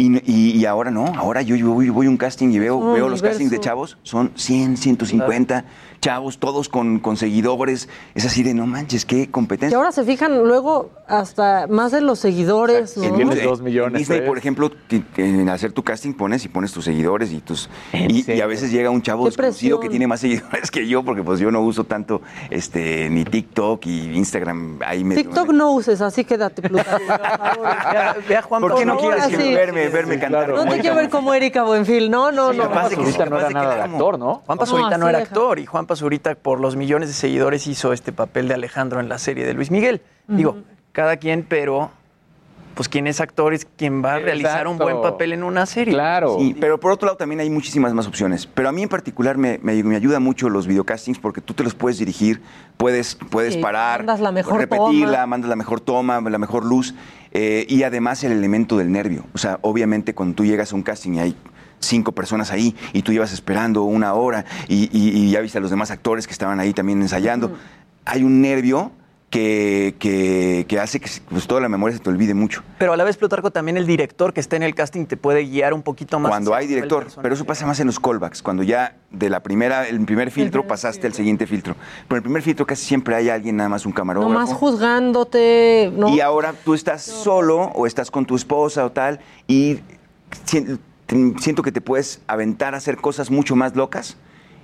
Y, 0.00 0.16
y- 0.30 0.56
y 0.58 0.64
ahora 0.66 0.90
no, 0.90 1.06
ahora 1.16 1.42
yo, 1.42 1.56
yo 1.56 1.70
voy, 1.72 1.88
voy 1.90 2.06
a 2.06 2.10
un 2.10 2.16
casting 2.16 2.48
y 2.50 2.58
veo, 2.58 2.76
Un 2.76 2.94
veo 2.94 3.08
los 3.08 3.20
castings 3.30 3.50
de 3.50 3.60
chavos, 3.60 3.98
son 4.02 4.32
100, 4.34 4.76
150 4.78 5.64
chavos, 6.00 6.38
todos 6.38 6.68
con, 6.68 6.98
con 6.98 7.16
seguidores. 7.16 7.88
Es 8.14 8.24
así 8.24 8.42
de 8.42 8.54
no 8.54 8.66
manches, 8.66 9.04
qué 9.04 9.22
Y 9.22 9.26
competencia. 9.26 9.76
ahora 9.76 9.92
se 9.92 10.04
fijan 10.04 10.38
luego 10.46 10.90
hasta 11.06 11.66
más 11.68 11.92
de 11.92 12.00
los 12.00 12.18
seguidores, 12.18 12.96
¿no? 12.96 13.04
En 13.04 13.20
en 13.20 13.92
Disney, 13.92 14.20
por 14.22 14.38
ejemplo, 14.38 14.70
en 15.16 15.48
hacer 15.48 15.72
tu 15.72 15.82
casting 15.82 16.12
pones 16.14 16.44
y 16.44 16.48
pones 16.48 16.72
tus 16.72 16.84
seguidores 16.84 17.32
y 17.32 17.40
tus 17.40 17.68
y, 17.92 18.30
y 18.32 18.40
a 18.40 18.46
veces 18.46 18.70
llega 18.70 18.90
un 18.90 19.02
chavo 19.02 19.26
desconocido 19.26 19.80
que 19.80 19.88
tiene 19.88 20.06
más 20.06 20.20
seguidores 20.20 20.70
que 20.70 20.86
yo 20.86 21.02
porque 21.04 21.22
pues 21.22 21.40
yo 21.40 21.50
no 21.50 21.60
uso 21.62 21.84
tanto 21.84 22.22
este 22.50 23.08
ni 23.10 23.24
TikTok 23.24 23.84
y 23.86 24.16
Instagram 24.16 24.78
ahí 24.84 25.02
me 25.04 25.14
TikTok 25.16 25.48
no 25.52 25.72
uses, 25.72 26.00
así 26.00 26.24
quédate, 26.24 26.62
Plutarco. 26.62 27.04
Ve 28.28 28.36
a 28.36 28.42
Juan 28.42 28.60
¿Por 28.62 28.74
qué 28.76 28.84
no 28.84 28.96
Por 28.96 29.02
quieres 29.14 29.24
así. 29.24 29.54
verme, 29.54 29.88
verme 29.88 30.18
cantar? 30.18 30.48
No 30.50 30.64
te 30.66 30.80
quiero 30.80 30.96
ver 30.96 31.08
como 31.10 31.34
Erika 31.34 31.62
Buenfil, 31.64 32.10
no, 32.10 32.30
no, 32.32 32.52
no. 32.52 32.62
Capaz 32.64 32.88
de 32.90 32.96
que- 32.96 33.00
Ahorita 33.02 33.26
no 33.26 33.38
era 33.38 33.50
nada 33.50 33.74
de 33.76 33.82
sí, 33.84 33.90
actor, 33.92 34.18
¿no? 34.18 34.42
Juan 34.46 34.56
No, 34.56 34.60
Pazurita 34.60 34.98
no 34.98 35.08
era 35.08 35.18
deja. 35.18 35.28
actor 35.30 35.58
y 35.58 35.66
Juan 35.66 35.86
Papas 35.90 36.02
ahorita 36.02 36.36
por 36.36 36.60
los 36.60 36.76
millones 36.76 37.08
de 37.08 37.14
seguidores 37.16 37.66
hizo 37.66 37.92
este 37.92 38.12
papel 38.12 38.46
de 38.46 38.54
Alejandro 38.54 39.00
en 39.00 39.08
la 39.08 39.18
serie 39.18 39.44
de 39.44 39.54
Luis 39.54 39.72
Miguel. 39.72 40.00
Digo, 40.28 40.58
cada 40.92 41.16
quien, 41.16 41.42
pero 41.42 41.90
pues 42.76 42.88
quien 42.88 43.08
es 43.08 43.20
actor 43.20 43.54
es 43.54 43.66
quien 43.76 44.00
va 44.00 44.14
a 44.14 44.18
realizar 44.20 44.68
un 44.68 44.78
buen 44.78 45.02
papel 45.02 45.32
en 45.32 45.42
una 45.42 45.66
serie. 45.66 45.92
Claro. 45.92 46.36
Sí, 46.38 46.54
pero 46.60 46.78
por 46.78 46.92
otro 46.92 47.06
lado 47.06 47.16
también 47.18 47.40
hay 47.40 47.50
muchísimas 47.50 47.92
más 47.92 48.06
opciones. 48.06 48.46
Pero 48.46 48.68
a 48.68 48.72
mí 48.72 48.84
en 48.84 48.88
particular 48.88 49.36
me, 49.36 49.58
me, 49.64 49.82
me 49.82 49.96
ayuda 49.96 50.20
mucho 50.20 50.48
los 50.48 50.68
videocastings 50.68 51.18
porque 51.18 51.40
tú 51.40 51.54
te 51.54 51.64
los 51.64 51.74
puedes 51.74 51.98
dirigir, 51.98 52.40
puedes, 52.76 53.16
puedes 53.28 53.54
Sí, 53.54 53.60
parar, 53.60 53.98
mandas 53.98 54.20
la 54.20 54.30
mejor 54.30 54.60
repetirla, 54.60 55.10
toma. 55.22 55.26
mandas 55.26 55.48
la 55.50 55.56
mejor 55.56 55.80
toma, 55.80 56.20
la 56.20 56.38
mejor 56.38 56.64
luz 56.64 56.94
eh, 57.32 57.66
y 57.68 57.82
además 57.82 58.22
el 58.22 58.30
elemento 58.30 58.78
del 58.78 58.92
nervio. 58.92 59.24
O 59.34 59.38
sea, 59.38 59.58
obviamente 59.62 60.14
cuando 60.14 60.36
tú 60.36 60.44
llegas 60.44 60.72
a 60.72 60.76
un 60.76 60.84
casting 60.84 61.14
y 61.14 61.18
hay 61.18 61.36
cinco 61.80 62.12
personas 62.12 62.50
ahí 62.52 62.76
y 62.92 63.02
tú 63.02 63.12
llevas 63.12 63.32
esperando 63.32 63.82
una 63.84 64.14
hora 64.14 64.44
y, 64.68 64.84
y- 64.96 65.16
y 65.26 65.30
ya 65.30 65.40
viste 65.40 65.58
a 65.58 65.60
los 65.60 65.70
demás 65.70 65.90
actores 65.90 66.26
que 66.26 66.32
estaban 66.32 66.60
ahí 66.60 66.72
también 66.72 67.00
ensayando, 67.02 67.52
hay 68.04 68.22
un 68.22 68.40
nervio 68.40 68.92
que, 69.30 69.94
que, 70.00 70.66
que 70.68 70.80
hace 70.80 70.98
que 70.98 71.08
pues, 71.28 71.46
toda 71.46 71.60
la 71.60 71.68
memoria 71.68 71.96
se 71.96 72.02
te 72.02 72.10
olvide 72.10 72.34
mucho. 72.34 72.64
Pero 72.78 72.92
a 72.92 72.96
la 72.96 73.04
vez, 73.04 73.16
Plutarco, 73.16 73.52
también 73.52 73.76
el 73.76 73.86
director 73.86 74.32
que 74.34 74.40
está 74.40 74.56
en 74.56 74.64
el 74.64 74.74
casting 74.74 75.06
te 75.06 75.16
puede 75.16 75.44
guiar 75.44 75.72
un 75.72 75.82
poquito 75.82 76.18
más. 76.18 76.30
Cuando 76.30 76.52
hay 76.52 76.66
director, 76.66 77.06
pero 77.22 77.34
eso 77.36 77.44
pasa 77.44 77.64
más 77.64 77.78
en 77.78 77.86
los 77.86 78.00
callbacks, 78.00 78.42
cuando 78.42 78.64
ya 78.64 78.96
de 79.12 79.30
la 79.30 79.40
primera, 79.40 79.86
el 79.86 80.04
primer 80.04 80.32
filtro 80.32 80.66
pasaste 80.66 81.06
al 81.06 81.14
siguiente 81.14 81.46
filtro. 81.46 81.76
Pero 82.08 82.16
en 82.16 82.16
el 82.16 82.22
primer 82.24 82.42
filtro 82.42 82.66
casi 82.66 82.84
siempre 82.84 83.14
hay 83.14 83.28
alguien, 83.28 83.54
nada 83.56 83.68
más 83.68 83.86
un 83.86 83.92
camarógrafo. 83.92 84.32
Nomás 84.34 84.52
juzgándote. 84.52 85.92
¿no? 85.96 86.08
Y 86.08 86.20
ahora 86.20 86.52
tú 86.64 86.74
estás 86.74 87.02
solo 87.02 87.70
o 87.76 87.86
estás 87.86 88.10
con 88.10 88.26
tu 88.26 88.34
esposa 88.34 88.84
o 88.84 88.90
tal 88.90 89.20
y 89.46 89.78
te- 91.10 91.34
siento 91.40 91.62
que 91.62 91.72
te 91.72 91.80
puedes 91.80 92.20
aventar 92.26 92.74
a 92.74 92.78
hacer 92.78 92.96
cosas 92.96 93.30
mucho 93.30 93.56
más 93.56 93.74
locas 93.76 94.16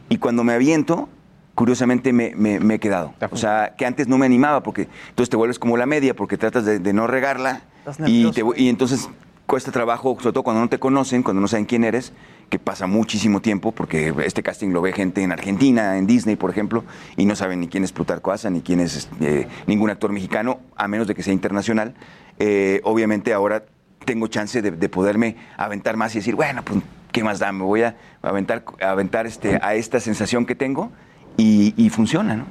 y 0.09 0.19
cuando 0.19 0.45
me 0.45 0.53
aviento, 0.53 1.09
curiosamente 1.55 2.13
me, 2.13 2.35
me- 2.37 2.61
me 2.61 2.75
he 2.75 2.79
quedado. 2.79 3.15
O 3.35 3.37
sea, 3.37 3.75
que 3.77 3.85
antes 3.87 4.07
no 4.09 4.17
me 4.19 4.27
animaba 4.27 4.63
porque 4.63 4.89
entonces 5.09 5.31
te 5.31 5.37
vuelves 5.37 5.59
como 5.59 5.77
la 5.77 5.87
media 5.87 6.15
porque 6.15 6.37
tratas 6.39 6.65
de, 6.65 6.79
de 6.79 6.93
no 6.93 7.07
regarla 7.07 7.63
y, 8.09 8.23
te- 8.33 8.43
y 8.57 8.69
entonces 8.69 9.09
cuesta 9.47 9.71
trabajo, 9.73 10.17
sobre 10.21 10.33
todo 10.33 10.43
cuando 10.43 10.61
no 10.63 10.69
te 10.69 10.79
conocen, 10.79 11.23
cuando 11.23 11.41
no 11.41 11.47
saben 11.49 11.67
quién 11.67 11.85
eres, 11.85 12.13
que 12.51 12.59
pasa 12.59 12.87
muchísimo 12.89 13.41
tiempo, 13.41 13.71
porque 13.73 14.13
este 14.25 14.43
casting 14.43 14.71
lo 14.71 14.81
ve 14.83 14.93
gente 14.93 15.23
en 15.23 15.31
Argentina, 15.33 15.97
en 15.99 16.07
Disney, 16.07 16.35
por 16.37 16.51
ejemplo, 16.51 16.85
y 17.17 17.27
no 17.27 17.37
saben 17.37 17.61
ni 17.61 17.69
quién 17.69 17.85
es 17.85 17.93
Plutarco 17.93 18.33
Asa, 18.33 18.51
ni 18.51 18.61
quién 18.61 18.81
es 18.81 19.09
eh, 19.21 19.47
ningún 19.69 19.91
actor 19.91 20.11
mexicano, 20.13 20.59
a 20.77 20.89
menos 20.89 21.07
de 21.07 21.15
que 21.15 21.23
sea 21.23 21.33
internacional. 21.33 21.95
Eh, 22.41 22.81
obviamente 22.85 23.33
ahora 23.33 23.65
tengo 24.07 24.27
chance 24.29 24.63
de, 24.63 24.71
de 24.71 24.89
poderme 24.89 25.37
aventar 25.59 25.99
más 25.99 26.15
y 26.15 26.21
decir, 26.21 26.35
bueno, 26.35 26.63
pues, 26.65 26.81
¿qué 27.13 27.23
más 27.23 27.39
da? 27.39 27.53
Me 27.53 27.65
voy 27.65 27.83
a 27.83 27.95
aventar, 28.23 28.65
a 28.81 28.91
aventar 28.91 29.27
este, 29.27 29.59
a 29.61 29.75
esta 29.75 30.01
sensación 30.01 30.47
que 30.47 30.55
tengo 30.55 30.91
y, 31.37 31.75
y 31.77 31.91
funciona, 31.91 32.37
¿no? 32.37 32.47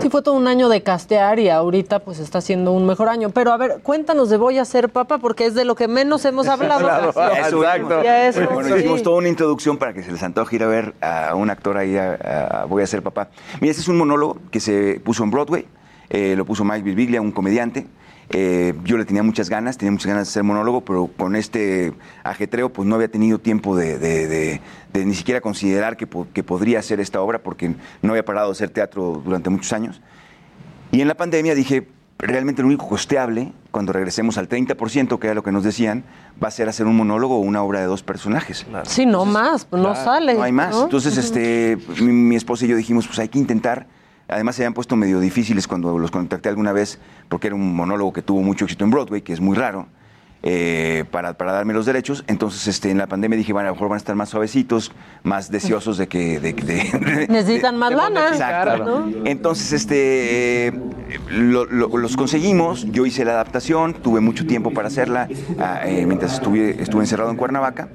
Sí, 0.00 0.08
fue 0.08 0.22
todo 0.22 0.34
un 0.34 0.48
año 0.48 0.70
de 0.70 0.82
castear 0.82 1.38
y 1.38 1.50
ahorita 1.50 1.98
pues 1.98 2.18
está 2.18 2.40
siendo 2.40 2.72
un 2.72 2.86
mejor 2.86 3.10
año. 3.10 3.28
Pero 3.28 3.52
a 3.52 3.58
ver, 3.58 3.80
cuéntanos 3.82 4.30
de 4.30 4.38
Voy 4.38 4.56
a 4.56 4.64
ser 4.64 4.88
papá, 4.88 5.18
porque 5.18 5.44
es 5.44 5.52
de 5.54 5.66
lo 5.66 5.74
que 5.74 5.88
menos 5.88 6.24
hemos 6.24 6.48
hablado. 6.48 6.88
Eso 7.10 7.62
Exacto. 7.62 8.02
Ya 8.02 8.26
eso, 8.28 8.48
Bueno, 8.50 8.70
sí. 8.74 8.80
hicimos 8.80 9.02
toda 9.02 9.18
una 9.18 9.28
introducción 9.28 9.76
para 9.76 9.92
que 9.92 10.02
se 10.02 10.10
les 10.10 10.22
antoje 10.22 10.56
ir 10.56 10.62
a 10.62 10.68
ver 10.68 10.94
a 11.02 11.34
un 11.34 11.50
actor 11.50 11.76
ahí, 11.76 11.98
a, 11.98 12.14
a 12.14 12.64
Voy 12.64 12.82
a 12.82 12.86
ser 12.86 13.02
papá. 13.02 13.28
Mira, 13.60 13.72
este 13.72 13.82
es 13.82 13.88
un 13.88 13.98
monólogo 13.98 14.38
que 14.50 14.58
se 14.60 15.02
puso 15.04 15.22
en 15.22 15.30
Broadway, 15.30 15.66
eh, 16.08 16.32
lo 16.34 16.46
puso 16.46 16.64
Mike 16.64 16.82
Birbiglia, 16.82 17.20
un 17.20 17.30
comediante. 17.32 17.86
Eh, 18.30 18.74
yo 18.84 18.96
le 18.96 19.04
tenía 19.04 19.22
muchas 19.22 19.48
ganas, 19.50 19.76
tenía 19.76 19.92
muchas 19.92 20.06
ganas 20.08 20.26
de 20.28 20.32
ser 20.32 20.42
monólogo, 20.42 20.80
pero 20.82 21.08
con 21.16 21.36
este 21.36 21.92
ajetreo 22.24 22.72
pues 22.72 22.88
no 22.88 22.94
había 22.94 23.08
tenido 23.08 23.38
tiempo 23.38 23.76
de, 23.76 23.98
de- 23.98 24.26
de- 24.28 24.60
de 24.92 25.04
ni 25.04 25.14
siquiera 25.14 25.40
considerar 25.40 25.96
que, 25.96 26.08
que 26.32 26.42
podría 26.42 26.78
hacer 26.78 27.00
esta 27.00 27.20
obra 27.20 27.40
porque 27.42 27.74
no 28.02 28.10
había 28.12 28.24
parado 28.24 28.48
de 28.48 28.52
hacer 28.52 28.70
teatro 28.70 29.20
durante 29.24 29.50
muchos 29.50 29.72
años. 29.72 30.00
Y 30.92 31.00
en 31.00 31.08
la 31.08 31.16
pandemia 31.16 31.54
dije, 31.54 31.88
realmente 32.18 32.62
lo 32.62 32.68
único 32.68 32.88
costeable, 32.88 33.52
cuando 33.72 33.92
regresemos 33.92 34.38
al 34.38 34.48
30%, 34.48 35.18
que 35.18 35.26
era 35.26 35.34
lo 35.34 35.42
que 35.42 35.50
nos 35.52 35.64
decían, 35.64 36.04
va 36.42 36.48
a 36.48 36.50
ser 36.52 36.68
hacer 36.68 36.86
un 36.86 36.96
monólogo 36.96 37.36
o 37.36 37.40
una 37.40 37.62
obra 37.62 37.80
de 37.80 37.86
dos 37.86 38.02
personajes. 38.04 38.64
Sí, 38.84 39.04
no 39.04 39.24
más, 39.24 39.64
pues 39.64 39.82
no 39.82 39.90
Claro, 39.92 40.04
sale. 40.04 40.34
No 40.34 40.42
hay 40.44 40.52
más. 40.52 40.70
¿no? 40.70 40.84
Entonces, 40.84 41.16
este, 41.18 41.76
mi, 42.00 42.12
mi 42.12 42.36
esposa 42.36 42.64
y 42.64 42.68
yo 42.68 42.76
dijimos, 42.76 43.06
pues 43.06 43.18
hay 43.18 43.28
que 43.28 43.38
intentar. 43.38 43.86
Además, 44.28 44.56
se 44.56 44.62
habían 44.62 44.74
puesto 44.74 44.96
medio 44.96 45.20
difíciles 45.20 45.66
cuando 45.68 45.98
los 45.98 46.10
contacté 46.10 46.48
alguna 46.48 46.72
vez, 46.72 46.98
porque 47.28 47.48
era 47.48 47.56
un 47.56 47.74
monólogo 47.76 48.12
que 48.12 48.22
tuvo 48.22 48.42
mucho 48.42 48.64
éxito 48.64 48.84
en 48.84 48.90
Broadway, 48.90 49.22
que 49.22 49.32
es 49.32 49.40
muy 49.40 49.56
raro, 49.56 49.86
eh, 50.46 51.04
para, 51.10 51.34
para 51.38 51.52
darme 51.52 51.72
los 51.72 51.86
derechos. 51.86 52.22
Entonces, 52.26 52.66
este, 52.66 52.90
en 52.90 52.98
la 52.98 53.06
pandemia 53.06 53.36
dije, 53.38 53.52
bueno, 53.52 53.68
a 53.68 53.70
lo 53.70 53.74
mejor 53.76 53.88
van 53.88 53.96
a 53.96 53.98
estar 53.98 54.14
más 54.14 54.28
suavecitos, 54.30 54.92
más 55.22 55.50
deseosos 55.50 55.96
de 55.98 56.06
que... 56.08 56.38
de- 56.40 56.52
de- 56.52 57.26
Necesitan 57.30 57.78
más 57.78 57.92
lana. 57.94 58.28
Exacto. 58.28 58.84
¿no? 58.84 59.12
Entonces, 59.26 59.72
este, 59.72 60.66
eh, 60.68 60.72
lo- 61.30 61.64
lo- 61.66 61.96
los 61.96 62.16
conseguimos. 62.16 62.84
Yo 62.92 63.06
hice 63.06 63.24
la 63.24 63.32
adaptación, 63.32 63.94
tuve 63.94 64.20
mucho 64.20 64.46
tiempo 64.46 64.70
para 64.70 64.88
hacerla 64.88 65.28
ah, 65.58 65.80
eh, 65.86 66.04
mientras 66.06 66.34
estuve, 66.34 66.82
estuve 66.82 67.02
encerrado 67.02 67.30
en 67.30 67.36
Cuernavaca. 67.36 67.88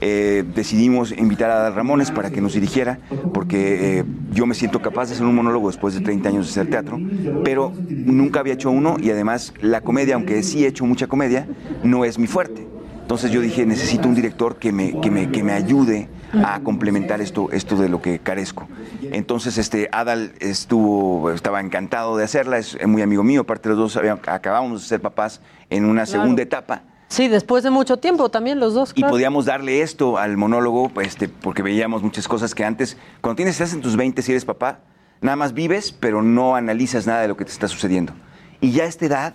Eh, 0.00 0.44
decidimos 0.54 1.12
invitar 1.12 1.50
a 1.50 1.56
Adal 1.60 1.74
Ramones 1.74 2.10
para 2.10 2.30
que 2.30 2.40
nos 2.40 2.52
dirigiera, 2.54 2.98
porque 3.32 4.00
eh, 4.00 4.04
yo 4.32 4.44
me 4.46 4.54
siento 4.54 4.80
capaz 4.82 5.06
de 5.08 5.14
hacer 5.14 5.26
un 5.26 5.34
monólogo 5.34 5.68
después 5.68 5.94
de 5.94 6.00
30 6.02 6.28
años 6.28 6.46
de 6.46 6.50
hacer 6.50 6.70
teatro, 6.70 7.00
pero 7.44 7.72
nunca 7.88 8.40
había 8.40 8.54
hecho 8.54 8.70
uno 8.70 8.96
y 9.00 9.10
además 9.10 9.54
la 9.62 9.80
comedia, 9.80 10.14
aunque 10.16 10.42
sí 10.42 10.64
he 10.64 10.68
hecho 10.68 10.84
mucha 10.84 11.06
comedia, 11.06 11.46
no 11.82 12.04
es 12.04 12.18
mi 12.18 12.26
fuerte. 12.26 12.66
Entonces 13.00 13.30
yo 13.30 13.40
dije, 13.40 13.64
necesito 13.64 14.08
un 14.08 14.16
director 14.16 14.56
que 14.56 14.72
me, 14.72 15.00
que 15.00 15.10
me, 15.12 15.30
que 15.30 15.44
me 15.44 15.52
ayude 15.52 16.08
a 16.44 16.58
complementar 16.60 17.20
esto, 17.20 17.50
esto 17.52 17.76
de 17.76 17.88
lo 17.88 18.02
que 18.02 18.18
carezco. 18.18 18.66
Entonces 19.12 19.58
este, 19.58 19.88
Adal 19.92 20.32
estuvo, 20.40 21.30
estaba 21.30 21.60
encantado 21.60 22.16
de 22.16 22.24
hacerla, 22.24 22.58
es 22.58 22.76
muy 22.86 23.02
amigo 23.02 23.22
mío, 23.22 23.42
aparte 23.42 23.68
los 23.68 23.78
dos 23.78 23.96
acabamos 24.26 24.82
de 24.82 24.88
ser 24.88 25.00
papás 25.00 25.40
en 25.70 25.84
una 25.84 26.04
Claro. 26.04 26.20
segunda 26.22 26.42
etapa. 26.42 26.82
Sí, 27.08 27.28
después 27.28 27.62
de 27.62 27.70
mucho 27.70 27.98
tiempo 27.98 28.28
también 28.30 28.58
los 28.58 28.74
dos. 28.74 28.92
Y 28.96 29.02
podíamos 29.04 29.44
darle 29.46 29.80
esto 29.82 30.18
al 30.18 30.36
monólogo, 30.36 30.90
este, 31.00 31.28
porque 31.28 31.62
veíamos 31.62 32.02
muchas 32.02 32.26
cosas 32.26 32.54
que 32.54 32.64
antes, 32.64 32.96
cuando 33.20 33.36
tienes, 33.36 33.54
estás 33.54 33.72
en 33.74 33.80
tus 33.80 33.96
20 33.96 34.22
si 34.22 34.32
eres 34.32 34.44
papá, 34.44 34.80
nada 35.20 35.36
más 35.36 35.54
vives, 35.54 35.92
pero 35.92 36.22
no 36.22 36.56
analizas 36.56 37.06
nada 37.06 37.20
de 37.22 37.28
lo 37.28 37.36
que 37.36 37.44
te 37.44 37.52
está 37.52 37.68
sucediendo. 37.68 38.12
Y 38.60 38.72
ya 38.72 38.84
a 38.84 38.86
esta 38.86 39.06
edad 39.06 39.34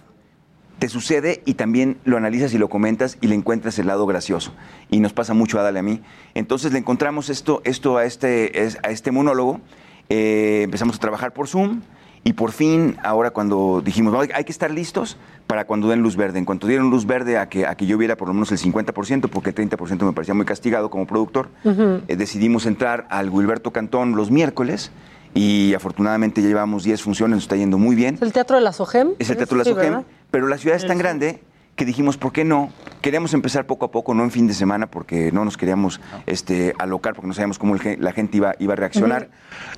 te 0.79 0.89
sucede 0.89 1.43
y 1.45 1.53
también 1.53 1.97
lo 2.03 2.17
analizas 2.17 2.53
y 2.53 2.57
lo 2.57 2.67
comentas 2.67 3.17
y 3.21 3.27
le 3.27 3.35
encuentras 3.35 3.79
el 3.79 3.87
lado 3.87 4.05
gracioso. 4.05 4.51
Y 4.89 4.99
nos 4.99 5.13
pasa 5.13 5.33
mucho 5.33 5.59
a 5.59 5.63
Dale 5.63 5.79
a 5.79 5.83
mí. 5.83 6.01
Entonces 6.33 6.73
le 6.73 6.79
encontramos 6.79 7.29
esto, 7.29 7.61
esto 7.65 7.97
a, 7.97 8.05
este, 8.05 8.63
es- 8.65 8.79
a 8.83 8.89
este 8.89 9.11
monólogo, 9.11 9.61
eh, 10.09 10.61
empezamos 10.63 10.95
a 10.97 10.99
trabajar 10.99 11.33
por 11.33 11.47
Zoom. 11.47 11.81
Y 12.23 12.33
por 12.33 12.51
fin, 12.51 12.97
ahora 13.03 13.31
cuando 13.31 13.81
dijimos, 13.83 14.13
"Oye, 14.13 14.31
hay 14.35 14.43
que 14.43 14.51
estar 14.51 14.69
listos 14.69 15.17
para 15.47 15.65
cuando 15.65 15.89
den 15.89 16.01
luz 16.01 16.15
verde. 16.15 16.37
En 16.39 16.45
cuanto 16.45 16.67
dieron 16.67 16.89
luz 16.89 17.05
verde 17.05 17.37
a 17.37 17.49
que, 17.49 17.65
a 17.65 17.75
que 17.75 17.85
yo 17.85 17.97
viera 17.97 18.15
por 18.15 18.27
lo 18.27 18.33
menos 18.33 18.51
el 18.51 18.57
50%, 18.59 19.27
porque 19.27 19.49
el 19.49 19.55
30% 19.55 20.05
me 20.05 20.13
parecía 20.13 20.33
muy 20.33 20.45
castigado 20.45 20.89
como 20.89 21.05
productor, 21.07 21.49
eh, 21.65 22.15
decidimos 22.15 22.65
entrar 22.67 23.07
al 23.09 23.29
Wilberto 23.29 23.71
Cantón 23.71 24.15
los 24.15 24.29
miércoles 24.31 24.91
y 25.33 25.73
afortunadamente 25.73 26.41
ya 26.41 26.47
llevamos 26.49 26.83
10 26.83 27.01
funciones, 27.01 27.35
nos 27.35 27.43
está 27.45 27.55
yendo 27.55 27.77
muy 27.77 27.95
bien. 27.95 28.15
¿Es 28.15 28.21
el 28.21 28.33
Teatro 28.33 28.55
de 28.57 28.61
la 28.61 28.71
SOGEM? 28.71 29.09
Es 29.19 29.29
el 29.29 29.37
Teatro 29.37 29.57
de 29.57 29.59
la 29.59 29.63
Sí, 29.65 29.69
SOGEM, 29.71 29.89
¿verdad? 29.89 30.05
pero 30.29 30.47
la 30.47 30.57
ciudad 30.57 30.77
es 30.77 30.85
tan 30.87 30.97
grande 30.99 31.41
que 31.75 31.85
dijimos, 31.85 32.17
¿por 32.17 32.31
qué 32.31 32.43
no? 32.43 32.69
Queríamos 33.01 33.33
empezar 33.33 33.65
poco 33.65 33.85
a 33.85 33.91
poco, 33.91 34.13
no 34.13 34.23
en 34.23 34.31
fin 34.31 34.45
de 34.47 34.53
semana, 34.53 34.87
porque 34.91 35.31
no 35.31 35.45
nos 35.45 35.57
queríamos 35.57 35.99
este, 36.27 36.75
alocar, 36.77 37.15
porque 37.15 37.27
no 37.27 37.33
sabíamos 37.33 37.57
cómo 37.57 37.75
el 37.75 37.97
la 37.99 38.11
gente 38.11 38.37
iba, 38.37 38.53
iba 38.59 38.73
a 38.73 38.75
reaccionar. 38.75 39.29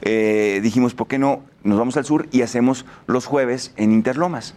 Eh, 0.01 0.59
dijimos, 0.63 0.93
¿por 0.93 1.07
qué 1.07 1.17
no? 1.17 1.43
Nos 1.63 1.77
vamos 1.79 1.95
al 1.95 2.05
sur 2.05 2.27
y 2.31 2.41
hacemos 2.41 2.85
los 3.07 3.25
jueves 3.25 3.73
en 3.77 3.91
Interlomas. 3.91 4.55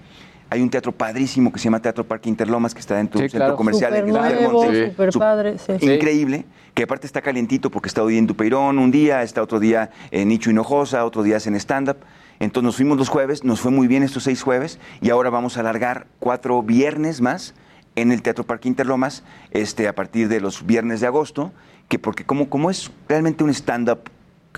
Hay 0.48 0.62
un 0.62 0.70
teatro 0.70 0.92
padrísimo 0.92 1.52
que 1.52 1.58
se 1.58 1.64
llama 1.64 1.80
Teatro 1.80 2.04
Parque 2.04 2.28
Interlomas, 2.28 2.72
que 2.72 2.78
está 2.80 2.96
dentro 2.96 3.18
Sí, 3.18 3.22
del 3.22 3.30
centro 3.32 3.46
claro. 3.46 3.56
comercial. 3.56 3.92
Súper 3.96 4.08
en 4.08 4.14
nuevo, 4.14 5.12
Su- 5.12 5.18
padre, 5.18 5.58
sí. 5.58 5.72
Increíble, 5.80 6.44
que 6.72 6.84
aparte 6.84 7.06
está 7.06 7.20
calientito 7.20 7.68
porque 7.70 7.88
está 7.88 8.02
hoy 8.02 8.16
en 8.16 8.26
Dupeirón 8.28 8.78
un 8.78 8.90
día, 8.92 9.22
está 9.22 9.42
otro 9.42 9.58
día 9.58 9.90
en 10.12 10.28
Nicho 10.28 10.50
Hinojosa, 10.50 11.04
otro 11.04 11.24
día 11.24 11.38
es 11.38 11.46
en 11.48 11.56
stand-up. 11.56 11.96
Entonces 12.38 12.64
nos 12.64 12.76
fuimos 12.76 12.98
los 12.98 13.08
jueves, 13.08 13.44
nos 13.44 13.60
fue 13.60 13.70
muy 13.70 13.86
bien 13.86 14.02
estos 14.02 14.24
seis 14.24 14.42
jueves 14.42 14.78
y 15.00 15.10
ahora 15.10 15.30
vamos 15.30 15.56
a 15.56 15.60
alargar 15.60 16.06
cuatro 16.18 16.62
viernes 16.62 17.20
más 17.20 17.54
en 17.94 18.12
el 18.12 18.22
Teatro 18.22 18.44
Parque 18.44 18.68
Interlomas 18.68 19.24
este, 19.50 19.88
a 19.88 19.94
partir 19.94 20.28
de 20.28 20.40
los 20.40 20.66
viernes 20.66 21.00
de 21.00 21.06
agosto, 21.06 21.52
que 21.88 21.98
porque 21.98 22.24
como, 22.24 22.48
como 22.50 22.70
es 22.70 22.90
realmente 23.08 23.42
un 23.42 23.50
stand-up 23.50 24.10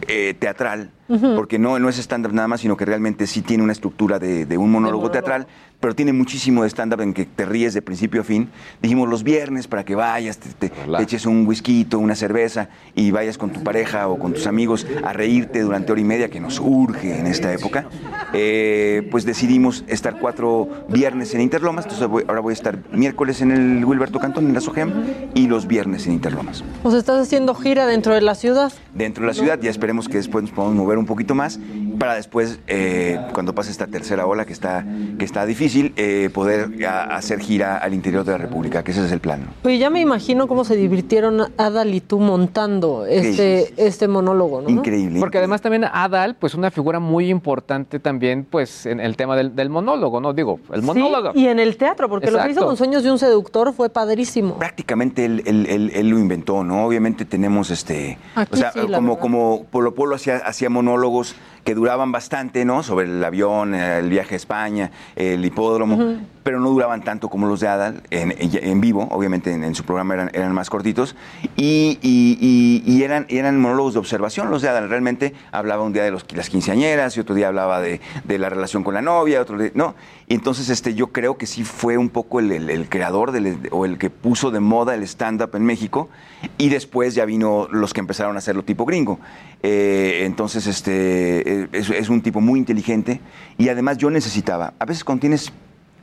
eh, 0.09 0.35
teatral, 0.39 0.91
Porque 1.09 1.59
no, 1.59 1.79
no 1.79 1.89
es 1.89 1.99
stand-up 1.99 2.33
nada 2.35 2.49
más, 2.49 2.61
sino 2.61 2.77
que 2.77 2.85
realmente 2.85 3.27
sí 3.27 3.41
tiene 3.43 3.63
una 3.65 3.73
estructura 3.73 4.19
de, 4.19 4.45
de 4.45 4.59
un 4.59 4.71
monólogo 4.71 4.99
monólogo. 5.05 5.11
teatral, 5.11 5.47
pero 5.81 5.95
tiene 5.95 6.13
muchísimo 6.13 6.65
de 6.65 6.69
stand-up 6.71 7.01
en 7.01 7.15
que 7.15 7.25
te 7.25 7.47
ríes 7.47 7.73
de 7.73 7.81
principio 7.83 8.21
a 8.21 8.25
fin. 8.25 8.51
Dijimos 8.83 9.09
los 9.09 9.23
viernes 9.23 9.69
para 9.69 9.85
que 9.85 9.95
vayas, 9.95 10.39
te, 10.39 10.51
te- 10.51 10.69
te 10.69 11.03
eches 11.03 11.25
un 11.25 11.47
whisky, 11.47 11.87
una 11.97 12.15
cerveza 12.15 12.69
y 12.95 13.11
vayas 13.11 13.39
con 13.39 13.51
tu 13.51 13.63
pareja 13.63 14.09
o 14.09 14.19
con 14.19 14.35
tus 14.35 14.47
amigos 14.47 14.87
a 15.03 15.13
reírte 15.13 15.61
durante 15.63 15.93
hora 15.93 16.01
y 16.01 16.05
media, 16.05 16.29
que 16.29 16.41
nos 16.41 16.61
urge 16.61 17.19
en 17.19 17.27
esta 17.27 17.53
época. 17.55 17.87
Eh, 18.35 19.09
pues 19.11 19.25
decidimos 19.25 19.85
estar 19.89 20.19
cuatro 20.19 20.69
viernes 20.89 21.35
en 21.35 21.41
Interlomas, 21.41 21.87
entonces 21.87 22.07
voy- 22.09 22.25
ahora 22.29 22.41
voy 22.41 22.53
a 22.53 22.55
estar 22.55 22.79
miércoles 22.93 23.41
en 23.41 23.51
el 23.53 23.85
Wilberto 23.85 24.19
Cantón, 24.19 24.47
en 24.49 24.55
la 24.55 24.61
SOGEM, 24.61 24.93
y 25.35 25.47
los 25.47 25.67
viernes 25.67 26.07
en 26.07 26.13
Interlomas. 26.13 26.63
Pues 26.83 26.95
estás 26.95 27.21
haciendo 27.21 27.55
gira 27.55 27.87
dentro 27.87 28.13
de 28.15 28.21
la 28.21 28.35
ciudad. 28.35 28.73
Dentro 28.95 29.23
de 29.23 29.29
la 29.29 29.35
ciudad, 29.35 29.59
ya 29.61 29.71
esperemos 29.71 30.09
que 30.09 30.19
después 30.19 30.43
nos 30.43 30.51
podamos 30.53 30.77
mover 30.77 30.98
un 30.99 31.07
poquito 31.07 31.35
más 31.35 31.59
para 31.99 32.15
después, 32.15 32.61
eh, 32.69 33.19
cuando 33.35 33.55
pase 33.55 33.71
esta 33.71 33.87
tercera 33.87 34.27
ola 34.27 34.45
que 34.45 34.53
está, 34.53 34.85
que 35.19 35.25
está 35.25 35.45
difícil, 35.47 35.93
eh, 35.97 36.31
poder 36.33 36.85
a- 36.87 37.17
hacer 37.17 37.41
gira 37.41 37.77
al 37.79 37.95
interior 37.95 38.25
de 38.25 38.33
la 38.33 38.39
República, 38.39 38.83
que 38.85 38.93
ese 38.93 39.05
es 39.05 39.13
el 39.13 39.21
plan. 39.21 39.49
Oye, 39.65 39.79
ya 39.79 39.91
me 39.91 40.01
imagino 40.01 40.47
cómo 40.49 40.65
se 40.65 40.77
divirtieron 40.77 41.53
Adal 41.57 41.95
y 41.95 42.01
tú 42.01 42.19
montando 42.21 43.07
este, 43.07 43.73
este 43.77 44.09
monólogo, 44.09 44.63
¿no? 44.63 44.69
Increíble. 44.71 45.21
Porque 45.21 45.39
además 45.39 45.61
también 45.61 45.85
Adal, 45.85 46.37
pues 46.37 46.55
una 46.55 46.71
figura 46.71 47.01
muy 47.01 47.29
importante 47.31 47.99
también, 48.01 48.45
pues 48.49 48.87
en 48.87 49.01
el 49.01 49.17
tema 49.17 49.37
del, 49.37 49.55
del 49.57 49.71
monólogo, 49.71 50.21
¿no? 50.21 50.33
Digo, 50.33 50.61
el 50.73 50.83
monólogo. 50.83 51.33
Sí, 51.33 51.41
y 51.41 51.49
en 51.49 51.59
el 51.59 51.77
teatro, 51.77 52.09
porque 52.09 52.31
lo 52.31 52.43
que 52.43 52.51
hizo 52.51 52.65
con 52.65 52.77
Sueños 52.77 53.03
de 53.03 53.11
un 53.11 53.19
seductor 53.19 53.73
fue 53.73 53.91
padrísimo. 53.91 54.59
Prácticamente 54.59 55.25
él, 55.25 55.43
él- 55.47 55.67
él- 55.69 55.91
él 55.95 56.09
lo 56.09 56.19
inventó, 56.19 56.65
¿no? 56.65 56.85
Obviamente 56.85 57.25
tenemos 57.25 57.71
este. 57.71 58.19
Aquí 58.35 58.51
o 58.55 58.57
sea, 58.57 58.73
sí, 58.73 58.81
como, 58.81 59.19
como 59.19 59.65
Polo 59.71 59.95
Polo 59.95 60.15
hacía, 60.15 60.37
hacía 60.39 60.71
monólogos 60.71 61.35
que 61.69 61.75
duraban 61.75 62.13
bastante, 62.13 62.65
¿no? 62.65 62.83
Sobre 62.83 63.05
el 63.05 63.23
avión, 63.23 63.75
el 63.75 64.09
viaje 64.09 64.33
a 64.33 64.37
España, 64.39 64.91
el 65.15 65.45
hipódromo, 65.45 66.17
pero 66.49 66.61
no 66.61 66.71
duraban 66.71 67.03
tanto 67.03 67.29
como 67.29 67.47
los 67.47 67.61
de 67.61 67.69
Adal 67.69 68.03
en, 68.09 68.81
vivo, 68.81 69.07
obviamente 69.11 69.53
en, 69.53 69.75
su 69.75 69.85
programa 69.85 70.31
eran, 70.33 70.55
más 70.55 70.71
cortitos, 70.71 71.15
y, 71.59 73.03
eran, 73.03 73.27
eran 73.29 73.61
monólogos 73.61 73.93
de 73.93 73.99
observación 73.99 74.51
los 74.51 74.63
de 74.63 74.71
Adal. 74.71 74.89
Realmente 74.89 75.35
hablaba 75.53 75.83
un 75.83 75.93
día 75.93 76.05
de 76.05 76.11
las 76.11 76.49
quinceañeras 76.49 77.15
y 77.19 77.21
otro 77.21 77.35
día 77.35 77.49
hablaba 77.49 77.83
de, 77.83 78.01
de 78.25 78.39
la 78.39 78.49
relación 78.49 78.83
con 78.83 78.95
la 78.95 79.03
novia, 79.03 79.43
otro 79.43 79.59
día, 79.59 79.73
¿no? 79.75 79.95
Entonces 80.27 80.71
este, 80.71 80.95
yo 80.95 81.09
creo 81.09 81.37
que 81.37 81.45
sí 81.45 81.65
fue 81.65 81.99
un 81.99 82.09
poco 82.09 82.41
el, 82.41 82.89
creador 82.89 83.35
o 83.71 83.85
el 83.85 83.99
que 83.99 84.09
puso 84.09 84.51
de 84.51 84.61
moda 84.61 84.95
el 84.95 85.03
stand-up 85.03 85.55
en 85.55 85.67
México, 85.67 86.09
y 86.57 86.71
después 86.71 87.15
ya 87.15 87.27
vino 87.27 87.69
los 87.71 87.93
que 87.93 88.01
empezaron 88.01 88.37
a 88.37 88.39
hacerlo 88.39 88.63
tipo 88.63 88.87
gringo. 88.87 89.21
Eh, 89.63 90.23
entonces, 90.25 90.67
este, 90.67 91.69
es, 91.77 91.91
es 91.91 92.09
un 92.09 92.23
tipo 92.23 92.41
muy 92.41 92.59
inteligente 92.59 93.21
y 93.59 93.69
además 93.69 93.99
yo 93.99 94.09
necesitaba, 94.09 94.73
a 94.79 94.87
veces 94.87 95.05
cuando 95.05 95.21
tienes 95.21 95.53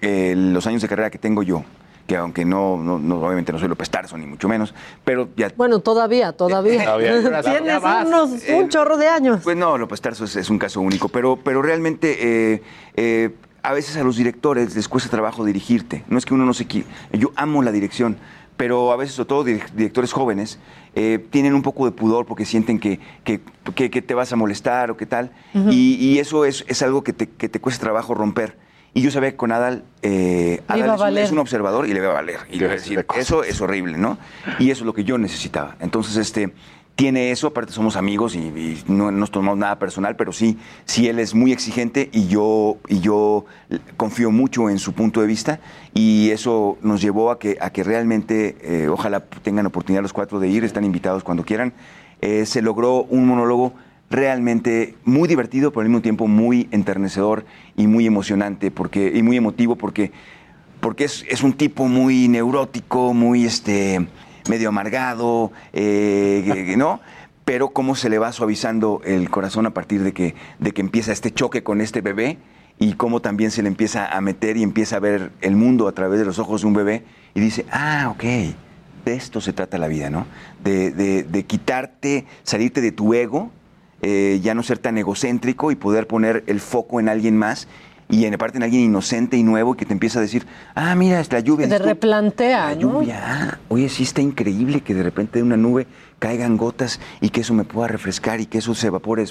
eh, 0.06 0.34
los 0.36 0.65
años 0.68 0.82
de 0.82 0.88
carrera 0.88 1.10
que 1.10 1.18
tengo 1.18 1.44
yo, 1.44 1.64
que 2.07 2.15
aunque 2.18 2.45
no, 2.45 2.77
no- 2.77 2.99
no, 2.99 3.18
obviamente 3.19 3.52
no 3.52 3.60
soy 3.60 3.68
López 3.68 3.90
Tarso, 3.90 4.18
ni 4.18 4.26
mucho 4.27 4.48
menos, 4.48 4.73
pero 5.03 5.30
ya... 5.36 5.52
Bueno, 5.57 5.80
todavía, 5.80 6.32
todavía. 6.34 6.84
Tienes 7.44 7.82
unos, 8.07 8.30
un 8.32 8.40
Eh, 8.48 8.65
chorro 8.69 8.98
de 8.98 9.07
años. 9.07 9.41
Pues 9.44 9.57
no, 9.57 9.77
López 9.77 10.02
Tarso 10.02 10.26
es, 10.26 10.36
es 10.36 10.49
un 10.49 10.60
caso 10.60 10.82
único, 10.82 11.10
pero, 11.10 11.38
pero 11.44 11.61
realmente 11.61 12.53
eh, 12.53 12.61
eh, 12.95 13.32
a 13.64 13.73
veces 13.73 13.98
a 13.98 14.03
los 14.03 14.18
directores 14.18 14.76
les 14.76 14.88
cuesta 14.88 15.10
trabajo 15.10 15.44
dirigirte. 15.44 16.03
No 16.07 16.18
es 16.19 16.26
que 16.26 16.34
uno 16.36 16.45
no 16.45 16.53
se 16.53 16.68
quiera. 16.68 16.88
Yo 17.14 17.32
amo 17.36 17.64
la 17.64 17.72
dirección, 17.72 18.18
pero 18.57 18.91
a 18.91 18.95
veces, 18.95 19.15
sobre 19.15 19.27
todo 19.30 19.44
dir- 19.44 19.69
directores 19.72 20.14
jóvenes, 20.14 20.60
eh, 20.94 21.26
tienen 21.32 21.56
un 21.56 21.64
poco 21.64 21.86
de 21.86 21.91
pudor 21.91 22.26
porque 22.27 22.45
sienten 22.45 22.80
que, 22.80 22.99
que, 23.23 23.41
que- 23.73 23.90
que 23.90 24.02
te 24.03 24.14
vas 24.14 24.32
a 24.32 24.36
molestar 24.36 24.91
o 24.91 24.98
qué 24.98 25.07
tal. 25.07 25.32
Y, 25.72 25.95
y 25.99 26.19
eso 26.19 26.45
es, 26.45 26.64
es 26.68 26.84
algo 26.84 27.03
que 27.03 27.11
te, 27.14 27.27
que 27.27 27.49
te 27.49 27.60
cuesta 27.60 27.82
trabajo 27.82 28.14
romper. 28.14 28.64
Y 28.95 29.01
yo 29.01 29.11
sabía 29.11 29.31
que 29.31 29.35
con 29.35 29.51
Adal, 29.51 29.84
eh, 30.01 30.63
Adal 30.69 30.81
a 30.81 30.85
es, 30.85 30.91
un, 30.93 30.99
valer. 30.99 31.23
es 31.26 31.31
un 31.34 31.39
observador 31.39 31.85
y 31.85 31.93
le 31.93 31.99
va 31.99 32.11
a 32.11 32.13
valer. 32.13 32.39
Y 32.49 32.59
le 32.59 32.67
va 32.67 32.72
a 32.72 32.76
decir, 32.77 33.05
eso 33.17 33.43
es 33.43 33.59
horrible, 33.59 33.97
¿no? 33.97 34.17
Y 34.57 34.72
eso 34.72 34.84
es 34.84 34.85
lo 34.85 34.93
que 34.93 35.03
yo 35.03 35.17
necesitaba. 35.17 35.76
Entonces, 35.81 36.15
este, 36.15 36.53
tiene 36.95 37.31
eso, 37.31 37.47
aparte 37.47 37.73
somos 37.73 37.97
amigos 37.97 38.35
y, 38.35 38.39
y 38.39 38.84
no 38.88 39.11
nos 39.11 39.31
tomamos 39.31 39.57
nada 39.57 39.77
personal, 39.80 40.15
pero 40.15 40.31
sí, 40.31 40.57
sí 40.85 41.09
él 41.09 41.19
es 41.19 41.35
muy 41.35 41.51
exigente 41.51 42.09
y 42.13 42.27
yo, 42.27 42.77
y 42.88 43.01
yo 43.01 43.45
confío 43.97 44.31
mucho 44.31 44.69
en 44.69 44.80
su 44.80 44.93
punto 44.93 45.19
de 45.19 45.27
vista 45.27 45.59
y 45.93 46.30
eso 46.31 46.77
nos 46.81 47.01
llevó 47.01 47.31
a 47.31 47.38
que, 47.38 47.57
a 47.59 47.72
que 47.72 47.84
realmente, 47.84 48.55
eh, 48.61 48.88
ojalá 48.88 49.19
tengan 49.19 49.65
oportunidad 49.65 50.03
los 50.03 50.13
cuatro 50.13 50.39
de 50.39 50.47
ir, 50.47 50.63
están 50.63 50.85
invitados 50.85 51.26
cuando 51.26 51.43
quieran. 51.43 51.73
Eh, 52.22 52.45
se 52.45 52.61
logró 52.61 53.03
un 53.03 53.27
monólogo 53.27 53.73
realmente 54.10 54.95
muy 55.03 55.27
divertido, 55.27 55.72
pero 55.72 55.82
al 55.82 55.88
mismo 55.90 56.02
tiempo 56.02 56.27
muy 56.27 56.68
enternecedor 56.72 57.45
y 57.76 57.88
muy 57.88 58.06
emocionante 58.06 58.72
porque, 58.72 59.11
y 59.14 59.23
muy 59.23 59.38
emotivo 59.38 59.76
porque, 59.76 60.11
porque 60.80 61.06
es, 61.06 61.26
es 61.30 61.44
un 61.44 61.53
tipo 61.53 61.88
muy 61.88 62.27
neurótico, 62.27 63.14
muy 63.14 63.45
este, 63.45 64.06
medio 64.49 64.69
amargado, 64.69 65.52
eh, 65.73 66.73
¿no? 66.77 66.99
Pero 67.45 67.69
cómo 67.69 67.95
se 67.95 68.10
le 68.10 68.18
va 68.18 68.32
suavizando 68.32 69.02
el 69.06 69.30
corazón 69.30 69.65
a 69.65 69.72
partir 69.73 70.02
de 70.03 70.14
que, 70.14 70.36
de 70.60 70.72
que 70.72 70.82
empieza 70.82 71.11
este 71.11 71.32
choque 71.32 71.61
con 71.64 71.80
este 71.82 72.02
bebé 72.02 72.38
y 72.80 72.94
cómo 72.94 73.22
también 73.22 73.52
se 73.52 73.61
le 73.61 73.68
empieza 73.69 74.07
a 74.07 74.19
meter 74.22 74.57
y 74.57 74.64
empieza 74.64 74.98
a 74.98 74.99
ver 74.99 75.32
el 75.41 75.56
mundo 75.56 75.88
a 75.88 75.91
través 75.94 76.19
de 76.19 76.26
los 76.26 76.40
ojos 76.40 76.61
de 76.61 76.68
un 76.68 76.73
bebé 76.73 77.03
y 77.36 77.40
dice, 77.40 77.65
ah, 77.72 78.10
ok, 78.11 78.23
de 78.23 79.14
esto 79.14 79.41
se 79.41 79.53
trata 79.53 79.77
la 79.77 79.88
vida, 79.88 80.10
¿no? 80.10 80.26
De, 80.64 80.90
de- 80.91 81.23
de 81.23 81.44
quitarte, 81.44 82.26
salirte 82.44 82.82
de 82.82 82.91
tu 82.91 83.14
ego, 83.14 83.52
eh, 84.07 84.40
ya 84.40 84.53
no 84.53 84.61
ser 84.61 84.77
tan 84.77 84.99
egocéntrico 84.99 85.72
y 85.72 85.76
poder 85.76 86.06
poner 86.06 86.44
el 86.45 86.60
foco 86.60 86.99
en 86.99 87.10
alguien 87.10 87.36
más 87.36 87.68
y 88.07 88.26
en 88.26 88.38
parte 88.38 88.57
en 88.57 88.64
alguien 88.64 88.84
inocente 88.84 89.36
y 89.36 89.41
nuevo 89.41 89.73
y 89.73 89.77
que 89.77 89.86
te 89.88 89.94
empieza 89.94 90.19
a 90.19 90.22
decir, 90.22 90.45
ah, 90.76 90.94
mira, 90.94 91.19
es 91.19 91.32
la 91.32 91.40
lluvia. 91.40 91.68
Te 91.68 91.80
replantea, 91.80 92.69
la 92.69 92.76
¿no? 92.76 92.82
lluvia, 92.82 93.19
ah, 93.23 93.57
oye, 93.68 93.90
sí 93.90 94.03
está 94.03 94.22
increíble 94.22 94.82
que 94.82 94.94
de 94.94 95.02
repente 95.02 95.40
de 95.40 95.44
una 95.44 95.57
nube 95.57 95.88
caigan 96.19 96.56
gotas 96.56 96.99
y 97.19 97.30
que 97.30 97.41
eso 97.41 97.56
me 97.56 97.64
pueda 97.64 97.88
refrescar 97.88 98.40
y 98.41 98.45
que 98.45 98.60
eso 98.60 98.76
se 98.76 98.88
evapore. 98.88 99.26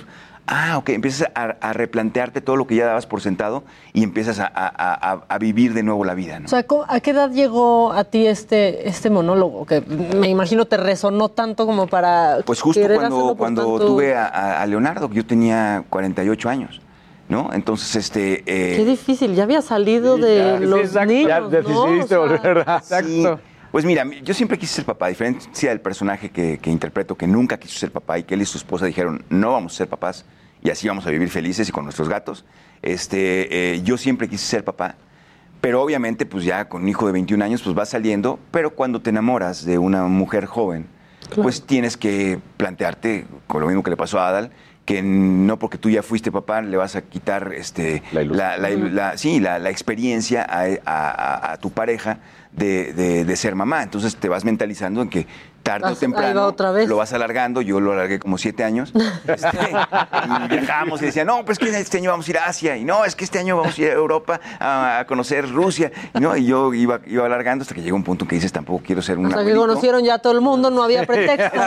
Ah, 0.47 0.77
ok, 0.77 0.91
empiezas 0.91 1.31
a, 1.35 1.57
a 1.61 1.73
replantearte 1.73 2.43
todo 2.43 2.57
lo 2.57 2.67
que 2.67 2.75
ya 2.77 2.85
dabas 2.85 3.07
por 3.07 3.23
sentado 3.23 3.65
y 3.95 4.03
empiezas 4.03 4.41
a, 4.41 4.47
a- 4.55 4.69
a- 4.77 5.25
a 5.27 5.39
vivir 5.39 5.73
de 5.73 5.83
nuevo 5.83 6.05
la 6.05 6.13
vida, 6.13 6.39
¿no? 6.39 6.45
O 6.45 6.49
sea, 6.49 6.65
¿cómo- 6.65 6.85
¿a 6.87 7.01
qué 7.01 7.13
edad 7.13 7.31
llegó 7.31 7.93
a 7.95 8.05
ti 8.05 8.27
este, 8.27 8.87
este 8.87 9.09
monólogo? 9.09 9.65
Que 9.65 9.81
me 9.81 10.29
imagino 10.29 10.67
te 10.67 10.77
resonó 10.77 11.31
tanto 11.31 11.65
como 11.65 11.87
para. 11.87 12.39
Pues 12.45 12.61
justo 12.61 12.83
cuando, 12.95 13.35
cuando 13.37 13.63
tanto- 13.63 13.87
tuve 13.87 14.15
a, 14.15 14.27
a- 14.27 14.61
a 14.63 14.67
Leonardo, 14.67 15.09
yo 15.11 15.25
tenía 15.25 15.85
48 15.89 16.49
años, 16.51 16.83
¿no? 17.31 17.49
Entonces, 17.55 17.97
este... 17.97 18.41
eh, 18.45 18.77
Qué 18.77 18.85
difícil, 18.85 19.35
ya 19.35 19.45
había 19.45 19.63
salido 19.63 20.19
de 20.19 20.61
los 20.61 20.95
niños, 21.07 21.41
¿no? 21.67 21.81
O 21.81 22.81
sea, 22.83 23.03
Sí. 23.03 23.25
Pues 23.75 23.85
mira, 23.85 24.07
yo 24.23 24.35
siempre 24.35 24.57
quise 24.57 24.73
ser 24.73 24.85
papá, 24.85 25.07
a 25.07 25.09
diferencia 25.09 25.69
del 25.71 25.81
personaje 25.81 26.31
que, 26.31 26.59
que 26.59 26.71
interpreto, 26.71 27.17
que 27.17 27.27
nunca 27.27 27.59
quiso 27.59 27.77
ser 27.77 27.91
papá 27.91 28.21
y 28.21 28.23
que 28.23 28.35
él 28.35 28.43
y 28.43 28.45
su 28.45 28.57
esposa 28.57 28.87
dijeron, 28.87 29.25
no 29.31 29.51
vamos 29.51 29.73
a 29.75 29.77
ser 29.79 29.89
papás 29.89 30.25
y 30.63 30.71
así 30.71 30.87
vamos 30.87 31.05
a 31.09 31.11
vivir 31.11 31.29
felices 31.29 31.69
y 31.69 31.73
con 31.73 31.83
nuestros 31.83 32.09
gatos. 32.09 32.45
Este, 32.83 33.73
eh, 33.75 33.83
yo 33.83 33.99
siempre 33.99 34.29
quise 34.29 34.47
ser 34.47 34.63
papá, 34.63 34.95
pero 35.61 35.83
obviamente 35.83 36.25
pues 36.25 36.45
ya 36.45 36.69
con 36.69 36.83
un 36.83 36.89
hijo 36.89 37.05
de 37.09 37.15
21 37.15 37.45
años 37.45 37.63
pues 37.63 37.77
va 37.77 37.85
saliendo, 37.85 38.39
pero 38.53 38.77
cuando 38.77 39.03
te 39.03 39.11
enamoras 39.11 39.65
de 39.65 39.77
una 39.79 40.05
mujer 40.05 40.47
joven, 40.47 40.87
pues 41.43 41.67
tienes 41.67 41.97
que 41.97 42.39
plantearte, 42.57 43.27
con 43.49 43.61
lo 43.61 43.67
mismo 43.67 43.83
que 43.83 43.91
le 43.91 43.97
pasó 43.97 44.21
a 44.21 44.29
Adal, 44.29 44.53
que 44.85 45.03
no 45.03 45.59
porque 45.59 45.79
tú 45.79 45.91
ya 45.91 46.05
fuiste 46.05 46.31
papá 46.31 46.63
le 46.63 46.77
vas 46.77 46.95
a 46.95 47.03
quitar 47.03 47.53
este, 47.55 48.05
la, 48.37 48.57
la- 48.59 48.69
la- 48.93 49.19
sí, 49.19 49.41
la, 49.41 49.59
la 49.59 49.71
experiencia 49.71 50.45
a, 50.49 50.61
a- 50.85 51.11
a- 51.11 51.53
a 51.55 51.57
tu 51.57 51.71
pareja 51.73 52.19
de, 52.57 52.93
de- 52.93 53.25
de 53.25 53.37
ser 53.37 53.55
mamá. 53.55 53.83
Entonces 53.83 54.17
te 54.17 54.29
vas 54.29 54.45
mentalizando 54.45 55.03
en 55.03 55.09
que 55.09 55.27
tarde 55.63 55.87
o 55.87 55.91
Vas- 55.91 55.99
temprano 55.99 56.45
otra 56.45 56.73
vez. 56.73 56.87
lo 56.89 56.97
vas 56.97 57.13
alargando. 57.15 57.63
Yo 57.63 57.81
lo 57.81 57.93
alargué 57.93 58.19
como 58.19 58.37
siete 58.39 58.65
años. 58.65 58.93
Este, 59.27 59.49
y 59.71 60.49
viajamos 60.49 61.01
y 61.03 61.07
decía, 61.07 61.25
no, 61.25 61.45
pues 61.45 61.59
que 61.59 61.69
este 61.71 61.97
año 61.99 62.11
vamos 62.11 62.27
a 62.29 62.31
ir 62.31 62.39
a 62.39 62.45
Asia. 62.47 62.77
Y 62.77 62.85
no, 62.85 63.05
es 63.05 63.17
que 63.17 63.25
este 63.25 63.39
año 63.39 63.57
vamos 63.57 63.77
a 63.79 63.81
ir 63.83 63.89
a 63.89 63.93
Europa 63.95 64.41
a, 64.61 64.99
a 65.01 65.07
conocer 65.07 65.51
Rusia. 65.51 65.91
Y, 66.15 66.21
no, 66.21 66.37
y 66.37 66.45
yo 66.45 66.73
iba, 66.75 67.01
iba 67.07 67.25
alargando 67.27 67.63
hasta 67.63 67.75
que 67.75 67.83
llegó 67.83 67.97
un 67.97 68.05
punto 68.05 68.25
en 68.25 68.29
que 68.29 68.35
dices, 68.37 68.53
tampoco 68.53 68.83
quiero 68.85 69.01
ser 69.03 69.19
un 69.19 69.27
O 69.27 69.29
sea, 69.31 69.37
que 69.39 69.41
abuelito. 69.43 69.61
conocieron 69.67 70.05
ya 70.05 70.15
a 70.15 70.19
todo 70.19 70.33
el 70.35 70.41
mundo, 70.43 70.71
no 70.71 70.83
había 70.83 71.05
pretexto. 71.07 71.59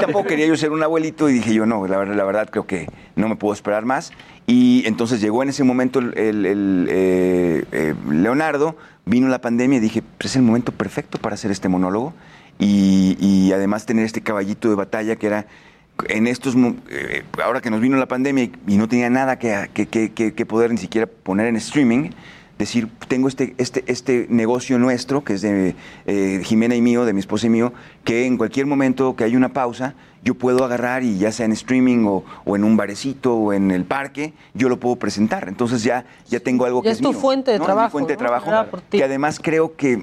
tampoco 0.00 0.24
quería 0.26 0.46
yo 0.46 0.56
ser 0.56 0.72
un 0.72 0.82
abuelito 0.82 1.28
y 1.28 1.34
dije 1.34 1.54
yo, 1.54 1.66
no, 1.66 1.86
la, 1.86 1.96
verdad- 1.98 2.16
la 2.16 2.24
verdad 2.24 2.48
creo 2.50 2.66
que 2.66 2.88
no 3.14 3.28
me 3.28 3.36
puedo 3.36 3.54
esperar 3.54 3.84
más. 3.84 4.12
Y 4.46 4.84
entonces 4.86 5.20
llegó 5.20 5.42
en 5.42 5.48
ese 5.48 5.64
momento 5.64 5.98
el, 5.98 6.16
el- 6.18 6.46
el, 6.46 6.86
eh, 6.90 7.64
eh, 7.72 7.94
Leonardo, 8.10 8.76
vino 9.08 9.28
la 9.28 9.40
pandemia 9.40 9.78
y 9.78 9.80
dije, 9.80 10.02
pues 10.18 10.30
es 10.32 10.36
el 10.36 10.42
momento 10.42 10.72
perfecto 10.72 11.18
para 11.18 11.34
hacer 11.34 11.52
este 11.52 11.68
monólogo 11.68 12.12
y, 12.58 13.16
y 13.20 13.52
además 13.52 13.86
tener 13.86 14.04
este 14.04 14.20
caballito 14.20 14.68
de 14.68 14.74
batalla 14.74 15.14
que 15.14 15.28
era 15.28 15.46
en 16.08 16.26
estos, 16.26 16.56
eh, 16.90 17.22
ahora 17.42 17.60
que 17.60 17.70
nos 17.70 17.80
vino 17.80 17.96
la 17.96 18.06
pandemia 18.08 18.50
y, 18.66 18.76
no 18.76 18.88
tenía 18.88 19.08
nada 19.08 19.38
que- 19.38 19.68
que 19.72 20.46
poder 20.46 20.72
ni 20.72 20.78
siquiera 20.78 21.06
poner 21.06 21.46
en 21.46 21.54
streaming, 21.56 22.10
decir, 22.58 22.88
tengo 23.08 23.28
este, 23.28 23.54
este, 23.58 23.84
este 23.86 24.26
negocio 24.30 24.78
nuestro, 24.78 25.24
que 25.24 25.34
es 25.34 25.42
de 25.42 25.74
eh, 26.06 26.40
Jimena 26.42 26.74
y 26.74 26.80
mío, 26.80 27.04
de 27.04 27.12
mi 27.12 27.20
esposa 27.20 27.46
y 27.46 27.50
mío, 27.50 27.72
que 28.04 28.26
en 28.26 28.36
cualquier 28.36 28.66
momento 28.66 29.14
que 29.14 29.24
hay 29.24 29.36
una 29.36 29.52
pausa, 29.52 29.94
yo 30.22 30.34
puedo 30.34 30.64
agarrar 30.64 31.02
y 31.02 31.18
ya 31.18 31.32
sea 31.32 31.46
en 31.46 31.52
streaming 31.52 32.04
o, 32.06 32.24
o 32.44 32.56
en 32.56 32.64
un 32.64 32.76
barecito 32.76 33.34
o 33.34 33.52
en 33.52 33.70
el 33.70 33.84
parque, 33.84 34.32
yo 34.54 34.68
lo 34.68 34.80
puedo 34.80 34.96
presentar. 34.96 35.48
Entonces 35.48 35.84
ya, 35.84 36.06
ya 36.28 36.40
tengo 36.40 36.64
algo 36.64 36.82
Ya 36.82 36.84
que 36.84 36.90
es 36.90 36.96
es, 36.96 37.02
tu 37.02 37.10
mío, 37.10 37.20
fuente 37.20 37.50
de 37.52 37.58
¿no? 37.58 37.64
Es 37.64 37.68
mi 37.68 37.74
trabajo, 37.74 37.90
fuente 37.90 38.12
de 38.14 38.16
trabajo, 38.16 38.50
que 38.90 39.04
además 39.04 39.38
creo 39.40 39.76
que, 39.76 40.02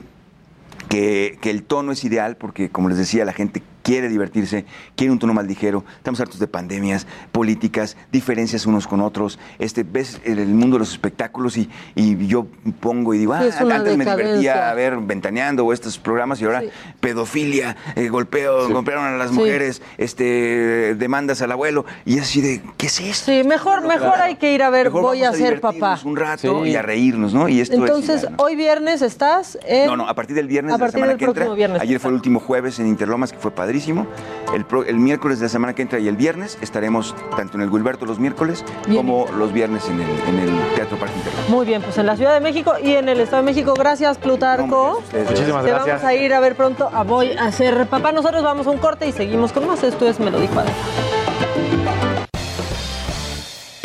que, 0.89 1.37
que 1.41 1.49
el 1.49 1.63
tono 1.63 1.91
es 1.91 2.03
ideal 2.03 2.37
porque, 2.37 2.69
como 2.69 2.89
les 2.89 2.97
decía, 2.97 3.25
la 3.25 3.33
gente 3.33 3.63
quiere 3.83 4.09
divertirse, 4.09 4.65
quiere 4.95 5.11
un 5.11 5.19
tono 5.19 5.33
más 5.33 5.45
ligero. 5.45 5.83
Estamos 5.97 6.19
hartos 6.21 6.39
de 6.39 6.47
pandemias, 6.47 7.05
políticas, 7.31 7.95
diferencias 8.11 8.65
unos 8.65 8.87
con 8.87 9.01
otros. 9.01 9.37
Este, 9.59 9.83
ves 9.83 10.19
el 10.23 10.47
mundo 10.47 10.77
de 10.77 10.79
los 10.79 10.91
espectáculos 10.91 11.57
y, 11.57 11.69
y 11.95 12.25
yo 12.27 12.47
pongo 12.79 13.13
y 13.13 13.17
digo, 13.19 13.33
ah, 13.33 13.43
Sí, 13.43 13.63
antes 13.71 13.97
me 13.97 14.05
divertía 14.05 14.69
a 14.71 14.73
ver 14.73 14.97
Ventaneando 14.97 15.65
o 15.65 15.73
estos 15.73 15.97
programas 15.99 16.41
y 16.41 16.45
ahora 16.45 16.63
pedofilia, 16.99 17.75
eh, 17.95 18.07
golpeo, 18.09 18.69
golpearon 18.69 19.03
a 19.05 19.17
las 19.17 19.29
Sí. 19.29 19.35
mujeres, 19.35 19.81
este, 19.97 20.95
demandas 20.95 21.41
al 21.41 21.51
abuelo. 21.51 21.85
Y 22.05 22.19
así 22.19 22.39
de, 22.41 22.61
¿qué 22.77 22.87
es 22.87 22.99
esto? 23.01 23.31
Sí, 23.31 23.43
mejor, 23.47 23.85
mejor 23.87 24.21
hay 24.21 24.35
que 24.35 24.53
ir 24.53 24.63
a 24.63 24.69
ver 24.69 24.85
Mejor 24.87 25.01
Voy 25.01 25.23
a 25.23 25.33
ser 25.33 25.59
papá. 25.59 25.99
un 26.05 26.15
rato 26.15 26.63
Sí. 26.63 26.69
y 26.71 26.75
a 26.75 26.81
reírnos, 26.81 27.33
¿no? 27.33 27.49
Y 27.49 27.59
esto 27.59 27.75
es 27.75 27.79
Entonces, 27.81 28.27
hoy 28.37 28.55
viernes 28.55 29.01
estás 29.01 29.57
en... 29.65 29.87
No, 29.87 29.97
no, 29.97 30.07
a 30.07 30.13
partir 30.13 30.35
del 30.35 30.47
viernes 30.47 30.73
A 30.73 30.77
de 30.77 30.79
la 30.79 30.83
partir 30.85 30.93
semana 30.95 31.09
del 31.11 31.17
que 31.19 31.25
entra. 31.25 31.33
próximo 31.41 31.55
viernes. 31.55 31.81
Ayer 31.81 31.99
fue 31.99 32.09
el 32.09 32.15
último 32.15 32.39
jueves 32.39 32.79
en 32.79 32.87
Interlomas, 32.87 33.31
que 33.33 33.39
fue 33.39 33.51
padrísimo. 33.73 34.05
El, 34.53 34.65
pro- 34.65 34.83
el 34.85 34.97
miércoles 34.97 35.39
de 35.39 35.45
la 35.45 35.49
semana 35.49 35.73
que 35.73 35.81
entra 35.81 35.97
y 35.97 36.07
el 36.07 36.15
viernes 36.15 36.59
estaremos 36.61 37.15
tanto 37.35 37.57
en 37.57 37.63
el 37.63 37.71
Gilberto 37.71 38.05
los 38.05 38.19
miércoles 38.19 38.63
como 38.93 39.25
los 39.35 39.51
viernes 39.51 39.87
en 39.89 39.99
el, 39.99 40.09
en 40.27 40.39
el 40.39 40.75
Teatro 40.75 40.97
Parque 40.97 41.15
Interlomas. 41.17 41.49
Muy 41.49 41.65
bien, 41.65 41.81
pues 41.81 41.97
en 41.97 42.05
la 42.05 42.15
Ciudad 42.15 42.35
de 42.35 42.39
México 42.39 42.73
y 42.81 42.91
en 42.93 43.09
el 43.09 43.19
Estado 43.19 43.41
de 43.41 43.47
México. 43.51 43.73
Gracias, 43.73 44.19
Plutarco. 44.19 45.01
Muchísimas 45.11 45.63
Te 45.63 45.71
gracias. 45.71 45.87
vamos 45.87 46.03
a 46.03 46.13
ir 46.13 46.33
a 46.35 46.39
ver 46.39 46.55
pronto 46.55 46.87
a 46.93 47.03
Voy 47.03 47.31
a 47.31 47.51
ser 47.51 47.87
papá. 47.87 48.11
Nosotros 48.11 48.43
vamos 48.43 48.67
a 48.67 48.69
un 48.69 48.77
corte 48.77 49.07
y 49.07 49.11
seguimos 49.11 49.51
con 49.51 49.65
más. 49.65 49.83
Esto 49.83 50.07
es 50.07 50.19
Me 50.19 50.29
lo 50.29 50.39
dijo 50.39 50.53
Adela. 50.59 50.75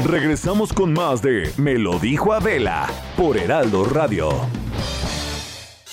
Regresamos 0.05 0.73
con 0.75 0.93
más 0.93 1.23
de 1.23 1.51
Me 1.57 1.79
lo 1.79 1.99
dijo 1.99 2.33
Adela 2.35 2.87
por 3.17 3.39
Heraldo 3.39 3.85
Radio. 3.87 4.29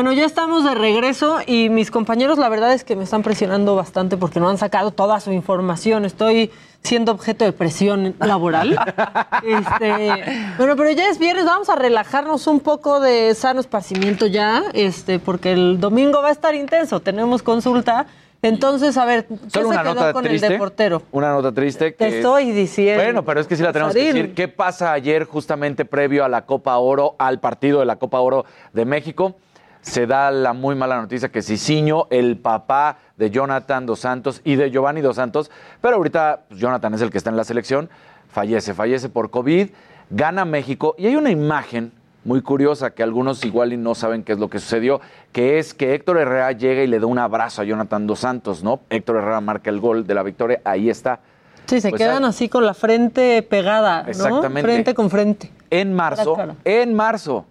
Bueno, 0.00 0.14
ya 0.14 0.24
estamos 0.24 0.64
de 0.64 0.74
regreso 0.74 1.40
y 1.44 1.68
mis 1.68 1.90
compañeros 1.90 2.38
la 2.38 2.48
verdad 2.48 2.72
es 2.72 2.84
que 2.84 2.96
me 2.96 3.04
están 3.04 3.22
presionando 3.22 3.76
bastante 3.76 4.16
porque 4.16 4.40
no 4.40 4.48
han 4.48 4.56
sacado 4.56 4.92
toda 4.92 5.20
su 5.20 5.30
información. 5.30 6.06
Estoy 6.06 6.50
siendo 6.82 7.12
objeto 7.12 7.44
de 7.44 7.52
presión 7.52 8.14
laboral. 8.18 8.78
Este, 9.44 10.24
bueno, 10.56 10.74
pero 10.74 10.90
ya 10.92 11.10
es 11.10 11.18
viernes, 11.18 11.44
vamos 11.44 11.68
a 11.68 11.76
relajarnos 11.76 12.46
un 12.46 12.60
poco 12.60 12.98
de 13.00 13.34
sano 13.34 13.60
esparcimiento 13.60 14.26
ya, 14.26 14.62
este, 14.72 15.18
porque 15.18 15.52
el 15.52 15.78
domingo 15.78 16.22
va 16.22 16.28
a 16.28 16.32
estar 16.32 16.54
intenso. 16.54 17.00
Tenemos 17.00 17.42
consulta. 17.42 18.06
Entonces, 18.40 18.96
a 18.96 19.04
ver, 19.04 19.26
¿qué 19.26 19.36
Solo 19.48 19.68
se 19.68 19.74
una 19.74 19.82
quedó 19.82 19.94
nota 19.96 20.12
con 20.14 20.24
triste. 20.24 20.46
el 20.46 20.52
deportero? 20.54 21.02
Una 21.12 21.32
nota 21.32 21.52
triste. 21.52 21.90
Te 21.90 22.08
que- 22.08 22.16
estoy 22.16 22.52
diciendo. 22.52 23.02
Bueno, 23.04 23.22
pero 23.22 23.38
es 23.38 23.46
que 23.46 23.54
sí 23.54 23.62
la 23.62 23.70
tenemos 23.74 23.92
que 23.92 24.02
decir. 24.02 24.34
¿Qué 24.34 24.48
pasa 24.48 24.92
ayer 24.94 25.24
justamente 25.24 25.84
previo 25.84 26.24
a 26.24 26.28
la 26.30 26.46
Copa 26.46 26.78
Oro, 26.78 27.16
al 27.18 27.38
partido 27.38 27.80
de 27.80 27.84
la 27.84 27.96
Copa 27.96 28.18
Oro 28.20 28.46
de 28.72 28.86
México? 28.86 29.36
Se 29.82 30.06
da 30.06 30.30
la 30.30 30.52
muy 30.52 30.74
mala 30.74 31.00
noticia 31.00 31.30
que 31.30 31.42
Cicinho, 31.42 32.06
el 32.10 32.36
papá 32.36 32.98
de 33.16 33.30
Jonathan 33.30 33.86
Dos 33.86 34.00
Santos 34.00 34.40
y 34.44 34.56
de 34.56 34.70
Giovanni 34.70 35.00
Dos 35.00 35.16
Santos, 35.16 35.50
pero 35.80 35.96
ahorita 35.96 36.40
pues, 36.48 36.60
Jonathan 36.60 36.94
es 36.94 37.00
el 37.00 37.10
que 37.10 37.18
está 37.18 37.30
en 37.30 37.36
la 37.36 37.44
selección, 37.44 37.88
fallece, 38.28 38.74
fallece 38.74 39.08
por 39.08 39.30
COVID, 39.30 39.70
gana 40.10 40.44
México 40.44 40.94
y 40.98 41.06
hay 41.06 41.16
una 41.16 41.30
imagen 41.30 41.92
muy 42.24 42.42
curiosa 42.42 42.90
que 42.90 43.02
algunos 43.02 43.42
igual 43.46 43.72
y 43.72 43.78
no 43.78 43.94
saben 43.94 44.22
qué 44.22 44.32
es 44.32 44.38
lo 44.38 44.50
que 44.50 44.58
sucedió, 44.58 45.00
que 45.32 45.58
es 45.58 45.72
que 45.72 45.94
Héctor 45.94 46.18
Herrera 46.18 46.52
llega 46.52 46.82
y 46.82 46.86
le 46.86 47.00
da 47.00 47.06
un 47.06 47.18
abrazo 47.18 47.62
a 47.62 47.64
Jonathan 47.64 48.06
Dos 48.06 48.18
Santos, 48.20 48.62
¿no? 48.62 48.80
Héctor 48.90 49.16
Herrera 49.16 49.40
marca 49.40 49.70
el 49.70 49.80
gol 49.80 50.06
de 50.06 50.14
la 50.14 50.22
victoria, 50.22 50.60
ahí 50.64 50.90
está. 50.90 51.20
Sí, 51.64 51.80
se 51.80 51.88
Pues, 51.88 52.00
quedan 52.00 52.24
así 52.24 52.48
con 52.48 52.66
la 52.66 52.74
frente 52.74 53.42
pegada, 53.42 54.02
¿no? 54.02 54.08
Exactamente. 54.10 54.62
Frente 54.62 54.94
con 54.94 55.08
frente. 55.08 55.50
En 55.70 55.94
marzo, 55.94 56.36
en 56.64 56.94
marzo, 56.94 57.46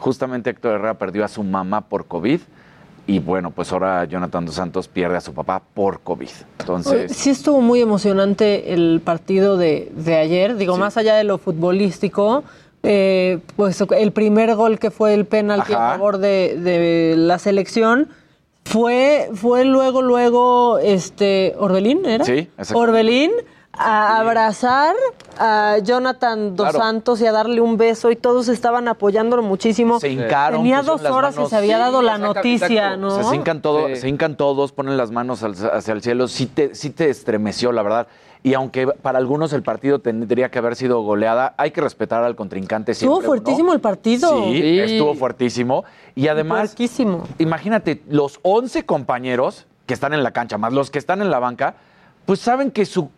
justamente 0.00 0.50
Héctor 0.50 0.74
Herrera 0.74 0.94
perdió 0.94 1.24
a 1.24 1.28
su 1.28 1.42
mamá 1.42 1.82
por 1.82 2.06
COVID 2.06 2.40
y 3.06 3.18
bueno, 3.18 3.50
pues 3.50 3.72
ahora 3.72 4.04
Jonathan 4.04 4.46
Dos 4.46 4.54
Santos 4.54 4.88
pierde 4.88 5.16
a 5.16 5.20
su 5.20 5.32
papá 5.32 5.62
por 5.74 6.00
COVID. 6.00 6.28
Entonces, 6.60 7.16
Sí 7.16 7.30
estuvo 7.30 7.60
muy 7.60 7.80
emocionante 7.80 8.72
el 8.72 9.00
partido 9.04 9.56
de, 9.56 9.90
de 9.96 10.16
ayer, 10.16 10.56
digo, 10.56 10.76
más 10.76 10.96
allá 10.96 11.16
de 11.16 11.24
lo 11.24 11.38
futbolístico, 11.38 12.44
eh, 12.82 13.40
pues 13.56 13.80
el 13.96 14.12
primer 14.12 14.54
gol 14.54 14.78
que 14.78 14.90
fue 14.90 15.14
el 15.14 15.26
penalti 15.26 15.72
Ajá. 15.72 15.88
a 15.88 15.92
favor 15.92 16.18
de, 16.18 16.56
de 16.56 17.14
la 17.16 17.38
selección 17.38 18.08
fue, 18.64 19.30
fue 19.34 19.64
luego, 19.64 20.02
luego, 20.02 20.78
este, 20.78 21.54
Orbelín, 21.58 22.06
¿era? 22.06 22.24
Sí, 22.24 22.48
exacto. 22.56 22.78
Orbelín 22.78 23.32
a 23.72 24.18
abrazar 24.18 24.94
a 25.38 25.78
Jonathan 25.82 26.56
Dos 26.56 26.70
Claro. 26.70 26.78
Santos 26.84 27.20
y 27.20 27.26
a 27.26 27.32
darle 27.32 27.60
un 27.60 27.76
beso 27.76 28.10
y 28.10 28.16
todos 28.16 28.48
estaban 28.48 28.88
apoyándolo 28.88 29.42
muchísimo. 29.42 30.00
se 30.00 30.08
hincaron. 30.10 30.60
Tenía 30.60 30.82
dos 30.82 31.02
horas 31.04 31.34
que 31.34 31.38
manos. 31.40 31.50
se 31.50 31.56
había 31.56 31.76
Sí, 31.76 31.80
dado 31.82 32.02
la 32.02 32.16
exacto, 32.16 32.34
noticia, 32.34 32.66
exacto. 32.94 32.96
¿no? 32.98 33.22
Se 33.30 33.36
hincan, 33.36 33.62
todo- 33.62 33.88
Sí. 33.88 33.96
se 33.96 34.08
hincan 34.08 34.36
todos, 34.36 34.72
ponen 34.72 34.96
las 34.96 35.10
manos 35.12 35.42
al- 35.42 35.54
hacia 35.72 35.94
el 35.94 36.02
cielo. 36.02 36.28
Sí 36.28 36.46
te, 36.46 36.74
sí 36.74 36.90
te 36.90 37.08
estremeció, 37.10 37.72
la 37.72 37.82
verdad. 37.82 38.06
Y 38.42 38.54
aunque 38.54 38.86
para 38.86 39.18
algunos 39.18 39.52
el 39.52 39.62
partido 39.62 39.98
tendría 40.00 40.50
que 40.50 40.58
haber 40.58 40.74
sido 40.74 41.00
goleada, 41.02 41.54
hay 41.56 41.70
que 41.70 41.80
respetar 41.80 42.24
al 42.24 42.34
contrincante 42.36 42.94
siempre. 42.94 43.14
Estuvo 43.18 43.26
fuertísimo 43.26 43.68
¿no? 43.68 43.74
el 43.74 43.80
partido. 43.80 44.44
Sí, 44.44 44.60
Sí. 44.60 44.78
estuvo 44.80 45.14
fuertísimo. 45.14 45.84
Y 46.14 46.28
además, 46.28 46.70
Fuertísimo. 46.70 47.24
imagínate, 47.38 48.02
los 48.08 48.40
11 48.42 48.84
compañeros 48.84 49.66
que 49.86 49.94
están 49.94 50.12
en 50.12 50.22
la 50.22 50.32
cancha, 50.32 50.58
más 50.58 50.72
los 50.72 50.90
que 50.90 50.98
están 50.98 51.20
en 51.22 51.30
la 51.30 51.38
banca, 51.38 51.74
pues 52.26 52.40
saben 52.40 52.70
que 52.70 52.84
su 52.86 53.10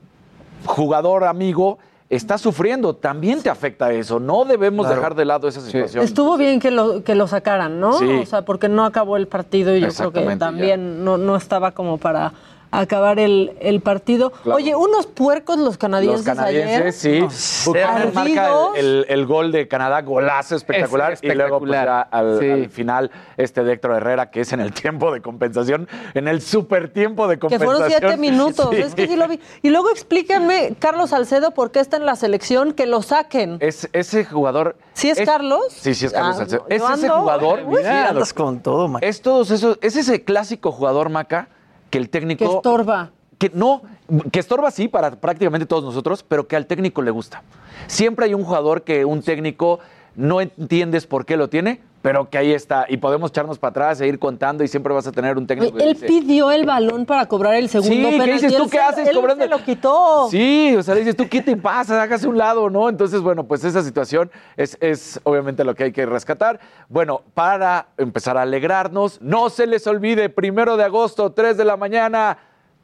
jugador 0.67 1.25
amigo 1.25 1.79
está 2.09 2.37
sufriendo. 2.37 2.95
También 2.95 3.43
te 3.43 3.49
afecta 3.49 3.91
eso. 3.93 4.21
No 4.21 4.45
debemos 4.45 4.85
Claro. 4.87 5.01
dejar 5.01 5.15
de 5.15 5.25
lado 5.25 5.49
esa 5.49 5.61
situación. 5.61 6.05
Estuvo 6.05 6.37
bien 6.37 6.61
que 6.61 6.71
lo, 6.71 7.03
que 7.03 7.15
lo 7.15 7.27
sacaran, 7.27 7.81
¿no? 7.81 7.95
Sí. 7.95 8.07
O 8.07 8.27
sea, 8.27 8.43
porque 8.45 8.69
no 8.69 8.85
acabó 8.85 9.17
el 9.17 9.29
partido 9.29 9.75
y 9.77 9.81
yo 9.81 9.89
creo 9.89 10.13
que 10.13 10.37
también 10.37 11.05
no, 11.05 11.17
no 11.17 11.37
estaba 11.37 11.71
como 11.73 11.97
para 11.99 12.33
acabar 12.73 13.19
el, 13.19 13.53
el 13.61 13.81
partido. 13.81 14.31
Claro. 14.31 14.57
Oye, 14.57 14.75
unos 14.75 15.07
puercos 15.07 15.59
los 15.59 15.79
canadienses, 15.79 16.27
Los 16.27 16.37
canadienses, 16.37 17.05
ayer. 17.05 17.31
sí. 17.31 17.67
Buchanan 17.71 18.13
marca 18.15 18.51
el, 18.77 18.87
el- 18.87 19.07
el 19.09 19.27
gol 19.27 19.53
de 19.53 19.69
Canadá, 19.69 20.01
golazo 20.03 20.57
espectacular. 20.57 21.13
Es 21.13 21.23
Y 21.23 21.29
luego, 21.35 21.59
pues, 21.61 21.71
ya 21.73 22.01
al, 22.01 22.39
sí. 22.41 22.51
al 22.51 22.69
final, 22.71 23.11
este 23.37 23.63
de 23.63 23.75
Héctor 23.75 23.93
Herrera, 23.97 24.31
que 24.31 24.41
es 24.41 24.53
en 24.53 24.61
el 24.61 24.73
tiempo 24.83 25.13
de 25.13 25.21
compensación, 25.23 25.87
en 26.15 26.29
el 26.29 26.41
super 26.41 26.89
tiempo 26.93 27.29
de 27.29 27.37
Que 27.37 27.41
compensación. 27.41 27.77
fueron 27.79 27.91
siete 28.01 28.17
minutos. 28.17 28.69
Sí. 28.71 28.77
Es 28.81 28.95
que 28.95 29.07
sí 29.07 29.17
lo 29.17 29.29
vi. 29.29 29.39
Y 29.63 29.71
luego 29.71 29.91
explíquenme, 29.91 30.75
Carlos 30.79 31.11
Salcedo, 31.11 31.53
por 31.53 31.71
qué 31.71 31.81
está 31.81 31.97
en 31.99 32.07
la 32.07 32.17
selección, 32.17 32.73
que 32.73 32.87
lo 32.87 33.03
saquen. 33.03 33.59
Es, 33.61 33.89
ese 33.93 34.25
jugador. 34.25 34.77
¿Sí 34.95 35.11
es 35.11 35.21
Carlos? 35.21 35.61
Sí, 35.69 35.95
sí 35.95 36.07
es 36.07 36.13
Carlos 36.13 36.35
Ah, 36.37 36.39
Salcedo. 36.39 36.67
Es 36.69 36.83
ese 36.83 37.07
ando- 37.09 37.21
jugador. 37.21 37.61
Uy, 37.67 37.83
Sí, 37.83 37.87
andas 37.89 38.33
con 38.33 38.61
todo, 38.61 38.89
Maca. 38.89 39.07
Es 39.07 39.21
todos 39.23 39.51
esos, 39.51 39.79
es 39.83 39.97
ese 39.97 40.25
clásico 40.25 40.73
jugador, 40.73 41.09
Maca, 41.11 41.49
que 41.93 41.99
el 41.99 42.09
técnico. 42.09 42.49
Que 42.49 42.57
estorba. 42.57 43.11
Que 43.39 43.51
no, 43.53 43.83
que 44.33 44.41
estorba 44.41 44.71
sí 44.71 44.89
para 44.89 45.11
prácticamente 45.11 45.67
todos 45.67 45.85
nosotros, 45.85 46.25
pero 46.27 46.49
que 46.49 46.57
al 46.57 46.67
técnico 46.67 47.03
le 47.03 47.11
gusta. 47.11 47.43
Siempre 47.87 48.25
hay 48.25 48.35
un 48.35 48.45
jugador 48.45 48.83
que 48.83 49.05
un 49.05 49.21
técnico 49.21 49.79
no 50.15 50.41
entiendes 50.41 51.07
por 51.07 51.25
qué 51.25 51.37
lo 51.37 51.49
tiene, 51.49 51.81
pero 52.03 52.29
que 52.29 52.37
ahí 52.37 52.53
está. 52.53 52.85
Y 52.89 52.97
podemos 52.97 53.31
echarnos 53.31 53.59
para 53.59 53.71
atrás 53.71 54.01
e 54.01 54.09
ir 54.09 54.19
contando 54.19 54.65
y 54.65 54.69
siempre 54.69 54.93
vas 54.93 55.07
a 55.07 55.13
tener 55.13 55.39
un 55.39 55.47
técnico 55.47 55.77
que 55.77 55.85
Él 55.85 55.95
dice, 55.95 56.07
pidió 56.07 56.51
el 56.51 56.67
balón 56.67 57.07
para 57.07 57.27
cobrar 57.27 57.55
el 57.55 57.69
segundo 57.69 58.11
Sí, 58.11 58.19
¿qué 58.19 58.33
dices 58.33 58.57
tú? 58.57 58.69
¿Qué 58.69 58.79
haces 58.79 59.09
él 59.09 59.15
cobrando? 59.15 59.45
se 59.45 59.51
lo 59.51 59.63
quitó. 59.63 60.29
Sí, 60.29 60.75
o 60.77 60.83
sea, 60.83 60.95
le 60.95 61.01
dices 61.01 61.17
tú, 61.17 61.29
¿qué 61.29 61.41
te 61.41 61.57
pasa? 61.57 62.03
Hágase 62.03 62.27
un 62.27 62.37
lado, 62.37 62.69
¿no? 62.69 62.89
Entonces, 62.89 63.21
bueno, 63.21 63.45
pues 63.45 63.65
esa 63.65 63.83
situación 63.83 64.31
es, 64.57 64.77
es 64.81 65.21
obviamente 65.23 65.65
lo 65.65 65.75
que 65.75 65.85
hay 65.85 65.93
que 65.93 66.05
rescatar. 66.05 66.59
Bueno, 66.89 67.23
para 67.35 67.87
empezar 67.97 68.37
a 68.37 68.43
alegrarnos, 68.43 69.21
no 69.23 69.49
se 69.49 69.67
les 69.67 69.87
olvide, 69.87 70.29
primero 70.29 70.77
de 70.77 70.85
agosto, 70.85 71.31
3 71.33 71.57
de 71.57 71.65
la 71.65 71.77
mañana, 71.77 72.37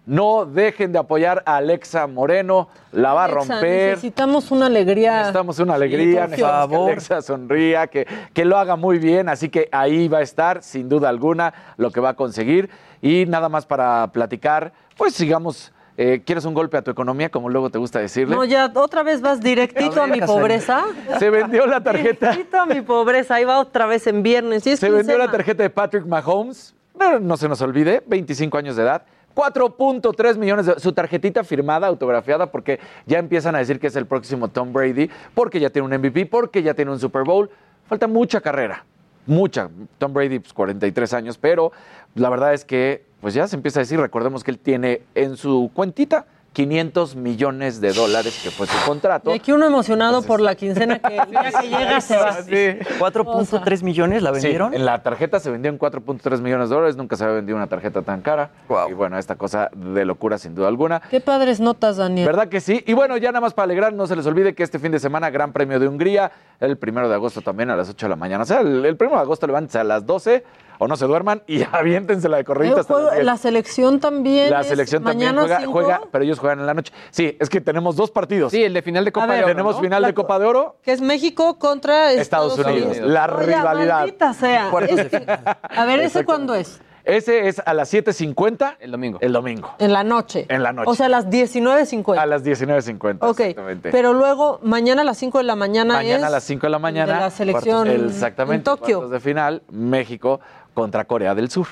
no 0.09 0.47
dejen 0.47 0.91
de 0.91 0.99
apoyar 0.99 1.43
a 1.45 1.57
Alexa 1.57 2.07
Moreno, 2.07 2.69
la 2.93 3.13
va 3.13 3.25
a 3.25 3.29
romper. 3.29 3.91
Necesitamos 3.91 4.51
una 4.51 4.65
alegría. 4.65 5.19
Necesitamos 5.19 5.59
una 5.59 5.75
alegría, 5.75 6.21
por 6.21 6.31
necesitamos 6.31 6.67
que 6.67 6.73
favor. 6.73 6.91
Alexa 6.91 7.23
sonría, 7.23 7.87
que, 7.89 8.07
que 8.33 8.47
lo 8.47 8.57
haga 8.57 8.77
muy 8.77 8.99
bien, 8.99 9.29
así 9.29 9.51
que 9.51 9.69
ahí 9.71 10.09
va 10.09 10.19
a 10.19 10.23
estar, 10.23 10.63
sin 10.63 10.89
duda 10.89 11.11
alguna, 11.11 11.53
lo 11.77 11.91
que 11.91 12.01
va 12.01 12.11
a 12.11 12.15
conseguir. 12.15 12.71
Y 13.03 13.27
nada 13.27 13.51
más 13.51 13.67
para 13.67 14.11
platicar, 14.11 14.73
pues 14.97 15.15
sigamos 15.15 15.73
Eh, 16.01 16.23
¿Quieres 16.25 16.45
un 16.45 16.55
golpe 16.55 16.77
a 16.77 16.83
tu 16.83 16.93
economía, 16.93 17.29
como 17.29 17.49
luego 17.49 17.71
te 17.71 17.79
gusta 17.79 17.99
decirle? 17.99 18.37
No, 18.37 18.45
ya 18.45 18.71
otra 18.73 19.03
vez 19.03 19.21
vas 19.21 19.41
directito 19.41 20.01
a, 20.01 20.07
mi 20.07 20.21
pobreza. 20.21 20.85
Se 21.19 21.29
vendió 21.29 21.67
la 21.67 21.83
tarjeta. 21.83 22.31
Directito 22.31 22.57
a 22.57 22.67
mi 22.67 22.83
pobreza. 22.83 23.35
Ahí 23.35 23.45
va 23.45 23.59
otra 23.59 23.87
vez 23.87 24.07
en 24.07 24.23
viernes. 24.23 24.65
Y 24.65 24.71
es 24.71 24.79
Se 24.79 24.91
vendió 24.91 25.19
la 25.19 25.29
tarjeta 25.29 25.65
de 25.65 25.71
Patrick 25.71 26.07
Mahomes, 26.07 26.73
pero 26.97 27.19
no 27.19 27.37
se 27.37 27.49
nos 27.49 27.61
olvide, 27.63 28.01
25 28.07 28.57
años 28.57 28.77
de 28.77 28.85
edad. 28.85 29.03
4.3 29.39 30.37
millones 30.37 30.67
de 30.67 30.81
su 30.81 30.93
tarjetita 30.93 31.45
firmada, 31.45 31.87
autografiada, 31.87 32.51
porque 32.51 32.81
ya 33.07 33.21
empiezan 33.21 33.55
a 33.55 33.59
decir 33.59 33.79
que 33.79 33.87
es 33.87 33.95
el 33.95 34.05
próximo 34.05 34.49
Tom 34.49 34.73
Brady, 34.73 35.09
porque 35.33 35.61
ya 35.61 35.71
tiene 35.71 35.87
un 35.87 35.95
MVP, 35.95 36.27
porque 36.27 36.61
ya 36.61 36.75
tiene 36.75 36.91
un 36.91 36.99
Super 36.99 37.23
Bowl. 37.23 37.49
Falta 37.87 38.09
mucha 38.09 38.41
carrera, 38.41 38.85
mucha. 39.27 39.71
Tom 39.99 40.13
Brady, 40.13 40.41
pues 40.41 40.53
43 40.53 41.13
años, 41.15 41.39
pero 41.39 41.71
la 42.17 42.31
verdad 42.31 42.53
es 42.53 42.65
que, 42.65 43.07
pues 43.21 43.33
ya 43.33 43.47
se 43.47 43.55
empieza 43.55 43.79
a 43.79 43.83
decir, 43.83 44.01
recordemos 44.01 44.43
que 44.43 44.51
él 44.51 44.59
tiene 44.59 45.03
en 45.15 45.37
su 45.37 45.71
cuentita 45.73 46.27
500 46.53 47.15
millones 47.17 47.81
de 47.81 47.93
dólares, 47.93 48.41
que 48.43 48.51
fue 48.51 48.67
su 48.67 48.77
contrato. 48.87 49.31
Y 49.31 49.35
aquí 49.39 49.53
uno 49.53 49.67
emocionado 49.67 50.23
por 50.23 50.41
la 50.41 50.55
quincena 50.57 50.99
que 50.99 51.09
que 51.19 51.69
llega 51.69 52.01
se 52.01 52.17
va. 52.17 52.37
4.3 52.99 53.83
millones 53.83 54.23
la 54.23 54.31
Sí, 54.35 54.41
vendieron. 54.43 54.75
en 54.75 54.85
la 54.85 55.03
tarjeta 55.03 55.41
se 55.41 55.51
vendió 55.51 55.71
en 55.71 55.79
4.3 55.79 56.41
millones 56.41 56.69
de 56.69 56.75
dólares, 56.75 56.97
nunca 56.97 57.17
se 57.17 57.25
había 57.25 57.37
vendido 57.37 57.57
una 57.57 57.67
tarjeta 57.67 58.03
tan 58.03 58.21
cara. 58.23 58.51
Y 58.89 58.93
bueno, 58.93 59.19
esta 59.19 59.37
cosa 59.37 59.71
de 59.75 60.05
locura 60.05 60.39
sin 60.39 60.55
duda 60.55 60.69
alguna. 60.69 61.01
Qué 61.11 61.21
padres 61.21 61.61
notas, 61.61 61.97
Daniel. 61.97 62.27
¿Verdad 62.27 62.49
que 62.49 62.61
sí? 62.61 62.83
Y 62.87 62.93
bueno, 62.93 63.17
ya 63.17 63.29
nada 63.31 63.41
más 63.41 63.55
para 63.55 63.65
alegrar, 63.65 63.93
no 63.93 64.07
se 64.07 64.17
les 64.17 64.27
olvide 64.27 64.55
que 64.55 64.63
este 64.63 64.79
fin 64.79 64.93
de 64.93 64.99
semana, 64.99 65.31
Gran 65.31 65.53
Premio 65.53 65.79
de 65.79 65.87
Hungría, 65.89 66.31
el 66.61 66.77
primero 66.77 67.09
de 67.09 67.15
agosto 67.15 67.41
también 67.41 67.71
a 67.71 67.77
las 67.77 67.89
8 67.89 68.07
de 68.07 68.11
la 68.11 68.17
mañana. 68.17 68.43
O 68.43 68.47
sea, 68.47 68.61
el, 68.61 68.85
el 68.85 68.97
primero 68.97 69.17
de 69.19 69.23
agosto 69.23 69.47
levántense 69.47 69.79
a 69.79 69.85
las 69.85 70.05
12 70.07 70.45
o 70.79 70.89
no 70.89 70.97
se 70.97 71.07
duerman 71.07 71.43
y 71.47 71.63
aviéntense 71.73 72.29
la 72.29 72.39
de 72.39 72.45
hasta 72.81 72.95
juego- 72.95 73.11
10. 73.11 73.25
la 73.25 73.37
selección 73.37 74.01
también. 74.01 74.51
La 74.51 74.61
es 74.61 74.69
selección 74.69 75.03
también 75.05 75.35
mañana 75.35 75.59
juega, 75.67 75.73
juega, 75.73 76.01
pero 76.13 76.25
ellos 76.25 76.39
juegan 76.39 76.61
en 76.61 76.67
la 76.67 76.75
noche. 76.75 76.93
Sí, 77.11 77.37
es 77.41 77.49
que 77.49 77.61
tenemos 77.61 77.97
dos 77.97 78.11
partidos. 78.11 78.53
Sí, 78.53 78.63
el 78.63 78.73
de 78.75 78.83
final 78.83 79.05
de 79.05 79.13
Copa 79.13 79.27
ver, 79.27 79.37
de 79.39 79.45
Oro. 79.45 79.53
Tenemos 79.53 79.77
¿no? 79.77 79.83
final 79.83 80.03
La 80.03 80.09
de 80.09 80.15
Copa 80.15 80.39
de 80.39 80.47
Oro, 80.47 80.77
Que 80.83 80.93
es 80.93 81.01
México 81.01 81.59
contra 81.59 82.13
Estados, 82.13 82.59
Estados, 82.59 82.77
Unidos. 82.77 82.99
La 82.99 83.27
Oye, 83.27 83.47
rivalidad. 83.47 84.07
sea. 84.35 84.71
Este- 84.89 85.27
a 85.29 85.85
ver, 85.85 86.01
¿ese 86.01 86.25
cuándo 86.25 86.55
es? 86.55 86.81
Ese 87.05 87.49
es 87.49 87.63
a 87.65 87.73
las 87.73 87.91
7.50. 87.91 88.77
El 88.81 88.91
domingo. 88.91 89.19
El 89.23 89.33
domingo. 89.33 89.75
En 89.79 89.95
la 89.95 90.05
noche. 90.05 90.45
En 90.51 90.63
la 90.63 90.75
noche. 90.75 90.91
O 90.91 90.95
sea, 90.95 91.07
a 91.07 91.09
las 91.09 91.27
19.50. 91.31 92.19
A 92.21 92.27
las 92.27 92.45
19.50. 92.45 93.17
Ok, 93.23 93.41
Exactamente. 93.41 93.91
pero 93.91 94.13
luego 94.13 94.61
mañana 94.63 95.01
a 95.01 95.05
las 95.07 95.17
5 95.17 95.39
de 95.39 95.45
la 95.45 95.57
mañana 95.57 95.95
Mañana 95.95 96.19
es 96.19 96.25
a 96.25 96.29
las 96.29 96.45
5 96.45 96.67
de 96.67 96.71
la 96.71 96.79
mañana. 96.79 97.15
de 97.15 97.21
la 97.21 97.31
selección 97.31 97.87
cuartos- 97.89 98.11
Exactamente. 98.13 98.57
en 98.57 98.63
Tokio. 98.77 98.97
cuartos 98.99 99.11
de 99.13 99.21
final, 99.21 99.63
México 99.71 100.41
contra 100.79 101.05
Corea 101.07 101.35
del 101.35 101.51
Sur. 101.51 101.67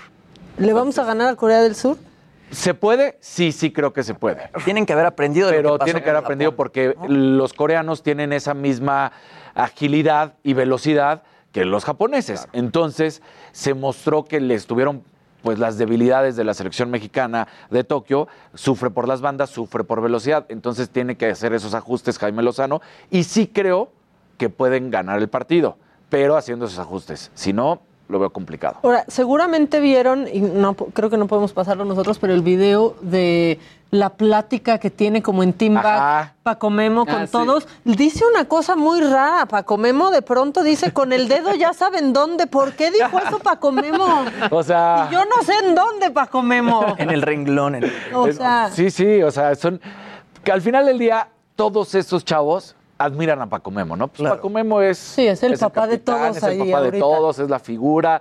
¿Le 0.58 0.72
vamos 0.72 0.98
a 0.98 1.04
ganar 1.04 1.28
a 1.28 1.36
Corea 1.36 1.62
del 1.62 1.76
Sur? 1.76 1.96
¿Se 2.50 2.74
puede? 2.74 3.16
Sí, 3.20 3.52
sí 3.52 3.72
creo 3.72 3.92
que 3.92 4.02
se 4.02 4.14
puede. 4.14 4.50
Tienen 4.64 4.84
que 4.84 4.94
haber 4.94 5.06
aprendido 5.06 5.46
de 5.46 5.52
lo 5.52 5.58
Pero 5.58 5.72
que 5.74 5.78
pasó 5.78 5.84
tiene 5.84 6.02
que 6.02 6.10
haber 6.10 6.24
aprendido 6.24 6.50
Japón. 6.50 6.56
porque 6.56 6.96
los 7.06 7.52
coreanos 7.52 8.02
tienen 8.02 8.32
esa 8.32 8.52
misma 8.52 9.12
agilidad 9.54 10.34
y 10.42 10.54
velocidad 10.54 11.22
que 11.52 11.64
los 11.64 11.84
japoneses. 11.84 12.48
Entonces, 12.52 13.22
se 13.52 13.74
mostró 13.74 14.24
que 14.24 14.40
les 14.40 14.66
tuvieron 14.66 15.04
pues 15.42 15.60
las 15.60 15.78
debilidades 15.78 16.34
de 16.34 16.42
la 16.42 16.54
selección 16.54 16.90
mexicana 16.90 17.46
de 17.70 17.84
Tokio, 17.84 18.26
sufre 18.54 18.90
por 18.90 19.06
las 19.06 19.20
bandas, 19.20 19.50
sufre 19.50 19.84
por 19.84 20.00
velocidad, 20.02 20.46
entonces 20.48 20.90
tiene 20.90 21.16
que 21.16 21.26
hacer 21.26 21.52
esos 21.52 21.74
ajustes 21.74 22.18
Jaime 22.18 22.42
Lozano 22.42 22.80
y 23.08 23.22
sí 23.22 23.46
creo 23.46 23.92
que 24.38 24.48
pueden 24.48 24.90
ganar 24.90 25.20
el 25.20 25.28
partido, 25.28 25.78
pero 26.08 26.36
haciendo 26.36 26.64
esos 26.64 26.80
ajustes, 26.80 27.30
si 27.34 27.52
no, 27.52 27.80
lo 28.08 28.18
veo 28.18 28.30
complicado. 28.30 28.76
Ahora, 28.82 29.04
seguramente 29.08 29.80
vieron, 29.80 30.28
y 30.32 30.40
no 30.40 30.74
creo 30.74 31.10
que 31.10 31.16
no 31.16 31.26
podemos 31.26 31.52
pasarlo 31.52 31.84
nosotros, 31.84 32.18
pero 32.18 32.32
el 32.34 32.42
video 32.42 32.94
de 33.00 33.58
la 33.90 34.10
plática 34.10 34.78
que 34.78 34.90
tiene 34.90 35.22
como 35.22 35.42
en 35.42 35.52
Team 35.52 35.74
Back. 35.74 36.34
Paco 36.42 36.70
Memo 36.70 37.04
con 37.06 37.14
Ah, 37.14 37.26
sí. 37.26 37.32
todos. 37.32 37.66
Dice 37.84 38.24
una 38.28 38.44
cosa 38.46 38.76
muy 38.76 39.00
rara. 39.00 39.46
Paco 39.46 39.76
Memo 39.78 40.10
de 40.10 40.22
pronto 40.22 40.62
dice 40.62 40.92
con 40.92 41.12
el 41.12 41.28
dedo 41.28 41.54
ya 41.54 41.72
saben 41.72 42.12
dónde. 42.12 42.46
¿Por 42.46 42.72
qué 42.74 42.90
dijo 42.90 43.18
eso 43.18 43.38
Paco 43.40 43.72
Memo? 43.72 44.24
O 44.50 44.62
sea, 44.62 45.08
Y 45.10 45.14
yo 45.14 45.24
no 45.24 45.42
sé 45.44 45.52
en 45.66 45.74
dónde 45.74 46.10
Paco 46.10 46.42
Memo. 46.42 46.84
En 46.98 47.10
el 47.10 47.22
renglón. 47.22 47.76
en 47.76 47.84
el- 47.84 47.92
O 48.14 48.26
Es- 48.28 48.36
sea, 48.36 48.70
sí, 48.72 48.90
sí, 48.90 49.22
o 49.22 49.30
sea, 49.30 49.54
son 49.56 49.80
que 50.44 50.52
al 50.52 50.62
final 50.62 50.86
del 50.86 50.98
día 50.98 51.28
todos 51.56 51.94
estos 51.96 52.24
chavos 52.24 52.75
admiran 52.98 53.40
a 53.42 53.48
Paco 53.48 53.70
Memo, 53.70 53.96
¿no? 53.96 54.08
Pues 54.08 54.18
Claro. 54.20 54.36
Paco 54.36 54.50
Memo 54.50 54.80
es 54.80 54.98
Sí, 54.98 55.26
es 55.26 55.42
el 55.42 55.58
papá 55.58 55.86
de 55.86 55.98
todos 55.98 56.36
es 56.36 56.42
el 56.42 56.62
ahí 56.62 56.70
papá 56.70 56.82
de 56.82 56.98
todos, 56.98 57.38
es 57.38 57.50
la 57.50 57.58
figura. 57.58 58.20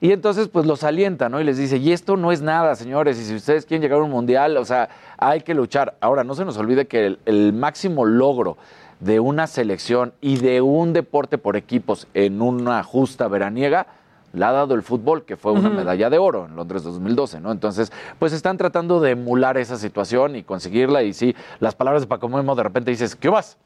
Y 0.00 0.12
entonces, 0.12 0.48
pues 0.48 0.66
los 0.66 0.84
alienta, 0.84 1.28
¿no? 1.28 1.40
Y 1.40 1.44
les 1.44 1.56
dice, 1.56 1.78
y 1.78 1.92
esto 1.92 2.16
no 2.16 2.30
es 2.30 2.42
nada, 2.42 2.76
señores, 2.76 3.18
y 3.18 3.24
si 3.24 3.34
ustedes 3.34 3.64
quieren 3.64 3.80
llegar 3.82 4.00
a 4.00 4.02
un 4.02 4.10
mundial, 4.10 4.56
o 4.58 4.64
sea, 4.64 4.90
hay 5.16 5.40
que 5.40 5.54
luchar. 5.54 5.96
Ahora, 6.00 6.22
no 6.22 6.34
se 6.34 6.44
nos 6.44 6.58
olvide 6.58 6.86
que 6.86 7.06
el, 7.06 7.18
el 7.24 7.54
máximo 7.54 8.04
logro 8.04 8.58
de 9.00 9.20
una 9.20 9.46
selección 9.46 10.12
y 10.20 10.36
de 10.36 10.60
un 10.60 10.92
deporte 10.92 11.38
por 11.38 11.56
equipos 11.56 12.08
en 12.12 12.42
una 12.42 12.82
justa 12.82 13.28
veraniega 13.28 13.86
la 14.32 14.50
ha 14.50 14.52
dado 14.52 14.74
el 14.74 14.82
fútbol, 14.82 15.24
que 15.24 15.36
fue 15.36 15.52
una 15.52 15.70
medalla 15.70 16.10
de 16.10 16.18
oro 16.18 16.44
en 16.46 16.56
Londres 16.56 16.82
2012, 16.82 17.40
¿no? 17.40 17.52
Entonces, 17.52 17.90
pues 18.18 18.34
están 18.34 18.58
tratando 18.58 19.00
de 19.00 19.12
emular 19.12 19.56
esa 19.56 19.78
situación 19.78 20.36
y 20.36 20.42
conseguirla. 20.42 21.02
Y 21.02 21.14
sí, 21.14 21.34
las 21.58 21.74
palabras 21.74 22.02
de 22.02 22.08
Paco 22.08 22.28
Memo 22.28 22.54
de 22.54 22.62
repente 22.62 22.90
dices, 22.90 23.16
¿qué 23.16 23.30
vas? 23.30 23.56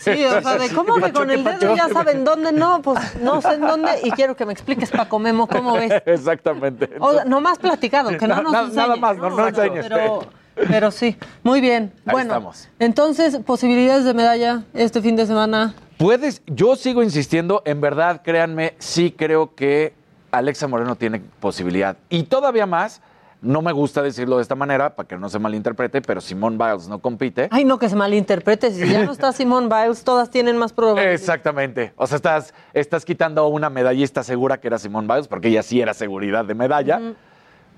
Sí, 0.00 0.24
o 0.24 0.40
sea, 0.42 0.58
de 0.58 0.68
cómo 0.74 0.96
que 0.96 1.12
con 1.12 1.30
el 1.30 1.44
dedo 1.44 1.76
ya 1.76 1.88
saben 1.88 2.24
dónde. 2.24 2.52
No, 2.52 2.82
pues 2.82 2.98
no 3.20 3.40
sé 3.40 3.54
en 3.54 3.60
dónde. 3.60 3.90
Y 4.04 4.10
quiero 4.12 4.34
que 4.36 4.44
me 4.46 4.52
expliques, 4.52 4.90
Paco 4.90 5.18
Memo, 5.18 5.46
cómo 5.46 5.74
ves. 5.74 5.92
Exactamente. 6.06 6.90
O 7.00 7.12
sea, 7.12 7.24
no 7.24 7.40
más 7.40 7.58
platicado, 7.58 8.10
que 8.16 8.26
no 8.26 8.42
nos 8.42 8.52
na- 8.52 8.60
enseñe. 8.62 8.76
nada 8.76 8.96
más, 8.96 9.16
no- 9.16 9.30
no 9.30 9.46
exacto, 9.48 9.62
enseñes. 9.76 9.86
Pero, 9.88 10.20
pero 10.68 10.90
sí, 10.90 11.16
muy 11.42 11.60
bien. 11.60 11.92
Ahí 12.06 12.12
bueno, 12.12 12.30
estamos. 12.34 12.68
entonces, 12.78 13.36
posibilidades 13.38 14.04
de 14.04 14.14
medalla 14.14 14.62
este 14.74 15.00
fin 15.02 15.14
de 15.16 15.26
semana. 15.26 15.74
Puedes, 15.98 16.42
yo 16.46 16.76
sigo 16.76 17.02
insistiendo, 17.02 17.62
en 17.64 17.80
verdad, 17.80 18.20
créanme, 18.22 18.74
sí 18.78 19.14
creo 19.16 19.54
que 19.54 19.94
Alexa 20.30 20.66
Moreno 20.68 20.96
tiene 20.96 21.20
posibilidad. 21.40 21.96
Y 22.10 22.24
todavía 22.24 22.66
más, 22.66 23.00
no 23.42 23.62
me 23.62 23.72
gusta 23.72 24.02
decirlo 24.02 24.36
de 24.36 24.42
esta 24.42 24.54
manera, 24.54 24.96
para 24.96 25.06
que 25.06 25.16
no 25.16 25.28
se 25.28 25.38
malinterprete, 25.38 26.02
pero 26.02 26.20
Simone 26.20 26.56
Biles 26.56 26.88
no 26.88 26.98
compite. 27.00 27.48
Ay, 27.50 27.64
no 27.64 27.78
que 27.78 27.88
se 27.88 27.96
malinterprete. 27.96 28.70
Si 28.70 28.88
ya 28.88 29.04
no 29.04 29.12
está 29.12 29.32
Simone 29.32 29.68
Biles, 29.68 30.04
todas 30.04 30.30
tienen 30.30 30.56
más 30.56 30.72
probabilidades. 30.72 31.20
Exactamente. 31.20 31.92
O 31.96 32.06
sea, 32.06 32.16
estás, 32.16 32.54
estás 32.72 33.04
quitando 33.04 33.42
a 33.42 33.48
una 33.48 33.70
medallista 33.70 34.22
segura 34.22 34.58
que 34.58 34.68
era 34.68 34.78
Simone 34.78 35.06
Biles, 35.06 35.28
porque 35.28 35.48
ella 35.48 35.62
sí 35.62 35.80
era 35.80 35.94
seguridad 35.94 36.44
de 36.44 36.54
medalla. 36.54 37.00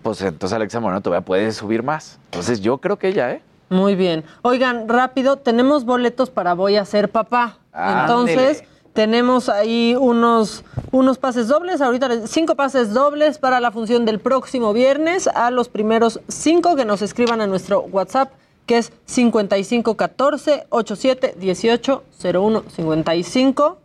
Pues 0.02 0.20
entonces 0.22 0.54
Alexa 0.54 0.80
Moreno 0.80 1.00
todavía 1.00 1.24
puede 1.24 1.50
subir 1.52 1.82
más. 1.82 2.18
Entonces 2.26 2.60
yo 2.60 2.78
creo 2.78 2.98
que 2.98 3.08
ella, 3.08 3.32
¿eh? 3.32 3.42
Muy 3.68 3.96
bien. 3.96 4.24
Oigan, 4.42 4.88
rápido, 4.88 5.36
tenemos 5.36 5.84
boletos 5.84 6.30
para 6.30 6.54
Voy 6.54 6.76
a 6.76 6.84
ser 6.84 7.10
papá. 7.10 7.58
Ah, 7.72 8.06
Entonces, 8.06 8.60
ándele. 8.60 8.77
Tenemos 8.98 9.48
ahí 9.48 9.94
unos, 9.96 10.64
unos 10.90 11.18
pases 11.18 11.46
dobles. 11.46 11.80
Ahorita 11.80 12.26
cinco 12.26 12.56
pases 12.56 12.92
dobles 12.92 13.38
para 13.38 13.60
la 13.60 13.70
función 13.70 14.04
del 14.04 14.18
próximo 14.18 14.72
viernes 14.72 15.28
a 15.28 15.52
los 15.52 15.68
primeros 15.68 16.18
cinco 16.26 16.74
que 16.74 16.84
nos 16.84 17.00
escriban 17.00 17.40
a 17.40 17.46
nuestro 17.46 17.82
WhatsApp, 17.82 18.32
que 18.66 18.78
es 18.78 18.90
5514 19.06 20.66
87 20.70 21.36
18 21.38 22.02
01 22.24 22.64
55 22.74 23.78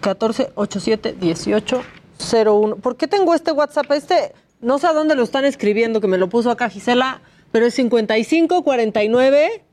14 0.00 0.52
87 0.54 1.16
18 1.20 1.82
01. 2.46 2.76
¿Por 2.76 2.96
qué 2.96 3.06
tengo 3.06 3.34
este 3.34 3.52
WhatsApp? 3.52 3.90
Este, 3.90 4.32
no 4.62 4.78
sé 4.78 4.86
a 4.86 4.94
dónde 4.94 5.16
lo 5.16 5.22
están 5.22 5.44
escribiendo, 5.44 6.00
que 6.00 6.08
me 6.08 6.16
lo 6.16 6.30
puso 6.30 6.50
acá 6.50 6.70
Gisela, 6.70 7.20
pero 7.52 7.66
es 7.66 7.74
55 7.74 8.64
49 8.64 9.64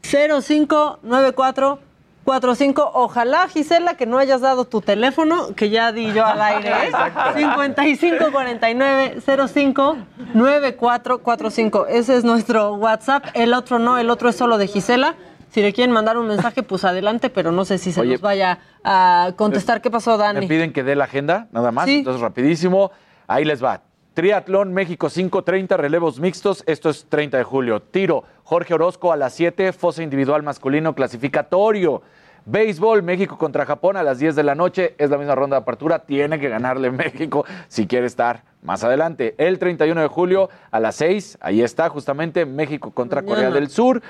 05 0.00 1.00
94 1.02 1.87
45. 2.28 2.90
Ojalá, 2.92 3.48
Gisela, 3.48 3.94
que 3.94 4.04
no 4.04 4.18
hayas 4.18 4.42
dado 4.42 4.66
tu 4.66 4.82
teléfono, 4.82 5.54
que 5.56 5.70
ya 5.70 5.92
di 5.92 6.12
yo 6.12 6.26
al 6.26 6.42
aire. 6.42 6.68
¿eh? 6.68 6.92
55 7.34 8.30
49 8.30 9.22
05 9.48 9.96
94 10.34 11.22
45. 11.22 11.86
Ese 11.86 12.18
es 12.18 12.24
nuestro 12.24 12.74
WhatsApp. 12.74 13.24
El 13.32 13.54
otro 13.54 13.78
no, 13.78 13.96
el 13.96 14.10
otro 14.10 14.28
es 14.28 14.36
solo 14.36 14.58
de 14.58 14.66
Gisela. 14.66 15.14
Si 15.48 15.62
le 15.62 15.72
quieren 15.72 15.94
mandar 15.94 16.18
un 16.18 16.26
mensaje, 16.26 16.62
pues 16.62 16.84
adelante, 16.84 17.30
pero 17.30 17.50
no 17.50 17.64
sé 17.64 17.78
si 17.78 17.92
se 17.92 18.02
Oye. 18.02 18.12
nos 18.12 18.20
vaya 18.20 18.58
a 18.84 19.32
contestar. 19.36 19.80
¿Qué 19.80 19.90
pasó, 19.90 20.18
Dani? 20.18 20.40
Me 20.40 20.46
piden 20.48 20.74
que 20.74 20.84
dé 20.84 20.96
la 20.96 21.04
agenda, 21.04 21.48
nada 21.50 21.72
más. 21.72 21.86
Sí. 21.86 22.00
Entonces, 22.00 22.20
rapidísimo. 22.20 22.90
Ahí 23.26 23.46
les 23.46 23.64
va. 23.64 23.80
Triatlón 24.12 24.74
México 24.74 25.08
530, 25.08 25.76
relevos 25.78 26.20
mixtos. 26.20 26.62
Esto 26.66 26.90
es 26.90 27.06
30 27.08 27.38
de 27.38 27.44
julio. 27.44 27.80
Tiro, 27.80 28.24
Jorge 28.42 28.74
Orozco 28.74 29.12
a 29.12 29.16
las 29.16 29.32
7, 29.32 29.72
fosa 29.72 30.02
individual 30.02 30.42
masculino 30.42 30.94
clasificatorio. 30.94 32.02
Béisbol, 32.50 33.02
México 33.02 33.36
contra 33.36 33.66
Japón 33.66 33.98
a 33.98 34.02
las 34.02 34.18
10 34.18 34.34
de 34.34 34.42
la 34.42 34.54
noche. 34.54 34.94
Es 34.96 35.10
la 35.10 35.18
misma 35.18 35.34
ronda 35.34 35.56
de 35.56 35.62
apertura. 35.62 35.98
Tiene 35.98 36.40
que 36.40 36.48
ganarle 36.48 36.90
México 36.90 37.44
si 37.68 37.86
quiere 37.86 38.06
estar 38.06 38.44
más 38.62 38.82
adelante. 38.84 39.34
El 39.36 39.58
31 39.58 40.00
de 40.00 40.06
julio 40.06 40.48
a 40.70 40.80
las 40.80 40.96
6, 40.96 41.38
ahí 41.42 41.60
está 41.60 41.90
justamente 41.90 42.46
México 42.46 42.90
contra. 42.92 43.22
Corea 43.22 43.50
del 43.50 43.68
Sur. 43.68 44.00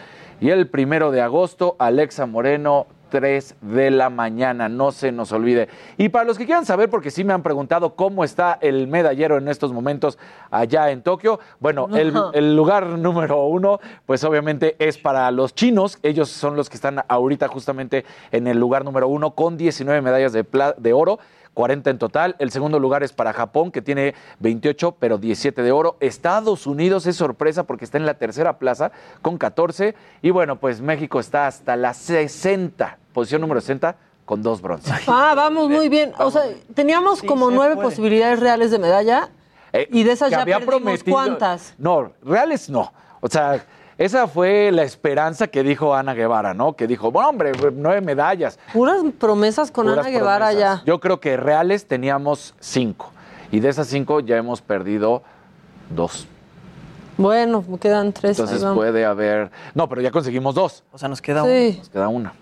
Y 0.40 0.50
el 0.50 0.68
primero 0.68 1.10
de 1.10 1.20
agosto, 1.20 1.74
Alexa 1.80 2.26
Moreno 2.26 2.86
3 3.08 3.56
de 3.60 3.90
la 3.90 4.10
mañana, 4.10 4.68
no 4.68 4.92
se 4.92 5.12
nos 5.12 5.32
olvide. 5.32 5.68
Y 5.96 6.08
para 6.08 6.24
los 6.24 6.38
que 6.38 6.46
quieran 6.46 6.66
saber, 6.66 6.90
porque 6.90 7.10
sí 7.10 7.24
me 7.24 7.32
han 7.32 7.42
preguntado 7.42 7.94
cómo 7.94 8.24
está 8.24 8.58
el 8.60 8.86
medallero 8.86 9.38
en 9.38 9.48
estos 9.48 9.72
momentos 9.72 10.18
allá 10.50 10.90
en 10.90 11.02
Tokio, 11.02 11.40
bueno, 11.60 11.88
el, 11.94 12.56
lugar 12.56 12.86
número 12.86 13.44
uno, 13.44 13.80
pues 14.06 14.24
obviamente 14.24 14.76
es 14.78 14.98
para 14.98 15.30
los 15.30 15.54
chinos, 15.54 15.98
ellos 16.02 16.28
son 16.28 16.56
los 16.56 16.68
que 16.68 16.76
están 16.76 17.02
ahorita 17.08 17.48
justamente 17.48 18.04
en 18.32 18.46
el 18.46 18.58
lugar 18.58 18.84
número 18.84 19.08
uno 19.08 19.32
con 19.32 19.56
19 19.56 20.00
medallas 20.02 20.32
de, 20.32 20.44
de 20.76 20.92
oro. 20.92 21.18
40 21.58 21.90
en 21.90 21.98
total. 21.98 22.36
El 22.38 22.52
segundo 22.52 22.78
lugar 22.78 23.02
es 23.02 23.12
para 23.12 23.32
Japón, 23.32 23.72
que 23.72 23.82
tiene 23.82 24.14
28, 24.38 24.94
pero 25.00 25.18
17 25.18 25.60
de 25.62 25.72
oro. 25.72 25.96
Estados 25.98 26.68
Unidos 26.68 27.04
es 27.08 27.16
sorpresa 27.16 27.64
porque 27.64 27.84
está 27.84 27.98
en 27.98 28.06
la 28.06 28.14
tercera 28.14 28.60
plaza 28.60 28.92
con 29.22 29.38
14. 29.38 29.96
Y 30.22 30.30
bueno, 30.30 30.54
pues 30.60 30.80
México 30.80 31.18
está 31.18 31.48
hasta 31.48 31.74
la 31.74 31.94
60, 31.94 32.98
posición 33.12 33.40
número 33.40 33.60
60, 33.60 33.96
con 34.24 34.40
dos 34.40 34.62
bronces. 34.62 34.92
Ah, 35.08 35.32
vamos 35.34 35.68
muy 35.68 35.88
bien. 35.88 36.12
O 36.20 36.30
sea, 36.30 36.42
teníamos 36.74 37.24
como 37.24 37.48
se 37.48 37.56
nueve 37.56 37.74
puede. 37.74 37.88
posibilidades 37.88 38.38
reales 38.38 38.70
de 38.70 38.78
medalla 38.78 39.28
Eh, 39.72 39.88
y 39.90 40.04
de 40.04 40.12
esas 40.12 40.30
ya 40.30 40.44
perdimos 40.44 40.64
prometido- 40.64 41.12
cuántas. 41.12 41.74
No, 41.76 42.12
reales 42.22 42.70
no. 42.70 42.92
O 43.20 43.28
sea, 43.28 43.64
esa 43.98 44.28
fue 44.28 44.70
la 44.72 44.84
esperanza 44.84 45.48
que 45.48 45.62
dijo 45.62 45.94
Ana 45.94 46.14
Guevara, 46.14 46.54
¿no? 46.54 46.74
Que 46.74 46.86
dijo, 46.86 47.10
bueno, 47.10 47.28
hombre, 47.30 47.52
nueve 47.74 48.00
medallas. 48.00 48.58
Puras 48.72 49.02
promesas 49.18 49.70
con 49.70 49.86
Puras 49.86 50.06
Ana 50.06 50.16
Guevara 50.16 50.46
promesas. 50.46 50.78
ya. 50.80 50.84
Yo 50.86 51.00
creo 51.00 51.20
que 51.20 51.36
reales 51.36 51.86
teníamos 51.86 52.54
cinco. 52.60 53.10
Y 53.50 53.60
de 53.60 53.68
esas 53.68 53.88
cinco 53.88 54.20
ya 54.20 54.36
hemos 54.36 54.62
perdido 54.62 55.22
dos. 55.90 56.26
Bueno, 57.16 57.64
quedan 57.80 58.12
tres. 58.12 58.38
Entonces 58.38 58.64
puede 58.74 59.04
haber. 59.04 59.50
No, 59.74 59.88
pero 59.88 60.00
ya 60.00 60.12
conseguimos 60.12 60.54
dos. 60.54 60.84
O 60.92 60.98
sea, 60.98 61.08
nos 61.08 61.20
queda 61.20 61.42
Sí. 61.44 61.76
Nos 61.78 61.88
queda 61.88 62.08
una. 62.08 62.32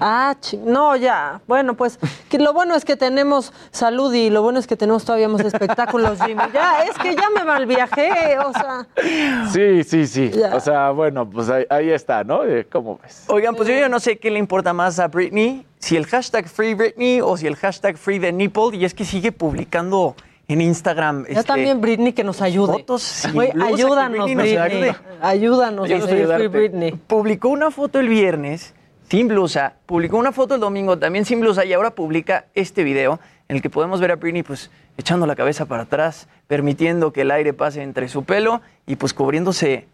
Ah, 0.00 0.36
no, 0.64 0.96
ya. 0.96 1.40
Bueno, 1.46 1.74
pues 1.74 1.98
que 2.28 2.38
lo 2.38 2.52
bueno 2.52 2.74
es 2.74 2.84
que 2.84 2.96
tenemos 2.96 3.52
salud 3.70 4.12
y 4.12 4.30
lo 4.30 4.42
bueno 4.42 4.58
es 4.58 4.66
que 4.66 4.76
tenemos 4.76 5.04
todavía 5.04 5.28
más 5.28 5.40
espectáculos, 5.40 6.18
Jimmy. 6.22 6.42
Ya, 6.52 6.84
es 6.84 6.98
que 6.98 7.14
ya 7.14 7.30
me 7.30 7.44
malviajé, 7.44 8.38
o 8.38 8.52
sea. 8.52 8.86
Sí, 9.52 9.84
sí, 9.84 10.06
sí. 10.06 10.30
Ya. 10.30 10.54
O 10.54 10.60
sea, 10.60 10.90
bueno, 10.90 11.28
pues 11.28 11.48
ahí, 11.48 11.64
ahí 11.70 11.90
está, 11.90 12.24
¿no? 12.24 12.44
Eh, 12.44 12.66
¿Cómo 12.70 12.98
ves? 13.02 13.24
Oigan, 13.28 13.54
pues 13.54 13.68
yo 13.68 13.74
ya 13.74 13.88
no 13.88 14.00
sé 14.00 14.18
qué 14.18 14.30
le 14.30 14.38
importa 14.38 14.72
más 14.72 14.98
a 14.98 15.08
Britney, 15.08 15.66
si 15.78 15.96
el 15.96 16.06
hashtag 16.06 16.48
Free 16.48 16.74
Britney 16.74 17.20
o 17.20 17.36
si 17.36 17.46
el 17.46 17.56
hashtag 17.56 17.96
Free 17.96 18.20
the 18.20 18.32
Nipple, 18.32 18.76
y 18.76 18.84
es 18.84 18.94
que 18.94 19.04
sigue 19.04 19.32
publicando 19.32 20.14
en 20.48 20.60
Instagram. 20.60 21.24
Ya 21.26 21.40
este, 21.40 21.44
también 21.44 21.80
Britney 21.80 22.12
que 22.12 22.24
nos 22.24 22.40
ayude. 22.42 22.72
Fotos 22.72 23.24
ayúdanos, 23.24 24.26
Britney 24.26 24.34
nos 24.34 24.44
Britney. 24.44 24.56
ayude. 24.58 24.96
Ayúdanos 25.20 25.90
a 25.90 25.94
Ayúdanos 25.94 26.06
a 26.06 26.08
seguir 26.08 26.26
Free. 26.26 26.48
Britney. 26.48 26.92
Publicó 26.92 27.48
una 27.48 27.70
foto 27.70 27.98
el 27.98 28.08
viernes 28.08 28.74
sin 29.08 29.28
blusa, 29.28 29.74
publicó 29.86 30.16
una 30.16 30.32
foto 30.32 30.54
el 30.54 30.60
domingo 30.60 30.98
también 30.98 31.24
sin 31.24 31.40
blusa 31.40 31.64
y 31.64 31.72
ahora 31.72 31.90
publica 31.90 32.46
este 32.54 32.84
video 32.84 33.20
en 33.48 33.56
el 33.56 33.62
que 33.62 33.70
podemos 33.70 34.00
ver 34.00 34.10
a 34.10 34.16
Britney 34.16 34.42
pues 34.42 34.70
echando 34.98 35.26
la 35.26 35.36
cabeza 35.36 35.66
para 35.66 35.84
atrás, 35.84 36.28
permitiendo 36.46 37.12
que 37.12 37.22
el 37.22 37.30
aire 37.30 37.52
pase 37.52 37.82
entre 37.82 38.08
su 38.08 38.24
pelo 38.24 38.62
y 38.86 38.96
pues 38.96 39.14
cubriéndose 39.14 39.86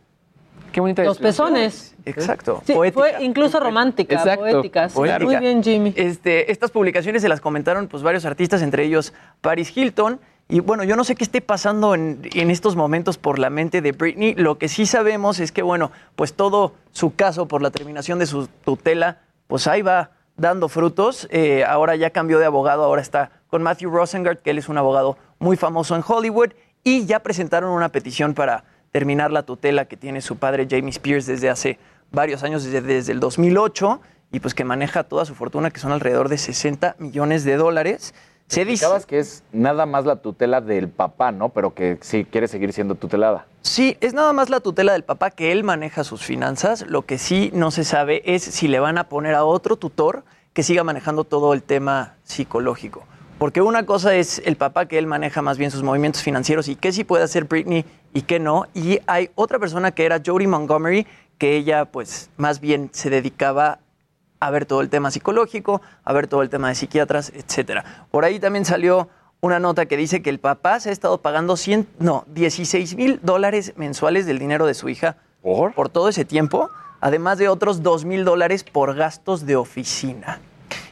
Qué 0.72 0.80
bonita 0.80 1.04
Los 1.04 1.18
pezones. 1.18 1.94
Exacto. 2.06 2.62
Sí, 2.66 2.72
poética. 2.72 3.00
fue 3.00 3.24
incluso 3.24 3.60
romántica, 3.60 4.14
Exacto. 4.16 4.40
poética. 4.40 4.88
sí. 4.88 4.94
Poética. 4.94 5.24
Muy 5.24 5.36
bien, 5.36 5.62
Jimmy. 5.62 5.92
Este, 5.96 6.50
estas 6.50 6.70
publicaciones 6.70 7.20
se 7.22 7.28
las 7.28 7.40
comentaron 7.40 7.88
pues 7.88 8.02
varios 8.02 8.24
artistas, 8.24 8.62
entre 8.62 8.84
ellos 8.84 9.12
Paris 9.42 9.76
Hilton. 9.76 10.18
Y 10.52 10.60
bueno, 10.60 10.84
yo 10.84 10.96
no 10.96 11.04
sé 11.04 11.14
qué 11.14 11.24
esté 11.24 11.40
pasando 11.40 11.94
en, 11.94 12.28
en 12.34 12.50
estos 12.50 12.76
momentos 12.76 13.16
por 13.16 13.38
la 13.38 13.48
mente 13.48 13.80
de 13.80 13.92
Britney. 13.92 14.34
Lo 14.34 14.58
que 14.58 14.68
sí 14.68 14.84
sabemos 14.84 15.40
es 15.40 15.50
que, 15.50 15.62
bueno, 15.62 15.90
pues 16.14 16.34
todo 16.34 16.74
su 16.90 17.14
caso 17.14 17.48
por 17.48 17.62
la 17.62 17.70
terminación 17.70 18.18
de 18.18 18.26
su 18.26 18.48
tutela, 18.62 19.22
pues 19.46 19.66
ahí 19.66 19.80
va 19.80 20.10
dando 20.36 20.68
frutos. 20.68 21.26
Eh, 21.30 21.64
ahora 21.64 21.96
ya 21.96 22.10
cambió 22.10 22.38
de 22.38 22.44
abogado, 22.44 22.84
ahora 22.84 23.00
está 23.00 23.30
con 23.48 23.62
Matthew 23.62 23.92
Rosengart, 23.92 24.42
que 24.42 24.50
él 24.50 24.58
es 24.58 24.68
un 24.68 24.76
abogado 24.76 25.16
muy 25.38 25.56
famoso 25.56 25.96
en 25.96 26.04
Hollywood, 26.06 26.50
y 26.84 27.06
ya 27.06 27.20
presentaron 27.20 27.70
una 27.70 27.88
petición 27.88 28.34
para 28.34 28.64
terminar 28.90 29.30
la 29.30 29.44
tutela 29.44 29.86
que 29.86 29.96
tiene 29.96 30.20
su 30.20 30.36
padre 30.36 30.68
Jamie 30.70 30.90
Spears 30.90 31.24
desde 31.24 31.48
hace 31.48 31.78
varios 32.10 32.42
años, 32.42 32.62
desde, 32.62 32.82
desde 32.82 33.12
el 33.12 33.20
2008, 33.20 34.02
y 34.32 34.40
pues 34.40 34.52
que 34.52 34.64
maneja 34.64 35.04
toda 35.04 35.24
su 35.24 35.34
fortuna, 35.34 35.70
que 35.70 35.80
son 35.80 35.92
alrededor 35.92 36.28
de 36.28 36.36
60 36.36 36.96
millones 36.98 37.44
de 37.44 37.56
dólares. 37.56 38.12
Se 38.52 38.66
dice... 38.66 38.86
Que 39.06 39.18
es 39.18 39.42
nada 39.50 39.86
más 39.86 40.04
la 40.04 40.16
tutela 40.16 40.60
del 40.60 40.90
papá, 40.90 41.32
¿no? 41.32 41.48
Pero 41.48 41.72
que 41.72 41.96
sí 42.02 42.26
quiere 42.26 42.48
seguir 42.48 42.74
siendo 42.74 42.94
tutelada. 42.94 43.46
Sí, 43.62 43.96
es 44.02 44.12
nada 44.12 44.34
más 44.34 44.50
la 44.50 44.60
tutela 44.60 44.92
del 44.92 45.04
papá 45.04 45.30
que 45.30 45.52
él 45.52 45.64
maneja 45.64 46.04
sus 46.04 46.22
finanzas. 46.22 46.84
Lo 46.86 47.06
que 47.06 47.16
sí 47.16 47.50
no 47.54 47.70
se 47.70 47.82
sabe 47.84 48.20
es 48.26 48.42
si 48.42 48.68
le 48.68 48.78
van 48.78 48.98
a 48.98 49.08
poner 49.08 49.34
a 49.34 49.44
otro 49.44 49.76
tutor 49.76 50.24
que 50.52 50.62
siga 50.62 50.84
manejando 50.84 51.24
todo 51.24 51.54
el 51.54 51.62
tema 51.62 52.16
psicológico. 52.24 53.04
Porque 53.38 53.62
una 53.62 53.86
cosa 53.86 54.14
es 54.14 54.42
el 54.44 54.56
papá 54.56 54.84
que 54.84 54.98
él 54.98 55.06
maneja 55.06 55.40
más 55.40 55.56
bien 55.56 55.70
sus 55.70 55.82
movimientos 55.82 56.22
financieros 56.22 56.68
y 56.68 56.76
qué 56.76 56.92
sí 56.92 57.04
puede 57.04 57.24
hacer 57.24 57.44
Britney 57.44 57.86
y 58.12 58.20
qué 58.22 58.38
no. 58.38 58.66
Y 58.74 59.00
hay 59.06 59.30
otra 59.34 59.58
persona 59.58 59.92
que 59.92 60.04
era 60.04 60.20
Jodie 60.24 60.46
Montgomery, 60.46 61.06
que 61.38 61.56
ella 61.56 61.86
pues 61.86 62.28
más 62.36 62.60
bien 62.60 62.90
se 62.92 63.08
dedicaba 63.08 63.78
a 64.46 64.50
ver 64.50 64.66
todo 64.66 64.80
el 64.80 64.90
tema 64.90 65.12
psicológico, 65.12 65.82
a 66.02 66.12
ver 66.12 66.26
todo 66.26 66.42
el 66.42 66.50
tema 66.50 66.68
de 66.68 66.74
psiquiatras, 66.74 67.32
etcétera. 67.34 68.06
Por 68.10 68.24
ahí 68.24 68.40
también 68.40 68.64
salió 68.64 69.08
una 69.40 69.60
nota 69.60 69.86
que 69.86 69.96
dice 69.96 70.20
que 70.20 70.30
el 70.30 70.40
papá 70.40 70.80
se 70.80 70.88
ha 70.88 70.92
estado 70.92 71.18
pagando 71.18 71.56
100, 71.56 71.86
no, 72.00 72.24
16 72.34 72.96
mil 72.96 73.20
dólares 73.22 73.74
mensuales 73.76 74.26
del 74.26 74.40
dinero 74.40 74.66
de 74.66 74.74
su 74.74 74.88
hija 74.88 75.16
¿Por? 75.42 75.88
todo 75.90 76.08
ese 76.08 76.24
tiempo, 76.24 76.70
además 77.00 77.38
de 77.38 77.48
otros 77.48 77.84
2 77.84 78.04
mil 78.04 78.24
dólares 78.24 78.64
por 78.64 78.96
gastos 78.96 79.46
de 79.46 79.54
oficina. 79.54 80.40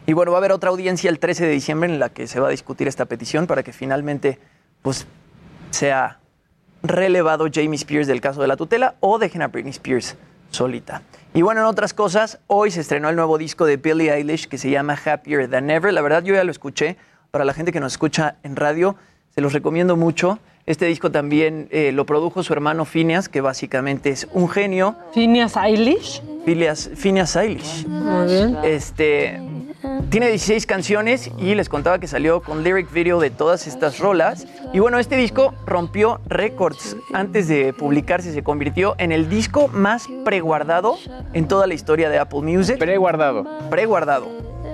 Y 0.07 0.13
bueno, 0.13 0.31
va 0.31 0.39
a 0.39 0.41
haber 0.41 0.53
otra 0.53 0.71
audiencia 0.71 1.11
el 1.11 1.19
13 1.19 1.47
de 1.47 1.51
diciembre 1.51 1.93
en 1.93 1.99
la 1.99 2.09
que 2.11 2.29
se 2.29 2.39
va 2.39 2.47
a 2.47 2.51
discutir 2.51 2.87
esta 2.87 3.07
petición 3.07 3.49
para 3.49 3.65
que 3.65 3.73
finalmente 3.73 4.39
pues, 4.83 5.09
sea 5.71 6.21
relevado 6.85 7.49
Jamie 7.53 7.75
Spears 7.75 8.07
del 8.07 8.21
caso 8.21 8.41
de 8.43 8.47
la 8.47 8.57
tutela 8.57 8.95
o 9.01 9.19
dejen 9.19 9.43
a 9.43 9.49
Britney 9.49 9.73
Spears 9.73 10.17
solita. 10.51 11.03
Y 11.33 11.43
bueno, 11.43 11.61
en 11.61 11.67
otras 11.67 11.95
cosas, 11.95 12.41
hoy 12.49 12.73
se 12.73 12.81
estrenó 12.81 13.09
el 13.09 13.15
nuevo 13.15 13.39
disco 13.39 13.65
de 13.65 13.77
Billie 13.77 14.13
Eilish 14.13 14.49
que 14.49 14.59
se 14.59 14.69
llama 14.69 14.99
Happier 15.05 15.49
Than 15.49 15.71
Ever. 15.71 15.93
La 15.93 16.03
verdad, 16.03 16.25
yo 16.25 16.35
ya 16.35 16.43
lo 16.43 16.51
escuché. 16.51 16.97
Para 17.31 17.45
la 17.45 17.55
gente 17.55 17.71
que 17.71 17.79
nos 17.79 17.93
escucha 17.93 18.35
en 18.43 18.57
radio, 18.57 18.97
se 19.33 19.41
los 19.41 19.53
recomiendo 19.53 19.97
mucho. 19.97 20.41
Este 20.67 20.87
disco 20.87 21.13
también 21.13 21.69
eh, 21.71 21.93
lo 21.93 22.05
produjo 22.05 22.43
su 22.43 22.53
hermano 22.53 22.85
Phineas, 22.85 23.29
que 23.29 23.41
básicamente 23.41 24.11
es 24.11 24.27
un 24.33 24.49
genio. 24.49 24.97
¿Phineas 25.15 25.57
Eilish? 25.57 26.21
Phineas, 26.45 26.91
Phineas 26.97 27.37
Eilish. 27.37 27.87
Muy 27.87 28.27
bien. 28.27 28.59
Este, 28.65 29.41
tiene 30.11 30.29
16 30.29 30.67
canciones 30.67 31.31
y 31.39 31.55
les 31.55 31.69
contaba 31.69 31.99
que 31.99 32.07
salió 32.07 32.43
con 32.43 32.63
lyric 32.63 32.93
video 32.93 33.21
de 33.21 33.31
todas 33.31 33.67
estas 33.67 33.99
rolas. 33.99 34.47
Y 34.73 34.79
bueno, 34.79 34.99
este 34.99 35.17
disco 35.17 35.55
rompió 35.67 36.21
récords. 36.27 36.97
Antes 37.13 37.49
de 37.49 37.73
publicarse 37.73 38.33
se 38.33 38.43
convirtió 38.43 38.95
en 38.99 39.13
el 39.13 39.29
disco 39.29 39.69
más 39.69 40.09
preguardado 40.25 40.99
en 41.33 41.49
toda 41.49 41.67
la 41.67 41.75
historia 41.75 42.11
de 42.11 42.19
Apple 42.19 42.43
Music. 42.43 42.79
Preguardado. 42.79 43.45
Preguardado. 43.71 44.29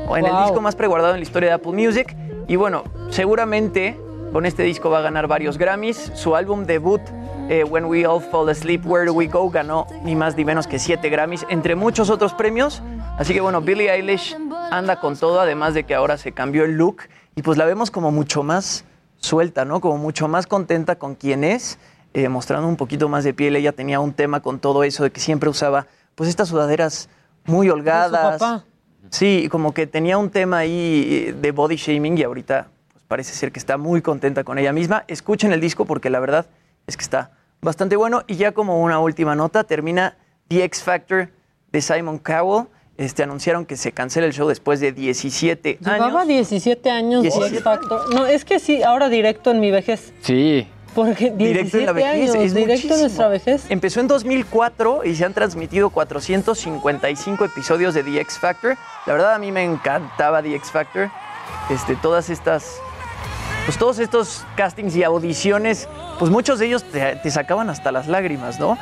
O 0.09 0.17
en 0.17 0.27
el 0.27 0.33
disco 0.43 0.61
más 0.61 0.77
preguardado 0.77 1.15
en 1.15 1.21
la 1.21 1.25
historia 1.25 1.49
de 1.51 1.55
Apple 1.55 1.73
Music. 1.73 2.17
Y 2.49 2.57
bueno, 2.57 2.85
seguramente 3.11 3.99
con 4.37 4.45
este 4.45 4.65
disco 4.65 4.91
va 4.91 4.99
a 4.99 5.01
ganar 5.01 5.29
varios 5.29 5.57
Grammys. 5.57 6.13
Su 6.15 6.37
álbum 6.37 6.67
debut, 6.67 7.01
eh, 7.49 7.65
When 7.65 7.87
We 7.87 8.07
All 8.07 8.21
Fall 8.21 8.51
Asleep, 8.51 8.85
Where 8.85 9.07
Do 9.07 9.15
We 9.15 9.29
Go, 9.29 9.49
ganó 9.49 9.87
ni 10.03 10.15
más 10.15 10.37
ni 10.37 10.45
menos 10.45 10.67
que 10.67 10.79
siete 10.79 11.09
Grammys, 11.09 11.47
entre 11.49 11.75
muchos 11.75 12.11
otros 12.11 12.35
premios. 12.35 12.83
Así 13.17 13.33
que 13.33 13.41
bueno, 13.41 13.63
Billie 13.63 13.91
Eilish 13.91 14.37
anda 14.71 15.01
con 15.01 15.17
todo, 15.17 15.41
además 15.41 15.73
de 15.73 15.85
que 15.85 15.95
ahora 15.95 16.19
se 16.19 16.33
cambió 16.33 16.67
el 16.67 16.73
look 16.73 17.05
y 17.35 17.41
pues 17.41 17.57
la 17.57 17.65
vemos 17.65 17.91
como 17.91 18.11
mucho 18.11 18.43
más 18.43 18.85
suelta, 19.17 19.65
¿no? 19.65 19.81
Como 19.81 19.97
mucho 19.97 20.29
más 20.29 20.47
contenta 20.47 20.97
con 20.97 21.15
quien 21.15 21.43
es, 21.43 21.79
eh, 22.13 22.29
mostrando 22.29 22.69
un 22.69 22.77
poquito 22.77 23.09
más 23.09 23.25
de 23.25 23.33
piel. 23.33 23.57
Ella 23.57 23.73
tenía 23.73 24.01
un 24.01 24.13
tema 24.13 24.41
con 24.41 24.59
todo 24.59 24.85
eso 24.85 25.03
de 25.03 25.13
que 25.13 25.21
siempre 25.21 25.49
usaba 25.49 25.87
pues 26.15 26.29
estas 26.29 26.51
sudaderas 26.51 27.09
muy 27.47 27.71
holgadas. 27.71 28.39
papá. 28.39 28.65
Sí, 29.09 29.49
como 29.51 29.73
que 29.73 29.87
tenía 29.87 30.19
un 30.19 30.29
tema 30.29 30.59
ahí 30.59 31.25
eh, 31.29 31.33
de 31.33 31.53
body 31.53 31.77
shaming 31.77 32.19
y 32.19 32.23
ahorita 32.23 32.69
parece 33.09 33.35
ser 33.35 33.53
que 33.53 33.59
está 33.59 33.77
muy 33.77 34.03
contenta 34.03 34.45
con 34.45 34.59
ella 34.59 34.73
misma. 34.73 35.05
Escuchen 35.09 35.53
el 35.53 35.61
disco 35.61 35.85
porque 35.85 36.11
la 36.11 36.21
verdad 36.21 36.47
es 36.87 36.97
que 36.97 37.03
está 37.03 37.31
bastante 37.61 37.97
bueno. 37.97 38.23
Y 38.27 38.37
ya 38.37 38.53
como 38.53 38.83
una 38.83 38.99
última 38.99 39.35
nota, 39.35 39.65
termina 39.65 40.17
The 40.49 40.65
X 40.65 40.83
Factor 40.83 41.31
de 41.73 41.81
Simon 41.81 42.19
Cowell. 42.19 42.67
Este, 42.97 43.23
anunciaron 43.23 43.67
que 43.67 43.77
se 43.77 43.93
cancela 43.93 44.27
el 44.27 44.33
show 44.33 44.49
después 44.49 44.81
de 44.81 44.91
17 44.93 45.79
Llevaba 45.81 46.23
años. 46.23 46.29
17 46.29 46.91
años 46.91 47.23
de 47.23 47.29
17 47.29 47.55
X 47.57 47.63
Factor. 47.63 48.15
No, 48.15 48.27
es 48.27 48.45
que 48.47 48.59
sí, 48.59 48.83
ahora 48.83 49.09
directo 49.11 49.51
en 49.51 49.61
mi 49.61 49.71
vejez. 49.71 50.15
Sí. 50.23 50.67
Porque 50.95 51.31
17 51.31 51.37
Directo 51.37 51.77
en 51.79 51.87
la 51.87 51.93
vejez, 51.93 52.31
años, 52.31 52.35
es 52.37 52.55
directo 52.55 52.73
muchísimo. 52.73 52.95
en 52.95 53.01
nuestra 53.03 53.29
vejez. 53.29 53.67
Empezó 53.69 54.01
en 54.01 54.09
2004 54.09 55.05
y 55.05 55.15
se 55.15 55.27
han 55.27 55.35
transmitido 55.35 55.91
455 55.91 57.45
episodios 57.45 57.93
de 57.93 58.03
The 58.03 58.21
X 58.21 58.39
Factor. 58.39 58.79
La 59.05 59.13
verdad 59.13 59.35
a 59.35 59.39
mí 59.39 59.53
me 59.53 59.63
encantaba 59.63 60.43
The 60.43 60.55
X 60.55 60.71
Factor. 60.71 61.11
Este, 61.69 61.97
todas 61.97 62.31
estas 62.31 62.81
pues 63.67 63.79
todos 63.79 63.99
estos 63.99 64.45
castings 64.57 64.95
y 64.95 65.03
audiciones, 65.03 65.89
pues 66.21 66.31
muchos 66.31 66.61
de 66.61 66.67
ellos 66.67 66.85
te, 66.85 67.31
sacaban 67.33 67.69
hasta 67.69 67.91
las 67.91 68.07
lágrimas, 68.07 68.61
¿no? 68.61 68.79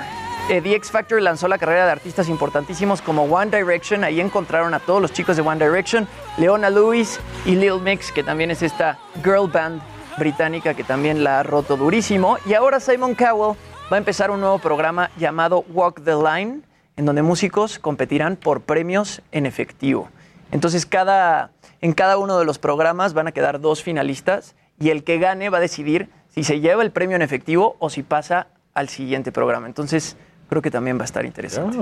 Eh, 0.51 0.61
The 0.61 0.74
X 0.74 0.90
Factor 0.90 1.23
lanzó 1.23 1.48
la 1.48 1.56
carrera 1.56 1.86
de 1.86 1.93
artistas 1.93 2.28
importantísimos 2.28 3.01
como 3.01 3.23
One 3.23 3.51
Direction. 3.51 4.05
Ahí 4.05 4.20
encontraron 4.20 4.74
a 4.74 4.81
todos 4.81 5.01
los 5.01 5.11
chicos 5.11 5.36
de 5.36 5.43
One 5.43 5.65
Direction, 5.65 6.06
Leona 6.36 6.69
Lewis 6.69 7.19
y 7.47 7.56
Lil 7.56 7.81
Mix, 7.81 8.12
que 8.12 8.23
también 8.23 8.51
es 8.51 8.61
esta 8.61 8.98
girl 9.24 9.51
band 9.51 9.81
británica 10.19 10.74
que 10.74 10.85
también 10.85 11.24
la 11.24 11.40
ha 11.40 11.43
roto 11.43 11.78
durísimo. 11.78 12.36
Y 12.44 12.52
ahora 12.52 12.78
Simon 12.78 13.15
Cowell 13.15 13.56
va 13.90 13.97
a 13.97 13.98
empezar 13.98 14.31
un 14.31 14.40
nuevo 14.40 14.59
programa 14.59 15.11
llamado 15.16 15.65
Walk 15.70 16.05
the 16.05 16.15
Line, 16.15 16.61
en 16.98 17.06
donde 17.06 17.23
músicos 17.23 17.78
competirán 17.78 18.36
por 18.36 18.61
premios 18.61 19.23
en 19.32 19.47
efectivo. 19.47 20.11
Entonces, 20.52 20.85
cada, 20.85 21.52
en 21.81 21.94
cada 21.94 22.19
uno 22.19 22.39
de 22.39 22.44
los 22.44 22.59
programas 22.59 23.15
van 23.15 23.28
a 23.28 23.32
quedar 23.32 23.62
dos 23.62 23.82
finalistas 23.82 24.55
y 24.79 24.91
el 24.91 25.05
que 25.05 25.19
gane 25.19 25.51
va 25.51 25.59
a 25.59 25.61
decidir 25.61 26.09
si 26.29 26.45
se 26.45 26.61
lleva 26.61 26.83
el 26.83 26.91
premio 26.91 27.17
en 27.17 27.23
efectivo 27.23 27.77
o 27.79 27.91
si 27.91 28.03
pasa 28.03 28.49
al 28.75 28.89
siguiente 28.89 29.33
programa. 29.33 29.67
Entonces, 29.67 30.17
creo 30.49 30.63
que 30.63 30.71
también 30.71 30.99
va 30.99 31.03
a 31.03 31.05
estar 31.05 31.25
interesante. 31.25 31.79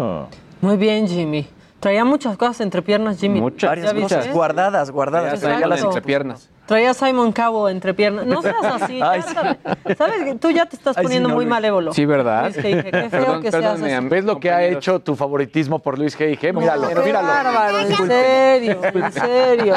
Muy 0.60 0.76
bien, 0.76 1.08
Jimmy. 1.08 1.46
Traía 1.80 2.04
muchas 2.04 2.36
cosas 2.36 2.60
entre 2.60 2.80
piernas, 2.80 3.18
Jimmy. 3.18 3.40
Varias 3.40 3.92
¿Ya 3.92 4.00
cosas 4.00 4.32
guardadas, 4.32 4.90
guardadas. 4.90 5.40
Ya 5.40 5.48
traía 5.48 5.66
las 5.66 5.80
Exacto. 5.80 5.96
entrepiernas. 5.96 6.50
Traía 6.72 6.94
Simon 6.94 7.32
Cowell 7.32 7.70
entre 7.74 7.92
piernas. 7.92 8.24
No 8.24 8.40
seas 8.40 8.64
así. 8.64 8.98
Ay, 9.02 9.20
sabes, 9.20 9.58
sabes 9.98 10.22
que 10.24 10.34
tú 10.36 10.50
ya 10.50 10.64
te 10.64 10.74
estás 10.76 10.96
Ay, 10.96 11.02
sí, 11.02 11.06
poniendo 11.06 11.28
no, 11.28 11.34
muy 11.34 11.44
Luis. 11.44 11.50
malévolo. 11.50 11.92
Sí, 11.92 12.06
¿verdad? 12.06 12.44
Luis 12.44 12.56
G.I.G., 12.56 12.90
Qué 12.90 13.10
feo 13.10 13.40
que 13.42 13.50
seas 13.50 13.82
así. 13.82 14.08
¿Ves 14.08 14.24
lo 14.24 14.40
que 14.40 14.50
ha 14.50 14.64
hecho 14.64 14.98
tu 15.00 15.14
favoritismo 15.14 15.80
por 15.80 15.98
Luis 15.98 16.18
G.I.G.? 16.18 16.54
Míralo, 16.54 16.88
Qué 16.88 16.94
míralo. 16.94 17.28
bárbaro, 17.28 17.78
en 17.80 17.94
serio, 18.08 18.80
en 18.94 19.12
serio. 19.12 19.74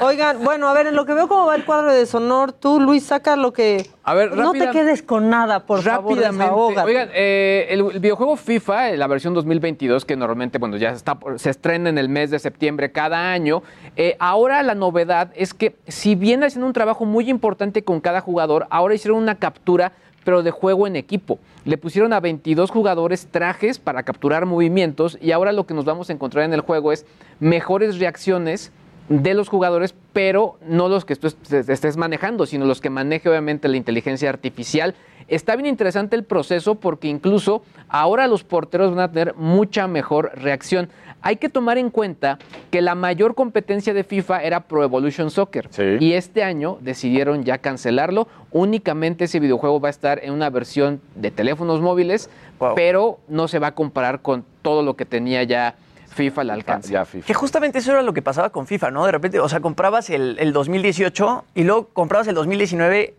Oigan, 0.00 0.42
bueno, 0.42 0.66
a 0.68 0.72
ver, 0.72 0.86
en 0.86 0.96
lo 0.96 1.04
que 1.04 1.12
veo 1.12 1.28
cómo 1.28 1.44
va 1.44 1.56
el 1.56 1.66
cuadro 1.66 1.92
de 1.92 2.06
Sonor, 2.06 2.52
tú, 2.52 2.80
Luis, 2.80 3.04
saca 3.04 3.36
lo 3.36 3.52
que... 3.52 3.90
A 4.02 4.14
ver, 4.14 4.34
No 4.34 4.52
te 4.52 4.60
rápida- 4.60 4.72
quedes 4.72 5.02
con 5.02 5.28
nada, 5.28 5.66
por 5.66 5.82
favor, 5.82 6.12
Rápidamente. 6.14 6.44
desahógate. 6.44 6.88
Oigan, 6.88 7.08
eh, 7.12 7.66
el, 7.68 7.80
el 7.92 8.00
videojuego 8.00 8.36
FIFA, 8.36 8.90
eh, 8.90 8.96
la 8.96 9.06
versión 9.06 9.34
2022, 9.34 10.04
que 10.06 10.16
normalmente 10.16 10.56
bueno, 10.58 10.78
ya 10.78 10.90
está, 10.92 11.18
se 11.36 11.50
estrena 11.50 11.90
en 11.90 11.98
el 11.98 12.08
mes 12.08 12.30
de 12.30 12.38
septiembre 12.38 12.92
cada 12.92 13.30
año, 13.30 13.62
eh, 13.96 14.16
ahora 14.18 14.62
la 14.62 14.74
novedad 14.74 15.30
es 15.36 15.52
que 15.54 15.76
si 15.86 16.14
bien 16.14 16.29
haciendo 16.38 16.66
un 16.66 16.72
trabajo 16.72 17.04
muy 17.04 17.28
importante 17.28 17.82
con 17.82 18.00
cada 18.00 18.20
jugador, 18.20 18.66
ahora 18.70 18.94
hicieron 18.94 19.22
una 19.22 19.36
captura 19.36 19.92
pero 20.24 20.42
de 20.42 20.50
juego 20.50 20.86
en 20.86 20.96
equipo. 20.96 21.38
Le 21.64 21.78
pusieron 21.78 22.12
a 22.12 22.20
22 22.20 22.70
jugadores 22.70 23.28
trajes 23.30 23.78
para 23.78 24.02
capturar 24.02 24.46
movimientos 24.46 25.18
y 25.20 25.32
ahora 25.32 25.52
lo 25.52 25.66
que 25.66 25.74
nos 25.74 25.84
vamos 25.84 26.10
a 26.10 26.12
encontrar 26.12 26.44
en 26.44 26.52
el 26.52 26.60
juego 26.60 26.92
es 26.92 27.06
mejores 27.38 27.98
reacciones 27.98 28.72
de 29.10 29.34
los 29.34 29.48
jugadores, 29.48 29.92
pero 30.12 30.56
no 30.66 30.88
los 30.88 31.04
que 31.04 31.16
tú 31.16 31.26
est- 31.26 31.52
estés 31.68 31.96
manejando, 31.96 32.46
sino 32.46 32.64
los 32.64 32.80
que 32.80 32.90
maneje 32.90 33.28
obviamente 33.28 33.66
la 33.68 33.76
inteligencia 33.76 34.28
artificial. 34.30 34.94
Está 35.26 35.56
bien 35.56 35.66
interesante 35.66 36.14
el 36.16 36.22
proceso 36.24 36.76
porque 36.76 37.08
incluso 37.08 37.62
ahora 37.88 38.28
los 38.28 38.44
porteros 38.44 38.90
van 38.94 39.00
a 39.00 39.10
tener 39.12 39.34
mucha 39.34 39.86
mejor 39.88 40.30
reacción. 40.36 40.88
Hay 41.22 41.36
que 41.36 41.48
tomar 41.48 41.76
en 41.76 41.90
cuenta 41.90 42.38
que 42.70 42.80
la 42.80 42.94
mayor 42.94 43.34
competencia 43.34 43.92
de 43.92 44.04
FIFA 44.04 44.42
era 44.44 44.60
Pro 44.60 44.82
Evolution 44.84 45.30
Soccer 45.30 45.68
y 46.00 46.12
este 46.14 46.42
año 46.44 46.78
decidieron 46.80 47.42
ya 47.44 47.58
cancelarlo. 47.58 48.28
Únicamente 48.52 49.24
ese 49.24 49.40
videojuego 49.40 49.80
va 49.80 49.88
a 49.88 49.90
estar 49.90 50.20
en 50.24 50.32
una 50.32 50.50
versión 50.50 51.00
de 51.16 51.30
teléfonos 51.32 51.80
móviles, 51.80 52.30
pero 52.76 53.18
no 53.28 53.48
se 53.48 53.58
va 53.58 53.68
a 53.68 53.74
comparar 53.74 54.22
con 54.22 54.44
todo 54.62 54.82
lo 54.82 54.94
que 54.94 55.04
tenía 55.04 55.42
ya 55.42 55.74
FIFA 56.10 56.40
al 56.42 56.50
alcance. 56.50 56.94
Que 57.26 57.34
justamente 57.34 57.78
eso 57.78 57.92
era 57.92 58.02
lo 58.02 58.12
que 58.12 58.22
pasaba 58.22 58.50
con 58.50 58.66
FIFA, 58.66 58.90
¿no? 58.90 59.06
De 59.06 59.12
repente, 59.12 59.40
o 59.40 59.48
sea, 59.48 59.60
comprabas 59.60 60.10
el, 60.10 60.36
el 60.38 60.52
2018 60.52 61.44
y 61.54 61.64
luego 61.64 61.88
comprabas 61.92 62.26
el 62.28 62.34
2019 62.34 63.14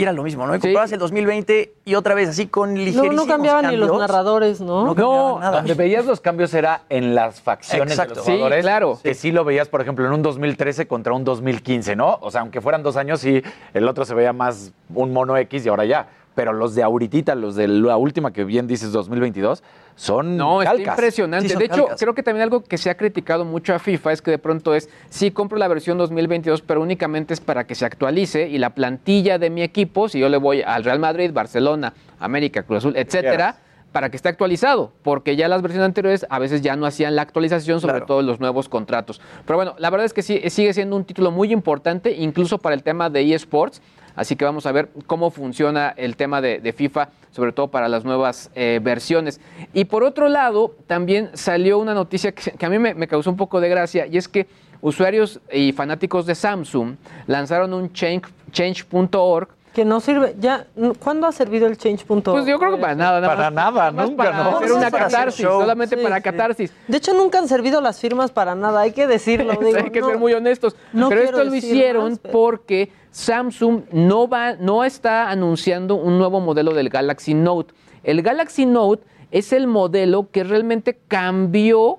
y 0.00 0.02
era 0.04 0.12
lo 0.12 0.22
mismo, 0.22 0.46
¿no? 0.46 0.54
Y 0.54 0.60
comprabas 0.60 0.92
el 0.92 1.00
2020 1.00 1.72
y 1.84 1.94
otra 1.96 2.14
vez 2.14 2.28
así 2.28 2.46
con 2.46 2.72
No, 2.74 2.80
ligerísimos 2.80 3.16
no 3.16 3.26
cambiaban 3.26 3.66
ni 3.66 3.76
los 3.76 3.98
narradores, 3.98 4.60
¿no? 4.60 4.94
No, 4.94 5.40
donde 5.42 5.74
veías 5.74 6.06
los 6.06 6.20
cambios 6.20 6.54
era 6.54 6.82
en 6.88 7.16
las 7.16 7.40
facciones 7.40 7.94
Exacto. 7.94 8.14
de 8.14 8.16
los 8.18 8.26
Sí, 8.26 8.32
jugadores. 8.32 8.62
claro. 8.62 9.00
Que 9.02 9.14
sí 9.14 9.32
lo 9.32 9.44
veías, 9.44 9.68
por 9.68 9.80
ejemplo, 9.80 10.06
en 10.06 10.12
un 10.12 10.22
2013 10.22 10.86
contra 10.86 11.12
un 11.14 11.24
2015, 11.24 11.96
¿no? 11.96 12.18
O 12.20 12.30
sea, 12.30 12.42
aunque 12.42 12.60
fueran 12.60 12.84
dos 12.84 12.96
años, 12.96 13.18
sí, 13.20 13.42
el 13.74 13.88
otro 13.88 14.04
se 14.04 14.14
veía 14.14 14.32
más 14.32 14.72
un 14.94 15.12
mono 15.12 15.36
X 15.36 15.66
y 15.66 15.68
ahora 15.68 15.84
ya. 15.84 16.06
Pero 16.38 16.52
los 16.52 16.76
de 16.76 16.84
ahorita, 16.84 17.34
los 17.34 17.56
de 17.56 17.66
la 17.66 17.96
última 17.96 18.32
que 18.32 18.44
bien 18.44 18.68
dices 18.68 18.92
2022, 18.92 19.64
son 19.96 20.36
No, 20.36 20.62
está 20.62 20.70
calcas. 20.76 20.94
impresionante. 20.94 21.56
de 21.56 21.64
hecho, 21.64 21.88
creo 21.98 22.14
que 22.14 22.22
también 22.22 22.44
algo 22.44 22.62
que 22.62 22.78
se 22.78 22.90
ha 22.90 22.96
criticado 22.96 23.44
mucho 23.44 23.74
a 23.74 23.80
FIFA 23.80 24.12
es 24.12 24.22
que 24.22 24.30
de 24.30 24.38
pronto 24.38 24.72
es, 24.72 24.88
sí, 25.10 25.32
compro 25.32 25.58
la 25.58 25.66
versión 25.66 25.98
2022, 25.98 26.62
pero 26.62 26.80
únicamente 26.80 27.34
es 27.34 27.40
para 27.40 27.66
que 27.66 27.74
se 27.74 27.84
actualice 27.84 28.46
y 28.46 28.58
la 28.58 28.70
plantilla 28.70 29.36
de 29.40 29.50
mi 29.50 29.62
equipo, 29.62 30.08
si 30.08 30.20
yo 30.20 30.28
le 30.28 30.36
voy 30.36 30.62
al 30.62 30.84
Real 30.84 31.00
Madrid, 31.00 31.32
Barcelona, 31.32 31.92
América, 32.20 32.62
Cruz 32.62 32.78
Azul, 32.78 32.96
etcétera, 32.96 33.56
para 33.90 34.08
que 34.08 34.16
esté 34.16 34.28
actualizado, 34.28 34.92
porque 35.02 35.34
ya 35.34 35.48
las 35.48 35.60
versiones 35.60 35.86
anteriores 35.86 36.24
a 36.30 36.38
veces 36.38 36.62
ya 36.62 36.76
no 36.76 36.86
hacían 36.86 37.16
la 37.16 37.22
actualización, 37.22 37.80
sobre 37.80 38.02
todo 38.02 38.22
los 38.22 38.38
nuevos 38.38 38.68
contratos. 38.68 39.20
Pero 39.44 39.56
bueno, 39.56 39.74
la 39.78 39.90
verdad 39.90 40.04
es 40.04 40.12
que 40.12 40.22
sí, 40.22 40.40
sigue 40.50 40.72
siendo 40.72 40.94
un 40.94 41.02
título 41.02 41.32
muy 41.32 41.52
importante, 41.52 42.12
incluso 42.12 42.58
para 42.58 42.76
el 42.76 42.84
tema 42.84 43.10
de 43.10 43.34
eSports. 43.34 43.82
Así 44.18 44.34
que 44.34 44.44
vamos 44.44 44.66
a 44.66 44.72
ver 44.72 44.88
cómo 45.06 45.30
funciona 45.30 45.94
el 45.96 46.16
tema 46.16 46.40
de, 46.40 46.74
FIFA, 46.76 47.10
sobre 47.30 47.52
todo 47.52 47.68
para 47.68 47.88
las 47.88 48.04
nuevas 48.04 48.50
eh, 48.56 48.80
versiones. 48.82 49.40
Y 49.72 49.84
por 49.84 50.02
otro 50.02 50.28
lado, 50.28 50.74
también 50.88 51.30
salió 51.34 51.78
una 51.78 51.94
noticia 51.94 52.32
que, 52.32 52.66
a 52.66 52.68
mí 52.68 52.80
me, 52.80 52.94
me 52.94 53.06
causó 53.06 53.30
un 53.30 53.36
poco 53.36 53.60
de 53.60 53.68
gracia, 53.68 54.08
y 54.08 54.16
es 54.16 54.26
que 54.26 54.48
usuarios 54.80 55.38
y 55.52 55.70
fanáticos 55.70 56.26
de 56.26 56.34
Samsung 56.34 56.96
lanzaron 57.28 57.72
un 57.72 57.92
change- 57.92 58.28
change.org 58.50 59.50
Que 59.74 59.84
no 59.84 60.00
sirve. 60.00 60.34
Ya, 60.40 60.66
¿Cuándo 60.98 61.26
ha 61.26 61.32
servido 61.32 61.66
el 61.66 61.76
change.org? 61.76 62.22
Pues 62.24 62.46
yo 62.46 62.58
creo 62.58 62.72
que 62.74 62.80
para 62.80 62.94
nada, 62.94 63.20
nada 63.20 63.28
Para 63.36 63.50
más- 63.50 63.72
nada, 63.72 63.92
más 63.92 64.08
nunca, 64.10 64.24
para 64.24 64.44
¿no? 64.44 64.56
hacer 64.58 64.72
una 64.72 64.90
Para 64.90 65.04
catarsis, 65.04 65.44
show. 65.44 65.60
solamente 65.60 65.96
Sí, 65.96 66.02
para 66.02 66.16
sí. 66.16 66.22
catarsis. 66.22 66.72
De 66.88 66.96
hecho, 66.96 67.14
nunca 67.14 67.38
han 67.38 67.46
servido 67.48 67.80
las 67.80 68.00
firmas 68.00 68.30
para 68.32 68.54
nada, 68.54 68.80
hay 68.80 68.92
que 68.92 69.06
decirlo. 69.06 69.52
digo, 69.60 69.78
Hay 69.78 69.90
que 69.90 70.00
no. 70.00 70.08
ser 70.08 70.18
muy 70.18 70.32
honestos. 70.32 70.74
no 70.92 71.08
pero 71.08 71.22
esto 71.22 71.44
lo 71.44 71.54
hicieron 71.54 72.10
más, 72.10 72.18
pero- 72.18 72.32
porque 72.32 72.90
Samsung 73.10 73.82
no, 73.92 74.28
va, 74.28 74.54
no 74.54 74.84
está 74.84 75.30
anunciando 75.30 75.94
un 75.96 76.18
nuevo 76.18 76.40
modelo 76.40 76.72
del 76.74 76.88
Galaxy 76.88 77.34
Note. 77.34 77.74
El 78.02 78.22
Galaxy 78.22 78.66
Note 78.66 79.04
es 79.30 79.52
el 79.52 79.66
modelo 79.66 80.28
que 80.32 80.44
realmente 80.44 80.98
cambió 81.08 81.98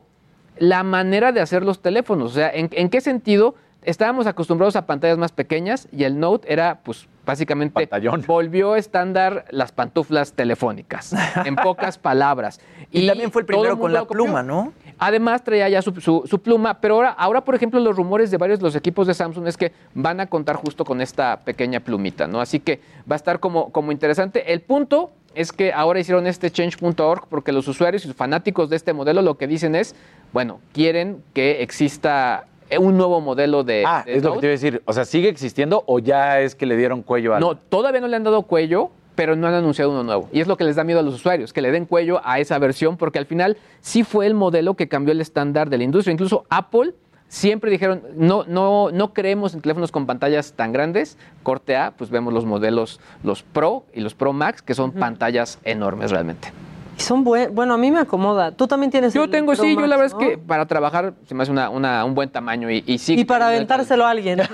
la 0.58 0.84
manera 0.84 1.32
de 1.32 1.40
hacer 1.42 1.64
los 1.64 1.80
teléfonos. 1.82 2.32
O 2.32 2.36
sea, 2.36 2.50
¿en, 2.52 2.70
en 2.74 2.90
qué 2.90 3.00
sentido? 3.02 3.56
Estábamos 3.82 4.28
acostumbrados 4.28 4.76
a 4.76 4.86
pantallas 4.86 5.18
más 5.18 5.32
pequeñas 5.32 5.88
y 5.92 6.04
el 6.04 6.20
Note 6.20 6.52
era, 6.52 6.80
pues, 6.84 7.08
básicamente 7.26 7.88
volvió 8.28 8.76
estándar 8.76 9.46
las 9.52 9.72
pantuflas 9.72 10.34
telefónicas, 10.34 11.14
en 11.46 11.56
pocas 11.64 11.98
palabras. 11.98 12.60
Y 12.92 13.08
también 13.08 13.32
fue 13.32 13.44
el 13.44 13.46
primero 13.46 13.80
con 13.80 13.94
la 13.94 14.06
pluma, 14.06 14.44
¿no? 14.44 14.74
Además 14.98 15.44
traía 15.46 15.70
ya 15.70 15.82
su, 15.82 15.94
su- 16.02 16.24
su 16.26 16.40
pluma, 16.42 16.82
pero 16.82 16.96
ahora, 16.96 17.10
ahora, 17.12 17.46
por 17.46 17.56
ejemplo, 17.56 17.80
los 17.80 17.96
rumores 17.96 18.32
de 18.32 18.38
varios 18.38 18.60
de 18.60 18.64
los 18.66 18.76
equipos 18.76 19.08
de 19.08 19.14
Samsung 19.14 19.48
es 19.48 19.56
que 19.56 19.72
van 19.94 20.20
a 20.20 20.26
contar 20.28 20.58
justo 20.58 20.84
con 20.84 21.00
esta 21.00 21.40
pequeña 21.40 21.80
plumita, 21.80 22.28
¿no? 22.28 22.42
Así 22.42 22.60
que 22.60 22.82
va 23.10 23.16
a 23.16 23.18
estar 23.18 23.40
como, 23.40 23.72
como 23.72 23.94
interesante. 23.94 24.52
El 24.52 24.60
punto 24.62 25.12
es 25.36 25.54
que 25.54 25.72
ahora 25.72 26.00
hicieron 26.02 26.28
este 26.28 26.52
change.org 26.52 27.28
porque 27.30 27.54
los 27.54 27.66
usuarios 27.70 28.04
y 28.06 28.12
fanáticos 28.14 28.70
de 28.70 28.76
este 28.76 28.92
modelo 28.92 29.22
lo 29.22 29.38
que 29.38 29.48
dicen 29.48 29.76
es, 29.76 29.96
bueno, 30.34 30.60
quieren 30.74 31.24
que 31.34 31.62
exista 31.62 32.46
un 32.78 32.98
nuevo 32.98 33.22
modelo 33.22 33.64
de... 33.64 33.84
Ah, 33.86 34.04
de 34.06 34.16
es 34.16 34.24
lo 34.24 34.34
que 34.34 34.40
te 34.40 34.46
iba 34.46 34.52
a 34.52 34.58
decir. 34.58 34.82
O 34.86 34.94
sea, 34.94 35.06
¿sigue 35.06 35.30
existiendo 35.30 35.84
o 35.88 36.00
ya 36.00 36.40
es 36.40 36.56
que 36.56 36.66
le 36.66 36.78
dieron 36.78 37.02
cuello 37.02 37.34
a 37.34 37.40
No, 37.40 37.56
todavía 37.56 38.02
no 38.02 38.08
le 38.08 38.16
han 38.16 38.24
dado 38.24 38.44
cuello, 38.44 38.92
pero 39.16 39.36
no 39.36 39.48
han 39.48 39.54
anunciado 39.54 39.92
uno 39.92 40.04
nuevo. 40.04 40.30
Y 40.32 40.40
es 40.40 40.48
lo 40.48 40.56
que 40.56 40.64
les 40.64 40.76
da 40.76 40.84
miedo 40.84 41.00
a 41.00 41.04
los 41.04 41.16
usuarios, 41.16 41.52
que 41.52 41.62
le 41.62 41.72
den 41.72 41.86
cuello 41.86 42.22
a 42.24 42.40
esa 42.40 42.58
versión, 42.60 42.98
porque 42.98 43.20
al 43.20 43.26
final 43.26 43.58
sí 43.82 44.04
fue 44.04 44.28
el 44.28 44.34
modelo 44.34 44.76
que 44.76 44.88
cambió 44.88 45.12
el 45.12 45.22
estándar 45.22 45.70
de 45.70 45.78
la 45.78 45.84
industria. 45.84 46.14
Incluso 46.14 46.46
Apple 46.50 46.94
siempre 47.28 47.72
dijeron, 47.72 48.04
no, 48.16 48.44
no, 48.48 48.92
no 48.92 49.14
creemos 49.14 49.54
en 49.54 49.62
teléfonos 49.62 49.92
con 49.92 50.06
pantallas 50.06 50.54
tan 50.54 50.72
grandes. 50.72 51.18
Corte 51.44 51.76
A, 51.76 51.92
pues 51.98 52.10
vemos 52.10 52.34
los 52.34 52.46
modelos, 52.46 53.00
los 53.24 53.44
Pro 53.44 53.86
y 53.94 54.02
los 54.02 54.14
Pro 54.14 54.34
Max, 54.34 54.62
que 54.62 54.74
son 54.74 54.92
pantallas 54.92 55.60
enormes 55.64 56.12
realmente. 56.12 56.52
Y 57.00 57.02
son 57.02 57.24
buen, 57.24 57.56
bueno, 57.56 57.74
a 57.76 57.78
mí 57.78 57.92
me 57.92 58.00
acomoda. 58.00 58.52
Tú 58.52 58.68
también 58.68 58.92
tienes 58.92 59.14
Yo 59.14 59.24
el 59.24 59.30
tengo, 59.30 59.54
Pro 59.54 59.64
sí, 59.64 59.74
yo 59.74 59.88
la 59.88 59.96
verdad 59.96 60.18
es 60.20 60.28
que 60.28 60.38
para 60.38 60.66
trabajar 60.66 61.14
se 61.26 61.34
me 61.34 61.44
hace 61.44 61.52
una, 61.52 61.70
una- 61.70 62.04
un 62.04 62.14
buen 62.14 62.30
tamaño 62.30 62.70
y, 62.70 62.84
y 62.86 62.98
sí. 62.98 63.14
Y 63.18 63.24
para 63.24 63.48
aventárselo 63.48 64.06
a 64.06 64.10
alguien. 64.10 64.40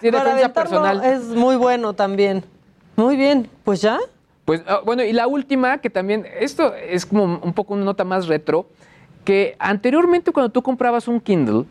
Sí, 0.00 0.10
para 0.12 0.24
defensa 0.34 0.52
personal. 0.52 1.02
es 1.04 1.22
muy 1.24 1.56
bueno 1.56 1.94
también. 1.94 2.44
Muy 2.96 3.16
bien, 3.16 3.48
pues 3.64 3.80
ya. 3.80 3.98
Pues 4.44 4.62
ah, 4.68 4.80
bueno, 4.84 5.02
y 5.04 5.12
la 5.14 5.26
última, 5.26 5.78
que 5.78 5.88
también, 5.88 6.26
esto 6.38 6.74
es 6.74 7.06
como 7.06 7.24
un 7.24 7.52
poco 7.54 7.72
una 7.74 7.84
nota 7.84 8.04
más 8.04 8.26
retro, 8.26 8.68
que 9.24 9.56
anteriormente 9.58 10.32
cuando 10.32 10.50
tú 10.50 10.62
comprabas 10.62 11.08
un 11.08 11.18
Kindle, 11.20 11.64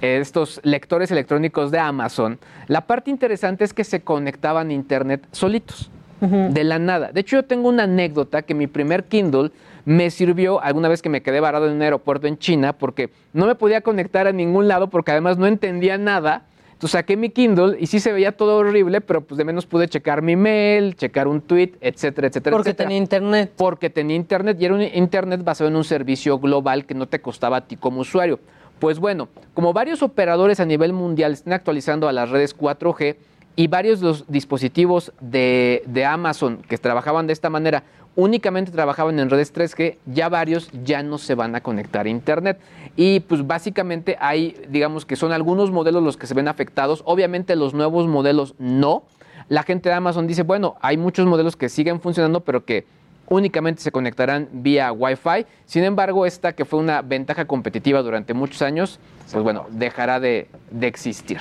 estos 0.00 0.58
lectores 0.64 1.10
electrónicos 1.10 1.70
de 1.70 1.78
Amazon, 1.78 2.38
la 2.66 2.80
parte 2.82 3.10
interesante 3.10 3.62
es 3.64 3.72
que 3.74 3.84
se 3.84 4.00
conectaban 4.02 4.70
a 4.70 4.72
Internet 4.72 5.26
solitos, 5.32 5.90
de 6.20 6.64
la 6.64 6.78
nada. 6.78 7.12
De 7.12 7.20
hecho, 7.20 7.36
yo 7.36 7.44
tengo 7.44 7.68
una 7.68 7.84
anécdota 7.84 8.42
que 8.42 8.54
mi 8.54 8.66
primer 8.66 9.04
Kindle 9.04 9.50
me 9.84 10.10
sirvió 10.10 10.60
alguna 10.62 10.88
vez 10.88 11.02
que 11.02 11.08
me 11.08 11.22
quedé 11.22 11.40
varado 11.40 11.66
en 11.66 11.74
un 11.74 11.82
aeropuerto 11.82 12.26
en 12.26 12.38
China 12.38 12.72
porque 12.72 13.10
no 13.32 13.46
me 13.46 13.54
podía 13.54 13.82
conectar 13.82 14.26
a 14.26 14.32
ningún 14.32 14.68
lado 14.68 14.88
porque 14.88 15.12
además 15.12 15.38
no 15.38 15.46
entendía 15.46 15.98
nada. 15.98 16.44
Entonces 16.72 16.92
saqué 16.92 17.16
mi 17.16 17.30
Kindle 17.30 17.76
y 17.80 17.86
sí 17.86 18.00
se 18.00 18.12
veía 18.12 18.32
todo 18.32 18.58
horrible, 18.58 19.00
pero 19.00 19.22
pues 19.22 19.38
de 19.38 19.44
menos 19.44 19.64
pude 19.64 19.88
checar 19.88 20.20
mi 20.20 20.36
mail, 20.36 20.94
checar 20.94 21.26
un 21.26 21.40
tweet, 21.40 21.72
etcétera, 21.80 22.28
etcétera. 22.28 22.54
Porque 22.54 22.70
etcétera. 22.70 22.88
tenía 22.88 22.98
internet. 22.98 23.52
Porque 23.56 23.88
tenía 23.88 24.14
internet 24.14 24.58
y 24.60 24.66
era 24.66 24.74
un 24.74 24.82
internet 24.82 25.42
basado 25.42 25.70
en 25.70 25.76
un 25.76 25.84
servicio 25.84 26.38
global 26.38 26.84
que 26.84 26.94
no 26.94 27.06
te 27.06 27.20
costaba 27.20 27.58
a 27.58 27.60
ti 27.66 27.76
como 27.76 28.00
usuario. 28.00 28.40
Pues 28.78 28.98
bueno, 28.98 29.28
como 29.54 29.72
varios 29.72 30.02
operadores 30.02 30.60
a 30.60 30.66
nivel 30.66 30.92
mundial 30.92 31.32
están 31.32 31.54
actualizando 31.54 32.08
a 32.08 32.12
las 32.12 32.28
redes 32.28 32.54
4G 32.54 33.16
y 33.56 33.66
varios 33.68 34.00
de 34.00 34.06
los 34.06 34.30
dispositivos 34.30 35.12
de, 35.20 35.82
de 35.86 36.04
Amazon 36.04 36.58
que 36.68 36.76
trabajaban 36.78 37.26
de 37.26 37.32
esta 37.32 37.50
manera 37.50 37.82
únicamente 38.16 38.72
trabajaban 38.72 39.18
en 39.20 39.30
redes 39.30 39.54
3G, 39.54 39.98
ya 40.06 40.28
varios 40.28 40.70
ya 40.82 41.02
no 41.02 41.18
se 41.18 41.34
van 41.34 41.54
a 41.54 41.60
conectar 41.60 42.06
a 42.06 42.08
Internet. 42.08 42.58
Y 42.96 43.20
pues 43.20 43.46
básicamente 43.46 44.16
hay, 44.18 44.56
digamos 44.68 45.04
que 45.04 45.16
son 45.16 45.32
algunos 45.32 45.70
modelos 45.70 46.02
los 46.02 46.16
que 46.16 46.26
se 46.26 46.34
ven 46.34 46.48
afectados, 46.48 47.02
obviamente 47.04 47.54
los 47.54 47.74
nuevos 47.74 48.08
modelos 48.08 48.54
no. 48.58 49.04
La 49.48 49.62
gente 49.62 49.90
de 49.90 49.94
Amazon 49.94 50.26
dice, 50.26 50.42
bueno, 50.42 50.76
hay 50.80 50.96
muchos 50.96 51.26
modelos 51.26 51.56
que 51.56 51.68
siguen 51.68 52.00
funcionando, 52.00 52.40
pero 52.40 52.64
que 52.64 52.84
únicamente 53.28 53.82
se 53.82 53.92
conectarán 53.92 54.48
vía 54.50 54.92
Wi-Fi. 54.92 55.46
Sin 55.66 55.84
embargo, 55.84 56.26
esta 56.26 56.54
que 56.54 56.64
fue 56.64 56.80
una 56.80 57.02
ventaja 57.02 57.44
competitiva 57.44 58.02
durante 58.02 58.34
muchos 58.34 58.62
años, 58.62 58.98
pues 59.30 59.44
bueno, 59.44 59.66
dejará 59.70 60.20
de, 60.20 60.48
de 60.70 60.86
existir. 60.86 61.38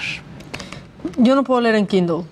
Yo 1.18 1.36
no 1.36 1.44
puedo 1.44 1.62
leer 1.62 1.76
en 1.76 1.88
Kindle. 1.88 2.24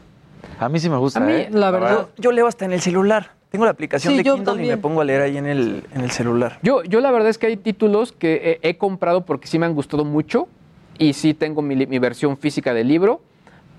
A 0.59 0.69
mí 0.69 0.79
sí 0.79 0.89
me 0.89 0.97
gusta. 0.97 1.19
A 1.19 1.23
mí, 1.23 1.33
¿eh? 1.33 1.49
la 1.51 1.71
verdad. 1.71 2.07
Yo 2.17 2.31
leo 2.31 2.47
hasta 2.47 2.65
en 2.65 2.73
el 2.73 2.81
celular. 2.81 3.31
Tengo 3.49 3.65
la 3.65 3.71
aplicación 3.71 4.13
Sí, 4.13 4.17
de 4.17 4.23
Kindle 4.23 4.65
y 4.65 4.67
me 4.67 4.77
pongo 4.77 5.01
a 5.01 5.03
leer 5.05 5.21
ahí 5.21 5.37
en 5.37 5.45
el, 5.45 5.83
en 5.93 6.01
el 6.01 6.09
celular. 6.11 6.57
Yo, 6.63 6.83
yo 6.83 7.01
la 7.01 7.11
verdad 7.11 7.29
es 7.29 7.37
que 7.37 7.45
hay 7.47 7.57
títulos 7.57 8.11
que 8.11 8.59
he, 8.63 8.69
he 8.69 8.77
comprado 8.77 9.25
porque 9.25 9.47
sí 9.47 9.59
me 9.59 9.67
han 9.67 9.75
gustado 9.75 10.05
mucho 10.05 10.47
y 10.97 11.13
sí 11.13 11.33
tengo 11.35 11.61
mi, 11.61 11.75
mi 11.85 11.99
versión 11.99 12.35
física 12.37 12.73
del 12.73 12.87
libro, 12.87 13.21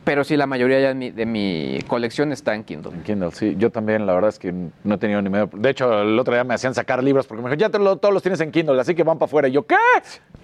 pero 0.05 0.23
sí 0.25 0.37
la 0.37 0.47
mayoría 0.47 0.81
ya 0.81 0.89
de 0.89 0.95
mi, 0.95 1.11
de 1.11 1.27
mi 1.27 1.79
colección 1.89 2.31
está 2.33 2.55
en 2.55 2.63
Kindle. 2.65 2.93
En 2.93 3.03
Kindle, 3.03 3.31
sí. 3.33 3.55
Yo 3.59 3.71
también, 3.71 4.07
la 4.07 4.15
verdad 4.15 4.29
es 4.29 4.39
que 4.39 4.53
no 4.53 4.95
he 4.95 4.99
tenido 4.99 5.21
ni 5.23 5.31
medio. 5.31 5.49
De 5.53 5.71
hecho, 5.71 6.03
el 6.03 6.19
otro 6.19 6.35
día 6.35 6.45
me 6.45 6.55
hacían 6.55 6.75
sacar 6.75 7.03
libros 7.03 7.27
porque 7.27 7.43
me 7.43 7.49
dijeron, 7.51 7.61
ya 7.73 7.77
te 7.77 7.83
lo- 7.83 7.97
todos 7.97 8.13
los 8.13 8.23
tienes 8.23 8.41
en 8.41 8.51
Kindle, 8.51 8.81
así 8.81 8.95
que 8.95 9.03
van 9.03 9.19
para 9.19 9.27
afuera. 9.27 9.49
Y 9.49 9.53
yo, 9.53 9.67
¿qué? 9.67 9.77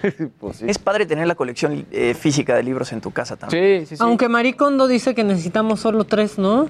pues 0.41 0.57
sí. 0.59 0.65
Es 0.69 0.79
padre 0.79 1.07
tener 1.07 1.27
la 1.27 1.35
colección 1.35 1.85
eh, 1.91 2.15
física 2.15 2.55
de 2.57 2.63
libros 2.63 2.93
en 2.93 3.01
tu 3.01 3.11
casa 3.11 3.37
también. 3.37 3.81
Sí, 3.81 3.87
sí, 3.87 3.97
sí. 3.97 4.03
Aunque 4.03 4.29
Maricondo 4.29 4.87
dice 4.89 5.15
que 5.15 5.25
necesitamos 5.25 5.81
solo 5.81 6.05
tres, 6.05 6.39
¿no? 6.39 6.69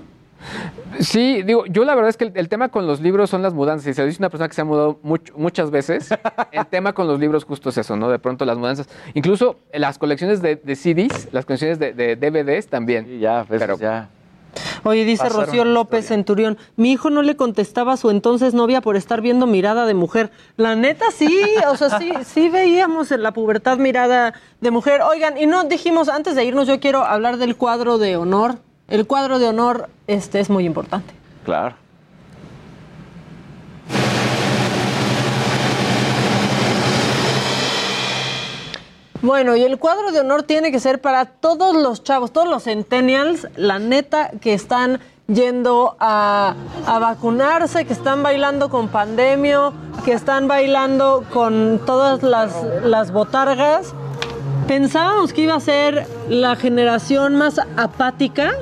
Sí, 0.99 1.43
digo, 1.43 1.65
yo 1.67 1.85
la 1.85 1.95
verdad 1.95 2.09
es 2.11 2.17
que 2.17 2.25
el, 2.25 2.33
el 2.35 2.49
tema 2.49 2.69
con 2.69 2.87
los 2.87 3.01
libros 3.01 3.31
son 3.31 3.43
las 3.43 3.55
mudanzas. 3.55 3.87
Y 3.89 3.95
se 3.95 4.01
lo 4.03 4.07
dice 4.07 4.19
una 4.21 4.31
persona 4.31 4.49
que 4.49 4.55
se 4.55 4.61
ha 4.61 4.65
mudado 4.65 4.99
much- 5.03 5.33
muchas 5.37 5.71
veces. 5.71 6.09
el 6.53 6.67
tema 6.67 6.93
con 6.93 7.07
los 7.07 7.19
libros 7.21 7.45
justo 7.45 7.69
es 7.71 7.79
eso, 7.79 7.97
¿no? 7.97 8.09
De 8.11 8.19
pronto 8.19 8.45
las 8.45 8.59
mudanzas. 8.59 8.89
Incluso 9.15 9.57
las 9.73 9.99
colecciones 9.99 10.43
de, 10.43 10.57
de 10.57 10.77
CDs, 10.77 11.29
las 11.33 11.45
colecciones 11.47 11.79
de, 11.79 11.93
de 11.93 12.17
DVDs 12.17 12.69
también. 12.69 13.07
Sí, 13.07 13.19
ya, 13.21 13.45
Pero- 13.49 13.79
ya. 13.79 14.09
Oye, 14.83 15.05
dice 15.05 15.23
Pasaron 15.23 15.47
Rocío 15.47 15.65
López 15.65 16.07
Centurión, 16.09 16.59
mi 16.75 16.91
hijo 16.91 17.09
no 17.09 17.23
le 17.23 17.37
contestaba 17.37 17.93
a 17.93 17.97
su 17.97 18.11
entonces 18.11 18.53
novia 18.53 18.81
por 18.81 18.97
estar 18.97 19.21
viendo 19.21 19.47
mirada 19.47 19.87
de 19.87 19.95
mujer. 19.95 20.33
La 20.57 20.75
neta 20.75 21.05
sí, 21.15 21.45
o 21.71 21.77
sea, 21.77 21.99
sí, 22.01 22.11
sí 22.25 22.49
veíamos 22.49 23.13
en 23.13 23.23
la 23.23 23.31
pubertad 23.33 23.79
mirada 23.79 24.35
de 24.61 24.71
mujer. 24.73 25.03
Oigan, 25.03 25.39
y 25.39 25.47
no 25.47 25.63
dijimos, 25.65 26.09
antes 26.09 26.35
de 26.35 26.45
irnos, 26.45 26.67
yo 26.67 26.81
quiero 26.81 27.05
hablar 27.05 27.37
del 27.37 27.55
cuadro 27.57 27.99
de 27.99 28.17
honor. 28.17 28.57
El 28.91 29.07
cuadro 29.07 29.39
de 29.39 29.47
honor 29.47 29.89
este, 30.09 30.41
es 30.41 30.51
muy 30.51 30.67
importante. 30.67 31.15
Claro. 31.45 31.77
Bueno, 39.23 39.55
y 39.55 39.63
el 39.63 39.79
cuadro 39.79 40.11
de 40.11 40.21
honor 40.21 40.43
tiene 40.43 40.73
que 40.73 40.81
ser 40.81 41.01
para 41.01 41.27
todos 41.27 41.77
los 41.77 42.03
chavos, 42.03 42.33
todos 42.33 42.49
los 42.49 42.65
centennials, 42.65 43.47
la 43.55 43.79
neta, 43.79 44.31
que 44.41 44.55
están 44.55 44.99
yendo 45.29 45.95
a, 46.01 46.55
a 46.87 46.99
vacunarse, 46.99 47.85
que 47.85 47.93
están 47.93 48.25
bailando 48.25 48.71
con 48.71 48.89
pandemia, 48.89 49.71
que 50.05 50.15
están 50.15 50.49
bailando 50.49 51.25
con 51.33 51.81
todas 51.87 52.25
las, 52.25 52.53
las 52.83 53.13
botargas. 53.13 53.95
Pensábamos 54.67 55.33
que 55.33 55.43
iba 55.43 55.55
a 55.55 55.61
ser 55.61 56.07
la 56.29 56.57
generación 56.57 57.37
más 57.37 57.61
apática, 57.77 58.53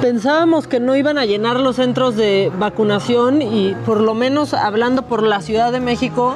pensábamos 0.00 0.66
que 0.66 0.80
no 0.80 0.96
iban 0.96 1.18
a 1.18 1.26
llenar 1.26 1.60
los 1.60 1.76
centros 1.76 2.16
de 2.16 2.52
vacunación 2.58 3.42
y 3.42 3.74
por 3.84 4.00
lo 4.00 4.14
menos 4.14 4.54
hablando 4.54 5.02
por 5.02 5.22
la 5.22 5.42
Ciudad 5.42 5.72
de 5.72 5.80
México 5.80 6.34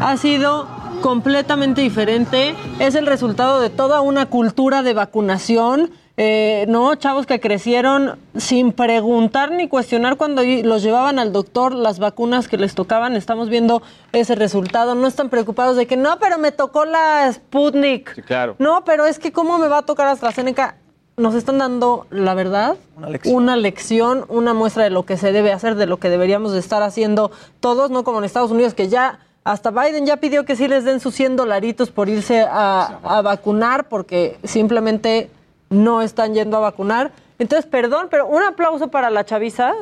ha 0.00 0.16
sido 0.16 0.66
completamente 1.00 1.80
diferente. 1.80 2.54
Es 2.78 2.94
el 2.94 3.06
resultado 3.06 3.60
de 3.60 3.70
toda 3.70 4.00
una 4.00 4.26
cultura 4.26 4.82
de 4.82 4.94
vacunación. 4.94 5.90
eh, 6.16 6.66
no, 6.68 6.94
chavos 6.96 7.24
que 7.24 7.40
crecieron 7.40 8.18
sin 8.36 8.72
preguntar 8.72 9.52
ni 9.52 9.68
cuestionar 9.68 10.16
cuando 10.16 10.42
los 10.42 10.82
llevaban 10.82 11.18
al 11.18 11.32
doctor 11.32 11.74
las 11.74 11.98
vacunas 11.98 12.46
que 12.46 12.58
les 12.58 12.74
tocaban. 12.74 13.16
Estamos 13.16 13.48
viendo 13.48 13.82
ese 14.12 14.34
resultado. 14.34 14.94
No 14.94 15.06
están 15.06 15.30
preocupados 15.30 15.76
de 15.76 15.86
que 15.86 15.96
no, 15.96 16.18
pero 16.18 16.38
me 16.38 16.52
tocó 16.52 16.84
la 16.84 17.32
Sputnik. 17.32 18.14
Sí, 18.14 18.22
claro. 18.22 18.56
No, 18.58 18.84
pero 18.84 19.06
es 19.06 19.18
que 19.18 19.32
cómo 19.32 19.58
me 19.58 19.68
va 19.68 19.78
a 19.78 19.82
tocar 19.82 20.08
AstraZeneca. 20.08 20.76
Nos 21.20 21.34
están 21.34 21.58
dando, 21.58 22.06
la 22.10 22.32
verdad, 22.34 22.76
Una 22.96 23.10
lección. 23.10 23.34
una 23.36 23.56
lección, 23.56 24.24
una 24.28 24.54
muestra 24.54 24.84
de 24.84 24.90
lo 24.90 25.04
que 25.04 25.16
se 25.18 25.32
debe 25.32 25.52
hacer, 25.52 25.74
de 25.74 25.84
lo 25.86 25.98
que 25.98 26.08
deberíamos 26.08 26.52
de 26.52 26.58
estar 26.58 26.82
haciendo 26.82 27.30
todos, 27.60 27.90
no 27.90 28.04
como 28.04 28.18
en 28.18 28.24
Estados 28.24 28.50
Unidos, 28.50 28.72
que 28.72 28.88
ya 28.88 29.18
hasta 29.44 29.70
Biden 29.70 30.06
ya 30.06 30.16
pidió 30.16 30.44
que 30.46 30.56
sí 30.56 30.66
les 30.66 30.84
den 30.84 30.98
sus 30.98 31.14
100 31.14 31.36
dolaritos 31.36 31.90
por 31.90 32.08
irse 32.08 32.40
a, 32.40 32.98
a 33.04 33.20
vacunar, 33.22 33.88
porque 33.88 34.38
simplemente 34.44 35.30
no 35.68 36.00
están 36.00 36.32
yendo 36.34 36.56
a 36.56 36.60
vacunar. 36.60 37.12
Entonces, 37.38 37.66
perdón, 37.66 38.08
pero 38.10 38.26
un 38.26 38.42
aplauso 38.42 38.88
para 38.88 39.10
la 39.10 39.24
chaviza. 39.24 39.72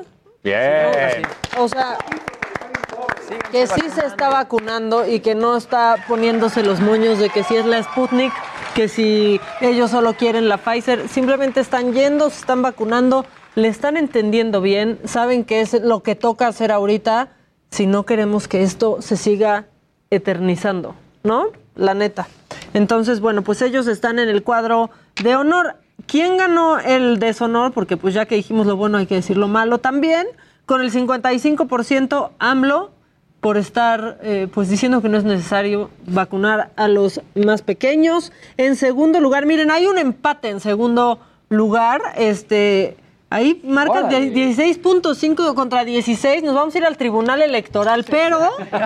Bien. 0.43 1.23
O 1.59 1.69
sea, 1.69 1.99
que 3.51 3.67
sí 3.67 3.83
se 3.95 4.07
está 4.07 4.29
vacunando 4.29 5.07
y 5.07 5.21
que 5.21 5.35
no 5.35 5.57
está 5.57 5.97
poniéndose 6.07 6.63
los 6.63 6.81
moños 6.81 7.19
de 7.19 7.31
que 7.31 7.43
si 7.43 7.57
es 7.57 7.67
la 7.67 7.83
Sputnik, 7.83 8.33
que 8.75 8.89
si 8.89 9.41
ellos 9.61 9.91
solo 9.91 10.15
quieren 10.15 10.49
la 10.49 10.59
Pfizer, 10.59 11.09
simplemente 11.09 11.61
están 11.61 11.93
yendo, 11.93 12.31
se 12.31 12.41
están 12.41 12.63
vacunando, 12.63 13.27
le 13.55 13.69
están 13.69 13.97
entendiendo 13.97 14.61
bien, 14.61 14.99
saben 15.05 15.45
que 15.45 15.61
es 15.61 15.75
lo 15.83 16.03
que 16.03 16.15
toca 16.15 16.47
hacer 16.47 16.71
ahorita 16.71 17.31
si 17.71 17.87
no 17.87 18.05
queremos 18.05 18.49
que 18.49 18.63
esto 18.63 18.99
se 19.01 19.17
siga 19.17 19.67
eternizando, 20.11 20.95
¿no? 21.23 21.49
La 21.75 21.95
neta. 21.95 22.29
Entonces, 22.75 23.21
bueno, 23.21 23.43
pues 23.43 23.63
ellos 23.63 23.87
están 23.87 24.19
en 24.19 24.29
el 24.29 24.43
cuadro 24.43 24.91
de 25.23 25.37
honor. 25.37 25.77
¿Quién 26.07 26.37
ganó 26.37 26.79
el 26.79 27.19
deshonor? 27.19 27.73
Porque 27.73 27.97
pues 27.97 28.15
ya 28.15 28.27
que 28.27 28.37
dijimos 28.37 28.67
lo 28.67 28.77
bueno 28.77 28.99
hay 28.99 29.07
que 29.07 29.17
decir 29.17 29.37
lo 29.37 29.49
malo 29.49 29.79
también. 29.79 30.27
Con 30.67 30.81
el 30.81 30.93
55% 30.93 32.31
AMLO 32.39 32.91
por 33.41 33.57
estar 33.57 34.19
eh, 34.23 34.49
pues 34.53 34.69
diciendo 34.69 35.01
que 35.01 35.09
no 35.09 35.17
es 35.17 35.25
necesario 35.25 35.91
vacunar 36.07 36.71
a 36.77 36.89
los 36.89 37.21
más 37.35 37.63
pequeños. 37.63 38.33
En 38.57 38.77
segundo 38.77 39.21
lugar, 39.21 39.47
miren, 39.47 39.71
hay 39.71 39.87
un 39.87 39.99
empate 39.99 40.49
en 40.49 40.61
segundo 40.61 41.21
lugar. 41.49 42.01
Este, 42.17 42.97
ahí 43.31 43.61
marca 43.65 44.01
Órale. 44.01 44.33
16.5 44.33 45.55
contra 45.55 45.85
16. 45.85 46.43
Nos 46.43 46.55
vamos 46.55 46.75
a 46.75 46.79
ir 46.79 46.85
al 46.85 46.97
tribunal 46.97 47.41
electoral, 47.41 48.05
pero 48.09 48.41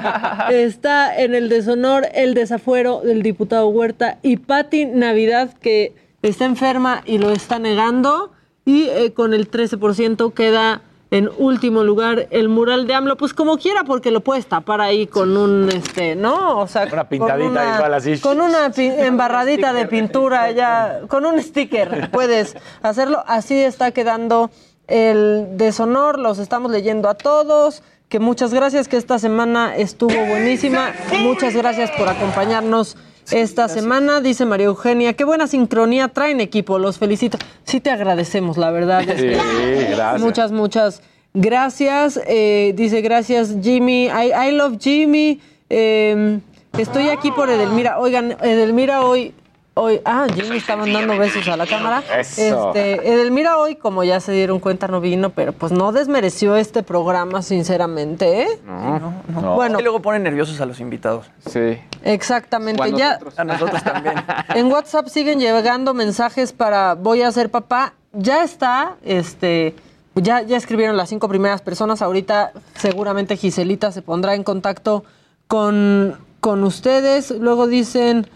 está 0.51 1.16
en 1.16 1.35
el 1.35 1.49
deshonor 1.49 2.09
el 2.15 2.35
desafuero 2.35 3.01
del 3.01 3.23
diputado 3.23 3.69
Huerta 3.69 4.19
y 4.23 4.37
Patti 4.37 4.85
Navidad, 4.85 5.55
que 5.55 5.95
está 6.20 6.45
enferma 6.45 7.03
y 7.07 7.19
lo 7.19 7.31
está 7.31 7.59
negando. 7.59 8.33
Y 8.65 8.85
eh, 8.91 9.12
con 9.12 9.33
el 9.33 9.51
13% 9.51 10.35
queda 10.35 10.83
en 11.12 11.30
último 11.36 11.84
lugar 11.84 12.26
el 12.30 12.48
mural 12.48 12.86
de 12.86 12.94
AMLO, 12.94 13.18
pues 13.18 13.34
como 13.34 13.59
quiera, 13.59 13.84
porque 13.84 14.10
lo 14.10 14.22
puedes 14.22 14.47
tapar 14.47 14.80
ahí 14.80 15.06
con 15.06 15.36
un, 15.36 15.68
este, 15.68 16.16
¿no? 16.16 16.59
O 16.59 16.66
sea, 16.66 16.89
Una 16.90 17.06
pintadita 17.06 17.36
con 17.39 17.51
una, 17.51 17.74
igual 17.76 17.94
así. 17.94 18.18
Con 18.18 18.40
una 18.40 18.72
embarradita 18.76 19.74
de 19.74 19.86
pintura 19.86 20.51
ya, 20.52 21.01
con 21.09 21.26
un 21.26 21.40
sticker 21.40 22.10
puedes 22.10 22.56
hacerlo. 22.80 23.22
Así 23.26 23.62
está 23.62 23.90
quedando 23.90 24.51
el 24.89 25.48
deshonor, 25.59 26.18
los 26.18 26.39
estamos 26.39 26.72
leyendo 26.72 27.10
a 27.10 27.14
todos. 27.14 27.82
Que 28.09 28.18
muchas 28.18 28.55
gracias, 28.55 28.89
que 28.89 28.97
esta 28.97 29.18
semana 29.18 29.76
estuvo 29.76 30.14
buenísima. 30.14 30.93
Muchas 31.20 31.55
gracias 31.55 31.90
por 31.90 32.09
acompañarnos 32.09 32.97
esta 33.31 33.69
semana. 33.69 34.20
Dice 34.20 34.44
María 34.44 34.66
Eugenia, 34.66 35.12
qué 35.12 35.24
buena 35.24 35.47
sincronía 35.47 36.09
traen 36.09 36.40
equipo, 36.40 36.78
los 36.78 36.99
felicito. 36.99 37.39
Sí 37.65 37.81
te 37.81 37.90
agradecemos, 37.90 38.57
la 38.57 38.70
verdad. 38.70 39.03
Sí, 39.16 39.27
gracias. 39.27 40.20
Muchas, 40.20 40.53
muchas 40.53 41.03
gracias. 41.35 42.20
Eh, 42.27 42.73
dice 42.77 43.01
gracias 43.01 43.57
Jimmy. 43.62 44.07
I, 44.07 44.32
I 44.49 44.53
love 44.53 44.78
Jimmy. 44.81 45.40
Eh, 45.70 46.40
estoy 46.78 47.09
aquí 47.09 47.31
por 47.31 47.51
Edelmira. 47.51 47.99
Oigan, 47.99 48.36
Edelmira 48.43 49.03
hoy 49.03 49.35
hoy, 49.74 50.01
ah, 50.05 50.27
Jimmy 50.35 50.57
está 50.57 50.77
mandando 50.77 51.16
besos 51.16 51.47
a 51.49 51.57
la 51.57 51.66
cámara. 51.66 52.03
Eso. 52.19 52.69
Este, 52.69 53.12
Edelmira 53.12 53.59
hoy, 53.59 53.77
como 53.77 54.05
ya 54.05 54.20
se 54.20 54.32
dieron 54.32 54.61
cuenta, 54.61 54.89
no 54.89 55.01
vino, 55.01 55.31
pero 55.31 55.53
pues 55.53 55.73
no 55.73 55.93
desmereció 55.93 56.57
este 56.57 56.82
programa, 56.82 57.43
sinceramente, 57.43 58.43
¿eh? 58.43 58.61
No, 58.65 59.15
no. 59.28 59.55
Bueno. 59.55 59.81
Y 59.81 59.82
luego 59.82 60.01
ponen 60.01 60.23
nerviosos 60.23 60.61
a 60.61 60.66
los 60.66 60.81
invitados. 60.81 61.27
Sí. 61.47 61.78
Exactamente, 62.03 62.93
ya. 62.93 63.19
A 63.36 63.44
nosotros 63.44 63.82
también. 63.82 64.15
En 64.55 64.66
WhatsApp 64.70 65.09
siguen 65.09 65.40
llegando 65.40 65.94
mensajes 65.94 66.53
para 66.53 66.94
voy 66.94 67.23
a 67.23 67.31
ser 67.32 67.51
papá. 67.51 67.94
Ya 68.12 68.44
está, 68.44 68.97
este, 69.03 69.74
ya, 70.15 70.43
ya 70.43 70.57
escribieron 70.57 70.97
las 70.97 71.09
cinco 71.09 71.28
primeras 71.28 71.62
personas. 71.62 72.03
Ahorita 72.03 72.53
seguramente 72.74 73.36
Giselita 73.36 73.93
se 73.93 74.03
pondrá 74.03 74.35
en 74.35 74.44
contacto 74.44 75.05
con, 75.47 76.19
con 76.40 76.62
ustedes. 76.65 77.31
Luego 77.31 77.66
dicen, 77.66 78.27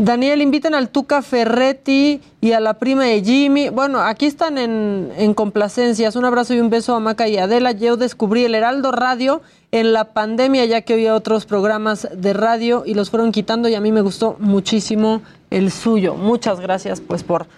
Daniel, 0.00 0.42
inviten 0.42 0.76
al 0.76 0.90
Tuca 0.90 1.22
Ferretti 1.22 2.20
y 2.40 2.52
a 2.52 2.60
la 2.60 2.74
prima 2.74 3.04
de 3.04 3.20
Jimmy. 3.20 3.68
Bueno, 3.68 4.00
aquí 4.00 4.26
están 4.26 4.56
en, 4.56 5.10
en 5.16 5.34
complacencias. 5.34 6.14
Un 6.14 6.24
abrazo 6.24 6.54
y 6.54 6.60
un 6.60 6.70
beso 6.70 6.94
a 6.94 7.00
Maca 7.00 7.26
y 7.26 7.36
Adela. 7.36 7.72
Yo 7.72 7.96
descubrí 7.96 8.44
el 8.44 8.54
Heraldo 8.54 8.92
Radio 8.92 9.42
en 9.72 9.92
la 9.92 10.12
pandemia, 10.12 10.64
ya 10.66 10.82
que 10.82 10.92
había 10.92 11.16
otros 11.16 11.46
programas 11.46 12.08
de 12.14 12.32
radio 12.32 12.84
y 12.86 12.94
los 12.94 13.10
fueron 13.10 13.32
quitando 13.32 13.68
y 13.68 13.74
a 13.74 13.80
mí 13.80 13.90
me 13.90 14.00
gustó 14.00 14.36
muchísimo 14.38 15.20
el 15.50 15.72
suyo. 15.72 16.14
Muchas 16.14 16.60
gracias 16.60 17.00
pues 17.00 17.24
por 17.24 17.48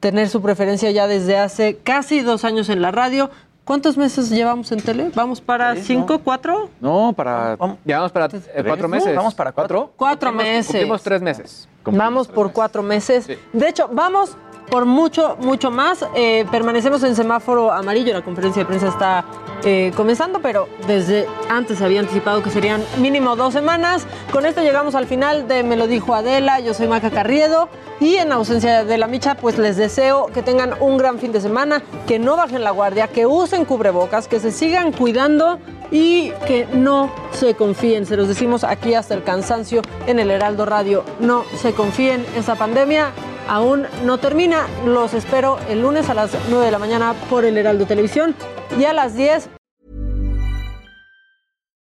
tener 0.00 0.30
su 0.30 0.40
preferencia 0.40 0.90
ya 0.90 1.06
desde 1.06 1.36
hace 1.36 1.76
casi 1.76 2.20
dos 2.20 2.46
años 2.46 2.70
en 2.70 2.80
la 2.80 2.92
radio. 2.92 3.30
¿Cuántos 3.70 3.96
meses 3.96 4.28
llevamos 4.30 4.72
en 4.72 4.80
tele? 4.80 5.12
¿Vamos 5.14 5.40
para 5.40 5.76
cinco, 5.76 6.18
cuatro? 6.18 6.68
No, 6.80 7.12
para. 7.12 7.56
Llevamos 7.84 8.10
para 8.10 8.26
eh, 8.26 8.64
cuatro 8.66 8.88
meses. 8.88 9.14
Vamos 9.14 9.32
para 9.32 9.52
cuatro. 9.52 9.92
Cuatro 9.94 10.32
Cumplimos- 10.32 10.42
meses. 10.42 10.66
Cumplimos 10.72 11.02
tres 11.04 11.22
meses. 11.22 11.68
Vamos 11.84 12.26
por 12.26 12.50
cuatro 12.50 12.82
meses. 12.82 13.28
De 13.28 13.68
hecho, 13.68 13.88
vamos 13.92 14.36
por 14.70 14.86
mucho, 14.86 15.36
mucho 15.40 15.70
más. 15.70 16.04
Eh, 16.14 16.46
permanecemos 16.50 17.02
en 17.02 17.16
semáforo 17.16 17.72
amarillo. 17.72 18.12
La 18.12 18.22
conferencia 18.22 18.62
de 18.62 18.66
prensa 18.66 18.88
está 18.88 19.24
eh, 19.64 19.92
comenzando, 19.96 20.40
pero 20.40 20.68
desde 20.86 21.26
antes 21.48 21.82
había 21.82 22.00
anticipado 22.00 22.42
que 22.42 22.50
serían 22.50 22.82
mínimo 22.98 23.36
dos 23.36 23.52
semanas. 23.52 24.06
Con 24.32 24.46
esto 24.46 24.62
llegamos 24.62 24.94
al 24.94 25.06
final 25.06 25.48
de 25.48 25.62
Me 25.62 25.76
lo 25.76 25.86
dijo 25.86 26.14
Adela. 26.14 26.60
Yo 26.60 26.72
soy 26.72 26.88
Maca 26.88 27.10
Carriedo. 27.10 27.68
Y 27.98 28.16
en 28.16 28.32
ausencia 28.32 28.84
de 28.84 28.96
la 28.96 29.06
Micha, 29.06 29.34
pues 29.34 29.58
les 29.58 29.76
deseo 29.76 30.28
que 30.32 30.42
tengan 30.42 30.74
un 30.80 30.96
gran 30.96 31.18
fin 31.18 31.32
de 31.32 31.40
semana, 31.42 31.82
que 32.06 32.18
no 32.18 32.34
bajen 32.34 32.64
la 32.64 32.70
guardia, 32.70 33.08
que 33.08 33.26
usen 33.26 33.66
cubrebocas, 33.66 34.26
que 34.26 34.40
se 34.40 34.52
sigan 34.52 34.92
cuidando 34.92 35.58
y 35.90 36.30
que 36.46 36.66
no 36.72 37.12
se 37.32 37.54
confíen. 37.54 38.06
Se 38.06 38.16
los 38.16 38.26
decimos 38.26 38.64
aquí 38.64 38.94
hasta 38.94 39.12
el 39.12 39.22
cansancio 39.22 39.82
en 40.06 40.18
el 40.18 40.30
Heraldo 40.30 40.64
Radio. 40.64 41.04
No 41.18 41.44
se 41.60 41.72
confíen, 41.72 42.24
esa 42.38 42.54
pandemia 42.54 43.12
aún 43.50 43.86
no 44.04 44.16
termina. 44.18 44.66
Los 44.86 45.12
espero 45.12 45.58
el 45.68 45.82
lunes 45.82 46.08
a 46.08 46.14
las 46.14 46.30
9 46.48 46.64
de 46.64 46.70
la 46.70 46.78
mañana 46.78 47.14
por 47.28 47.44
el 47.44 47.58
Heraldo 47.58 47.84
Televisión 47.84 48.34
y 48.78 48.84
a 48.84 48.94
las 48.94 49.14
10 49.14 49.50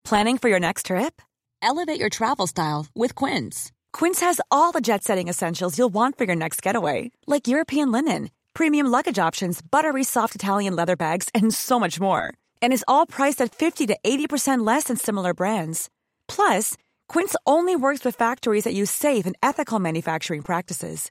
Planning 0.05 0.39
for 0.39 0.49
your 0.49 0.61
next 0.61 0.87
trip? 0.87 1.21
Elevate 1.61 1.99
your 1.99 2.09
travel 2.09 2.47
style 2.47 2.87
with 2.95 3.17
Quince. 3.17 3.73
Quince 3.93 4.21
has 4.21 4.41
all 4.53 4.71
the 4.71 4.81
jet 4.81 5.03
setting 5.03 5.27
essentials 5.27 5.77
you'll 5.77 5.93
want 5.93 6.17
for 6.17 6.23
your 6.23 6.37
next 6.37 6.63
getaway, 6.63 7.11
like 7.27 7.49
European 7.49 7.91
linen, 7.91 8.31
premium 8.55 8.87
luggage 8.87 9.19
options, 9.19 9.61
buttery 9.61 10.05
soft 10.05 10.37
Italian 10.37 10.77
leather 10.77 10.95
bags, 10.95 11.29
and 11.35 11.53
so 11.53 11.81
much 11.81 11.99
more. 11.99 12.33
And 12.63 12.73
is 12.73 12.85
all 12.87 13.05
priced 13.05 13.41
at 13.41 13.53
50 13.53 13.87
to 13.87 13.97
80% 14.05 14.65
less 14.65 14.85
than 14.85 14.97
similar 14.97 15.35
brands. 15.35 15.91
Plus, 16.29 16.77
Quince 17.09 17.35
only 17.45 17.75
works 17.75 18.05
with 18.05 18.15
factories 18.15 18.63
that 18.63 18.75
use 18.75 18.93
safe 18.93 19.27
and 19.27 19.35
ethical 19.43 19.81
manufacturing 19.81 20.43
practices. 20.43 21.11